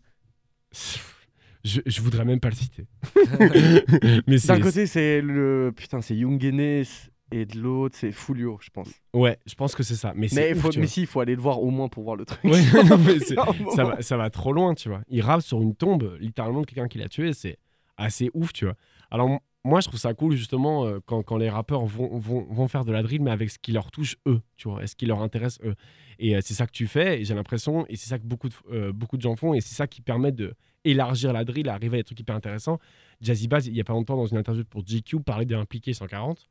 Je, 1.64 1.82
je 1.86 2.02
voudrais 2.02 2.26
même 2.26 2.40
pas 2.40 2.50
le 2.50 2.56
citer. 2.56 2.86
mais 4.28 4.38
D'un 4.38 4.60
côté, 4.60 4.86
c'est 4.86 5.22
le. 5.22 5.74
Putain, 5.76 6.02
c'est 6.02 6.16
Guinness. 6.16 7.10
Et 7.32 7.46
de 7.46 7.60
l'autre, 7.60 7.96
c'est 7.96 8.12
Fulio, 8.12 8.58
je 8.60 8.72
pense. 8.72 8.90
ouais, 9.14 9.38
je 9.46 9.54
pense 9.54 9.76
que 9.76 9.84
c'est 9.84 9.96
ça. 9.96 10.14
Mais, 10.16 10.28
Mais, 10.34 10.54
ouf, 10.54 10.62
faut, 10.62 10.72
mais 10.80 10.88
si, 10.88 11.02
il 11.02 11.08
faut 11.08 11.20
aller 11.20 11.36
le 11.36 11.42
voir 11.42 11.62
au 11.62 11.70
moins 11.70 11.88
pour 11.88 12.04
voir 12.04 12.16
le 12.16 12.26
truc. 12.26 12.44
Ouais, 12.44 12.60
non, 12.90 12.98
mais 12.98 13.20
ça, 13.76 13.84
va, 13.84 14.02
ça 14.02 14.18
va 14.18 14.32
trop 14.32 14.52
loin, 14.52 14.74
tu 14.74 14.90
vois. 14.90 15.02
Il 15.10 15.22
rappe 15.22 15.42
sur 15.42 15.62
une 15.62 15.76
tombe, 15.76 16.18
littéralement, 16.20 16.62
de 16.62 16.66
quelqu'un 16.66 16.88
qui 16.88 16.98
l'a 16.98 17.08
tué. 17.08 17.34
C'est 17.34 17.58
assez 17.98 18.32
ouf, 18.34 18.52
tu 18.52 18.66
vois. 18.66 18.74
Alors, 19.12 19.40
moi, 19.70 19.80
je 19.82 19.88
trouve 19.88 20.00
ça 20.00 20.14
cool, 20.14 20.36
justement, 20.36 20.86
euh, 20.86 21.00
quand, 21.06 21.24
quand 21.24 21.38
les 21.38 21.50
rappeurs 21.50 21.86
vont, 21.86 22.18
vont, 22.18 22.68
faire 22.68 22.86
de 22.86 22.92
la 22.92 23.04
drill, 23.04 23.22
mais 23.22 23.32
avec 23.32 23.50
ce 23.50 23.60
qui 23.60 23.72
leur 23.72 23.92
touche 23.92 24.18
eux, 24.28 24.42
tu 24.58 24.70
vois, 24.70 24.84
et 24.84 24.88
ce 24.88 24.96
qui 24.96 25.06
leur 25.06 25.22
intéresse 25.22 25.60
eux. 25.64 25.76
Et 26.20 26.36
euh, 26.36 26.40
c'est 26.44 26.54
ça 26.54 26.66
que 26.66 26.72
tu 26.72 26.88
fais, 26.88 27.22
et 27.22 27.26
j'ai 27.26 27.34
l'impression, 27.34 27.86
et 27.88 27.96
c'est 27.96 28.10
ça 28.10 28.20
que 28.20 28.26
beaucoup 28.26 28.50
de, 28.50 28.56
euh, 28.72 28.92
beaucoup 28.92 29.18
de 29.18 29.22
gens 29.22 29.36
font, 29.36 29.54
et 29.54 29.62
c'est 29.62 29.76
ça 29.76 29.88
qui 29.88 30.02
permet 30.02 30.32
de 30.32 30.56
élargir 30.84 31.34
la 31.34 31.44
drill, 31.44 31.70
arriver 31.70 31.98
à 31.98 32.00
des 32.00 32.04
trucs 32.04 32.20
hyper 32.20 32.36
intéressants. 32.36 32.80
Jazzy 33.22 33.48
Bass, 33.48 33.66
il 33.68 33.76
y 33.76 33.82
a 33.82 33.84
pas 33.84 33.94
longtemps, 33.94 34.18
dans 34.18 34.26
une 34.26 34.38
interview 34.38 34.64
pour 34.66 34.84
GQ, 34.84 35.22
parlait 35.22 35.46
d'Impliqué 35.46 35.94
140. 35.94 36.48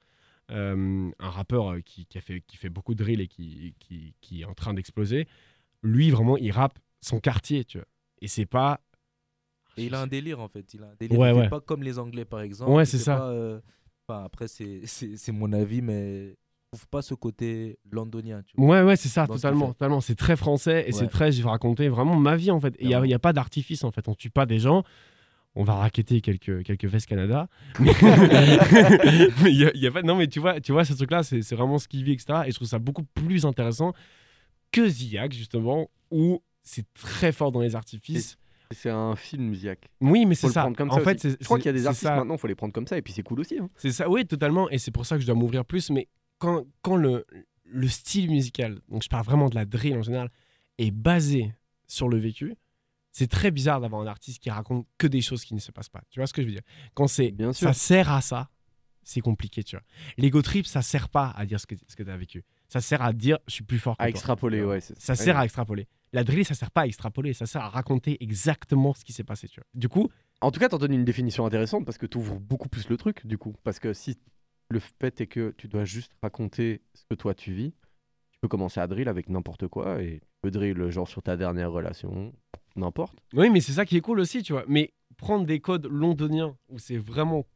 euh, 0.51 1.11
un 1.19 1.31
rappeur 1.31 1.77
qui, 1.85 2.07
qui 2.07 2.19
a 2.19 2.21
fait, 2.21 2.41
qui 2.47 2.57
fait 2.57 2.71
beaucoup 2.71 2.95
de 2.95 3.03
drill 3.03 3.21
et 3.21 3.29
qui, 3.29 3.75
qui, 3.79 4.15
qui 4.21 4.43
est 4.43 4.45
en 4.45 4.55
train 4.55 4.75
d'exploser. 4.75 5.27
Lui, 5.83 6.11
vraiment, 6.11 6.37
il 6.37 6.51
rappe 6.51 6.79
son 7.01 7.21
quartier, 7.21 7.65
tu 7.65 7.79
vois. 7.79 7.87
Et 8.21 8.29
c'est 8.29 8.47
pas. 8.47 8.81
Et 9.79 9.87
il 9.87 9.95
a 9.95 10.01
un 10.01 10.07
délire 10.07 10.41
en 10.41 10.49
fait. 10.49 10.73
Il 10.75 10.83
a 10.83 10.87
un 10.87 10.95
délire. 10.99 11.19
Ouais, 11.19 11.31
il 11.31 11.35
fait 11.35 11.41
ouais. 11.43 11.49
pas 11.49 11.61
comme 11.61 11.83
les 11.83 11.99
Anglais 11.99 12.25
par 12.25 12.41
exemple. 12.41 12.71
Ouais, 12.73 12.85
c'est 12.85 12.99
ça. 12.99 13.17
pas, 13.17 13.29
euh, 13.31 13.61
Enfin, 14.11 14.25
après, 14.25 14.49
c'est- 14.49 15.33
mon 15.33 15.53
avis, 15.53 15.83
mais 15.83 16.29
je 16.31 16.35
trouve 16.73 16.89
pas 16.89 17.03
ce 17.03 17.13
côté 17.15 17.79
londonien. 17.91 18.43
Tu 18.47 18.55
vois. 18.57 18.67
Ouais, 18.67 18.83
ouais, 18.83 18.97
c'est 18.97 19.09
ça, 19.09 19.27
totalement. 19.27 19.69
totalement. 19.69 20.01
C'est 20.01 20.15
très 20.15 20.37
français 20.37 20.85
et 20.89 20.93
c'est 20.93 21.09
très. 21.09 21.31
Je 21.33 21.43
vais 21.43 21.49
raconter 21.49 21.89
vraiment 21.89 22.17
ma 22.17 22.37
vie 22.37 22.51
en 22.51 22.59
fait. 22.61 22.75
Il 22.81 22.89
n'y 22.89 22.95
a, 22.95 23.05
y 23.05 23.13
a 23.15 23.19
pas 23.19 23.33
d'artifice 23.35 23.85
en 23.85 23.91
fait. 23.91 24.09
On 24.09 24.15
tue 24.15 24.31
pas 24.31 24.47
des 24.47 24.59
gens. 24.59 24.83
On 25.55 25.65
va 25.65 25.75
raqueter 25.75 26.21
quelques, 26.21 26.63
quelques 26.63 26.85
vestes 26.85 27.07
Canada. 27.09 27.49
Mais 27.81 27.91
il 29.51 29.57
y 29.57 29.65
a, 29.65 29.71
il 29.75 29.81
y 29.81 29.87
a 29.87 29.91
pas. 29.91 30.03
Non, 30.03 30.15
mais 30.15 30.29
tu 30.29 30.41
vois, 30.41 30.61
tu 30.61 30.73
vois 30.73 30.85
ce 30.85 30.93
truc-là, 30.93 31.23
c'est 31.23 31.43
c'est 31.43 31.57
vraiment 31.57 31.79
ce 31.79 31.89
qu'il 31.89 32.05
vit, 32.05 32.13
etc. 32.13 32.43
Et 32.47 32.51
je 32.51 32.55
trouve 32.57 32.69
ça 32.69 32.79
beaucoup 32.79 33.03
plus 33.03 33.45
intéressant 33.45 33.93
que 34.73 34.89
Ziak, 34.89 35.33
justement, 35.33 35.91
où 36.11 36.43
c'est 36.63 36.87
très 36.95 37.33
fort 37.33 37.51
dans 37.51 37.61
les 37.61 37.75
artifices. 37.75 38.37
C'est 38.71 38.91
un 38.91 39.17
film, 39.17 39.55
Ziak. 39.55 39.89
Oui, 40.01 40.27
mais 40.27 40.35
c'est 40.35 40.49
ça. 40.49 40.71
comme 40.77 40.91
en 40.91 40.95
ça 40.95 41.01
fait, 41.01 41.27
je 41.29 41.45
crois 41.45 41.59
qu'il 41.59 41.67
y 41.67 41.69
a 41.71 41.73
des 41.73 41.87
artistes 41.87 42.03
ça. 42.05 42.17
maintenant, 42.17 42.35
il 42.35 42.39
faut 42.41 42.47
les 42.47 42.55
prendre 42.55 42.73
comme 42.73 42.87
ça, 42.87 42.99
et 42.99 43.03
puis 43.03 43.13
c'est 43.13 43.23
cool 43.23 43.41
aussi. 43.41 43.59
hein. 43.59 43.71
C'est 43.77 43.93
ça, 43.93 44.09
oui, 44.11 44.27
totalement. 44.27 44.69
Et 44.71 44.79
c'est 44.79 44.91
pour 44.91 45.07
ça 45.07 45.17
que 45.17 45.23
je 45.23 45.27
dois 45.27 45.35
m'ouvrir 45.35 45.65
plus. 45.65 45.91
Mais 45.91 46.09
quand, 46.39 46.65
quand 46.83 46.97
le, 46.97 47.25
le 47.65 47.89
style 47.89 48.29
musical, 48.31 48.81
donc 48.89 49.03
je 49.03 49.09
parle 49.09 49.25
vraiment 49.25 49.49
de 49.49 49.55
la 49.55 49.65
drill 49.65 49.97
en 49.97 50.03
général, 50.03 50.31
est 50.79 50.91
basé 50.91 51.53
sur 51.87 52.09
le 52.09 52.19
vécu, 52.19 52.55
c'est 53.11 53.27
très 53.29 53.51
bizarre 53.51 53.81
d'avoir 53.81 54.03
un 54.03 54.07
artiste 54.07 54.39
qui 54.43 54.51
raconte 54.51 54.87
que 54.99 55.07
des 55.07 55.23
choses 55.23 55.45
qui 55.45 55.55
ne 55.55 55.61
se 55.61 55.73
passent 55.73 55.89
pas. 55.89 56.03
Tu 56.11 56.21
vois 56.21 56.27
ce 56.27 56.33
que 56.35 56.43
je 56.43 56.47
veux 56.47 56.53
dire? 56.53 56.63
Quand 56.95 57.07
c'est 57.09 57.31
Bien 57.33 57.53
sûr. 57.55 57.67
ça 57.69 57.73
sert 57.73 58.13
à 58.13 58.21
ça, 58.21 58.51
c'est 59.03 59.21
compliqué, 59.23 59.65
tu 59.65 59.77
vois. 59.77 59.85
L'ego 60.19 60.43
trip, 60.43 60.67
ça 60.67 60.83
sert 60.83 61.09
pas 61.09 61.31
à 61.37 61.47
dire 61.47 61.59
ce 61.59 61.67
que, 61.67 61.75
ce 61.89 61.97
que 61.97 62.03
tu 62.03 62.11
as 62.11 62.17
vécu. 62.19 62.45
Ça 62.69 62.83
sert 62.83 63.01
à 63.01 63.15
dire 63.15 63.39
je 63.49 63.55
suis 63.55 63.65
plus 63.65 63.79
fort 63.79 63.97
que 63.97 64.03
À 64.03 64.07
toi. 64.07 64.11
extrapoler, 64.11 64.63
ouais. 64.63 64.81
Ça 64.81 65.15
ouais. 65.15 65.17
sert 65.17 65.39
à 65.39 65.45
extrapoler. 65.47 65.89
La 66.13 66.25
drill, 66.25 66.45
ça 66.45 66.55
sert 66.55 66.71
pas 66.71 66.83
à 66.83 66.87
extrapoler, 66.87 67.33
ça 67.35 67.47
sert 67.47 67.63
à 67.63 67.69
raconter 67.69 68.23
exactement 68.23 68.95
ce 68.95 69.05
qui 69.05 69.13
s'est 69.13 69.25
passé, 69.25 69.49
tu 69.49 69.61
vois. 69.61 69.67
Du 69.75 69.89
coup, 69.89 70.09
En 70.41 70.51
tout 70.51 70.61
cas, 70.61 70.69
t'en 70.69 70.79
donnes 70.79 70.93
une 70.95 71.05
définition 71.05 71.45
intéressante 71.45 71.85
parce 71.85 71.99
que 71.99 72.07
tu 72.07 72.19
ouvres 72.19 72.39
beaucoup 72.39 72.69
plus 72.69 72.89
le 72.89 72.97
truc, 72.97 73.27
du 73.27 73.39
coup. 73.39 73.55
Parce 73.65 73.79
que 73.79 73.93
si 73.93 74.17
le 74.71 74.79
fait 74.79 75.21
est 75.21 75.27
que 75.27 75.55
tu 75.57 75.67
dois 75.69 75.85
juste 75.85 76.13
raconter 76.23 76.83
ce 76.95 77.05
que 77.11 77.15
toi 77.15 77.35
tu 77.35 77.53
vis, 77.53 77.73
tu 78.31 78.39
peux 78.41 78.49
commencer 78.49 78.81
à 78.81 78.87
drill 78.87 79.09
avec 79.09 79.29
n'importe 79.29 79.67
quoi 79.67 80.01
et 80.03 80.21
tu 80.21 80.29
peux 80.43 80.51
drill 80.51 80.91
genre 80.91 81.09
sur 81.09 81.23
ta 81.23 81.37
dernière 81.37 81.73
relation, 81.73 82.33
n'importe. 82.77 83.19
Oui, 83.33 83.51
mais 83.51 83.61
c'est 83.61 83.73
ça 83.73 83.85
qui 83.85 83.97
est 83.97 84.01
cool 84.01 84.21
aussi, 84.21 84.43
tu 84.43 84.53
vois. 84.53 84.65
Mais 84.69 84.93
prendre 85.17 85.45
des 85.45 85.61
codes 85.61 85.87
londoniens 85.87 86.57
où 86.69 86.79
c'est 86.79 86.99
vraiment 86.99 87.47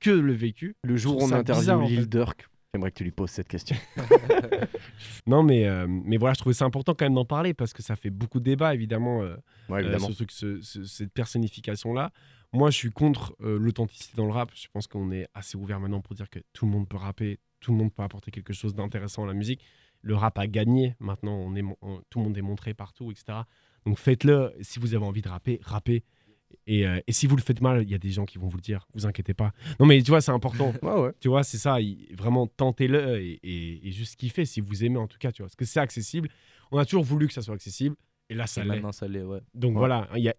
que 0.00 0.10
le 0.10 0.34
vécu. 0.34 0.76
Le 0.84 0.96
jour 0.96 1.16
où 1.16 1.24
on 1.24 1.32
interviewe 1.32 1.86
Lil. 1.88 2.08
Durk, 2.08 2.48
j'aimerais 2.76 2.90
que 2.92 2.96
tu 2.98 3.04
lui 3.04 3.10
poses 3.10 3.30
cette 3.30 3.48
question. 3.48 3.76
Non, 5.26 5.42
mais, 5.42 5.66
euh, 5.66 5.86
mais 5.88 6.16
voilà, 6.16 6.34
je 6.34 6.40
trouvais 6.40 6.54
ça 6.54 6.64
important 6.64 6.94
quand 6.94 7.04
même 7.04 7.14
d'en 7.14 7.24
parler 7.24 7.52
parce 7.54 7.72
que 7.72 7.82
ça 7.82 7.96
fait 7.96 8.10
beaucoup 8.10 8.38
de 8.38 8.44
débats, 8.44 8.74
évidemment, 8.74 9.22
euh, 9.22 9.36
Ouais, 9.68 9.78
euh, 9.80 9.82
évidemment. 9.82 10.08
ce 10.08 10.12
truc, 10.12 10.30
ce- 10.30 10.60
ce- 10.62 10.84
cette 10.84 11.12
personnification-là. 11.12 12.12
Moi, 12.52 12.70
je 12.70 12.76
suis 12.76 12.90
contre 12.90 13.34
euh, 13.42 13.58
l'authenticité 13.58 14.16
dans 14.16 14.26
le 14.26 14.32
rap. 14.32 14.50
Je 14.54 14.68
pense 14.72 14.86
qu'on 14.86 15.10
est 15.10 15.26
assez 15.34 15.56
ouvert 15.58 15.80
maintenant 15.80 16.00
pour 16.00 16.14
dire 16.14 16.30
que 16.30 16.38
tout 16.52 16.64
le 16.64 16.70
monde 16.72 16.88
peut 16.88 16.96
rapper, 16.96 17.40
tout 17.60 17.72
le 17.72 17.78
monde 17.78 17.92
peut 17.92 18.02
apporter 18.02 18.30
quelque 18.30 18.52
chose 18.52 18.74
d'intéressant 18.74 19.24
à 19.24 19.26
la 19.26 19.34
musique. 19.34 19.62
Le 20.02 20.14
rap 20.14 20.38
a 20.38 20.46
gagné. 20.46 20.94
Maintenant, 21.00 21.34
on 21.34 21.56
est, 21.56 21.62
on- 21.82 22.00
tout 22.08 22.20
le 22.20 22.24
monde 22.24 22.38
est 22.38 22.42
montré 22.42 22.72
partout, 22.74 23.10
etc. 23.10 23.40
Donc 23.84 23.98
faites-le. 23.98 24.52
Si 24.60 24.78
vous 24.78 24.94
avez 24.94 25.04
envie 25.04 25.22
de 25.22 25.28
rapper, 25.28 25.60
rappez. 25.64 26.04
Et, 26.66 26.86
euh, 26.86 27.00
et 27.06 27.12
si 27.12 27.26
vous 27.26 27.36
le 27.36 27.42
faites 27.42 27.60
mal, 27.60 27.82
il 27.82 27.90
y 27.90 27.94
a 27.94 27.98
des 27.98 28.10
gens 28.10 28.24
qui 28.24 28.38
vont 28.38 28.48
vous 28.48 28.56
le 28.56 28.62
dire. 28.62 28.86
Vous 28.94 29.06
inquiétez 29.06 29.34
pas. 29.34 29.52
Non, 29.78 29.86
mais 29.86 30.02
tu 30.02 30.10
vois, 30.10 30.20
c'est 30.20 30.32
important. 30.32 30.72
Ouais, 30.82 31.00
ouais. 31.00 31.12
Tu 31.20 31.28
vois, 31.28 31.42
c'est 31.44 31.58
ça. 31.58 31.80
il- 31.80 32.08
vraiment, 32.16 32.46
tentez-le 32.46 33.20
et, 33.20 33.38
et, 33.42 33.88
et 33.88 33.92
juste 33.92 34.16
kiffez 34.16 34.44
si 34.44 34.60
vous 34.60 34.84
aimez 34.84 34.98
en 34.98 35.06
tout 35.06 35.18
cas. 35.18 35.32
Tu 35.32 35.42
vois, 35.42 35.46
parce 35.48 35.56
que 35.56 35.64
c'est 35.64 35.80
accessible. 35.80 36.28
On 36.72 36.78
a 36.78 36.84
toujours 36.84 37.04
voulu 37.04 37.26
que 37.28 37.32
ça 37.32 37.42
soit 37.42 37.54
accessible. 37.54 37.96
Et 38.28 38.34
là, 38.34 38.46
ça 38.46 38.60
Et 38.60 38.64
l'est. 38.64 38.70
maintenant, 38.70 38.92
ça 38.92 39.06
l'est, 39.06 39.22
ouais. 39.22 39.40
Donc 39.54 39.72
Ouais. 39.74 39.78
voilà, 39.78 40.08
il 40.16 40.22
y 40.24 40.28
a, 40.28 40.34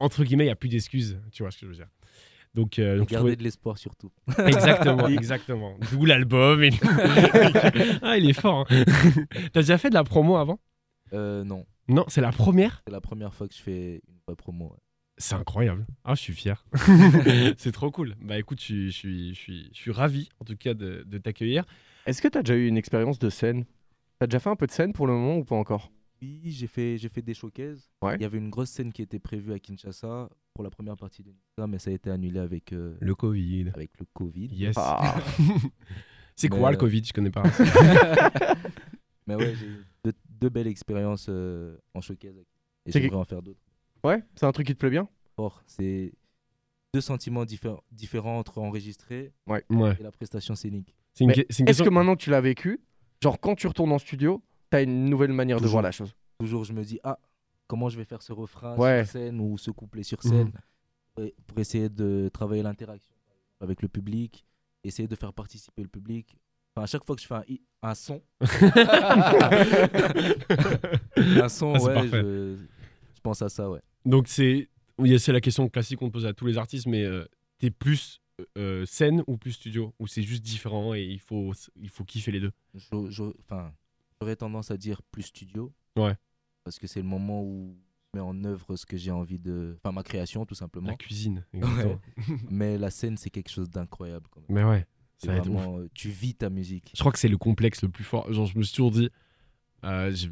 entre 0.00 0.24
guillemets, 0.24 0.44
il 0.44 0.48
n'y 0.48 0.52
a 0.52 0.56
plus 0.56 0.68
d'excuses. 0.68 1.20
Tu 1.32 1.42
vois 1.44 1.50
ce 1.52 1.58
que 1.58 1.66
je 1.66 1.70
veux 1.70 1.76
dire. 1.76 1.88
Donc, 2.54 2.78
euh, 2.78 2.98
donc 2.98 3.12
trouvais- 3.12 3.36
de 3.36 3.42
l'espoir 3.44 3.78
surtout. 3.78 4.10
Exactement, 4.46 5.06
exactement. 5.08 5.76
D'où 5.92 6.04
l'album. 6.06 6.62
et- 6.64 6.70
ah, 8.02 8.16
il 8.18 8.28
est 8.28 8.32
fort. 8.40 8.66
hein. 8.68 8.84
T'as 9.52 9.60
déjà 9.60 9.78
fait 9.78 9.90
de 9.90 9.94
la 9.94 10.02
promo 10.04 10.36
avant? 10.36 10.58
Euh, 11.12 11.44
non, 11.44 11.66
Non, 11.88 12.04
c'est 12.08 12.20
la 12.20 12.32
première? 12.32 12.82
C'est 12.86 12.92
la 12.92 13.00
première 13.00 13.32
fois 13.34 13.46
que 13.48 13.54
je 13.54 13.60
fais 13.60 14.00
une 14.28 14.34
promo. 14.36 14.66
ouais. 14.70 14.76
C'est 15.18 15.34
incroyable. 15.34 15.84
Ah, 16.04 16.14
je 16.14 16.20
suis 16.20 16.32
fier. 16.32 16.64
c'est 17.58 17.72
trop 17.72 17.90
cool. 17.90 18.14
Bah 18.22 18.38
écoute, 18.38 18.60
je 18.60 18.64
suis, 18.64 18.90
je 18.92 18.96
suis, 18.96 19.34
je 19.34 19.38
suis, 19.40 19.70
je 19.72 19.78
suis 19.78 19.90
ravi 19.90 20.28
en 20.40 20.44
tout 20.44 20.56
cas 20.56 20.74
de, 20.74 21.02
de 21.06 21.18
t'accueillir. 21.18 21.64
Est-ce 22.06 22.22
que 22.22 22.28
t'as 22.28 22.42
déjà 22.42 22.54
eu 22.54 22.66
une 22.68 22.76
expérience 22.76 23.18
de 23.18 23.28
scène? 23.28 23.64
T'as 24.20 24.26
déjà 24.26 24.38
fait 24.38 24.50
un 24.50 24.56
peu 24.56 24.66
de 24.66 24.72
scène 24.72 24.92
pour 24.92 25.06
le 25.06 25.12
moment 25.12 25.36
ou 25.38 25.44
pas 25.44 25.56
encore? 25.56 25.90
Oui, 26.22 26.40
j'ai 26.44 26.66
fait, 26.66 26.98
j'ai 26.98 27.08
fait 27.08 27.22
des 27.22 27.34
showcases. 27.34 27.90
Ouais. 28.02 28.16
Il 28.16 28.22
y 28.22 28.24
avait 28.24 28.38
une 28.38 28.50
grosse 28.50 28.70
scène 28.70 28.92
qui 28.92 29.02
était 29.02 29.18
prévue 29.18 29.52
à 29.52 29.58
Kinshasa 29.58 30.28
pour 30.54 30.64
la 30.64 30.70
première 30.70 30.96
partie 30.96 31.22
de 31.22 31.30
Nisa, 31.30 31.66
mais 31.68 31.78
ça 31.78 31.90
a 31.90 31.92
été 31.94 32.10
annulé 32.10 32.38
avec, 32.40 32.72
euh, 32.72 32.96
Le 33.00 33.14
Covid. 33.14 33.70
avec 33.74 33.90
le 34.00 34.06
Covid. 34.12 34.48
Yes. 34.52 34.74
Ah, 34.78 35.16
c'est 36.36 36.48
quoi 36.48 36.70
le 36.70 36.76
euh, 36.76 36.80
Covid? 36.80 37.04
Je 37.04 37.12
connais 37.12 37.30
pas. 37.30 37.42
Mais 39.26 39.34
ouais, 39.34 39.54
j'ai 39.54 39.66
eu 39.66 39.84
deux, 40.04 40.12
deux 40.40 40.48
belles 40.48 40.66
expériences 40.68 41.26
euh, 41.28 41.76
en 41.94 42.00
showcase. 42.00 42.34
Et 42.86 42.92
j'aimerais 42.92 43.10
que- 43.10 43.14
en 43.16 43.24
faire 43.24 43.42
d'autres. 43.42 43.60
Ouais, 44.04 44.22
c'est 44.36 44.46
un 44.46 44.52
truc 44.52 44.66
qui 44.66 44.74
te 44.74 44.78
plaît 44.78 44.90
bien 44.90 45.08
Or, 45.36 45.62
c'est 45.66 46.12
deux 46.94 47.00
sentiments 47.00 47.44
diffé- 47.44 47.76
différents 47.92 48.38
entre 48.38 48.58
enregistrer 48.58 49.32
ouais. 49.46 49.64
et 49.70 50.02
la 50.02 50.10
prestation 50.12 50.54
scénique. 50.54 50.94
C'est 51.14 51.24
une, 51.24 51.28
Mais 51.30 51.34
que- 51.34 51.40
c'est 51.50 51.62
une 51.62 51.68
Est-ce 51.68 51.78
question. 51.78 51.84
que 51.84 51.90
maintenant 51.90 52.16
que 52.16 52.22
tu 52.22 52.30
l'as 52.30 52.40
vécu, 52.40 52.80
genre 53.22 53.38
quand 53.40 53.54
tu 53.54 53.66
retournes 53.66 53.92
en 53.92 53.98
studio, 53.98 54.42
t'as 54.70 54.82
une 54.82 55.04
nouvelle 55.06 55.32
manière 55.32 55.56
de 55.58 55.62
Toujours. 55.62 55.72
voir 55.72 55.82
la 55.82 55.92
chose? 55.92 56.14
Toujours, 56.38 56.64
je 56.64 56.72
me 56.72 56.82
dis, 56.84 56.98
ah, 57.04 57.18
comment 57.66 57.88
je 57.88 57.98
vais 57.98 58.04
faire 58.04 58.22
ce 58.22 58.32
refrain 58.32 58.76
Ouais. 58.76 59.04
sur 59.04 59.12
scène 59.12 59.40
ou 59.40 59.58
ce 59.58 59.70
couplet 59.70 60.02
sur 60.02 60.18
Mhm. 60.24 60.30
scène 60.30 60.52
et- 61.20 61.34
pour 61.46 61.58
essayer 61.58 61.88
de 61.88 62.30
travailler 62.32 62.62
l'interaction 62.62 63.14
avec 63.60 63.82
le 63.82 63.88
public, 63.88 64.44
essayer 64.84 65.08
de 65.08 65.16
faire 65.16 65.32
participer 65.32 65.82
le 65.82 65.88
public. 65.88 66.36
Enfin, 66.74 66.84
à 66.84 66.86
chaque 66.86 67.04
fois 67.04 67.16
que 67.16 67.22
je 67.22 67.26
fais 67.26 67.34
un, 67.34 67.44
hi- 67.48 67.62
un 67.82 67.94
son, 67.94 68.22
un 71.16 71.48
son, 71.48 71.72
Ah, 71.74 71.78
c'est 71.78 71.86
ouais, 71.86 71.94
parfait. 71.94 72.10
je 72.12 72.56
pense 73.28 73.42
à 73.42 73.48
ça, 73.48 73.68
ouais. 73.68 73.80
Donc 74.04 74.28
c'est 74.28 74.68
c'est 75.18 75.32
la 75.32 75.40
question 75.40 75.68
classique 75.68 75.98
qu'on 75.98 76.10
pose 76.10 76.26
à 76.26 76.32
tous 76.32 76.46
les 76.46 76.58
artistes, 76.58 76.86
mais 76.86 77.04
euh, 77.04 77.24
t'es 77.58 77.70
plus 77.70 78.20
euh, 78.56 78.84
scène 78.86 79.22
ou 79.26 79.36
plus 79.36 79.52
studio? 79.52 79.94
Ou 79.98 80.06
c'est 80.06 80.22
juste 80.22 80.42
différent 80.42 80.94
et 80.94 81.02
il 81.02 81.20
faut, 81.20 81.52
il 81.76 81.88
faut 81.88 82.04
kiffer 82.04 82.32
les 82.32 82.40
deux? 82.40 82.52
Enfin, 82.74 83.72
j'aurais 84.20 84.36
tendance 84.36 84.70
à 84.70 84.76
dire 84.76 85.02
plus 85.02 85.24
studio. 85.24 85.72
Ouais. 85.96 86.16
Parce 86.64 86.78
que 86.78 86.86
c'est 86.86 87.00
le 87.00 87.06
moment 87.06 87.42
où 87.42 87.76
je 88.12 88.18
mets 88.18 88.24
en 88.24 88.44
œuvre 88.44 88.76
ce 88.76 88.86
que 88.86 88.96
j'ai 88.96 89.10
envie 89.10 89.38
de. 89.38 89.76
Enfin, 89.82 89.92
ma 89.92 90.02
création, 90.02 90.46
tout 90.46 90.54
simplement. 90.54 90.88
La 90.88 90.96
cuisine. 90.96 91.44
Mais 92.50 92.78
la 92.78 92.90
scène, 92.90 93.16
c'est 93.16 93.30
quelque 93.30 93.50
chose 93.50 93.70
d'incroyable. 93.70 94.26
Mais 94.48 94.64
ouais, 94.64 94.86
ça 95.18 95.32
ouf. 95.32 95.38
vraiment, 95.38 95.78
euh, 95.78 95.88
tu 95.94 96.08
vis 96.08 96.34
ta 96.34 96.50
musique. 96.50 96.90
Je 96.94 97.00
crois 97.00 97.12
que 97.12 97.18
c'est 97.18 97.28
le 97.28 97.38
complexe 97.38 97.82
le 97.82 97.88
plus 97.88 98.04
fort. 98.04 98.32
Genre, 98.32 98.46
je 98.46 98.58
me 98.58 98.62
suis 98.62 98.74
toujours 98.74 98.90
dit, 98.90 99.10
euh, 99.84 100.10
je, 100.14 100.28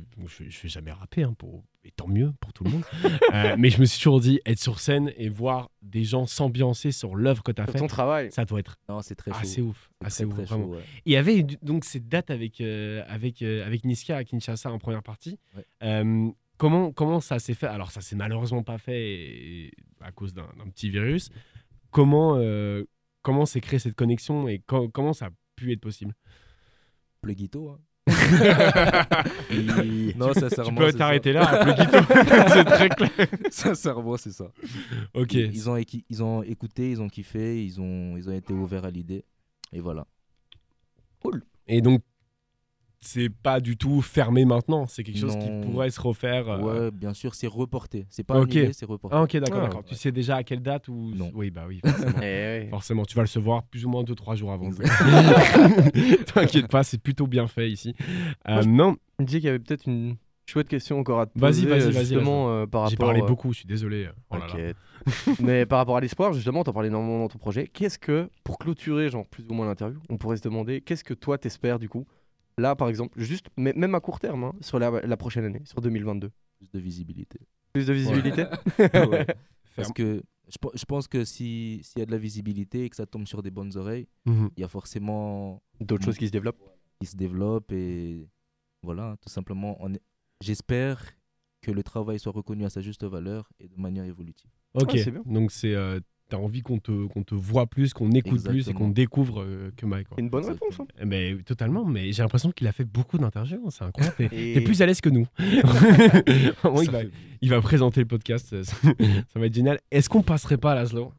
je 0.49 0.63
vais 0.63 0.69
jamais 0.69 0.91
rapper, 0.93 1.23
hein, 1.23 1.35
pour, 1.39 1.63
et 1.85 1.91
tant 1.93 2.09
mieux 2.09 2.33
pour 2.41 2.53
tout 2.53 2.65
le 2.65 2.71
monde. 2.71 2.83
Euh, 3.35 3.55
mais 3.59 3.71
je 3.71 3.81
me 3.81 3.85
suis 3.87 3.99
toujours 3.99 4.21
dit, 4.21 4.41
être 4.47 4.59
sur 4.59 4.81
scène 4.81 5.13
et 5.17 5.29
voir 5.29 5.71
des 5.83 6.05
gens 6.05 6.27
s'ambiancer 6.27 6.91
sur 6.93 7.15
l'œuvre 7.17 7.43
que 7.43 7.53
tu 7.53 7.61
as 7.61 7.65
Sur 7.65 7.73
fait, 7.73 7.79
ton 7.81 7.87
travail 7.87 8.31
ça 8.33 8.45
doit 8.45 8.61
être 8.61 8.77
Non, 8.89 9.03
c'est 9.03 9.15
très 9.15 9.31
chaud. 9.33 9.39
assez 9.41 9.61
ouf. 9.63 9.91
C'est 10.01 10.07
Assez 10.07 10.25
très, 10.25 10.27
ouf, 10.31 10.35
très 10.35 10.45
vraiment. 10.45 10.65
chaud, 10.67 10.75
ouais. 10.79 10.85
Il 11.05 11.13
y 11.13 11.17
avait 11.17 11.43
donc 11.63 11.85
cette 11.85 12.09
date 12.09 12.31
avec, 12.31 12.61
euh, 12.61 13.03
avec, 13.09 13.43
euh, 13.43 13.67
avec 13.67 13.85
Niska 13.85 14.17
à 14.17 14.25
Kinshasa 14.25 14.71
en 14.73 14.79
première 14.79 15.03
partie. 15.03 15.39
Ouais. 15.57 15.67
Euh, 15.83 16.31
comment, 16.57 16.93
comment 16.93 17.21
ça 17.21 17.39
s'est 17.39 17.55
fait? 17.55 17.67
Alors, 17.67 17.91
ça 17.91 18.01
s'est 18.01 18.17
malheureusement 18.17 18.63
pas 18.63 18.79
fait 18.79 19.03
et- 19.13 19.73
à 20.01 20.13
cause 20.13 20.33
d'un 20.35 20.47
petit 20.73 20.89
virus. 20.89 21.31
Comment, 21.91 22.37
euh, 22.37 22.85
comment 23.23 23.45
s'est 23.47 23.61
créée 23.61 23.79
cette 23.79 23.95
connexion 23.97 24.49
et 24.49 24.61
co- 24.61 24.89
comment 24.89 25.13
ça 25.13 25.27
a 25.27 25.31
pu 25.57 25.73
être 25.73 25.81
possible? 25.81 26.15
Le 27.23 27.33
guito, 27.35 27.71
hein. 27.71 27.81
Et- 28.09 30.15
Non, 30.17 30.33
Tu 30.33 30.41
sincèrement. 30.41 30.81
peux 30.81 30.91
c'est 30.91 30.97
t'arrêter 30.99 31.33
ça. 31.33 31.41
là, 31.41 32.47
c'est 32.49 32.65
très 32.65 32.89
clair. 32.89 33.11
sincèrement, 33.51 34.17
c'est 34.17 34.33
ça. 34.33 34.51
Ok. 35.15 35.35
Ils, 35.35 35.55
ils 35.55 35.71
ont, 35.71 35.77
ils 36.09 36.23
ont 36.23 36.43
écouté, 36.43 36.91
ils 36.91 37.01
ont 37.03 37.09
kiffé, 37.09 37.63
ils 37.65 37.81
ont, 37.81 38.17
ils 38.17 38.29
ont 38.29 38.33
été 38.33 38.53
ouverts 38.53 38.85
à 38.85 38.91
l'idée. 38.91 39.25
Et 39.73 39.81
voilà. 39.81 40.07
Et 41.67 41.81
donc, 41.81 42.03
c'est 43.01 43.29
pas 43.29 43.61
du 43.61 43.77
tout 43.77 44.01
fermé 44.03 44.45
maintenant. 44.45 44.87
C'est 44.87 45.05
quelque 45.05 45.19
chose 45.19 45.37
qui 45.37 45.49
pourrait 45.63 45.91
se 45.91 46.01
refaire. 46.01 46.49
euh, 46.49 46.87
Ouais, 46.87 46.91
bien 46.91 47.15
sûr, 47.15 47.35
c'est 47.35 47.47
reporté. 47.47 48.07
C'est 48.09 48.25
pas 48.25 48.41
Ok. 48.41 48.51
annulé, 48.57 48.73
c'est 48.73 48.87
reporté. 48.87 49.17
Ah, 49.17 49.23
ok, 49.23 49.37
d'accord, 49.37 49.59
Ah, 49.63 49.67
d'accord. 49.67 49.85
Tu 49.85 49.95
sais 49.95 50.11
déjà 50.13 50.37
à 50.37 50.43
quelle 50.43 50.61
date 50.63 50.89
ou 50.89 51.13
Non. 51.15 51.31
Oui, 51.35 51.51
bah 51.51 51.65
oui. 51.69 51.81
Forcément. 51.85 52.13
Eh. 52.23 52.67
Forcément, 52.71 53.05
tu 53.05 53.15
vas 53.15 53.23
le 53.23 53.27
recevoir 53.27 53.63
plus 53.65 53.85
ou 53.85 53.89
moins 53.91 54.03
2-3 54.03 54.35
jours 54.37 54.53
avant. 54.53 54.71
T'inquiète 56.35 56.69
pas, 56.69 56.83
c'est 56.83 56.99
plutôt 57.01 57.27
bien 57.27 57.47
fait 57.47 57.71
ici. 57.71 57.95
Euh, 58.49 58.55
Moi, 58.55 58.65
Non, 58.65 58.97
Je 59.19 59.23
me 59.23 59.27
disais 59.27 59.39
qu'il 59.41 59.47
y 59.47 59.51
avait 59.51 59.59
peut-être 59.59 59.87
une 59.87 60.17
chouette 60.47 60.69
question 60.69 60.99
encore 60.99 61.21
à 61.21 61.27
te 61.27 61.39
Vas-y, 61.39 61.63
poser, 61.63 61.67
vas-y, 61.67 61.81
euh, 61.83 61.91
vas-y, 61.91 62.05
justement 62.07 62.51
euh, 62.51 62.67
par 62.67 62.87
j'ai 62.89 62.95
rapport. 62.95 63.07
parlé 63.09 63.21
euh, 63.23 63.27
beaucoup, 63.27 63.53
je 63.53 63.59
suis 63.59 63.67
désolé. 63.69 64.09
Oh 64.31 64.37
là 64.37 64.41
là. 64.41 64.47
T'inquiète. 64.53 64.77
Mais 65.41 65.67
par 65.67 65.79
rapport 65.79 65.97
à 65.97 66.01
l'espoir, 66.01 66.33
justement, 66.33 66.65
t'en 66.65 66.73
parlais 66.73 66.89
énormément 66.89 67.19
dans 67.21 67.29
ton 67.29 67.39
projet. 67.39 67.67
Qu'est-ce 67.69 67.99
que, 67.99 68.29
pour 68.45 68.59
clôturer, 68.59 69.09
genre 69.11 69.27
plus 69.27 69.45
ou 69.49 69.55
moins 69.55 69.67
l'interview, 69.67 70.01
on 70.09 70.17
pourrait 70.17 70.37
se 70.37 70.43
demander, 70.43 70.81
qu'est-ce 70.81 71.05
que 71.05 71.15
toi 71.15 71.39
t'espères 71.39 71.79
du 71.79 71.89
coup 71.89 72.07
Là, 72.59 72.75
par 72.75 72.89
exemple, 72.89 73.21
juste, 73.21 73.47
mais 73.57 73.73
même 73.77 73.95
à 73.95 74.01
court 74.01 74.19
terme, 74.19 74.45
hein, 74.45 74.53
sur 74.61 74.79
la, 74.79 74.91
la 75.03 75.17
prochaine 75.17 75.45
année, 75.45 75.61
sur 75.65 75.81
2022. 75.81 76.31
Plus 76.59 76.71
de 76.71 76.79
visibilité. 76.79 77.39
Plus 77.75 77.87
de 77.87 77.93
visibilité 77.93 78.45
Ouais. 78.95 79.27
Parce 79.77 79.93
que 79.93 80.23
je, 80.49 80.57
pe- 80.59 80.71
je 80.75 80.85
pense 80.87 81.07
que 81.07 81.25
si- 81.25 81.81
s'il 81.83 81.99
y 81.99 82.03
a 82.03 82.07
de 82.07 82.11
la 82.13 82.17
visibilité 82.19 82.85
et 82.85 82.89
que 82.91 82.97
ça 82.97 83.05
tombe 83.05 83.27
sur 83.27 83.43
des 83.43 83.51
bonnes 83.51 83.77
oreilles, 83.77 84.09
Mhm. 84.25 84.49
il 84.57 84.61
y 84.61 84.65
a 84.65 84.69
forcément 84.69 85.63
D'autres 85.81 86.05
choses 86.05 86.17
qui 86.17 86.27
se 86.29 86.33
développent. 86.33 86.63
qui 87.01 87.07
se 87.07 87.17
développent 87.17 87.73
et 87.73 88.27
voilà, 88.83 89.17
tout 89.21 89.29
simplement, 89.29 89.77
est- 89.89 90.01
j'espère 90.41 91.05
que 91.61 91.71
le 91.71 91.83
travail 91.83 92.19
soit 92.19 92.33
reconnu 92.33 92.65
à 92.65 92.71
sa 92.71 92.81
juste 92.81 93.05
valeur 93.05 93.51
et 93.61 93.69
de 93.69 93.77
manière 93.77 94.05
évolutive. 94.05 94.51
Ok, 94.75 94.93
Ouais, 94.95 95.03
c'est 95.03 95.11
bien. 95.11 95.23
donc 95.27 95.53
c'est 95.53 95.75
euh, 95.75 96.01
t'as 96.29 96.37
envie 96.39 96.61
qu'on 96.63 96.79
te, 96.79 97.07
qu'on 97.07 97.23
te 97.23 97.35
voit 97.35 97.67
plus, 97.67 97.93
qu'on 97.95 98.11
écoute 98.11 98.43
plus 98.45 98.69
et 98.69 98.73
qu'on 98.73 98.89
découvre 98.89 99.43
euh, 99.43 99.71
que 99.77 99.87
Mike. 99.87 100.09
quoi. 100.09 100.17
Une 100.21 100.29
bonne 100.29 100.45
réponse. 100.45 100.81
hein. 100.81 100.87
Ben, 101.07 101.41
totalement, 101.43 101.85
mais 101.85 102.13
j'ai 102.13 102.23
l'impression 102.23 102.51
qu'il 102.51 102.67
a 102.67 102.73
fait 102.73 102.85
beaucoup 102.85 103.17
d'interviews, 103.19 103.63
hein, 103.65 103.71
c'est 103.71 103.85
incroyable. 103.85 104.17
T'es- 104.17 104.55
Et- 104.55 104.61
plus 104.61 104.83
à 104.83 104.87
l'aise 104.87 105.01
que 105.01 105.09
nous. 105.09 105.27
Il, 105.39 105.63
va, 106.91 107.01
fait- 107.01 107.11
il 107.41 107.51
va 107.51 107.61
présenter 107.61 108.01
le 108.01 108.07
podcast, 108.07 108.49
ça, 108.65 108.75
ça 108.83 109.39
va 109.41 109.47
être 109.47 109.55
génial. 109.55 109.79
Est-ce 109.91 110.09
qu'on 110.09 110.23
passerait 110.23 110.59
pas 110.59 110.73
à 110.73 110.75
Laszlo? 110.75 111.13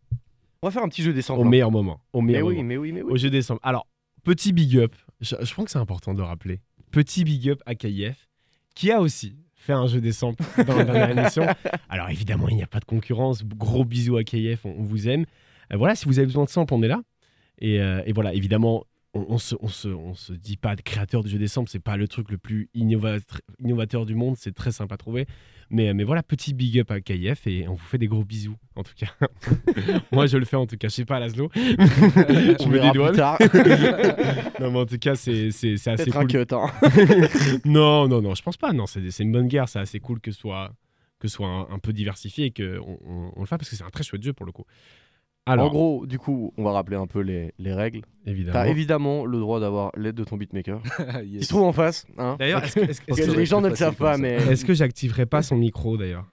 On 0.62 0.68
va 0.68 0.72
faire 0.72 0.84
un 0.84 0.90
petit 0.90 1.04
jeu 1.04 1.14
des 1.14 1.20
au 1.20 1.24
samples. 1.24 1.48
meilleur 1.48 1.72
moment 1.72 2.02
au 2.14 2.22
Mais 2.22 2.34
meilleur 2.34 2.48
oui, 2.48 2.56
moment. 2.56 2.68
mais 2.68 2.78
oui, 2.78 2.92
mais 2.92 3.02
oui. 3.02 3.12
au 3.14 3.18
jeu 3.18 3.30
décembre. 3.30 3.60
Alors, 3.64 3.88
petit 4.24 4.52
big 4.54 4.78
up, 4.78 4.94
je, 5.22 5.36
je 5.42 5.54
pense 5.54 5.66
que 5.66 5.72
c'est 5.72 5.78
important 5.80 6.14
de 6.14 6.22
rappeler. 6.22 6.60
Petit 6.92 7.24
big 7.24 7.50
up 7.50 7.62
à 7.66 7.76
KIF, 7.76 8.28
qui 8.76 8.92
a 8.92 9.00
aussi 9.02 9.38
fait 9.68 9.74
un 9.74 9.86
jeu 9.88 10.00
décembre 10.00 10.38
dans 10.66 10.78
la 10.78 10.86
dernière 10.86 11.10
émission. 11.12 11.46
Alors, 11.90 12.10
évidemment, 12.10 12.48
il 12.48 12.56
n'y 12.56 12.64
a 12.64 12.68
pas 12.68 12.80
de 12.80 12.86
concurrence. 12.86 13.44
Gros 13.44 13.84
bisous 13.84 14.18
à 14.18 14.24
KIF, 14.24 14.66
on, 14.66 14.76
on 14.80 14.84
vous 14.84 15.10
aime. 15.10 15.26
Euh, 15.74 15.78
voilà, 15.78 15.94
si 15.96 16.06
vous 16.06 16.18
avez 16.20 16.26
besoin 16.26 16.46
de 16.46 16.50
samples, 16.50 16.74
on 16.74 16.82
est 16.82 16.88
là. 16.88 17.02
Et, 17.60 17.82
euh, 17.82 18.02
et 18.06 18.14
voilà, 18.14 18.34
évidemment, 18.34 18.86
on, 19.18 19.26
on 19.34 19.38
se, 19.38 19.56
on, 19.60 19.68
se, 19.68 19.88
on 19.88 20.14
se 20.14 20.34
dit 20.34 20.58
pas 20.58 20.76
de 20.76 20.82
créateur 20.82 21.24
de 21.24 21.30
jeu 21.30 21.38
décembre, 21.38 21.68
c'est 21.70 21.80
pas 21.80 21.98
le 21.98 22.08
truc 22.08 22.30
le 22.32 22.38
plus 22.38 22.70
innovat- 22.76 23.40
innovateur 23.60 24.06
du 24.06 24.16
monde, 24.16 24.36
c'est 24.38 24.54
très 24.54 24.72
simple 24.72 24.94
à 24.94 24.98
trouver. 24.98 25.26
Mais, 25.70 25.94
mais 25.94 26.06
voilà, 26.06 26.24
petit 26.24 26.54
big 26.54 26.80
up 26.80 26.92
à 26.92 27.02
KIF 27.02 27.46
et 27.46 27.68
on 27.68 27.74
vous 27.74 27.86
fait 27.86 27.98
des 27.98 28.08
gros 28.08 28.24
bisous, 28.24 28.56
en 28.76 28.84
tout 28.84 28.94
cas. 28.96 29.12
Moi, 30.14 30.26
je 30.28 30.38
le 30.38 30.46
fais 30.46 30.56
en 30.56 30.66
tout 30.66 30.78
cas, 30.78 30.88
je 30.88 30.94
sais 30.94 31.06
pas, 31.06 31.20
Laszlo. 31.20 31.50
On 31.56 31.60
je 31.60 32.68
me 32.70 32.80
dédouane. 32.80 33.16
non, 34.62 34.72
mais 34.72 34.80
en 34.80 34.86
tout 34.86 34.98
cas, 34.98 35.16
c'est 35.16 35.48
assez 35.88 36.12
cool. 36.12 36.28
hein. 36.52 36.72
non, 37.66 38.08
non, 38.08 38.22
non, 38.22 38.34
je 38.36 38.42
pense 38.44 38.56
pas. 38.58 38.72
Non, 38.72 38.86
c'est 38.88 39.20
une 39.20 39.32
bonne 39.34 39.48
guerre. 39.48 39.68
C'est 39.68 39.80
assez 39.80 40.00
cool 40.00 40.22
que 40.22 40.32
ce 40.32 40.40
soit, 40.40 40.72
que 41.20 41.28
soit 41.28 41.48
un, 41.48 41.68
un 41.70 41.80
peu 41.80 41.92
diversifié 41.92 42.46
et 42.46 42.52
qu'on 42.52 42.98
on, 43.06 43.32
on 43.36 43.40
le 43.42 43.46
fasse 43.46 43.60
parce 43.60 43.70
que 43.70 43.76
c'est 43.76 43.84
un 43.84 43.90
très 43.90 44.04
chouette 44.04 44.24
jeu 44.24 44.32
pour 44.34 44.46
le 44.46 44.54
coup. 44.54 44.64
Alors, 45.48 45.68
En 45.68 45.70
gros, 45.70 46.06
du 46.06 46.20
coup, 46.20 46.54
on 46.58 46.64
va 46.64 46.72
rappeler 46.74 46.98
un 46.98 47.08
peu 47.08 47.22
les, 47.22 47.54
les 47.58 47.74
règles. 47.74 48.02
évidemment. 48.26 48.54
T'as 48.54 48.68
évidemment 48.68 49.26
le 49.26 49.40
droit 49.40 49.60
d'avoir 49.60 49.92
l'aide 49.98 50.16
de 50.16 50.24
ton 50.24 50.38
beatmaker. 50.38 50.82
Yes. 51.24 51.26
Il 51.26 51.44
se 51.44 51.50
trouve 51.50 51.64
en 51.64 51.72
face. 51.74 52.06
Hein 52.18 52.36
D'ailleurs, 52.40 52.64
est-ce 52.64 52.76
que, 52.76 52.80
est-ce 52.82 53.02
que- 53.02 53.06
Parce 53.08 53.20
est-ce 53.20 53.28
que 53.30 53.34
que- 53.34 53.40
les 53.40 53.46
gens 53.46 53.62
ne 53.62 53.70
le 53.70 53.76
savent 53.76 53.96
pas, 53.96 54.18
mais. 54.18 54.34
est-ce 54.34 54.66
que 54.66 54.74
j'activerai 54.74 55.26
pas 55.26 55.42
son 55.42 55.56
micro 55.56 55.98
d'ailleurs? 55.98 56.26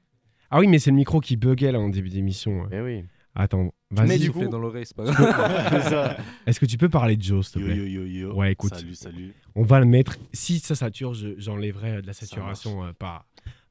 Ah 0.51 0.59
oui, 0.61 0.67
mais 0.67 0.79
c'est 0.79 0.91
le 0.91 0.97
micro 0.97 1.21
qui 1.21 1.37
buguait 1.37 1.73
là 1.73 1.81
en 1.81 1.89
début 1.89 2.11
d'émission. 2.11 2.63
ouais. 2.63 2.69
Mais 2.71 2.81
oui. 2.81 3.05
Attends, 3.37 3.73
Mais 3.91 4.07
vas-y. 4.07 4.19
du 4.21 4.27
Souffler 4.27 4.45
coup- 4.45 4.51
dans 4.53 4.59
l'oreille, 4.61 4.85
c'est 4.87 4.97
pas 4.97 5.05
grave. 5.11 5.67
C'est 5.71 5.91
ça. 5.91 6.17
Est-ce 6.47 6.61
que 6.61 6.67
tu 6.67 6.77
peux 6.79 6.89
parler 6.89 7.17
de 7.17 7.23
Joe, 7.23 7.45
s'il 7.45 7.55
te 7.55 7.59
Yo 7.61 7.65
plaît? 7.67 7.77
yo 7.77 7.85
yo 7.87 8.05
yo. 8.05 8.35
Ouais, 8.35 8.53
écoute. 8.53 8.73
Salut, 8.75 8.95
salut. 8.95 9.35
On 9.57 9.63
va 9.65 9.81
le 9.81 9.87
mettre. 9.87 10.17
Si 10.33 10.61
ça 10.61 10.77
sature, 10.77 11.15
je- 11.15 11.35
j'enlèverai 11.39 12.03
de 12.03 12.07
la 12.07 12.13
saturation 12.13 12.85
euh, 12.85 12.93
par, 12.97 13.27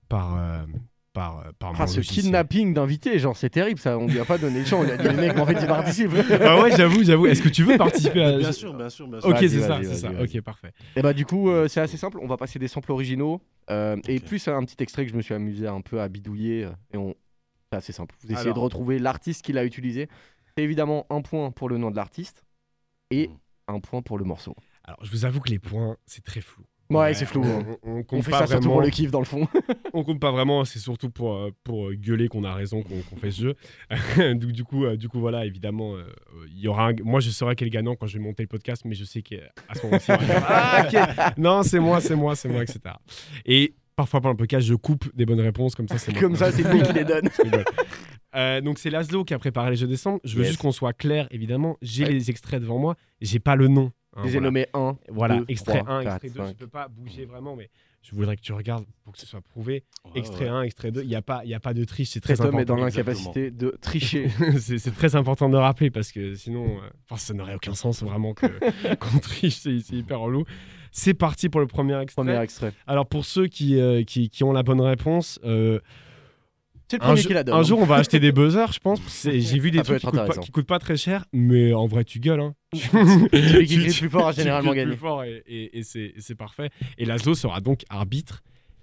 par, 0.09 0.35
euh, 0.37 0.63
par, 1.13 1.39
euh, 1.39 1.51
par 1.59 1.71
Ah, 1.75 1.79
mon 1.81 1.87
ce 1.87 1.97
logiciel. 1.97 2.25
kidnapping 2.25 2.73
d'invités, 2.73 3.19
genre, 3.19 3.37
c'est 3.37 3.49
terrible 3.51 3.79
ça. 3.79 3.97
On 3.99 4.07
lui 4.07 4.19
a 4.19 4.25
pas 4.25 4.37
donné 4.37 4.59
le 4.59 4.65
champ. 4.65 4.79
On 4.79 4.83
lui 4.83 4.91
a 4.91 4.97
dit, 4.97 5.07
les 5.07 5.13
mecs, 5.13 5.37
en 5.37 5.45
fait, 5.45 5.57
ils 5.61 5.67
participent. 5.67 6.11
Ah 6.41 6.61
ouais, 6.61 6.75
j'avoue, 6.75 7.03
j'avoue. 7.03 7.27
Est-ce 7.27 7.41
que 7.41 7.49
tu 7.49 7.63
veux 7.63 7.77
participer 7.77 8.23
à 8.23 8.37
Bien 8.37 8.51
sûr, 8.51 8.73
bien 8.73 8.89
sûr, 8.89 9.07
bien 9.07 9.21
sûr. 9.21 9.29
Ok, 9.29 9.37
c'est 9.39 9.49
ça, 9.61 9.79
c'est 9.83 9.95
ça. 9.95 10.09
vas-y. 10.09 10.23
Ok, 10.37 10.41
parfait. 10.41 10.71
Et 10.95 11.01
bah, 11.01 11.13
du 11.13 11.25
coup, 11.25 11.49
euh, 11.49 11.67
c'est 11.67 11.81
assez 11.81 11.97
simple. 11.97 12.17
On 12.21 12.27
va 12.27 12.37
passer 12.37 12.57
des 12.59 12.67
samples 12.67 12.91
originaux. 12.91 13.41
euh, 13.69 13.95
Et 14.07 14.19
plus 14.19 14.47
un 14.47 14.63
petit 14.63 14.81
extrait 14.81 15.05
que 15.05 15.11
je 15.11 15.15
me 15.15 15.21
suis 15.21 15.33
amusé 15.33 15.67
un 15.67 15.81
peu 15.81 16.01
à 16.01 16.07
bidouiller. 16.09 16.65
euh, 16.65 16.71
Et 16.93 16.97
on. 16.97 17.13
C'est 17.71 17.77
assez 17.77 17.93
simple. 17.93 18.15
Vous 18.23 18.27
essayez 18.31 18.41
Alors. 18.47 18.55
de 18.55 18.59
retrouver 18.59 18.99
l'artiste 18.99 19.43
qu'il 19.43 19.57
a 19.57 19.65
utilisé. 19.65 20.07
C'est 20.57 20.63
évidemment 20.63 21.05
un 21.09 21.21
point 21.21 21.49
pour 21.51 21.69
le 21.69 21.77
nom 21.77 21.89
de 21.91 21.95
l'artiste 21.95 22.43
et 23.11 23.27
Mhm. 23.29 23.35
un 23.67 23.79
point 23.79 24.01
pour 24.01 24.17
le 24.19 24.25
morceau. 24.25 24.55
Alors, 24.83 24.99
je 25.03 25.09
vous 25.11 25.25
avoue 25.25 25.39
que 25.39 25.49
les 25.49 25.59
points, 25.59 25.97
c'est 26.05 26.23
très 26.23 26.41
flou. 26.41 26.63
Ouais, 26.99 27.13
c'est 27.13 27.25
flou. 27.25 27.43
hein. 27.45 27.63
On, 27.83 27.91
on 27.91 27.97
On 27.99 28.03
compte 28.03 28.23
fait 28.25 28.31
pas 28.31 28.39
ça 28.47 28.57
vraiment. 28.57 28.71
pour 28.73 28.81
le 28.81 28.89
kiff 28.89 29.11
dans 29.11 29.19
le 29.19 29.25
fond. 29.25 29.47
On 29.93 30.03
compte 30.03 30.19
pas 30.19 30.31
vraiment. 30.31 30.65
C'est 30.65 30.79
surtout 30.79 31.09
pour 31.09 31.33
euh, 31.35 31.51
pour 31.63 31.87
euh, 31.89 31.95
gueuler 31.95 32.27
qu'on 32.27 32.43
a 32.43 32.53
raison 32.53 32.81
qu'on 32.83 33.15
fait 33.17 33.31
ce 33.31 33.41
jeu. 33.41 33.55
du, 34.35 34.51
du 34.53 34.63
coup, 34.63 34.85
euh, 34.85 34.97
du 34.97 35.07
coup, 35.09 35.19
voilà, 35.19 35.45
évidemment, 35.45 35.95
il 36.47 36.59
y 36.59 36.67
aura. 36.67 36.89
un- 36.89 36.95
Moi, 37.03 37.19
je 37.19 37.29
saurai 37.29 37.55
quel 37.55 37.69
gagnant 37.69 37.95
quand 37.95 38.07
je 38.07 38.17
vais 38.17 38.23
monter 38.23 38.43
le 38.43 38.47
podcast, 38.47 38.83
mais 38.85 38.95
je 38.95 39.03
sais 39.05 39.21
qu'à 39.21 39.37
ce 39.75 39.85
moment-ci, 39.85 40.11
ah, 40.47 40.85
ok. 40.87 41.37
non, 41.37 41.63
c'est 41.63 41.79
moi, 41.79 42.01
c'est 42.01 42.15
moi, 42.15 42.35
c'est 42.35 42.49
moi, 42.49 42.63
etc. 42.63 42.79
Et 43.45 43.73
parfois, 43.95 44.21
pendant 44.21 44.33
le 44.33 44.37
podcast, 44.37 44.65
je 44.65 44.73
coupe 44.75 45.15
des 45.15 45.25
bonnes 45.25 45.41
réponses 45.41 45.75
comme 45.75 45.87
ça. 45.87 45.97
c'est. 45.97 46.13
Comme 46.13 46.35
ça, 46.35 46.51
c'est 46.51 46.63
lui 46.63 46.81
qui 46.81 46.93
les 46.93 47.05
donne. 47.05 47.29
Euh, 48.35 48.61
donc 48.61 48.79
c'est 48.79 48.89
Laszlo 48.89 49.23
qui 49.23 49.33
a 49.35 49.39
préparé 49.39 49.69
les 49.69 49.75
jeux 49.75 49.85
décembre. 49.87 50.19
Je 50.23 50.33
veux 50.35 50.41
Yes. 50.41 50.49
juste 50.49 50.61
qu'on 50.61 50.71
soit 50.71 50.93
clair, 50.93 51.27
évidemment. 51.29 51.77
J'ai 51.83 52.05
Ouais. 52.05 52.11
les 52.11 52.31
extraits 52.31 52.59
devant 52.61 52.79
moi. 52.79 52.95
J'ai 53.21 53.37
pas 53.39 53.55
le 53.55 53.67
nom. 53.67 53.91
Je 54.17 54.23
les 54.23 54.37
ai 54.37 54.39
nommés 54.39 54.67
1. 54.73 54.97
Voilà, 55.09 55.37
deux, 55.39 55.45
extrait 55.47 55.79
trois, 55.79 55.93
1, 55.95 56.03
quatre, 56.03 56.23
extrait 56.25 56.29
2. 56.29 56.43
Je 56.43 56.47
cinq. 56.51 56.57
peux 56.57 56.67
pas 56.67 56.87
bouger 56.87 57.25
vraiment, 57.25 57.55
mais 57.55 57.69
je 58.01 58.13
voudrais 58.15 58.35
que 58.35 58.41
tu 58.41 58.53
regardes 58.53 58.85
pour 59.03 59.13
que 59.13 59.19
ce 59.19 59.25
soit 59.25 59.41
prouvé. 59.41 59.83
Ouais, 60.05 60.11
extrait 60.19 60.45
ouais. 60.45 60.49
1, 60.51 60.61
extrait 60.63 60.91
2. 60.91 61.01
Il 61.01 61.07
n'y 61.07 61.15
a, 61.15 61.21
pas- 61.21 61.41
il 61.45 61.49
y 61.49 61.53
a 61.55 61.59
pas 61.59 61.73
de 61.73 61.83
triche, 61.83 62.09
c'est 62.09 62.19
très 62.19 62.35
Cet 62.35 62.45
homme 62.45 62.59
est 62.59 62.65
dans 62.65 62.73
important. 62.75 62.85
l'incapacité 62.85 63.49
de 63.51 63.75
tricher. 63.81 64.29
c'est 64.59 64.93
très 64.95 65.15
important 65.15 65.49
de 65.49 65.57
rappeler 65.57 65.89
parce 65.89 66.11
que 66.11 66.35
sinon, 66.35 66.65
euh, 66.65 66.89
enfin, 67.09 67.17
ça 67.17 67.33
n'aurait 67.33 67.55
aucun 67.55 67.73
sens 67.73 68.03
vraiment 68.03 68.33
que- 68.33 68.45
qu'on 68.95 69.19
triche. 69.19 69.55
C'est 69.55 69.79
c'est 69.79 69.95
hyper 69.95 70.19
relou. 70.19 70.43
C'est 70.91 71.15
parti 71.15 71.49
pour 71.49 71.59
le 71.61 71.65
premier 71.67 71.99
extrait. 72.01 72.23
Premier 72.23 72.39
extrait. 72.39 72.71
Alors 72.85 73.07
pour 73.07 73.25
ceux 73.25 73.47
qui, 73.47 73.79
euh, 73.79 74.03
qui, 74.03 74.29
qui 74.29 74.43
ont 74.43 74.51
la 74.53 74.61
bonne 74.61 74.81
réponse, 74.81 75.39
euh, 75.43 75.79
C'est 76.89 76.97
le 76.97 77.03
un, 77.03 77.07
premier 77.07 77.21
jour- 77.21 77.27
qui 77.27 77.33
la 77.33 77.43
donne. 77.43 77.55
un 77.55 77.59
hein. 77.59 77.63
jour, 77.63 77.79
on 77.79 77.85
va 77.85 77.95
acheter 77.95 78.19
des 78.19 78.31
buzzers, 78.33 78.71
je 78.71 78.79
pense. 78.79 78.99
J'ai 79.23 79.59
vu 79.59 79.71
des 79.71 79.81
trucs 79.81 79.99
qui 79.99 80.05
coûtent, 80.05 80.15
pas, 80.15 80.37
qui 80.37 80.51
coûtent 80.51 80.67
pas 80.67 80.79
très 80.79 80.95
cher, 80.97 81.25
mais 81.33 81.73
en 81.73 81.87
vrai, 81.87 82.03
tu 82.03 82.19
gueules. 82.19 82.39
Hein. 82.41 82.53
Celui 82.73 83.65
qui 83.65 83.75
Tu- 83.75 83.79
crie 83.81 83.87
le 83.87 83.93
plus 83.99 84.09
fort 84.09 84.27
a 84.27 84.31
généralement 84.31 84.73
gagné. 84.73 84.91
plus 84.91 84.99
fort 84.99 85.23
et, 85.23 85.43
et- 85.47 85.79
et 85.79 85.83
c'est 85.83 86.35
parfait. 86.35 86.69
Et 86.97 87.05
Laszlo 87.05 87.33
sera 87.35 87.61
donc 87.61 87.83
arbitre. 87.89 88.41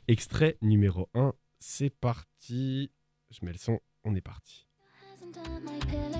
Extrait 0.08 0.56
numéro 0.60 1.08
1, 1.14 1.32
c'est 1.60 1.90
parti. 1.90 2.90
Je 3.30 3.44
mets 3.46 3.52
le 3.52 3.58
son, 3.58 3.78
on 4.04 4.14
est 4.16 4.20
parti. 4.20 4.66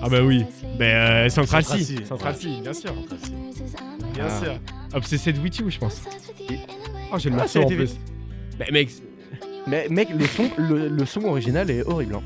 Ah 0.01 0.07
bah 0.07 0.23
oui, 0.23 0.45
mais 0.79 0.93
euh, 0.93 1.29
Central 1.29 1.63
C. 1.65 2.05
Central 2.05 2.35
C, 2.35 2.47
bien 2.61 2.73
sûr, 2.73 2.93
bien 4.13 4.27
Ah. 4.29 4.39
sûr. 4.41 4.59
Obsessed 4.93 5.37
with 5.39 5.57
you, 5.57 5.69
je 5.69 5.77
pense. 5.79 6.01
Oh, 7.11 7.17
j'ai 7.19 7.29
le 7.29 7.35
Ah, 7.35 7.39
morceau 7.39 7.63
en 7.63 7.67
plus. 7.67 7.97
Bah 8.57 8.65
mec, 8.71 8.89
Mais 9.67 9.87
mec, 9.89 10.09
le 10.09 10.25
son, 10.25 10.49
le, 10.57 10.89
le 10.89 11.05
son 11.05 11.23
original 11.23 11.69
est 11.69 11.83
horrible. 11.83 12.15
hein. 12.15 12.23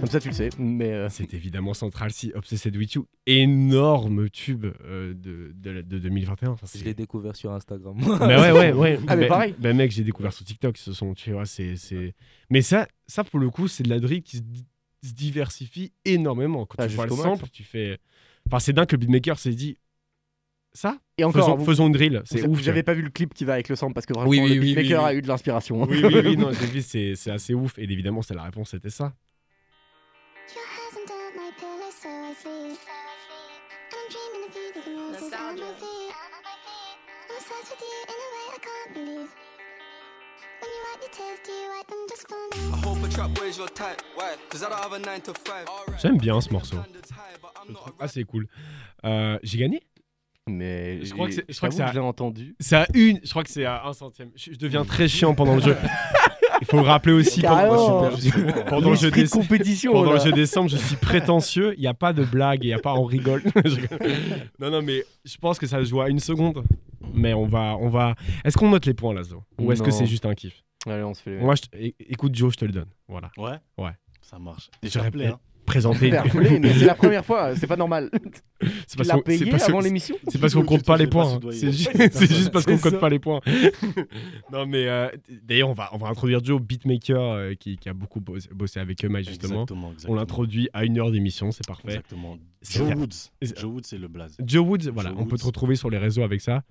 Comme 0.00 0.08
ça, 0.08 0.20
tu 0.20 0.28
le 0.28 0.34
sais. 0.34 0.50
Mais 0.58 0.92
euh, 0.92 1.08
c'est 1.08 1.32
évidemment 1.34 1.72
Central 1.74 2.10
C, 2.10 2.32
Obsessed 2.34 2.74
with 2.76 2.92
you, 2.94 3.06
énorme 3.26 4.28
tube 4.30 4.66
euh, 4.84 5.14
de, 5.14 5.52
de, 5.54 5.82
de 5.82 5.98
2021. 5.98 6.50
Enfin, 6.50 6.66
c'est- 6.66 6.78
Je 6.78 6.84
l'ai 6.84 6.94
découvert 6.94 7.36
sur 7.36 7.52
Instagram. 7.52 7.94
Mais 7.98 8.36
ouais, 8.36 8.52
ouais, 8.52 8.72
ouais. 8.72 8.98
Ah, 9.06 9.16
mais 9.16 9.22
Ben- 9.22 9.28
pareil. 9.28 9.54
Ben 9.58 9.76
mec, 9.76 9.90
j'ai 9.92 10.04
découvert 10.04 10.32
sur 10.32 10.44
TikTok 10.44 10.76
ce 10.76 10.92
son, 10.92 11.14
tu 11.14 11.32
vois, 11.32 11.46
c'est, 11.46 11.76
c'est... 11.76 12.14
Mais 12.50 12.62
ça, 12.62 12.88
ça 13.06 13.24
pour 13.24 13.38
le 13.40 13.50
coup, 13.50 13.68
c'est 13.68 13.82
de 13.82 13.88
la 13.90 14.00
drill 14.00 14.22
qui 14.22 14.38
se, 14.38 14.42
di- 14.42 14.66
se 15.02 15.12
diversifie 15.12 15.92
énormément. 16.04 16.66
Quand 16.66 16.76
Ah, 16.82 16.88
tu 16.88 16.94
vois 16.94 17.06
le 17.06 17.12
sample, 17.14 17.46
tu 17.52 17.62
fais... 17.62 17.98
Enfin, 18.46 18.58
c'est 18.58 18.72
dingue 18.72 18.86
que 18.86 18.96
le 18.96 19.00
beatmaker 19.00 19.38
s'est 19.38 19.54
dit, 19.54 19.78
ça, 20.74 20.98
et 21.18 21.24
encore, 21.24 21.44
faisons, 21.44 21.56
vous- 21.56 21.64
faisons 21.64 21.86
une 21.86 21.92
drill. 21.92 22.22
C'est 22.24 22.40
vous- 22.42 22.52
ouf. 22.54 22.60
J'avais 22.60 22.82
pas 22.82 22.94
vu 22.94 23.02
le 23.02 23.10
clip 23.10 23.32
qui 23.32 23.44
va 23.44 23.54
avec 23.54 23.68
le 23.68 23.76
sample 23.76 23.94
parce 23.94 24.06
que 24.06 24.12
vraiment, 24.12 24.28
Oui, 24.28 24.40
oui, 24.42 24.54
le 24.54 24.60
oui, 24.60 24.74
beatmaker 24.74 24.98
oui, 25.00 25.04
oui. 25.04 25.10
a 25.10 25.14
eu 25.14 25.22
de 25.22 25.28
l'inspiration. 25.28 25.82
Oui, 25.84 26.00
oui, 26.04 26.20
oui, 26.24 26.36
non, 26.36 26.50
j'ai 26.60 26.66
vu, 26.66 26.82
c'est, 26.82 27.30
assez 27.30 27.54
ouf. 27.54 27.78
Et 27.78 27.84
évidemment, 27.84 28.22
c'est 28.22 28.34
la 28.34 28.42
réponse, 28.42 28.70
c'était 28.70 28.90
ça. 28.90 29.12
I 41.52 42.80
hope 42.84 43.04
a 43.04 43.08
trap 43.08 43.38
weighs 43.40 43.58
your 43.58 43.68
type. 43.68 44.00
Why? 44.16 44.34
Cause 44.48 44.62
I 44.62 44.68
don't 44.68 44.78
have 44.82 44.92
a 44.92 44.98
9 44.98 45.22
to 45.24 45.34
5. 45.34 45.66
J'aime 46.00 46.18
bien 46.18 46.40
ce 46.40 46.50
morceau. 46.52 46.76
Ah, 48.00 48.08
c'est 48.08 48.24
cool. 48.24 48.46
Euh, 49.04 49.38
j'ai 49.42 49.58
gagné? 49.58 49.82
Mais 50.48 51.02
Je 51.04 51.12
crois 51.12 51.26
que 51.28 51.32
c'est- 51.32 51.44
je 51.48 51.56
crois 51.56 51.68
que 51.70 51.98
entendu. 51.98 52.54
C'est 52.60 52.76
à 52.76 52.86
une, 52.94 53.18
je 53.24 53.30
crois 53.30 53.42
que 53.44 53.50
c'est 53.50 53.64
à 53.64 53.86
un 53.86 53.92
centième. 53.94 54.30
Je, 54.36 54.52
je 54.52 54.58
deviens 54.58 54.84
très 54.84 55.08
chiant 55.08 55.34
pendant 55.34 55.54
le 55.56 55.62
jeu. 55.62 55.76
Il 56.60 56.66
faut 56.66 56.76
le 56.76 56.82
rappeler 56.84 57.12
aussi 57.12 57.42
pendant, 57.42 58.10
pendant 58.68 58.90
le 58.90 58.96
jeu 58.96 59.08
L'esprit 59.10 59.22
de 59.22 59.26
des 59.26 59.28
compétition. 59.28 59.92
pendant 59.92 60.12
le 60.12 60.18
là. 60.18 60.24
jeu 60.24 60.32
décembre, 60.32 60.68
je 60.70 60.76
suis 60.76 60.96
prétentieux. 60.96 61.74
Il 61.76 61.80
n'y 61.80 61.86
a 61.86 61.94
pas 61.94 62.12
de 62.12 62.24
blague, 62.24 62.62
il 62.62 62.68
n'y 62.68 62.72
a 62.72 62.78
pas 62.78 62.94
on 62.94 63.04
rigole. 63.04 63.42
Non, 64.60 64.70
non, 64.70 64.80
mais 64.82 65.04
je 65.24 65.36
pense 65.38 65.58
que 65.58 65.66
ça 65.66 65.78
se 65.80 65.84
joue 65.90 66.00
à 66.00 66.08
une 66.08 66.20
seconde. 66.20 66.62
Mais 67.12 67.34
on 67.34 67.46
va, 67.46 67.76
on 67.80 67.88
va. 67.88 68.14
Est-ce 68.44 68.56
qu'on 68.56 68.70
note 68.70 68.86
les 68.86 68.94
points, 68.94 69.12
Lazo? 69.14 69.42
Ou 69.58 69.72
est-ce 69.72 69.82
que 69.82 69.90
c'est 69.90 70.06
juste 70.06 70.26
un 70.26 70.34
kiff? 70.34 70.62
Allez, 70.86 71.02
on 71.02 71.14
se 71.14 71.22
fait. 71.22 71.38
Moi, 71.38 71.54
je 71.54 71.88
écoute 72.00 72.34
Joe, 72.34 72.52
je 72.52 72.58
te 72.58 72.64
le 72.66 72.72
donne. 72.72 72.88
Voilà. 73.08 73.30
Ouais 73.38 73.58
Ouais. 73.78 73.92
Ça 74.22 74.38
marche. 74.38 74.70
Je 74.82 74.88
Déjà 74.88 75.10
plaît, 75.10 75.26
hein. 75.28 75.40
Présenter. 75.64 76.10
Mais 76.10 76.72
c'est 76.74 76.84
la 76.86 76.94
première 76.94 77.24
fois, 77.24 77.54
c'est 77.56 77.66
pas 77.66 77.76
normal. 77.76 78.10
C'est 78.86 78.96
parce 78.96 79.10
qu'on- 79.10 79.20
payé 79.20 79.50
parce- 79.50 79.68
avant 79.68 79.80
l'émission 79.80 80.14
C'est 80.28 80.40
parce 80.40 80.54
qu'on 80.54 80.60
Tu 80.60 80.66
compte 80.66 80.84
pas 80.84 80.96
les 80.96 81.06
points. 81.06 81.34
hein. 81.34 81.40
C'est 81.50 81.72
juste 81.72 82.50
parce 82.50 82.64
qu'on 82.64 82.78
compte 82.78 82.98
pas 83.00 83.08
les 83.10 83.18
points. 83.18 83.40
non, 84.52 84.66
mais 84.66 84.86
euh, 84.88 85.08
d'ailleurs, 85.42 85.68
on 85.68 85.74
va, 85.74 85.90
on 85.92 85.98
va 85.98 86.08
introduire 86.08 86.42
Joe, 86.42 86.60
beatmaker, 86.60 87.20
euh, 87.20 87.54
qui, 87.54 87.76
qui 87.76 87.88
a 87.88 87.92
beaucoup 87.92 88.20
bossé, 88.20 88.48
bossé 88.54 88.80
avec 88.80 89.02
Emma, 89.04 89.20
justement. 89.22 89.62
Exactement, 89.64 89.92
On 90.08 90.14
l'introduit 90.14 90.68
à 90.72 90.84
une 90.84 90.98
heure 90.98 91.10
d'émission, 91.10 91.50
c'est 91.50 91.66
parfait. 91.66 91.88
Exactement. 91.88 92.38
Joe. 92.62 92.94
Woods. 92.94 93.30
Joe 93.42 93.64
Woods, 93.64 93.82
c'est 93.84 93.98
le 93.98 94.08
blaze. 94.08 94.36
Joe 94.44 94.64
Woods, 94.66 94.90
voilà, 94.92 95.10
Joe 95.10 95.18
on 95.20 95.26
peut 95.26 95.36
te 95.36 95.44
retrouver 95.44 95.76
sur 95.76 95.90
les 95.90 95.98
réseaux 95.98 96.22
avec 96.22 96.40
ça. 96.40 96.62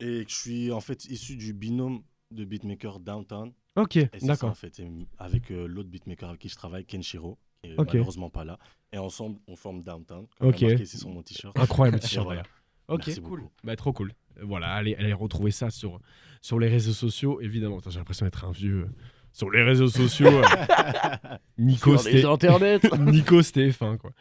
Et 0.00 0.24
je 0.28 0.34
suis 0.34 0.72
en 0.72 0.80
fait 0.80 1.04
issu 1.06 1.36
du 1.36 1.52
binôme 1.52 2.02
de 2.30 2.44
beatmaker 2.44 3.00
Downtown. 3.00 3.52
Ok, 3.76 3.98
d'accord. 4.22 4.50
en 4.50 4.54
fait, 4.54 4.80
et 4.80 4.88
avec 5.18 5.50
euh, 5.50 5.66
l'autre 5.66 5.88
beatmaker 5.88 6.28
avec 6.30 6.40
qui 6.40 6.48
je 6.48 6.56
travaille, 6.56 6.84
Kenshiro, 6.84 7.38
qui 7.62 7.70
est 7.70 7.76
malheureusement 7.76 8.30
pas 8.30 8.44
là. 8.44 8.58
Et 8.92 8.98
ensemble, 8.98 9.38
on 9.46 9.56
forme 9.56 9.82
Downtown. 9.82 10.26
Ok. 10.40 10.62
ici 10.62 10.98
sur 10.98 11.08
mon 11.10 11.22
t-shirt. 11.22 11.58
Incroyable 11.58 12.00
t-shirt 12.00 12.24
voilà. 12.24 12.42
d'ailleurs. 12.42 12.54
Ok, 12.88 13.06
Merci 13.06 13.20
cool. 13.20 13.42
Bah, 13.64 13.76
trop 13.76 13.92
cool. 13.92 14.12
Voilà, 14.40 14.68
allez, 14.72 14.94
allez 14.94 15.12
retrouver 15.12 15.50
ça 15.50 15.68
sur, 15.68 16.00
sur 16.40 16.58
les 16.58 16.68
réseaux 16.68 16.92
sociaux, 16.92 17.40
évidemment. 17.40 17.78
J'ai 17.86 17.98
l'impression 17.98 18.24
d'être 18.24 18.44
un 18.44 18.52
vieux. 18.52 18.84
euh, 18.84 18.88
Sur 19.32 19.50
les 19.50 19.62
réseaux 19.62 19.88
sociaux, 19.88 20.28
euh, 20.28 20.42
Nico, 21.58 21.98
Sur 21.98 22.10
les 22.10 22.22
Sté- 22.22 22.32
internets. 22.32 22.80
Nico 23.00 23.42
Stéphane, 23.42 23.98
quoi. 23.98 24.12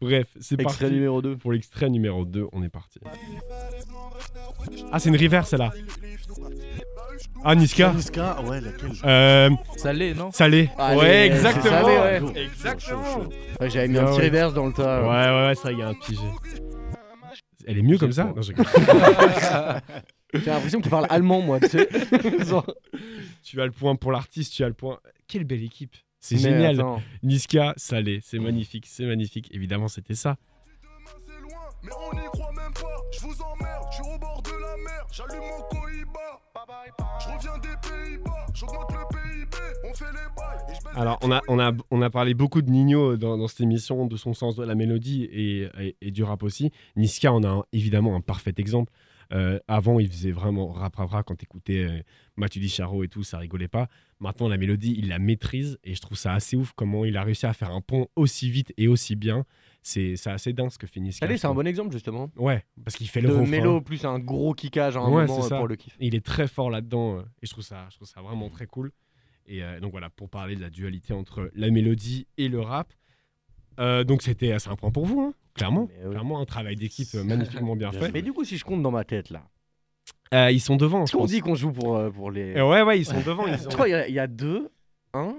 Bref, 0.00 0.26
c'est 0.40 0.58
Extrait 0.60 0.86
parti. 0.86 0.94
numéro 0.94 1.22
2. 1.22 1.36
Pour 1.36 1.52
l'extrait 1.52 1.90
numéro 1.90 2.24
2, 2.24 2.46
on 2.52 2.62
est 2.64 2.68
parti. 2.70 2.98
Ah, 4.90 4.98
c'est 4.98 5.10
une 5.10 5.16
river, 5.16 5.42
celle-là. 5.44 5.72
Ah, 7.44 7.54
Niska 7.54 7.92
Niska, 7.92 8.40
ouais, 8.42 8.60
laquelle 8.60 8.90
euh, 9.04 9.50
Salé, 9.76 10.14
non 10.14 10.30
Salé. 10.32 10.70
Allez, 10.78 11.00
ouais, 11.00 11.26
exactement. 11.26 11.64
salé, 11.82 11.96
ouais. 11.98 12.20
Chaud, 12.20 12.32
Exactement. 12.36 13.04
chaud, 13.04 13.22
chaud. 13.24 13.28
Ouais, 13.60 13.70
J'avais 13.70 13.88
mis 13.88 13.98
un 13.98 14.02
Ah 14.06 14.10
petit 14.10 14.18
ouais. 14.20 14.26
reverse 14.26 14.54
dans 14.54 14.66
le 14.66 14.72
tas. 14.72 15.02
Ouais, 15.02 15.08
ouais, 15.08 15.46
ouais, 15.48 15.54
ça, 15.56 15.72
il 15.72 15.78
y 15.78 15.82
a 15.82 15.88
un 15.88 15.94
petit 15.94 16.14
G. 16.14 16.20
Elle 17.66 17.78
est 17.78 17.82
mieux 17.82 17.98
comme 17.98 18.12
ça? 18.12 18.32
J'ai 20.34 20.40
l'impression 20.50 20.80
qu'il 20.80 20.90
parle 20.90 21.06
allemand, 21.10 21.40
moi, 21.42 21.60
tu 21.60 21.68
sais. 21.68 21.88
Tu 23.42 23.60
as 23.60 23.66
le 23.66 23.72
point 23.72 23.96
pour 23.96 24.12
l'artiste, 24.12 24.54
tu 24.54 24.64
as 24.64 24.68
le 24.68 24.74
point. 24.74 24.98
Quelle 25.28 25.44
belle 25.44 25.62
équipe. 25.64 25.94
C'est 26.20 26.38
génial. 26.38 26.76
attends. 26.80 27.02
Niska, 27.22 27.74
Salé, 27.76 28.20
c'est 28.22 28.38
magnifique, 28.38 28.86
c'est 28.88 29.04
magnifique. 29.04 29.48
Évidemment, 29.52 29.88
c'était 29.88 30.14
ça. 30.14 30.36
C'est 31.26 31.40
loin, 31.42 31.60
mais 31.82 31.90
on 32.10 32.16
n'y 32.16 32.24
croit 32.26 32.52
même 32.52 32.72
pas. 32.72 32.96
Je 33.12 33.20
vous 33.20 33.34
emmerde, 33.42 33.84
je 33.90 33.96
suis 33.96 34.04
au 34.14 34.18
bord 34.18 34.40
de 34.42 34.50
la 34.50 34.76
mer. 34.84 35.06
J'allume 35.12 35.40
mon. 35.40 35.62
Alors, 40.94 41.18
on 41.22 41.32
a, 41.32 41.40
on 41.48 41.58
a, 41.58 41.72
on 41.90 42.02
a 42.02 42.10
parlé 42.10 42.34
beaucoup 42.34 42.62
de 42.62 42.70
Nino 42.70 43.16
dans, 43.16 43.36
dans 43.36 43.48
cette 43.48 43.62
émission, 43.62 44.06
de 44.06 44.16
son 44.16 44.34
sens 44.34 44.56
de 44.56 44.64
la 44.64 44.74
mélodie 44.74 45.24
et, 45.24 45.68
et- 45.80 45.96
et 46.00 46.10
du 46.10 46.22
rap 46.22 46.42
aussi. 46.42 46.70
Niska 46.96 47.32
en 47.32 47.42
a 47.42 47.48
un- 47.48 47.64
évidemment 47.72 48.14
un 48.14 48.20
parfait 48.20 48.54
exemple. 48.58 48.92
Euh, 49.32 49.58
avant, 49.66 49.98
il 49.98 50.08
faisait 50.08 50.30
vraiment 50.30 50.68
rap 50.72 50.94
rap 50.96 51.08
rap 51.10 51.26
quand 51.26 51.34
t'écoutais 51.36 51.84
euh, 51.84 52.02
Mathieu 52.36 52.60
Charo 52.68 53.02
et 53.02 53.08
tout, 53.08 53.22
ça 53.24 53.38
rigolait 53.38 53.66
pas. 53.68 53.88
Maintenant, 54.20 54.46
la 54.48 54.58
mélodie, 54.58 54.94
il 54.98 55.08
la 55.08 55.18
maîtrise 55.18 55.78
et 55.84 55.94
je 55.94 56.00
trouve 56.02 56.18
ça 56.18 56.34
assez 56.34 56.54
ouf 56.56 56.72
comment 56.76 57.04
il 57.06 57.16
a 57.16 57.22
réussi 57.24 57.46
à 57.46 57.54
faire 57.54 57.70
un 57.70 57.80
pont 57.80 58.08
aussi 58.14 58.50
vite 58.50 58.72
et 58.76 58.88
aussi 58.88 59.16
bien. 59.16 59.44
C'est 59.82 60.14
assez 60.26 60.52
dingue 60.52 60.70
ce 60.70 60.78
que 60.78 60.86
Niska. 60.98 61.26
Allez, 61.26 61.36
c'est 61.36 61.48
un 61.48 61.54
bon 61.54 61.66
exemple, 61.66 61.92
justement. 61.92 62.30
Ouais, 62.36 62.64
parce 62.84 62.96
qu'il 62.96 63.08
fait 63.08 63.20
le 63.20 63.30
refrain. 63.30 63.46
mélo 63.46 63.80
plus 63.80 64.04
un 64.04 64.18
gros 64.20 64.54
kickage 64.54 64.96
à 64.96 65.00
un 65.00 65.10
Ouais, 65.10 65.26
moment 65.26 65.48
pour 65.48 65.66
le 65.66 65.76
kiff. 65.76 65.96
Il 65.98 66.14
est 66.14 66.24
très 66.24 66.46
fort 66.46 66.70
là-dedans 66.70 67.18
euh, 67.18 67.22
et 67.42 67.46
je 67.46 67.50
trouve 67.50 67.64
ça, 67.64 67.86
je 67.90 67.96
trouve 67.96 68.08
ça 68.08 68.22
vraiment 68.22 68.48
très 68.48 68.66
cool. 68.66 68.92
Et 69.46 69.62
euh, 69.64 69.80
donc 69.80 69.90
voilà, 69.90 70.08
pour 70.08 70.30
parler 70.30 70.54
de 70.54 70.60
la 70.60 70.70
dualité 70.70 71.12
entre 71.12 71.50
la 71.54 71.70
mélodie 71.70 72.28
et 72.38 72.48
le 72.48 72.60
rap. 72.60 72.92
Euh, 73.80 74.04
donc 74.04 74.22
c'était 74.22 74.56
c'est 74.58 74.70
un 74.70 74.76
point 74.76 74.92
pour 74.92 75.04
vous, 75.04 75.20
hein, 75.20 75.34
clairement. 75.54 75.88
Clairement, 76.10 76.40
un 76.40 76.44
travail 76.44 76.76
d'équipe 76.76 77.12
magnifiquement 77.24 77.74
bien 77.74 77.90
Bien 77.90 78.00
fait. 78.00 78.12
Mais 78.12 78.22
du 78.22 78.32
coup, 78.32 78.44
si 78.44 78.56
je 78.58 78.64
compte 78.64 78.82
dans 78.82 78.92
ma 78.92 79.04
tête, 79.04 79.30
là. 79.30 79.42
Ils 80.50 80.60
sont 80.60 80.76
devant, 80.76 81.04
je 81.06 81.12
pense. 81.12 81.28
dit 81.28 81.40
qu'on 81.40 81.56
joue 81.56 81.72
pour, 81.72 82.00
pour 82.12 82.30
les. 82.30 82.54
Ouais, 82.60 82.82
ouais, 82.82 83.00
ils 83.00 83.04
sont 83.04 83.20
devant. 83.20 83.46
Ils 83.46 83.58
Je 83.58 83.66
crois 83.68 83.88
il 83.88 84.14
y 84.14 84.18
a 84.18 84.26
deux, 84.28 84.70
un 85.12 85.34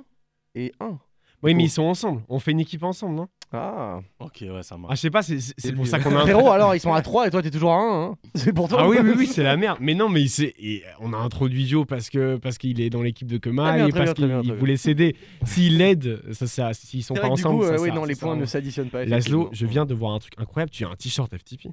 et 0.53 0.73
un. 0.81 0.99
Oui, 1.41 1.53
mais 1.55 1.63
ils 1.63 1.69
sont 1.69 1.83
ensemble. 1.83 2.23
On 2.29 2.39
fait 2.39 2.51
une 2.51 2.59
équipe 2.59 2.83
ensemble, 2.83 3.15
non? 3.15 3.27
Ah. 3.55 3.99
Ok, 4.19 4.37
ouais, 4.41 4.63
ça 4.63 4.75
Ah, 4.75 4.77
marche. 4.79 4.95
je 4.95 5.01
sais 5.01 5.09
pas, 5.11 5.21
c'est- 5.21 5.39
c'est 5.39 5.53
c'est 5.57 5.67
C'est 5.67 5.73
pour 5.73 5.85
ça 5.85 5.99
qu'on 5.99 6.15
a 6.15 6.19
un 6.19 6.21
Frérot, 6.21 6.49
alors 6.49 6.73
ils 6.75 6.79
sont 6.79 6.91
à 6.93 7.01
3 7.03 7.27
et 7.27 7.29
toi 7.29 7.41
t'es 7.43 7.51
toujours 7.51 7.73
à 7.73 7.77
1. 7.77 8.03
Hein. 8.11 8.15
C'est 8.35 8.51
pour 8.51 8.67
toi. 8.67 8.79
Ah 8.81 8.87
oui, 8.89 8.97
oui, 9.03 9.11
oui, 9.15 9.27
c'est 9.27 9.43
la 9.43 9.55
merde. 9.57 9.77
Mais 9.79 9.93
non, 9.93 10.09
mais 10.09 10.21
il 10.21 10.29
s'est- 10.29 10.55
et 10.57 10.83
on 10.99 11.13
a 11.13 11.17
introduit 11.17 11.67
Joe 11.67 11.85
parce 11.85 12.09
que 12.09 12.37
parce 12.37 12.57
qu'il 12.57 12.81
est 12.81 12.89
dans 12.89 13.03
l'équipe 13.03 13.27
de 13.27 13.37
Très 13.37 13.51
Kema 13.51 13.73
bien, 13.75 13.87
et 13.87 13.91
très 13.91 13.99
parce 14.05 14.13
bien, 14.17 14.25
très 14.25 14.27
bien, 14.33 14.41
qu'il 14.41 14.49
très 14.51 14.59
voulait 14.59 14.77
s'aider. 14.77 15.15
S'il 15.45 15.81
aide, 15.81 16.21
ça, 16.33 16.47
ça, 16.47 16.73
s'ils 16.73 17.03
sont 17.03 17.13
C'est 17.13 17.21
pas 17.21 17.27
vrai 17.27 17.35
que 17.35 17.41
du 17.41 17.45
ensemble, 17.45 17.59
coup, 17.61 17.67
ça 17.67 17.73
euh, 17.75 17.79
oui, 17.79 17.91
non, 17.91 18.05
les 18.05 18.15
ça 18.15 18.25
points 18.25 18.35
ne 18.35 18.45
s'additionnent 18.45 18.89
pas. 18.89 19.05
Laszlo, 19.05 19.49
je 19.51 19.65
viens 19.67 19.85
de 19.85 19.93
voir 19.93 20.13
un 20.13 20.19
truc 20.19 20.33
incroyable. 20.37 20.71
Tu 20.71 20.83
as 20.85 20.89
un 20.89 20.95
t-shirt 20.95 21.31
FTP. 21.37 21.67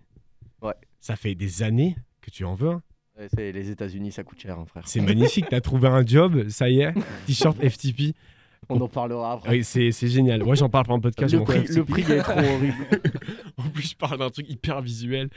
Ouais. 0.62 0.74
Ça 1.00 1.16
fait 1.16 1.34
des 1.34 1.62
années 1.62 1.96
que 2.20 2.30
tu 2.30 2.44
en 2.44 2.54
veux. 2.54 2.68
un. 2.68 2.82
Ouais, 3.18 3.28
c'est 3.34 3.52
les 3.52 3.70
États-Unis, 3.70 4.12
ça 4.12 4.22
coûte 4.22 4.38
cher, 4.40 4.58
hein, 4.58 4.64
frère. 4.66 4.82
C'est 4.86 5.00
magnifique. 5.00 5.46
T'as 5.48 5.60
trouvé 5.62 5.88
un 5.88 6.04
job, 6.04 6.48
ça 6.50 6.68
y 6.68 6.80
est. 6.80 6.92
T-shirt 7.26 7.56
FTP. 7.58 8.14
On 8.68 8.80
en 8.80 8.88
parlera 8.88 9.32
après. 9.32 9.50
Oui, 9.50 9.64
c'est 9.64 9.90
c'est 9.90 10.06
génial. 10.08 10.44
Moi, 10.44 10.54
j'en 10.54 10.68
parle 10.68 10.86
pas 10.86 10.92
en 10.92 11.00
podcast. 11.00 11.32
le, 11.34 11.42
prix, 11.42 12.02
le 12.04 12.16
est 12.16 12.22
trop 12.22 12.38
horrible. 12.38 12.74
En 13.56 13.68
plus, 13.68 13.90
je 13.90 13.96
parle 13.96 14.18
d'un 14.18 14.30
truc 14.30 14.48
hyper 14.48 14.80
visuel. 14.80 15.28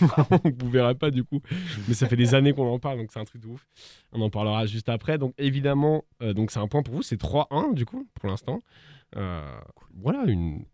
Vous 0.58 0.68
verrez 0.70 0.94
pas 0.94 1.10
du 1.10 1.24
coup. 1.24 1.40
Mais 1.88 1.94
ça 1.94 2.08
fait 2.08 2.16
des 2.16 2.34
années 2.34 2.52
qu'on 2.52 2.66
en 2.66 2.78
parle, 2.78 2.98
donc 2.98 3.10
c'est 3.12 3.20
un 3.20 3.24
truc 3.24 3.40
de 3.42 3.48
ouf. 3.48 3.66
On 4.12 4.20
en 4.20 4.30
parlera 4.30 4.66
juste 4.66 4.88
après. 4.88 5.16
Donc 5.18 5.32
évidemment, 5.38 6.04
euh, 6.22 6.32
donc 6.34 6.50
c'est 6.50 6.58
un 6.58 6.66
point 6.68 6.82
pour 6.82 6.94
vous. 6.94 7.02
C'est 7.02 7.20
3-1 7.20 7.74
du 7.74 7.86
coup, 7.86 8.06
pour 8.20 8.28
l'instant. 8.28 8.60
Euh, 9.16 9.42
voilà, 10.00 10.24
une. 10.26 10.64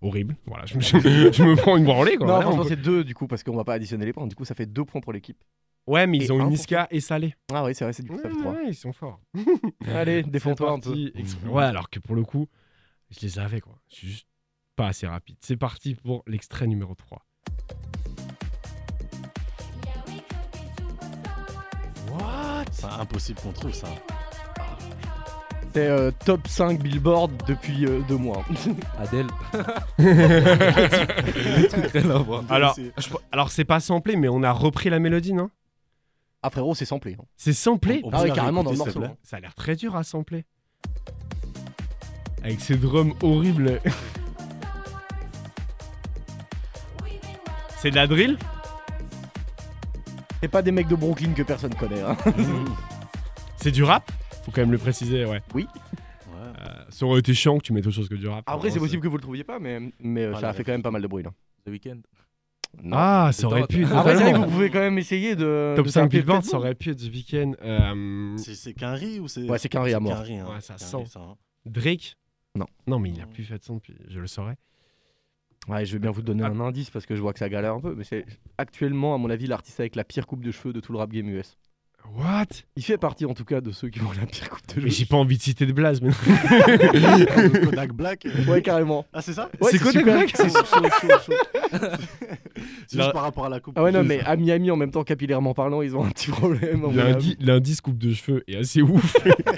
Horrible. 0.00 0.36
Voilà, 0.46 0.64
je 0.66 0.76
me, 0.76 0.80
je 1.32 1.42
me 1.42 1.56
prends 1.56 1.76
une 1.76 1.84
branlée. 1.84 2.16
Quoi. 2.16 2.26
non, 2.26 2.32
Voilà, 2.34 2.48
on 2.48 2.52
franchement, 2.52 2.62
peut- 2.62 2.68
c'est 2.70 2.80
2 2.82 3.04
du 3.04 3.14
coup, 3.14 3.26
parce 3.26 3.42
qu'on 3.42 3.56
va 3.56 3.64
pas 3.64 3.74
additionner 3.74 4.06
les 4.06 4.12
points. 4.12 4.26
Du 4.26 4.36
coup, 4.36 4.44
ça 4.44 4.54
fait 4.54 4.66
2 4.66 4.84
points 4.84 5.00
pour 5.00 5.12
l'équipe. 5.12 5.38
Ouais, 5.88 6.06
mais 6.06 6.18
ils 6.18 6.30
ont 6.32 6.38
un 6.40 6.44
une 6.44 6.50
Niska 6.50 6.86
et 6.90 7.00
Salé. 7.00 7.34
Ah 7.50 7.64
oui, 7.64 7.74
c'est 7.74 7.84
vrai, 7.84 7.94
c'est 7.94 8.02
du 8.02 8.10
coup, 8.10 8.18
ça 8.18 8.28
fait 8.28 8.36
3. 8.36 8.52
Ouais, 8.52 8.64
ils 8.68 8.74
sont 8.74 8.92
forts. 8.92 9.20
Allez, 9.86 10.22
défends-toi 10.24 10.70
un 10.72 10.78
peu. 10.80 10.94
Ouais, 11.48 11.64
alors 11.64 11.88
que 11.88 11.98
pour 11.98 12.14
le 12.14 12.24
coup, 12.24 12.46
je 13.10 13.20
les 13.22 13.38
avais 13.38 13.60
quoi. 13.62 13.78
Je 13.88 13.94
suis 13.96 14.08
juste 14.08 14.26
pas 14.76 14.88
assez 14.88 15.06
rapide. 15.06 15.36
C'est 15.40 15.56
parti 15.56 15.94
pour 15.94 16.22
l'extrait 16.26 16.66
numéro 16.66 16.94
3. 16.94 17.24
What? 22.10 22.64
C'est 22.72 22.84
impossible 22.86 23.40
qu'on 23.40 23.52
trouve 23.52 23.72
ça. 23.72 23.88
C'est 25.74 25.86
euh, 25.86 26.10
top 26.24 26.46
5 26.48 26.80
Billboard 26.82 27.30
depuis 27.46 27.86
2 28.08 28.16
mois. 28.16 28.44
Adèle. 28.98 29.26
Alors, 32.50 32.74
je- 32.76 33.08
alors 33.32 33.50
c'est 33.50 33.64
pas 33.64 33.80
samplé, 33.80 34.16
mais 34.16 34.28
on 34.28 34.42
a 34.42 34.52
repris 34.52 34.90
la 34.90 34.98
mélodie, 34.98 35.32
non? 35.34 35.50
Ah 36.48 36.50
frérot, 36.50 36.74
c'est 36.74 36.84
samplé. 36.84 37.16
hein. 37.20 37.24
C'est 37.36 37.52
samplé 37.52 38.00
On 38.04 38.10
Ah 38.10 38.16
peut 38.18 38.22
oui, 38.24 38.28
la 38.30 38.34
carrément 38.34 38.62
dans 38.64 38.70
le 38.70 38.76
réécouter, 38.76 38.98
morceau. 38.98 39.12
plaît 39.12 39.18
Ça 39.22 39.36
a 39.36 39.40
l'air 39.40 39.54
très 39.54 39.76
dur 39.76 39.94
à 39.96 40.02
sampler. 40.02 40.44
Avec 42.42 42.60
ces 42.60 42.76
drums 42.76 43.14
horribles. 43.22 43.80
C'est 47.78 47.90
de 47.90 47.96
la 47.96 48.06
drill 48.06 48.36
C'est 50.42 50.48
pas 50.48 50.62
des 50.62 50.72
mecs 50.72 50.88
de 50.88 50.96
Brooklyn 50.96 51.32
que 51.32 51.42
personne 51.42 51.74
connaît. 51.74 52.02
hein. 52.02 52.16
C'est 53.56 53.70
du 53.70 53.82
rap 53.84 54.10
Faut 54.44 54.50
quand 54.50 54.60
même 54.62 54.72
le 54.72 54.78
préciser, 54.78 55.24
ouais. 55.24 55.42
Ouais. 55.54 55.64
Euh, 56.34 56.84
ça 56.90 57.06
aurait 57.06 57.20
été 57.20 57.34
chiant 57.34 57.58
que 57.58 57.62
tu 57.64 57.72
mettes 57.72 57.86
autre 57.86 57.94
chose 57.96 58.08
que 58.08 58.14
du 58.14 58.26
rap. 58.28 58.42
Après, 58.46 58.68
c'est 58.68 58.74
Vraiment, 58.74 58.84
possible 58.86 59.02
que 59.02 59.08
vous 59.08 59.16
le 59.16 59.22
trouviez 59.22 59.44
pas, 59.44 59.58
mais, 59.58 59.80
mais 60.00 60.24
euh, 60.24 60.32
Ah, 60.34 60.36
ça 60.36 60.42
la 60.42 60.48
a 60.48 60.52
fait 60.54 60.64
quand 60.64 60.72
même 60.72 60.82
pas 60.82 60.90
mal 60.90 61.02
de 61.02 61.06
bruit 61.08 61.22
là. 61.24 61.30
The 61.66 61.70
Weeknd. 61.70 61.98
Non. 62.82 62.96
Ah, 62.96 63.30
ça 63.32 63.46
aurait 63.46 63.66
pu. 63.66 63.84
Après, 63.84 63.94
c'est 63.94 64.02
vrai 64.02 64.14
que 64.14 64.18
totalement. 64.28 64.46
vous 64.46 64.52
pouvez 64.52 64.70
quand 64.70 64.78
même 64.80 64.98
essayer 64.98 65.34
de. 65.34 65.72
Top 65.76 65.86
de 65.86 65.90
5 65.90 66.02
taper 66.02 66.18
Billboard, 66.18 66.44
ça 66.44 66.56
aurait 66.58 66.74
pu 66.74 66.90
être 66.90 66.98
The 66.98 67.12
Weeknd. 67.12 67.52
Euh, 67.62 68.36
C'est 68.36 68.74
qu'un 68.74 68.92
riz 68.92 69.18
ou 69.20 69.26
c'est. 69.28 69.48
Ouais, 69.48 69.58
c'est 69.58 69.68
qu'un 69.68 69.82
riz 69.82 69.94
à 69.94 70.00
mort. 70.00 70.14
qu'un 70.14 70.20
riz, 70.22 70.36
hein. 70.38 70.46
Ouais, 70.54 70.60
ça 70.60 70.78
sent. 70.78 70.96
riz, 70.98 71.06
ça, 71.06 71.20
hein. 71.20 71.36
Drake 71.66 72.16
Non. 72.54 72.66
Non, 72.86 72.98
mais 73.00 73.10
il 73.10 73.20
a 73.20 73.26
plus 73.26 73.42
fait 73.44 73.58
de 73.58 73.64
son 73.64 73.76
depuis. 73.76 73.94
Je 74.08 74.20
le 74.20 74.26
saurais. 74.26 74.56
Ouais, 75.68 75.84
je 75.84 75.92
vais 75.92 75.98
bien 75.98 76.10
vous 76.12 76.22
donner 76.22 76.44
Ah. 76.44 76.48
un 76.48 76.60
indice 76.60 76.88
parce 76.90 77.04
que 77.04 77.14
je 77.16 77.20
vois 77.20 77.32
que 77.32 77.38
ça 77.40 77.48
galère 77.48 77.74
un 77.74 77.80
peu. 77.80 77.94
Mais 77.96 78.04
c'est 78.04 78.24
actuellement, 78.58 79.14
à 79.14 79.18
mon 79.18 79.28
avis, 79.28 79.46
l'artiste 79.46 79.80
avec 79.80 79.96
la 79.96 80.04
pire 80.04 80.26
coupe 80.26 80.44
de 80.44 80.50
cheveux 80.50 80.72
de 80.72 80.80
tout 80.80 80.92
le 80.92 80.98
rap 80.98 81.10
game 81.10 81.28
US. 81.28 81.58
What? 82.16 82.46
Il 82.76 82.82
fait 82.82 82.98
partie 82.98 83.24
en 83.26 83.34
tout 83.34 83.44
cas 83.44 83.60
de 83.60 83.70
ceux 83.70 83.88
qui 83.90 84.00
ont 84.00 84.10
la 84.18 84.26
pire 84.26 84.48
coupe 84.50 84.66
de 84.68 84.74
Mais 84.76 84.80
cheveux. 84.82 84.88
j'ai 84.90 85.06
pas 85.06 85.16
envie 85.16 85.36
de 85.36 85.42
citer 85.42 85.66
de 85.66 85.72
blaze. 85.72 86.00
Mais... 86.00 86.10
Kodak 87.64 87.92
Black. 87.92 88.26
Ouais, 88.48 88.62
carrément. 88.62 89.06
Ah, 89.12 89.22
c'est 89.22 89.34
ça? 89.34 89.50
Ouais, 89.60 89.70
C'est 89.70 89.78
Kodak 89.78 89.98
super. 90.00 90.14
Black? 90.16 90.30
C'est 90.34 90.48
chaud, 90.50 90.64
chaud, 91.00 91.08
chaud. 91.26 91.32
C'est 92.88 92.98
juste 92.98 93.12
par 93.12 93.22
rapport 93.22 93.44
à 93.46 93.48
la 93.48 93.60
coupe. 93.60 93.74
Ah 93.76 93.82
ouais, 93.82 93.92
non, 93.92 94.02
mais 94.02 94.20
à 94.20 94.36
Miami, 94.36 94.70
en 94.70 94.76
même 94.76 94.90
temps, 94.90 95.04
capillairement 95.04 95.54
parlant, 95.54 95.82
ils 95.82 95.94
ont 95.96 96.04
un 96.04 96.10
petit 96.10 96.30
problème. 96.30 96.86
Lundi, 96.94 97.36
l'indice 97.40 97.80
coupe 97.80 97.98
de 97.98 98.12
cheveux 98.12 98.42
est 98.48 98.56
assez 98.56 98.82
ouf. 98.82 99.16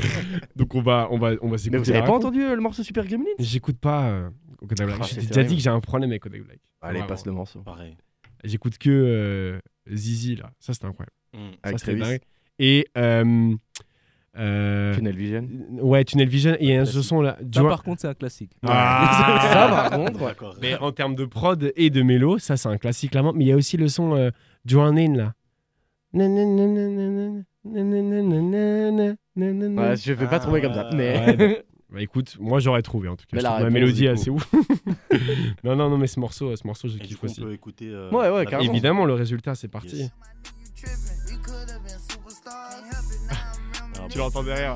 Donc 0.57 0.75
on 0.75 0.83
va, 0.83 1.09
on 1.11 1.19
va, 1.19 1.33
on 1.43 1.47
va 1.47 1.53
Mais 1.53 1.59
s'écouter. 1.59 1.79
vous 1.79 1.91
avez 1.91 2.03
pas 2.03 2.13
entendu 2.13 2.43
euh, 2.43 2.55
le 2.55 2.61
morceau 2.61 2.83
Super 2.83 3.07
Gremlins? 3.07 3.25
J'écoute 3.39 3.79
pas 3.79 4.09
euh, 4.09 4.29
Kodak 4.69 4.87
Black. 4.87 4.99
Ah, 5.03 5.07
t'ai 5.07 5.27
déjà 5.27 5.45
dit 5.45 5.57
que 5.57 5.63
j'ai 5.63 5.71
un 5.71 5.81
problème 5.81 6.11
avec 6.11 6.23
Kodak 6.23 6.43
Black. 6.43 6.59
Allez, 6.83 6.95
Vraiment. 6.99 7.07
passe 7.09 7.27
le 7.27 7.33
morceau. 7.33 7.61
Pareil. 7.61 7.97
J'écoute 8.45 8.79
que 8.79 8.91
euh, 8.91 9.61
Zizi 9.95 10.37
là. 10.37 10.51
Ça 10.59 10.73
c'était 10.73 10.87
incroyable. 10.87 11.13
Mm. 11.35 11.39
Avec 11.63 11.79
ça 11.79 11.87
c'était 11.87 11.99
dingue. 11.99 12.21
Et 12.63 12.87
euh, 12.99 13.55
euh, 14.39 14.95
Tunnel 14.95 15.17
Vision. 15.17 15.49
Ouais, 15.81 16.05
Tunnel 16.05 16.29
Vision. 16.29 16.53
Et 16.61 16.65
il 16.65 16.69
y 16.69 16.73
a 16.75 16.81
un 16.81 16.85
Classique. 16.85 17.03
son 17.05 17.23
là. 17.23 17.39
Ça, 17.55 17.63
par 17.63 17.83
contre, 17.83 18.03
c'est 18.03 18.09
un 18.09 18.15
classique. 18.15 18.53
Ah 18.67 19.39
Ça, 19.53 19.69
par 19.69 19.91
contre, 19.91 20.23
ouais. 20.23 20.35
Mais 20.61 20.77
en 20.77 20.93
termes 20.93 21.15
de 21.15 21.25
prod 21.25 21.73
et 21.75 21.89
de 21.91 22.03
mélo, 22.03 22.39
ça 22.39 22.57
c'est 22.59 22.69
un 22.69 22.77
classique 22.77 23.13
clairement. 23.13 23.33
Mais 23.33 23.45
il 23.45 23.49
y 23.49 23.53
a 23.53 23.57
aussi 23.57 23.77
le 23.79 23.89
son 23.89 24.15
euh, 24.15 24.31
Joan 24.67 24.99
In 24.99 25.15
là. 25.17 25.33
Ouais, 26.13 26.27
je 29.97 30.13
vais 30.13 30.27
pas 30.27 30.37
Ah, 30.37 30.41
trouver 30.41 30.61
comme 30.61 30.75
ça. 30.75 30.91
Mais 30.95 31.37
ouais, 31.39 31.65
Bah 31.91 32.03
écoute, 32.03 32.37
moi 32.41 32.59
j'aurais 32.61 32.83
trouvé 32.83 33.09
en 33.09 33.17
tout 33.17 33.25
cas. 33.29 33.37
Mais 33.37 33.43
la 33.43 33.71
mélodie 33.71 34.07
assez 34.09 34.31
ouf. 34.31 34.49
non, 35.65 35.75
non, 35.77 35.89
non, 35.91 35.99
mais 35.99 36.07
ce 36.07 36.21
morceau, 36.21 36.55
ce 36.55 36.67
morceau, 36.67 36.89
je 36.89 36.97
Et 36.99 37.01
kiffe 37.01 37.19
on 37.23 37.27
aussi. 37.27 37.41
peut 37.41 37.53
écouter. 37.53 37.89
euh, 37.89 38.11
Ouais, 38.11 38.29
ouais, 38.31 38.47
carrément. 38.47 38.71
Évidemment, 38.73 39.05
le 39.07 39.15
résultat, 39.15 39.55
c'est 39.55 39.69
parti. 39.69 39.97
Yes. 39.97 40.11
Tu 44.11 44.19
l'entends 44.19 44.43
derrière. 44.43 44.75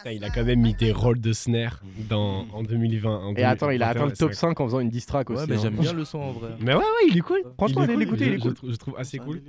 Putain, 0.00 0.12
il 0.12 0.24
a 0.24 0.30
quand 0.30 0.44
même 0.44 0.60
mis 0.60 0.74
des 0.74 0.92
rôles 0.92 1.20
de 1.20 1.32
snare 1.32 1.80
dans, 2.08 2.46
en 2.52 2.62
2020. 2.62 3.10
en 3.10 3.34
Et 3.34 3.42
attends, 3.44 3.70
il 3.70 3.82
a 3.82 3.86
2021, 3.86 3.90
atteint 3.90 4.06
le 4.06 4.12
top 4.16 4.32
c'est 4.32 4.38
5 4.40 4.60
en 4.60 4.64
faisant 4.66 4.80
une 4.80 4.90
diss 4.90 5.06
track 5.06 5.30
aussi. 5.30 5.40
Ouais, 5.40 5.46
mais 5.48 5.56
hein. 5.56 5.60
j'aime 5.62 5.76
bien 5.76 5.92
le 5.92 6.04
son 6.04 6.18
en 6.18 6.32
vrai. 6.32 6.50
Mais 6.60 6.74
ouais, 6.74 6.80
ouais, 6.80 7.08
il 7.08 7.16
est 7.16 7.20
cool. 7.20 7.42
Franchement, 7.56 7.84
il 7.84 7.90
est 7.90 7.94
allez 7.94 8.06
cool. 8.06 8.18
l'écouter, 8.18 8.26
il 8.26 8.32
est 8.34 8.38
Je- 8.38 8.42
cool. 8.42 8.50
Je, 8.50 8.54
trouve- 8.56 8.72
je 8.72 8.76
trouve 8.76 8.94
assez 8.98 9.18
cool. 9.18 9.42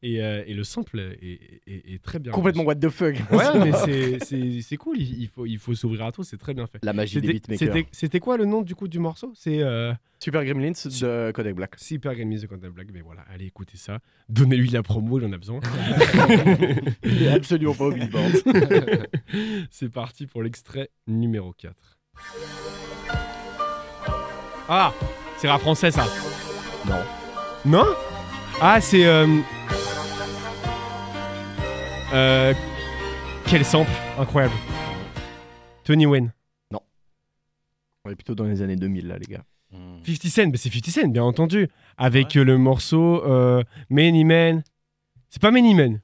Et, 0.00 0.22
euh, 0.22 0.44
et 0.46 0.54
le 0.54 0.62
sample 0.62 1.00
est, 1.00 1.18
est- 1.22 1.60
est- 1.66 1.94
est 1.94 2.02
très 2.02 2.20
bien. 2.20 2.30
Complètement 2.30 2.62
what 2.62 2.76
the 2.76 2.88
fuck. 2.88 3.16
Ouais, 3.32 3.44
mais 3.58 3.72
c'est- 4.60 4.76
cool. 4.76 4.96
Il 5.00 5.22
il 5.22 5.28
faut, 5.28 5.44
il 5.44 5.58
faut 5.58 5.74
s'ouvrir 5.74 6.04
à 6.06 6.12
tout. 6.12 6.22
C'est 6.22 6.36
très 6.36 6.54
bien 6.54 6.66
fait. 6.68 6.78
La 6.84 6.92
magie 6.92 7.20
des 7.20 7.26
C'était- 7.34 7.54
beatmakers. 7.56 7.88
C'était 7.90 8.20
quoi 8.20 8.36
le 8.36 8.44
nom 8.44 8.62
du 8.62 8.76
coup 8.76 8.86
du 8.86 9.00
morceau? 9.00 9.32
C'est 9.34 9.60
euh, 9.60 9.92
Super 10.20 10.44
Gremlins 10.44 10.70
de 10.70 11.32
Kodak 11.32 11.54
Black. 11.56 11.74
Super 11.78 12.14
Gamies 12.14 12.38
de 12.40 12.46
Quentin 12.46 12.70
Black. 12.70 12.88
Mais 12.94 13.00
voilà, 13.00 13.22
allez 13.32 13.46
écouter 13.46 13.76
ça. 13.76 13.98
Donnez-lui 14.28 14.68
la 14.70 14.84
promo, 14.84 15.18
il 15.18 15.24
en 15.26 15.32
a 15.32 15.38
besoin. 15.38 15.58
Il 17.02 17.22
est 17.24 17.28
absolument 17.32 17.74
pas 17.74 17.86
au 17.86 17.92
billboard. 17.92 18.34
C'est 19.70 19.88
parti 19.90 20.26
pour 20.26 20.44
l'extrait 20.44 20.90
numéro 21.08 21.52
4. 21.52 21.74
Ah 24.68 24.92
C'est 25.38 25.48
rap 25.48 25.60
français 25.60 25.90
ça? 25.90 26.06
Non. 26.86 27.00
Non? 27.64 27.84
Ah, 28.60 28.80
c'est. 28.80 29.06
Euh... 29.06 29.26
euh, 32.12 32.54
Quel 33.46 33.64
sample 33.64 33.90
Incroyable. 34.18 34.54
Tony 35.84 36.06
Wayne. 36.06 36.32
On 38.04 38.10
est 38.10 38.14
plutôt 38.14 38.34
dans 38.34 38.44
les 38.44 38.62
années 38.62 38.76
2000 38.76 39.06
là, 39.08 39.18
les 39.18 39.26
gars. 39.26 39.42
Hmm. 39.70 39.98
50 40.06 40.22
Cent, 40.30 40.50
mais 40.50 40.56
c'est 40.56 40.70
50 40.72 40.86
Cent, 40.90 41.08
bien 41.08 41.24
entendu. 41.24 41.68
Avec 41.98 42.36
euh, 42.36 42.44
le 42.44 42.56
morceau 42.56 43.22
euh, 43.26 43.62
Many 43.90 44.24
Men. 44.24 44.62
C'est 45.28 45.42
pas 45.42 45.50
Many 45.50 45.74
Men 45.74 46.00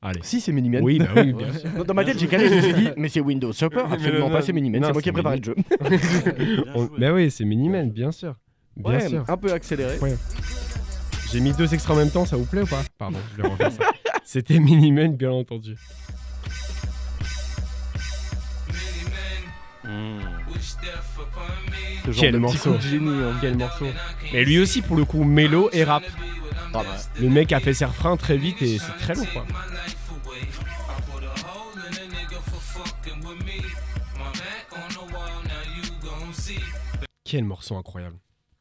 Allez. 0.00 0.20
Si, 0.22 0.40
c'est 0.40 0.52
Miniman. 0.52 0.80
Oui, 0.84 1.00
bah 1.00 1.08
oui, 1.16 1.32
bien 1.32 1.52
sûr. 1.58 1.68
Non, 1.76 1.82
Dans 1.82 1.92
ma 1.92 2.04
tête, 2.04 2.20
j'ai 2.20 2.28
calé, 2.28 2.48
je 2.48 2.54
me 2.54 2.60
suis 2.60 2.72
dit, 2.72 2.88
mais 2.96 3.08
c'est 3.08 3.18
Windows 3.20 3.52
Shopper, 3.52 3.80
absolument 3.90 4.26
non, 4.26 4.30
pas, 4.30 4.38
non, 4.38 4.46
c'est 4.46 4.52
Miniman. 4.52 4.80
non, 4.80 4.86
C'est 4.86 4.92
moi 4.92 5.02
qui 5.02 5.08
ai 5.08 5.12
préparé 5.12 5.38
le 5.38 5.42
jeu. 5.44 5.56
On-. 6.76 6.84
Bah 6.96 7.12
oui, 7.12 7.30
c'est 7.32 7.44
Many 7.44 7.68
Men, 7.68 7.90
bien 7.90 8.12
sûr. 8.12 8.36
Bien 8.76 8.92
Ouais, 8.92 9.08
sûr. 9.08 9.24
un 9.28 9.36
peu 9.36 9.52
accéléré. 9.52 9.98
J'ai 11.32 11.40
mis 11.40 11.52
deux 11.52 11.74
extraits 11.74 11.96
en 11.96 11.98
même 11.98 12.10
temps, 12.10 12.24
ça 12.24 12.36
vous 12.36 12.44
plaît 12.46 12.62
ou 12.62 12.66
pas? 12.66 12.82
Pardon, 12.96 13.18
je 13.36 13.42
vais 13.42 13.48
refaire 13.48 13.72
ça. 13.72 13.82
C'était 14.30 14.60
Many 14.60 14.92
Men, 14.92 15.16
bien 15.16 15.30
entendu. 15.30 15.74
Ce 22.04 22.12
genre 22.12 22.20
Quel 22.20 22.32
de 22.34 22.38
morceau. 22.38 22.58
petit 22.58 22.68
coup 22.68 22.84
de 22.84 22.90
génie. 22.90 23.22
hein. 23.24 23.36
Quel 23.40 23.56
morceau. 23.56 23.86
Mais 24.32 24.44
lui 24.44 24.58
aussi, 24.58 24.82
pour 24.82 24.96
le 24.96 25.04
coup, 25.04 25.24
mélo 25.24 25.70
et 25.72 25.84
rap. 25.84 26.02
Ah, 26.74 26.82
bah, 26.82 26.84
Le 27.18 27.28
mec 27.30 27.52
a 27.52 27.60
fait 27.60 27.74
ses 27.74 27.86
refrains 27.86 28.16
très 28.16 28.36
vite 28.36 28.60
et 28.62 28.78
c'est 28.78 28.96
très 28.98 29.14
long, 29.14 29.26
quoi. 29.32 29.46
Quel 37.24 37.44
morceau 37.44 37.76
incroyable. 37.76 38.18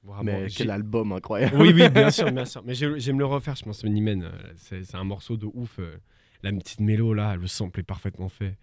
Vraiment, 0.07 0.23
Mais 0.23 0.47
quel 0.47 0.69
album 0.71 1.11
incroyable. 1.11 1.57
Oui, 1.61 1.73
oui, 1.75 1.89
bien 1.89 2.09
sûr, 2.09 2.31
bien 2.31 2.45
sûr. 2.45 2.63
Mais 2.65 2.73
j'aime 2.73 3.19
le 3.19 3.25
refaire, 3.25 3.55
je 3.55 3.63
pense, 3.63 3.83
Many 3.83 4.01
Men. 4.01 4.23
euh, 4.23 4.31
C'est 4.55 4.95
un 4.95 5.03
morceau 5.03 5.35
de 5.37 5.45
ouf. 5.53 5.79
euh, 5.79 5.97
La 6.43 6.51
petite 6.53 6.79
mélo, 6.79 7.13
là, 7.13 7.35
le 7.35 7.45
sample 7.47 7.81
est 7.81 7.83
parfaitement 7.83 8.29
fait. 8.29 8.57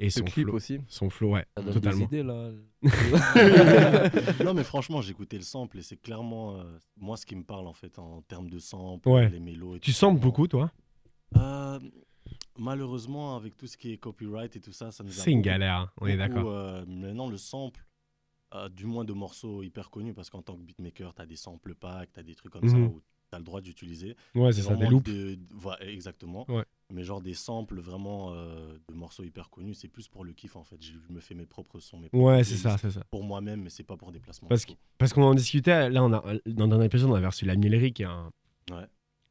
Et 0.00 0.10
son 0.10 0.24
clip 0.24 0.44
flow, 0.46 0.54
aussi. 0.54 0.80
son 0.86 1.10
flow, 1.10 1.32
ouais, 1.34 1.44
Ça 1.56 1.62
donne 1.62 1.74
totalement. 1.74 1.98
des 2.06 2.18
idées 2.18 2.22
là. 2.22 2.50
non 4.44 4.54
mais 4.54 4.62
franchement 4.62 5.00
j'ai 5.00 5.10
écouté 5.10 5.36
le 5.36 5.42
sample 5.42 5.78
et 5.78 5.82
c'est 5.82 5.96
clairement 5.96 6.54
euh, 6.56 6.62
moi 6.96 7.16
ce 7.16 7.26
qui 7.26 7.34
me 7.34 7.42
parle 7.42 7.66
en 7.66 7.72
fait 7.72 7.98
en 7.98 8.22
termes 8.22 8.48
de 8.48 8.60
sample, 8.60 9.08
Ouais. 9.08 9.28
les 9.28 9.40
mélos 9.40 9.74
et 9.74 9.80
Tu 9.80 9.92
samples 9.92 10.20
beaucoup, 10.20 10.46
toi? 10.46 10.70
Euh, 11.36 11.80
Malheureusement 12.60 13.36
avec 13.36 13.56
tout 13.56 13.66
ce 13.66 13.76
qui 13.76 13.92
est 13.92 13.98
copyright 13.98 14.54
et 14.56 14.60
tout 14.60 14.72
ça, 14.72 14.90
ça 14.92 15.02
nous 15.04 15.10
a 15.10 15.22
C'est 15.22 15.30
une 15.32 15.42
galère, 15.42 15.74
hein, 15.76 15.90
on 16.00 16.06
est 16.06 16.16
d'accord. 16.16 16.48
euh, 16.48 16.84
maintenant 16.86 17.28
le 17.28 17.36
sample, 17.36 17.84
euh, 18.54 18.68
du 18.68 18.86
moins 18.86 19.04
de 19.04 19.12
morceaux 19.12 19.62
hyper 19.62 19.90
connus 19.90 20.14
parce 20.14 20.30
qu'en 20.30 20.42
tant 20.42 20.56
que 20.56 20.62
beatmaker 20.62 21.12
t'as 21.14 21.26
des 21.26 21.36
samples 21.36 21.74
packs, 21.74 22.10
t'as 22.12 22.22
des 22.22 22.34
trucs 22.34 22.52
comme 22.52 22.68
ça 22.68 22.76
Mhm. 22.76 22.86
où 22.86 23.00
t'as 23.30 23.38
le 23.38 23.44
droit 23.44 23.60
d'utiliser. 23.60 24.16
Ouais, 24.34 24.52
c'est 24.52 24.62
ça, 24.62 24.74
des 24.74 24.86
loops. 24.86 25.04
de- 25.06 25.38
voilà, 25.54 25.84
exactement. 25.86 26.50
Ouais. 26.50 26.64
Mais 26.90 27.04
genre 27.04 27.20
des 27.20 27.34
samples 27.34 27.78
vraiment 27.80 28.32
euh, 28.32 28.78
de 28.88 28.94
morceaux 28.94 29.22
hyper 29.22 29.50
connus, 29.50 29.74
c'est 29.74 29.88
plus 29.88 30.08
pour 30.08 30.24
le 30.24 30.32
kiff 30.32 30.56
en 30.56 30.64
fait. 30.64 30.78
Je 30.82 30.94
me 31.10 31.20
fais 31.20 31.34
mes 31.34 31.44
propres 31.44 31.78
sons, 31.80 31.98
mes 31.98 32.08
propres 32.08 32.24
Ouais, 32.24 32.44
c'est 32.44 32.56
ça, 32.56 32.78
c'est 32.78 32.90
ça. 32.90 33.02
Pour 33.10 33.24
moi-même, 33.24 33.60
mais 33.62 33.68
c'est 33.70 33.82
pas 33.84 33.98
pour 33.98 34.10
des 34.12 34.18
placements. 34.20 34.48
Parce 34.48 34.64
tout. 34.64 34.76
Parce 34.96 35.12
qu'on 35.12 35.24
en 35.24 35.34
discutait, 35.34 35.90
là, 35.90 36.02
on 36.02 36.12
a, 36.14 36.22
dans 36.46 36.68
dernier 36.68 36.86
épisode, 36.86 37.10
on 37.10 37.14
avait 37.14 37.26
reçu 37.26 37.44
la 37.44 37.56
Mielerie, 37.56 37.92
qui 37.92 38.02
est 38.02 38.06
un, 38.06 38.30
Ouais. 38.70 38.86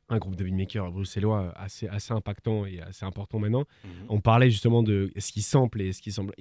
Un 0.10 0.18
groupe 0.18 0.36
de 0.36 0.43
beatmakers 0.43 0.91
bruxellois 0.91 1.53
assez, 1.58 1.88
assez 1.88 2.14
impactant 2.14 2.66
et 2.66 2.82
assez 2.82 3.05
important 3.05 3.39
maintenant. 3.39 3.66
Mhm. 3.84 3.91
On 4.10 4.22
parlait 4.22 4.49
justement 4.49 4.84
de 4.84 5.12
ce 5.18 5.32
qui 5.32 5.41
sample 5.41 5.82
et 5.82 5.93
ce 5.93 6.01
qui 6.01 6.12
semble. 6.12 6.34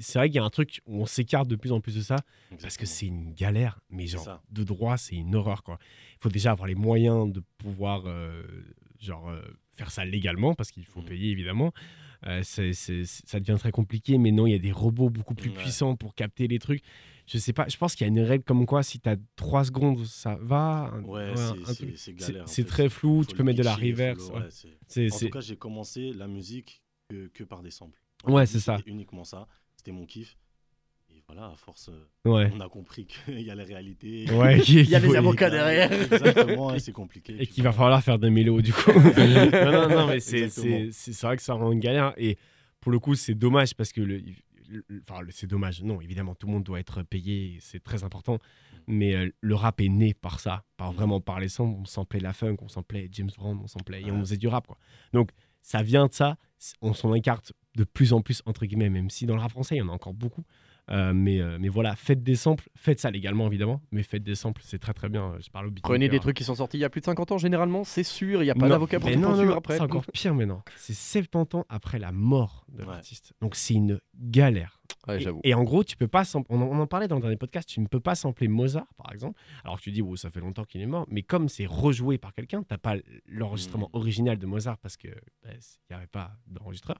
C'est 0.00 0.18
vrai 0.18 0.28
qu'il 0.28 0.36
y 0.36 0.40
a 0.40 0.44
un 0.44 0.50
truc 0.50 0.80
où 0.86 1.00
on 1.00 1.06
s'écarte 1.06 1.48
de 1.48 1.56
plus 1.56 1.72
en 1.72 1.80
plus 1.80 1.96
de 1.96 2.00
ça, 2.00 2.16
parce 2.60 2.76
que 2.76 2.86
c'est 2.86 3.06
une 3.06 3.32
galère, 3.32 3.80
mais 3.90 4.06
genre, 4.06 4.42
de 4.50 4.64
droit, 4.64 4.96
c'est 4.96 5.16
une 5.16 5.34
horreur. 5.34 5.62
Il 5.68 6.18
faut 6.18 6.28
déjà 6.28 6.52
avoir 6.52 6.66
les 6.66 6.74
moyens 6.74 7.32
de 7.32 7.42
pouvoir, 7.58 8.02
euh, 8.06 8.42
genre, 9.02 9.28
euh, 9.28 9.40
faire 9.74 9.90
ça 9.90 10.04
légalement, 10.04 10.54
parce 10.54 10.70
qu'il 10.70 10.84
faut 10.84 11.00
Mhm. 11.00 11.06
payer, 11.08 11.30
évidemment. 11.30 11.72
Euh, 12.26 12.40
c'est- 12.44 12.72
c'est- 12.72 13.04
c'est- 13.04 13.26
ça 13.28 13.40
devient 13.40 13.56
très 13.58 13.72
compliqué, 13.72 14.16
mais 14.16 14.30
non, 14.30 14.46
il 14.46 14.52
y 14.52 14.54
a 14.54 14.58
des 14.58 14.70
robots 14.70 15.10
beaucoup 15.10 15.34
plus 15.34 15.50
Ouais. 15.50 15.56
puissants 15.56 15.96
pour 15.96 16.14
capter 16.14 16.46
les 16.46 16.60
trucs. 16.60 16.82
Je 17.26 17.38
sais 17.38 17.52
pas, 17.52 17.66
je 17.68 17.76
pense 17.76 17.94
qu'il 17.96 18.06
y 18.06 18.10
a 18.10 18.12
une 18.12 18.20
règle 18.20 18.44
comme 18.44 18.64
quoi, 18.66 18.82
si 18.82 19.00
tu 19.00 19.08
as 19.08 19.16
3 19.36 19.64
secondes, 19.64 20.04
ça 20.04 20.36
va. 20.40 20.90
un- 20.92 21.02
Ouais, 21.02 21.32
c'est- 21.36 22.12
galère, 22.14 22.44
très 22.66 22.88
flou, 22.88 23.24
tu 23.24 23.34
peux 23.34 23.42
mettre 23.42 23.58
de 23.58 23.64
la 23.64 23.74
reverse. 23.74 24.30
C'est- 24.86 25.12
En 25.12 25.18
tout 25.18 25.30
cas, 25.30 25.40
j'ai 25.40 25.56
commencé 25.56 26.12
la 26.12 26.28
musique 26.28 26.82
que, 27.08 27.26
que 27.28 27.44
par 27.44 27.62
des 27.62 27.70
samples. 27.70 28.00
Ouais, 28.24 28.46
c'est 28.46 28.60
ça. 28.60 28.78
c'était 28.78 28.90
uniquement 28.90 29.24
ça. 29.24 29.48
C'était 29.76 29.90
mon 29.92 30.06
kiff. 30.06 30.36
Voilà, 31.32 31.48
à 31.52 31.56
force, 31.56 31.88
euh, 31.88 32.30
Ouais. 32.30 32.50
on 32.54 32.60
a 32.60 32.68
compris 32.68 33.06
qu'il 33.06 33.40
y 33.40 33.50
a 33.50 33.54
la 33.54 33.64
réalité. 33.64 34.26
Ouais, 34.32 34.58
Il 34.68 34.88
y 34.88 34.94
a 34.94 34.98
les 34.98 35.16
avocats 35.16 35.48
derrière. 35.48 35.90
Exactement, 35.90 36.74
et 36.74 36.78
c'est 36.78 36.92
compliqué. 36.92 37.36
Et 37.40 37.46
qu'il 37.46 37.64
va 37.64 37.72
falloir 37.72 38.02
faire 38.02 38.18
des 38.18 38.28
mélos 38.30 38.60
du 38.60 38.72
coup. 38.72 38.92
non, 38.92 39.72
non, 39.72 39.88
non, 39.88 40.06
mais 40.08 40.20
c'est 40.20 40.46
vrai 41.22 41.36
que 41.36 41.42
ça 41.42 41.54
rend 41.54 41.72
une 41.72 41.80
galère. 41.80 42.12
Et 42.18 42.36
pour 42.80 42.92
le 42.92 42.98
coup, 42.98 43.14
c'est 43.14 43.34
dommage 43.34 43.74
parce 43.74 43.92
que. 43.92 44.00
Le, 44.02 44.18
le- 44.68 44.84
le- 44.88 45.02
Enfin, 45.08 45.20
c'est 45.30 45.46
dommage. 45.46 45.82
Non, 45.82 46.00
évidemment, 46.00 46.34
tout 46.34 46.46
le 46.46 46.52
monde 46.54 46.64
doit 46.64 46.80
être 46.80 47.02
payé. 47.02 47.58
C'est 47.60 47.82
très 47.82 48.04
important. 48.04 48.38
Mais 48.86 49.14
euh, 49.14 49.30
le 49.40 49.54
rap 49.54 49.80
est 49.80 49.88
né 49.88 50.12
par 50.14 50.40
ça. 50.40 50.64
Par 50.76 50.92
Mm. 50.92 50.96
vraiment 50.96 51.20
par 51.20 51.40
les 51.40 51.48
sons. 51.48 51.78
On 51.80 51.84
samplait 51.84 52.20
la 52.20 52.32
funk, 52.32 52.56
on 52.62 52.68
samplait 52.68 53.08
James 53.12 53.30
Brown, 53.36 53.58
on 53.62 53.66
samplait. 53.66 54.02
Et 54.02 54.10
on 54.10 54.18
faisait 54.20 54.36
du 54.38 54.48
rap, 54.48 54.66
quoi. 54.66 54.76
Donc, 55.12 55.30
ça 55.62 55.82
vient 55.82 56.06
de 56.06 56.12
ça. 56.12 56.36
On 56.80 56.92
s'en 56.94 57.12
écarte 57.14 57.52
de 57.76 57.84
plus 57.84 58.12
en 58.12 58.20
plus, 58.22 58.42
entre 58.46 58.64
guillemets, 58.66 58.90
même 58.90 59.08
si 59.10 59.24
dans 59.26 59.34
le 59.34 59.40
rap 59.40 59.50
français, 59.50 59.76
il 59.76 59.78
y 59.78 59.82
en 59.82 59.88
a 59.88 59.92
encore 59.92 60.14
beaucoup. 60.14 60.44
Euh, 60.92 61.12
mais, 61.14 61.40
euh, 61.40 61.56
mais 61.58 61.68
voilà, 61.68 61.96
faites 61.96 62.22
des 62.22 62.34
samples. 62.34 62.68
Faites 62.76 63.00
ça 63.00 63.10
légalement, 63.10 63.46
évidemment. 63.46 63.80
Mais 63.92 64.02
faites 64.02 64.22
des 64.22 64.34
samples, 64.34 64.60
c'est 64.64 64.78
très 64.78 64.92
très 64.92 65.08
bien. 65.08 65.34
Je 65.42 65.48
parle 65.50 65.68
au 65.68 65.70
Prenez 65.82 66.08
des 66.08 66.20
trucs 66.20 66.36
qui 66.36 66.44
sont 66.44 66.56
sortis 66.56 66.76
il 66.76 66.80
y 66.80 66.84
a 66.84 66.90
plus 66.90 67.00
de 67.00 67.06
50 67.06 67.32
ans, 67.32 67.38
généralement, 67.38 67.82
c'est 67.84 68.02
sûr, 68.02 68.42
il 68.42 68.44
n'y 68.44 68.50
a 68.50 68.54
pas 68.54 68.68
d'avocat 68.68 69.00
pour 69.00 69.10
non, 69.10 69.34
non, 69.36 69.56
après. 69.56 69.76
C'est 69.76 69.82
encore 69.82 70.04
pire 70.12 70.34
maintenant. 70.34 70.62
C'est 70.76 70.92
70 70.94 71.56
ans 71.56 71.64
après 71.68 71.98
la 71.98 72.12
mort 72.12 72.66
de 72.68 72.82
Ouais. 72.82 72.88
l'artiste. 72.88 73.32
Donc 73.40 73.54
c'est 73.56 73.74
une 73.74 74.00
galère. 74.18 74.80
Ouais, 75.08 75.18
Et- 75.44 75.54
en 75.54 75.62
gros, 75.64 75.82
tu 75.84 75.96
peux 75.96 76.08
pas 76.08 76.22
on, 76.34 76.38
en, 76.38 76.62
on 76.62 76.78
en 76.80 76.86
parlait 76.86 77.08
dans 77.08 77.16
le 77.16 77.20
dernier 77.22 77.36
podcast, 77.36 77.68
tu 77.68 77.80
ne 77.80 77.86
peux 77.86 78.00
pas 78.00 78.14
sampler 78.14 78.48
Mozart 78.48 78.86
par 78.96 79.12
exemple. 79.12 79.38
Alors 79.64 79.78
que 79.78 79.82
tu 79.82 79.90
dis 79.90 80.02
oh, 80.02 80.16
ça 80.16 80.30
fait 80.30 80.40
longtemps 80.40 80.64
qu'il 80.64 80.80
est 80.80 80.86
mort, 80.86 81.06
mais 81.10 81.22
comme 81.22 81.48
c'est 81.48 81.66
rejoué 81.66 82.18
par 82.18 82.32
quelqu'un, 82.34 82.62
t'as 82.62 82.78
pas 82.78 82.94
l'enregistrement 83.26 83.88
Mm. 83.92 83.96
original 83.96 84.38
de 84.38 84.46
Mozart 84.46 84.78
parce 84.78 84.96
que 84.96 85.08
bah, 85.42 85.50
il 85.52 85.58
n'y 85.90 85.96
avait 85.96 86.06
pas 86.06 86.32
d'enregistreur. 86.46 86.98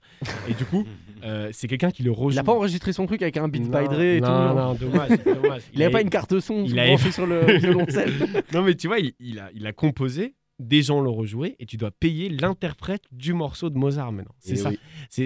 et 0.48 0.54
du 0.54 0.64
coup, 0.64 0.84
euh, 1.24 1.50
c'est 1.52 1.68
quelqu'un 1.68 1.90
qui 1.90 2.02
le 2.02 2.10
rejoue. 2.10 2.30
Il 2.30 2.36
n'a 2.36 2.44
pas 2.44 2.52
enregistré 2.52 2.92
son 2.92 3.06
truc 3.06 3.22
avec 3.22 3.36
un 3.36 3.48
beat 3.48 3.70
Dre 3.70 4.00
et 4.00 4.20
non, 4.20 4.26
tout. 4.26 4.32
Non, 4.32 4.54
non. 4.54 4.74
dommage, 4.74 5.10
dommage. 5.24 5.62
Il 5.72 5.78
n'avait 5.78 5.84
a- 5.86 5.90
pas 5.90 6.02
une 6.02 6.10
carte 6.10 6.38
son 6.40 6.64
il 6.64 6.78
a- 6.78 6.96
sur 6.98 7.26
le 7.26 7.40
violoncelle. 7.58 8.12
Non, 8.52 8.62
mais 8.62 8.74
tu 8.74 8.88
vois, 8.88 8.98
il, 8.98 9.12
il 9.20 9.38
a, 9.38 9.50
il 9.54 9.66
a 9.66 9.72
composé, 9.72 10.34
des 10.58 10.82
gens 10.82 11.00
l'ont 11.00 11.14
rejoué, 11.14 11.56
et 11.58 11.66
tu 11.66 11.76
dois 11.76 11.90
payer 11.90 12.28
l'interprète 12.28 13.04
du 13.12 13.32
morceau 13.32 13.70
de 13.70 13.76
Mozart 13.78 14.12
maintenant. 14.12 14.34
C'est 14.38 14.52
Et 14.52 14.56
ça. 14.56 14.70
oui. 14.70 14.78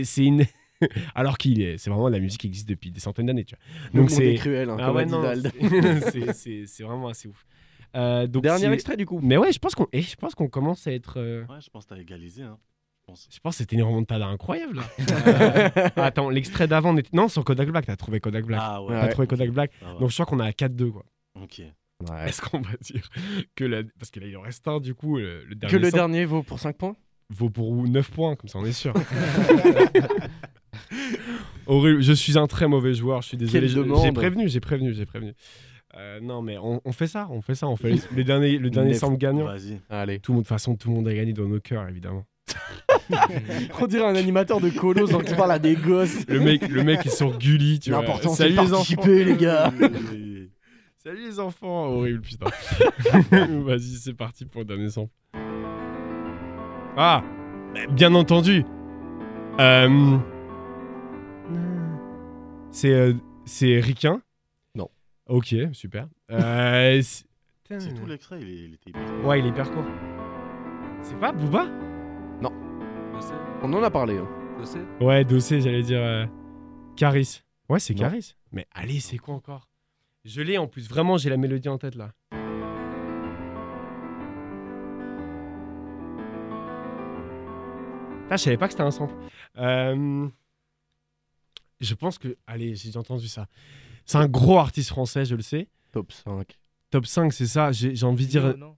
C'est 0.05 0.25
une. 0.25 0.45
Alors 1.15 1.39
qu'il 1.39 1.61
est, 1.63 1.79
c'est 1.79 1.91
vraiment 1.91 2.09
de 2.09 2.15
la 2.15 2.21
musique 2.21 2.41
qui 2.41 2.47
existe 2.47 2.69
depuis 2.69 2.91
des 2.91 3.01
centaines 3.01 3.27
d'années, 3.27 3.45
tu 3.45 3.55
vois. 3.57 4.01
Donc 4.01 4.11
c'est 4.11 4.35
cruel, 4.35 4.69
hein, 4.71 4.77
ah 4.81 4.87
comme 4.87 4.97
ouais, 4.97 5.07
c'est- 6.67 6.83
vraiment 6.83 7.09
assez 7.09 7.29
ouf. 7.29 7.47
Euh, 7.95 8.27
donc 8.27 8.43
Dernier 8.43 8.71
extrait 8.73 8.97
du 8.97 9.07
coup. 9.07 9.21
Mais 9.23 9.37
ouais, 9.39 9.53
je 9.53 9.59
pense 9.59 9.75
qu'on, 9.75 9.87
et 9.93 10.03
je 10.03 10.17
pense 10.17 10.35
qu'on 10.35 10.49
commence 10.49 10.87
à 10.87 10.93
être. 10.93 11.19
euh, 11.19 11.45
Ouais, 11.49 11.61
je 11.61 11.71
pense 11.71 11.85
que 11.87 11.95
t'as 11.95 12.01
égalisé. 12.01 12.43
Hein. 12.43 12.59
Je 13.01 13.05
pense. 13.13 13.29
Je 13.33 13.39
pense 13.41 13.55
que 13.55 13.59
c'était 13.59 13.77
une 13.77 13.83
remontada 13.85 14.27
incroyable 14.27 14.77
là. 14.77 14.83
Euh, 15.97 16.03
attends, 16.03 16.29
l'extrait 16.29 16.67
d'avant, 16.69 16.93
on 16.93 16.97
était... 16.99 17.09
non, 17.15 17.29
sur 17.29 17.43
Kodak 17.45 17.71
Black, 17.71 17.87
t'as 17.87 17.97
trouvé 17.97 18.21
Kodak 18.21 18.45
Black. 18.45 18.61
Ah 18.63 18.83
ouais. 18.83 18.89
T'as 18.93 19.03
Ouais. 19.05 19.09
trouvé 19.11 19.27
Kodak 19.29 19.51
Black. 19.51 19.71
Va. 19.81 19.95
Donc 19.99 20.11
je 20.11 20.15
crois 20.15 20.27
qu'on 20.27 20.41
est 20.45 20.47
à 20.47 20.51
4-2 20.51 20.91
quoi. 20.91 21.05
Ok. 21.41 21.59
Ouais. 22.11 22.29
Est-ce 22.29 22.43
qu'on 22.43 22.61
va 22.61 22.71
dire 22.83 23.09
que 23.55 23.65
la... 23.65 23.83
parce 23.99 24.11
que 24.11 24.21
là 24.21 24.27
il 24.27 24.37
en 24.37 24.43
reste 24.43 24.69
un 24.69 24.81
du 24.81 24.95
coup 24.95 25.17
le, 25.17 25.45
le 25.47 25.55
dernier 25.55 25.73
Que 25.79 25.83
le 25.83 25.91
dernier 25.91 26.25
vaut 26.27 26.43
pour 26.43 26.59
5 26.59 26.77
points? 26.77 26.97
Vaut 27.31 27.49
pour 27.49 27.75
9 27.89 28.11
points 28.11 28.37
comme 28.37 28.49
ça 28.49 28.59
on 28.59 28.67
est 28.67 28.73
sûr. 28.73 28.93
Horrible, 31.67 32.03
je 32.03 32.13
suis 32.13 32.39
un 32.39 32.47
très 32.47 32.69
mauvais 32.69 32.95
joueur, 32.95 33.23
je 33.23 33.29
suis 33.29 33.37
désolé. 33.37 33.69
J'ai 33.69 34.13
prévenu, 34.13 34.49
j'ai 34.49 34.61
prévenu, 34.61 34.95
j'ai 34.95 35.07
prévenu. 35.07 35.33
Euh, 35.97 36.21
non 36.21 36.43
mais 36.43 36.59
on, 36.59 36.81
on 36.85 36.93
fait 36.93 37.07
ça, 37.07 37.27
on 37.31 37.41
fait 37.41 37.55
ça, 37.55 37.69
on 37.69 37.77
fait 37.77 37.91
les, 37.91 38.01
les 38.15 38.25
derniers, 38.25 38.59
le 38.59 38.69
dernier 38.69 38.95
sample 38.95 39.17
gagnant. 39.17 39.47
Vas-y. 39.47 39.81
Allez. 39.89 40.19
Tout 40.21 40.33
le 40.33 40.37
monde, 40.37 40.43
de 40.43 40.49
toute 40.49 40.55
façon, 40.55 40.77
tout 40.77 40.89
le 40.91 40.95
monde 40.95 41.09
a 41.09 41.15
gagné 41.15 41.33
dans 41.33 41.49
nos 41.49 41.61
cœurs 41.61 41.89
évidemment. 41.89 42.25
On 43.81 43.87
dirait 43.87 44.05
un 44.05 44.15
animateur 44.17 44.61
de 44.61 44.69
colo 44.71 45.07
qui 45.07 45.35
parle 45.35 45.53
à 45.53 45.59
des 45.59 45.75
gosses. 45.75 46.27
Le 46.29 46.41
mec, 46.41 46.69
le 46.69 46.83
mec 46.85 47.07
est 47.07 47.11
sur 47.17 47.39
Gulli, 47.39 47.79
tu 47.81 47.91
vois. 47.91 48.01
L'important 48.01 48.31
c'est 48.35 48.51
de 48.51 48.55
Salut 48.57 48.69
les 48.69 48.73
enfants. 48.75 48.95
participer 48.95 49.25
les 49.25 49.37
gars. 49.37 49.73
Salut 51.03 51.25
les 51.29 51.39
enfants, 51.41 51.87
horrible 51.87 52.21
putain. 52.21 52.47
Vas-y, 53.31 53.97
c'est 54.03 54.15
parti 54.15 54.45
pour 54.45 54.63
le 54.63 54.67
dernier 54.67 54.91
sample. 54.91 55.13
Ah, 56.97 57.23
bien 57.93 58.15
entendu. 58.15 58.65
Euh, 59.61 60.19
C'est 62.77 62.93
euh, 62.93 63.15
c'est 63.47 63.81
Riquin. 63.81 64.21
Non. 64.75 64.91
Ok, 65.31 65.55
super. 65.73 66.09
Euh, 66.31 67.01
c'est 67.71 67.95
tout 67.95 68.05
l'extrait, 68.05 68.39
il, 68.43 68.49
est- 68.51 68.65
il 68.67 68.75
était. 68.75 68.93
Ouais, 69.25 69.39
il 69.41 69.47
est 69.47 69.49
hyper 69.49 69.71
court. 69.71 69.87
C'est 71.01 71.19
pas 71.19 71.33
Booba? 71.33 71.65
Je 72.43 73.21
sais, 73.23 73.33
On 73.63 73.73
en 73.73 73.83
a 73.83 73.91
parlé. 73.91 74.19
hein. 74.19 74.29
je 74.61 74.65
sais. 74.67 74.81
Ouais, 75.01 75.25
Dossé, 75.25 75.63
j'allais 75.63 75.81
dire 75.83 76.03
euh, 76.03 76.27
Caris. 76.97 77.41
Ouais, 77.71 77.79
c'est 77.81 77.95
Non. 77.95 78.01
Caris. 78.01 78.37
Mais 78.53 78.67
allez, 78.73 79.01
c'est 79.01 79.17
quoi 79.17 79.35
encore? 79.35 79.71
Je 80.27 80.43
l'ai 80.43 80.59
en 80.59 80.67
plus, 80.67 80.87
vraiment, 80.87 81.17
j'ai 81.17 81.31
la 81.31 81.39
mélodie 81.39 81.71
en 81.71 81.79
tête 81.79 81.95
là. 81.95 82.13
Ah, 88.29 88.37
je 88.37 88.43
savais 88.43 88.57
pas 88.57 88.67
que 88.67 88.73
c'était 88.73 88.83
un 88.83 88.91
sample. 88.91 89.15
Euh, 89.59 90.29
Je 91.81 91.95
pense 91.95 92.19
que. 92.19 92.37
Allez, 92.47 92.75
j'ai 92.75 92.97
entendu 92.97 93.29
ça. 93.29 93.47
C'est 94.05 94.19
un 94.19 94.29
gros 94.29 94.59
artiste 94.59 94.89
français, 94.91 95.25
je 95.25 95.35
le 95.35 95.43
sais. 95.43 95.69
Top 95.93 96.13
5. 96.13 96.59
Top 96.91 97.07
5, 97.07 97.33
c'est 97.33 97.47
ça. 97.47 97.73
J'ai 97.73 97.95
j'ai 97.95 98.07
envie 98.07 98.27
de 98.27 98.31
dire. 98.31 98.45
Non, 98.57 98.57
non. 98.69 98.77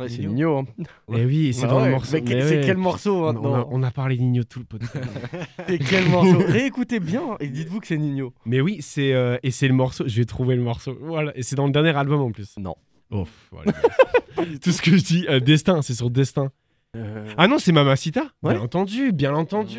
Ouais, 0.00 0.08
c'est 0.08 0.18
Nino. 0.22 0.32
Nino. 0.32 0.58
Hein. 0.58 0.64
Mais 1.08 1.24
oui, 1.24 1.54
c'est 1.54 1.66
Ah 1.66 1.68
dans 1.68 1.78
ouais, 1.78 1.84
le 1.84 1.90
morceau. 1.92 2.12
mais 2.14 2.22
que- 2.22 2.34
Mais 2.34 2.42
c'est 2.48 2.56
ouais. 2.58 2.62
quel 2.66 2.76
morceau 2.78 3.14
On- 3.16 3.22
on, 3.26 3.28
a, 3.28 3.32
maintenant 3.32 3.68
on 3.70 3.82
a 3.84 3.90
parlé 3.92 4.16
d'Igno 4.16 4.42
tout 4.42 4.58
le 4.58 4.64
podcast. 4.64 4.92
C'est 5.68 5.78
quel 5.78 6.08
morceau? 6.08 6.38
Réécoutez 6.48 6.98
bien 6.98 7.36
et 7.38 7.46
dites-vous 7.46 7.78
que 7.78 7.86
c'est 7.86 7.96
Nino. 7.96 8.34
Mais 8.44 8.60
oui, 8.60 8.78
c'est 8.80 9.12
euh, 9.14 9.38
et 9.44 9.52
c'est 9.52 9.68
le 9.68 9.74
morceau. 9.74 10.02
Je 10.08 10.16
vais 10.16 10.24
trouver 10.24 10.56
le 10.56 10.62
morceau. 10.62 10.98
Voilà, 11.00 11.30
et 11.36 11.42
c'est 11.44 11.54
dans 11.54 11.66
le 11.66 11.72
dernier 11.72 11.96
album 11.96 12.20
en 12.22 12.32
plus. 12.32 12.56
Non. 12.58 12.74
Oh, 13.12 13.24
voilà. 13.52 13.72
Tout 14.60 14.72
ce 14.72 14.82
que 14.82 14.96
je 14.96 15.04
dis, 15.04 15.26
euh, 15.28 15.38
Destin, 15.38 15.80
c'est 15.80 15.94
sur 15.94 16.10
Destin. 16.10 16.50
Euh, 16.96 17.32
Ah 17.36 17.46
non, 17.46 17.60
c'est 17.60 17.70
Mamacita. 17.70 18.22
Ouais. 18.42 18.54
Bien 18.54 18.62
entendu, 18.62 19.12
bien 19.12 19.32
entendu. 19.34 19.78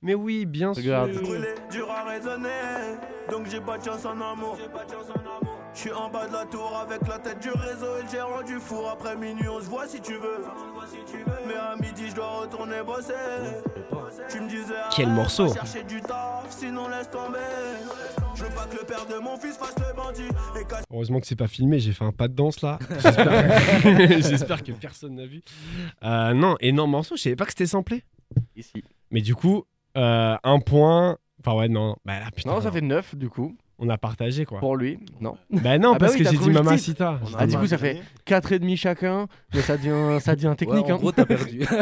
Mais 0.00 0.14
oui, 0.14 0.46
bien 0.46 0.72
Regarde. 0.72 1.12
sûr. 1.12 1.22
Brûlé, 1.22 1.48
dur 1.70 1.90
à 1.90 2.04
raisonner. 2.04 2.48
Donc 3.30 3.46
j'ai 3.50 3.60
pas 3.60 3.78
de 3.78 3.84
chance 3.84 4.04
en 4.04 4.12
amour. 4.20 4.56
Je 5.74 5.78
suis 5.80 5.92
en 5.92 6.08
bas 6.08 6.26
de 6.26 6.32
la 6.32 6.44
tour 6.46 6.76
avec 6.76 7.06
la 7.06 7.18
tête 7.18 7.40
du 7.40 7.50
réseau 7.50 7.98
et 7.98 8.02
le 8.04 8.08
gérant 8.08 8.42
du 8.42 8.58
four. 8.60 8.90
Après 8.90 9.16
minuit, 9.16 9.48
on 9.48 9.60
se 9.60 9.66
voit 9.66 9.86
si 9.86 10.00
tu 10.00 10.14
veux. 10.14 10.44
Mais 11.46 11.54
à 11.54 11.74
midi, 11.76 12.08
je 12.10 12.14
dois 12.14 12.40
retourner 12.42 12.82
bosser. 12.84 13.12
Tu 14.30 14.40
me 14.40 14.48
disais. 14.48 14.74
Quel 14.94 15.08
morceau. 15.08 15.48
va 15.48 15.54
chercher 15.54 15.82
du 15.84 16.00
taf, 16.00 16.46
sinon 16.50 16.88
laisse 16.88 17.10
tomber. 17.10 17.38
Je 18.34 18.44
veux 18.44 18.50
pas 18.50 18.66
que 18.66 18.76
le 18.76 18.84
père 18.84 19.04
de 19.06 19.22
mon 19.22 19.36
fils 19.36 19.56
fasse 19.56 19.74
le 19.78 19.94
bandit. 19.96 20.28
Et 20.60 20.64
casse 20.64 20.84
Heureusement 20.92 21.20
que 21.20 21.26
c'est 21.26 21.36
pas 21.36 21.48
filmé, 21.48 21.80
j'ai 21.80 21.92
fait 21.92 22.04
un 22.04 22.12
pas 22.12 22.28
de 22.28 22.34
danse 22.34 22.62
là. 22.62 22.78
J'espère 23.02 24.20
J'espère 24.22 24.62
que 24.62 24.72
personne 24.72 25.16
n'a 25.16 25.26
vu. 25.26 25.42
Euh, 26.04 26.34
non, 26.34 26.56
énorme 26.60 26.92
morceau, 26.92 27.16
je 27.16 27.22
savais 27.22 27.36
pas 27.36 27.44
que 27.44 27.50
c'était 27.50 27.66
samplé. 27.66 28.04
Ici. 28.56 28.84
Mais 29.10 29.20
du 29.22 29.34
coup, 29.34 29.64
euh, 29.96 30.36
un 30.42 30.60
point. 30.60 31.18
Enfin, 31.40 31.56
ouais, 31.56 31.68
non. 31.68 31.96
Bah 32.04 32.18
là, 32.20 32.30
putain. 32.34 32.50
Non, 32.50 32.60
ça 32.60 32.70
fait 32.72 32.80
9 32.80 33.14
du 33.16 33.28
coup. 33.28 33.56
On 33.80 33.88
a 33.88 33.96
partagé 33.96 34.44
quoi. 34.44 34.58
Pour 34.58 34.76
lui. 34.76 34.98
Non. 35.20 35.36
Bah 35.50 35.78
non, 35.78 35.90
Ah 35.90 35.92
bah 35.92 35.98
parce 36.00 36.14
oui, 36.14 36.18
que 36.18 36.24
t'as 36.24 36.30
j'ai 36.30 36.36
dit 36.36 36.42
trouvé 36.42 36.54
le 36.54 36.58
titre. 36.58 36.64
Mamacita. 37.04 37.20
On 37.22 37.34
a 37.34 37.38
Ah, 37.38 37.46
du 37.46 37.56
coup, 37.56 37.66
ça 37.68 37.78
fait 37.78 38.02
4 38.24 38.52
et 38.52 38.58
demi 38.58 38.76
chacun. 38.76 39.28
Mais 39.54 39.60
ça 39.60 39.76
devient, 39.76 40.20
ça 40.20 40.34
devient 40.34 40.54
technique. 40.56 40.86
Ouais, 40.86 40.92
en 40.92 40.96
hein. 40.96 40.98
gros, 40.98 41.12
t'as 41.12 41.24
perdu. 41.24 41.64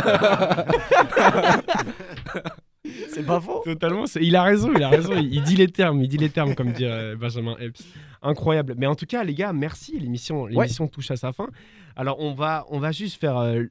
C'est 3.10 3.24
pas 3.26 3.40
faux. 3.40 3.62
Totalement, 3.64 4.06
c'est- 4.06 4.22
il 4.22 4.36
a 4.36 4.42
raison, 4.44 4.70
il 4.74 4.82
a 4.82 4.88
raison. 4.88 5.12
Il, 5.16 5.34
il 5.34 5.42
dit 5.42 5.56
les 5.56 5.66
termes, 5.68 6.00
il 6.02 6.08
dit 6.08 6.18
les 6.18 6.28
termes, 6.30 6.54
comme 6.54 6.70
dirait 6.72 7.16
Benjamin 7.16 7.56
Epps. 7.58 7.82
Incroyable. 8.22 8.74
Mais 8.76 8.86
en 8.86 8.94
tout 8.94 9.06
cas, 9.06 9.24
les 9.24 9.34
gars, 9.34 9.52
merci. 9.52 9.98
L'émission, 9.98 10.46
l'émission 10.46 10.86
touche 10.86 11.10
à 11.10 11.16
sa 11.16 11.32
fin. 11.32 11.48
Alors, 11.96 12.20
on 12.20 12.34
va, 12.34 12.64
on 12.68 12.78
va 12.78 12.92
juste 12.92 13.18
faire 13.20 13.38
euh, 13.38 13.64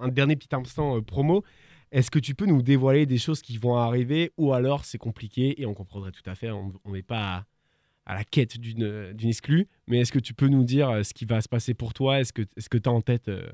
un 0.00 0.08
dernier 0.08 0.36
petit 0.36 0.54
instant 0.54 0.96
euh, 0.96 1.00
promo. 1.02 1.44
Est-ce 1.92 2.10
que 2.10 2.18
tu 2.18 2.34
peux 2.34 2.46
nous 2.46 2.62
dévoiler 2.62 3.04
des 3.04 3.18
choses 3.18 3.42
qui 3.42 3.58
vont 3.58 3.76
arriver 3.76 4.32
ou 4.38 4.54
alors 4.54 4.86
c'est 4.86 4.98
compliqué 4.98 5.60
et 5.60 5.66
on 5.66 5.74
comprendrait 5.74 6.10
tout 6.10 6.28
à 6.28 6.34
fait. 6.34 6.50
On 6.50 6.72
n'est 6.86 7.02
pas 7.02 7.44
à, 8.06 8.14
la 8.14 8.24
quête 8.24 8.58
d'une 8.58 9.14
exclue. 9.22 9.68
Mais 9.86 9.98
est-ce 9.98 10.10
que 10.10 10.18
tu 10.18 10.32
peux 10.32 10.48
nous 10.48 10.64
dire 10.64 10.88
euh, 10.88 11.02
ce 11.02 11.12
qui 11.12 11.26
va 11.26 11.42
se 11.42 11.48
passer 11.48 11.74
pour 11.74 11.92
toi? 11.92 12.18
Est-ce 12.18 12.32
que 12.32 12.78
tu 12.78 12.88
as 12.88 12.92
en 12.92 13.02
tête 13.02 13.28
euh, 13.28 13.46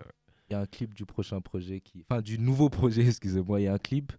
Il 0.49 0.53
y 0.53 0.57
a 0.57 0.61
un 0.61 0.67
clip 0.67 0.95
du 0.95 1.05
prochain 1.05 1.41
projet 1.41 1.81
qui. 1.81 2.05
Enfin, 2.09 2.23
du 2.23 2.39
nouveau 2.39 2.71
projet, 2.71 3.03
excusez-moi. 3.09 3.61
Il 3.61 3.65
y 3.65 3.67
a 3.69 3.75
un 3.75 3.79
clip 3.79 4.13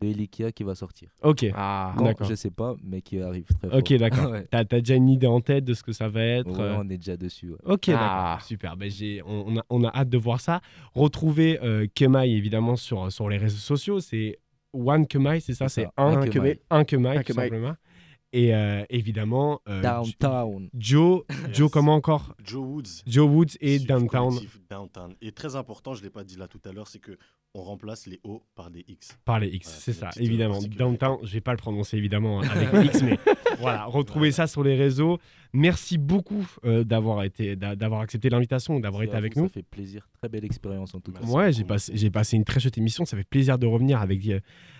de 0.00 0.06
Elikia 0.08 0.52
qui 0.52 0.62
va 0.64 0.74
sortir. 0.74 1.08
Ok. 1.22 1.46
Ah, 1.54 1.94
D'accord. 1.98 2.26
je 2.28 2.34
sais 2.34 2.50
pas, 2.50 2.74
mais 2.84 3.00
qui 3.02 3.20
arrive 3.20 3.46
très 3.46 3.68
fort. 3.68 3.78
Ok, 3.78 3.92
d'accord. 3.94 4.30
Ouais. 4.32 4.46
T'as 4.50 4.58
as 4.60 4.64
déjà 4.64 4.94
une 4.94 5.08
idée 5.08 5.26
en 5.26 5.40
tête 5.40 5.64
de 5.64 5.74
ce 5.74 5.82
que 5.82 5.92
ça 5.92 6.08
va 6.08 6.22
être 6.22 6.50
Ouais, 6.50 6.60
euh, 6.64 6.76
on 6.78 6.88
est 6.90 6.96
déjà 6.98 7.16
dessus. 7.16 7.50
ouais. 7.50 7.58
Ok, 7.64 7.88
Ah. 7.88 7.92
d'accord. 7.92 8.46
Super. 8.46 8.76
Ben, 8.76 8.90
j'ai- 8.90 9.22
on, 9.24 9.48
on 9.48 9.56
a, 9.58 9.62
on 9.70 9.84
a 9.84 9.88
hâte 9.94 10.08
de 10.08 10.18
voir 10.18 10.40
ça. 10.40 10.60
Retrouver 10.94 11.58
euh, 11.62 11.86
Kemai, 11.94 12.30
évidemment, 12.30 12.76
sur, 12.76 13.10
sur 13.12 13.28
les 13.28 13.36
réseaux 13.38 13.56
sociaux. 13.56 14.00
C'est 14.00 14.38
One 14.72 15.06
Kemai, 15.06 15.40
c'est 15.40 15.54
ça? 15.54 15.68
C'est 15.68 15.86
un, 15.96 16.18
un 16.18 16.26
Kemai. 16.28 16.60
Un 16.70 16.84
Kemai, 16.84 17.16
Un 17.16 17.22
tout 17.22 17.32
Kemai. 17.32 17.42
simplement. 17.48 17.74
Et 18.32 18.54
euh, 18.54 18.84
évidemment, 18.90 19.60
euh, 19.68 19.80
Downtown. 19.82 20.68
Joe, 20.76 21.22
Joe, 21.52 21.70
comment 21.70 21.94
encore? 21.94 22.34
Joe 22.44 22.62
Woods. 22.66 23.02
Joe 23.06 23.28
Woods 23.30 23.56
et 23.60 23.78
Downtown 23.78 24.38
Downtown. 24.68 25.14
Et 25.22 25.32
très 25.32 25.56
important, 25.56 25.94
je 25.94 26.00
ne 26.00 26.04
l'ai 26.04 26.10
pas 26.10 26.24
dit 26.24 26.36
là 26.36 26.48
tout 26.48 26.60
à 26.64 26.72
l'heure, 26.72 26.88
c'est 26.88 26.98
que 26.98 27.16
on 27.54 27.62
remplace 27.62 28.06
les 28.06 28.20
O 28.22 28.42
par 28.54 28.70
des 28.70 28.84
X. 28.86 29.16
par 29.24 29.40
les 29.40 29.48
X. 29.48 29.66
Voilà, 29.68 29.80
c'est 29.80 29.92
ça, 29.94 30.08
euh, 30.08 30.22
évidemment. 30.22 30.58
Downtown, 30.60 31.18
je 31.22 31.32
vais 31.32 31.40
pas 31.40 31.52
le 31.52 31.56
prononcer 31.56 31.96
évidemment 31.96 32.40
avec 32.40 32.70
les 32.72 32.84
X, 32.86 33.02
mais 33.02 33.18
voilà, 33.60 33.86
retrouvez 33.86 34.30
ça 34.30 34.46
sur 34.46 34.62
les 34.62 34.74
réseaux. 34.76 35.18
Merci 35.54 35.96
beaucoup 35.96 36.46
euh, 36.66 36.84
d'avoir 36.84 37.22
été, 37.22 37.56
d'a- 37.56 37.74
d'avoir 37.74 38.02
accepté 38.02 38.28
l'invitation, 38.28 38.78
d'avoir 38.78 39.04
été 39.04 39.14
avec 39.16 39.34
vous, 39.34 39.42
nous. 39.44 39.48
Ça 39.48 39.54
fait 39.54 39.62
plaisir. 39.62 40.06
Très 40.20 40.28
belle 40.28 40.44
expérience 40.44 40.94
en 40.94 41.00
tout 41.00 41.12
cas. 41.12 41.20
Ouais, 41.24 41.50
j'ai 41.54 41.64
passé, 41.64 41.92
frère. 41.92 42.00
j'ai 42.02 42.10
passé 42.10 42.36
une 42.36 42.44
très 42.44 42.60
chouette 42.60 42.76
émission. 42.76 43.06
Ça 43.06 43.16
fait 43.16 43.24
plaisir 43.24 43.56
de 43.56 43.66
revenir 43.66 44.02
avec 44.02 44.20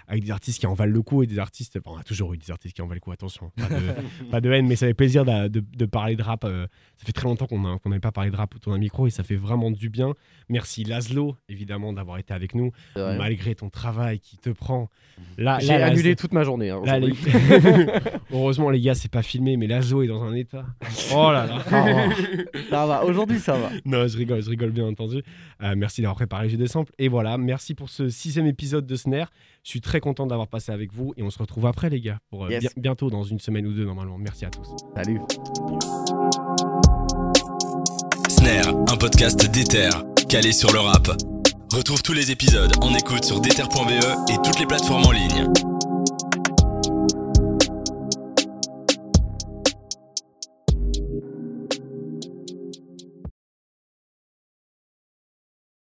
avec 0.08 0.24
des 0.24 0.30
artistes 0.30 0.60
qui 0.60 0.66
en 0.66 0.74
valent 0.74 0.92
le 0.92 1.02
coup 1.02 1.22
et 1.22 1.26
des 1.26 1.38
artistes. 1.38 1.78
enfin, 1.84 1.96
on 1.96 2.00
a 2.00 2.04
toujours 2.04 2.32
eu 2.34 2.38
des 2.38 2.50
artistes 2.50 2.74
qui 2.76 2.82
en 2.82 2.86
valent 2.86 2.94
le 2.96 3.00
coup, 3.00 3.12
attention. 3.12 3.50
Pas 3.56 3.68
de, 3.68 3.80
pas 4.30 4.40
de 4.40 4.50
haine, 4.52 4.66
mais 4.66 4.76
ça 4.76 4.86
fait 4.86 4.94
plaisir 4.94 5.24
de, 5.24 5.48
de 5.48 5.84
parler 5.86 6.16
de 6.16 6.22
rap. 6.22 6.44
euh, 6.44 6.66
ça 6.96 7.04
fait 7.06 7.12
très 7.12 7.24
longtemps 7.28 7.46
qu'on 7.46 7.58
n'avait 7.60 8.00
pas 8.00 8.12
parlé 8.12 8.30
de 8.30 8.36
rap 8.36 8.54
autour 8.54 8.72
d'un 8.72 8.78
micro 8.78 9.06
et 9.06 9.10
ça 9.10 9.22
fait 9.22 9.36
vraiment 9.36 9.70
du 9.70 9.88
bien. 9.90 10.12
Merci 10.48 10.84
Laszlo, 10.84 11.36
évidemment, 11.48 11.92
d'avoir 11.92 12.18
été 12.18 12.32
avec 12.32 12.54
nous, 12.54 12.70
malgré 12.94 13.54
ton 13.54 13.68
travail 13.68 14.20
qui 14.20 14.38
te 14.38 14.50
prend. 14.50 14.88
Là, 15.38 15.58
J'ai 15.60 15.72
annulé 15.74 16.14
toute 16.16 16.32
ma 16.32 16.44
journée. 16.44 16.70
hein, 16.70 16.82
là, 16.84 16.98
les- 16.98 17.10
aujourd'hui. 17.12 17.86
Heureusement, 18.32 18.70
les 18.70 18.80
gars, 18.80 18.94
c'est 18.94 19.10
pas 19.10 19.22
filmé, 19.22 19.56
mais 19.56 19.66
Laszlo 19.66 20.02
est 20.02 20.06
dans 20.08 20.22
un 20.22 20.34
état. 20.34 20.66
Oh 21.14 21.30
là 21.32 21.46
là. 21.46 22.10
Ça 22.70 22.86
va. 22.86 23.04
Aujourd'hui, 23.04 23.38
ça 23.38 23.56
va. 23.56 23.70
Non, 23.84 24.06
je 24.06 24.16
rigole, 24.16 24.42
je 24.42 24.50
rigole 24.50 24.70
bien 24.70 24.84
entendu. 24.86 25.22
Euh, 25.62 25.74
merci 25.76 26.00
d'avoir 26.02 26.16
préparé 26.16 26.48
J'ai 26.48 26.56
des 26.56 26.66
samples. 26.66 26.92
Et 26.98 27.08
voilà, 27.08 27.38
merci 27.38 27.74
pour 27.74 27.88
ce 27.88 28.08
sixième 28.08 28.46
épisode 28.46 28.86
de 28.86 28.96
Snare. 28.96 29.30
Je 29.66 29.70
suis 29.70 29.80
très 29.80 29.98
content 29.98 30.28
d'avoir 30.28 30.46
passé 30.46 30.70
avec 30.70 30.92
vous 30.92 31.12
et 31.16 31.24
on 31.24 31.30
se 31.30 31.40
retrouve 31.40 31.66
après, 31.66 31.90
les 31.90 32.00
gars, 32.00 32.20
pour 32.30 32.44
euh, 32.44 32.50
Yes. 32.50 32.68
bientôt 32.76 33.10
dans 33.10 33.24
une 33.24 33.40
semaine 33.40 33.66
ou 33.66 33.72
deux 33.72 33.84
normalement. 33.84 34.16
Merci 34.16 34.44
à 34.44 34.50
tous. 34.50 34.68
Salut. 34.94 35.18
Snare, 38.28 38.68
un 38.88 38.96
podcast 38.96 39.50
d'Ether, 39.50 39.90
calé 40.28 40.52
sur 40.52 40.72
le 40.72 40.78
rap. 40.78 41.08
Retrouve 41.72 42.00
tous 42.04 42.12
les 42.12 42.30
épisodes 42.30 42.70
en 42.80 42.94
écoute 42.94 43.24
sur 43.24 43.40
d'ether.be 43.40 44.30
et 44.30 44.36
toutes 44.44 44.60
les 44.60 44.66
plateformes 44.66 45.04
en 45.04 45.10
ligne. 45.10 45.48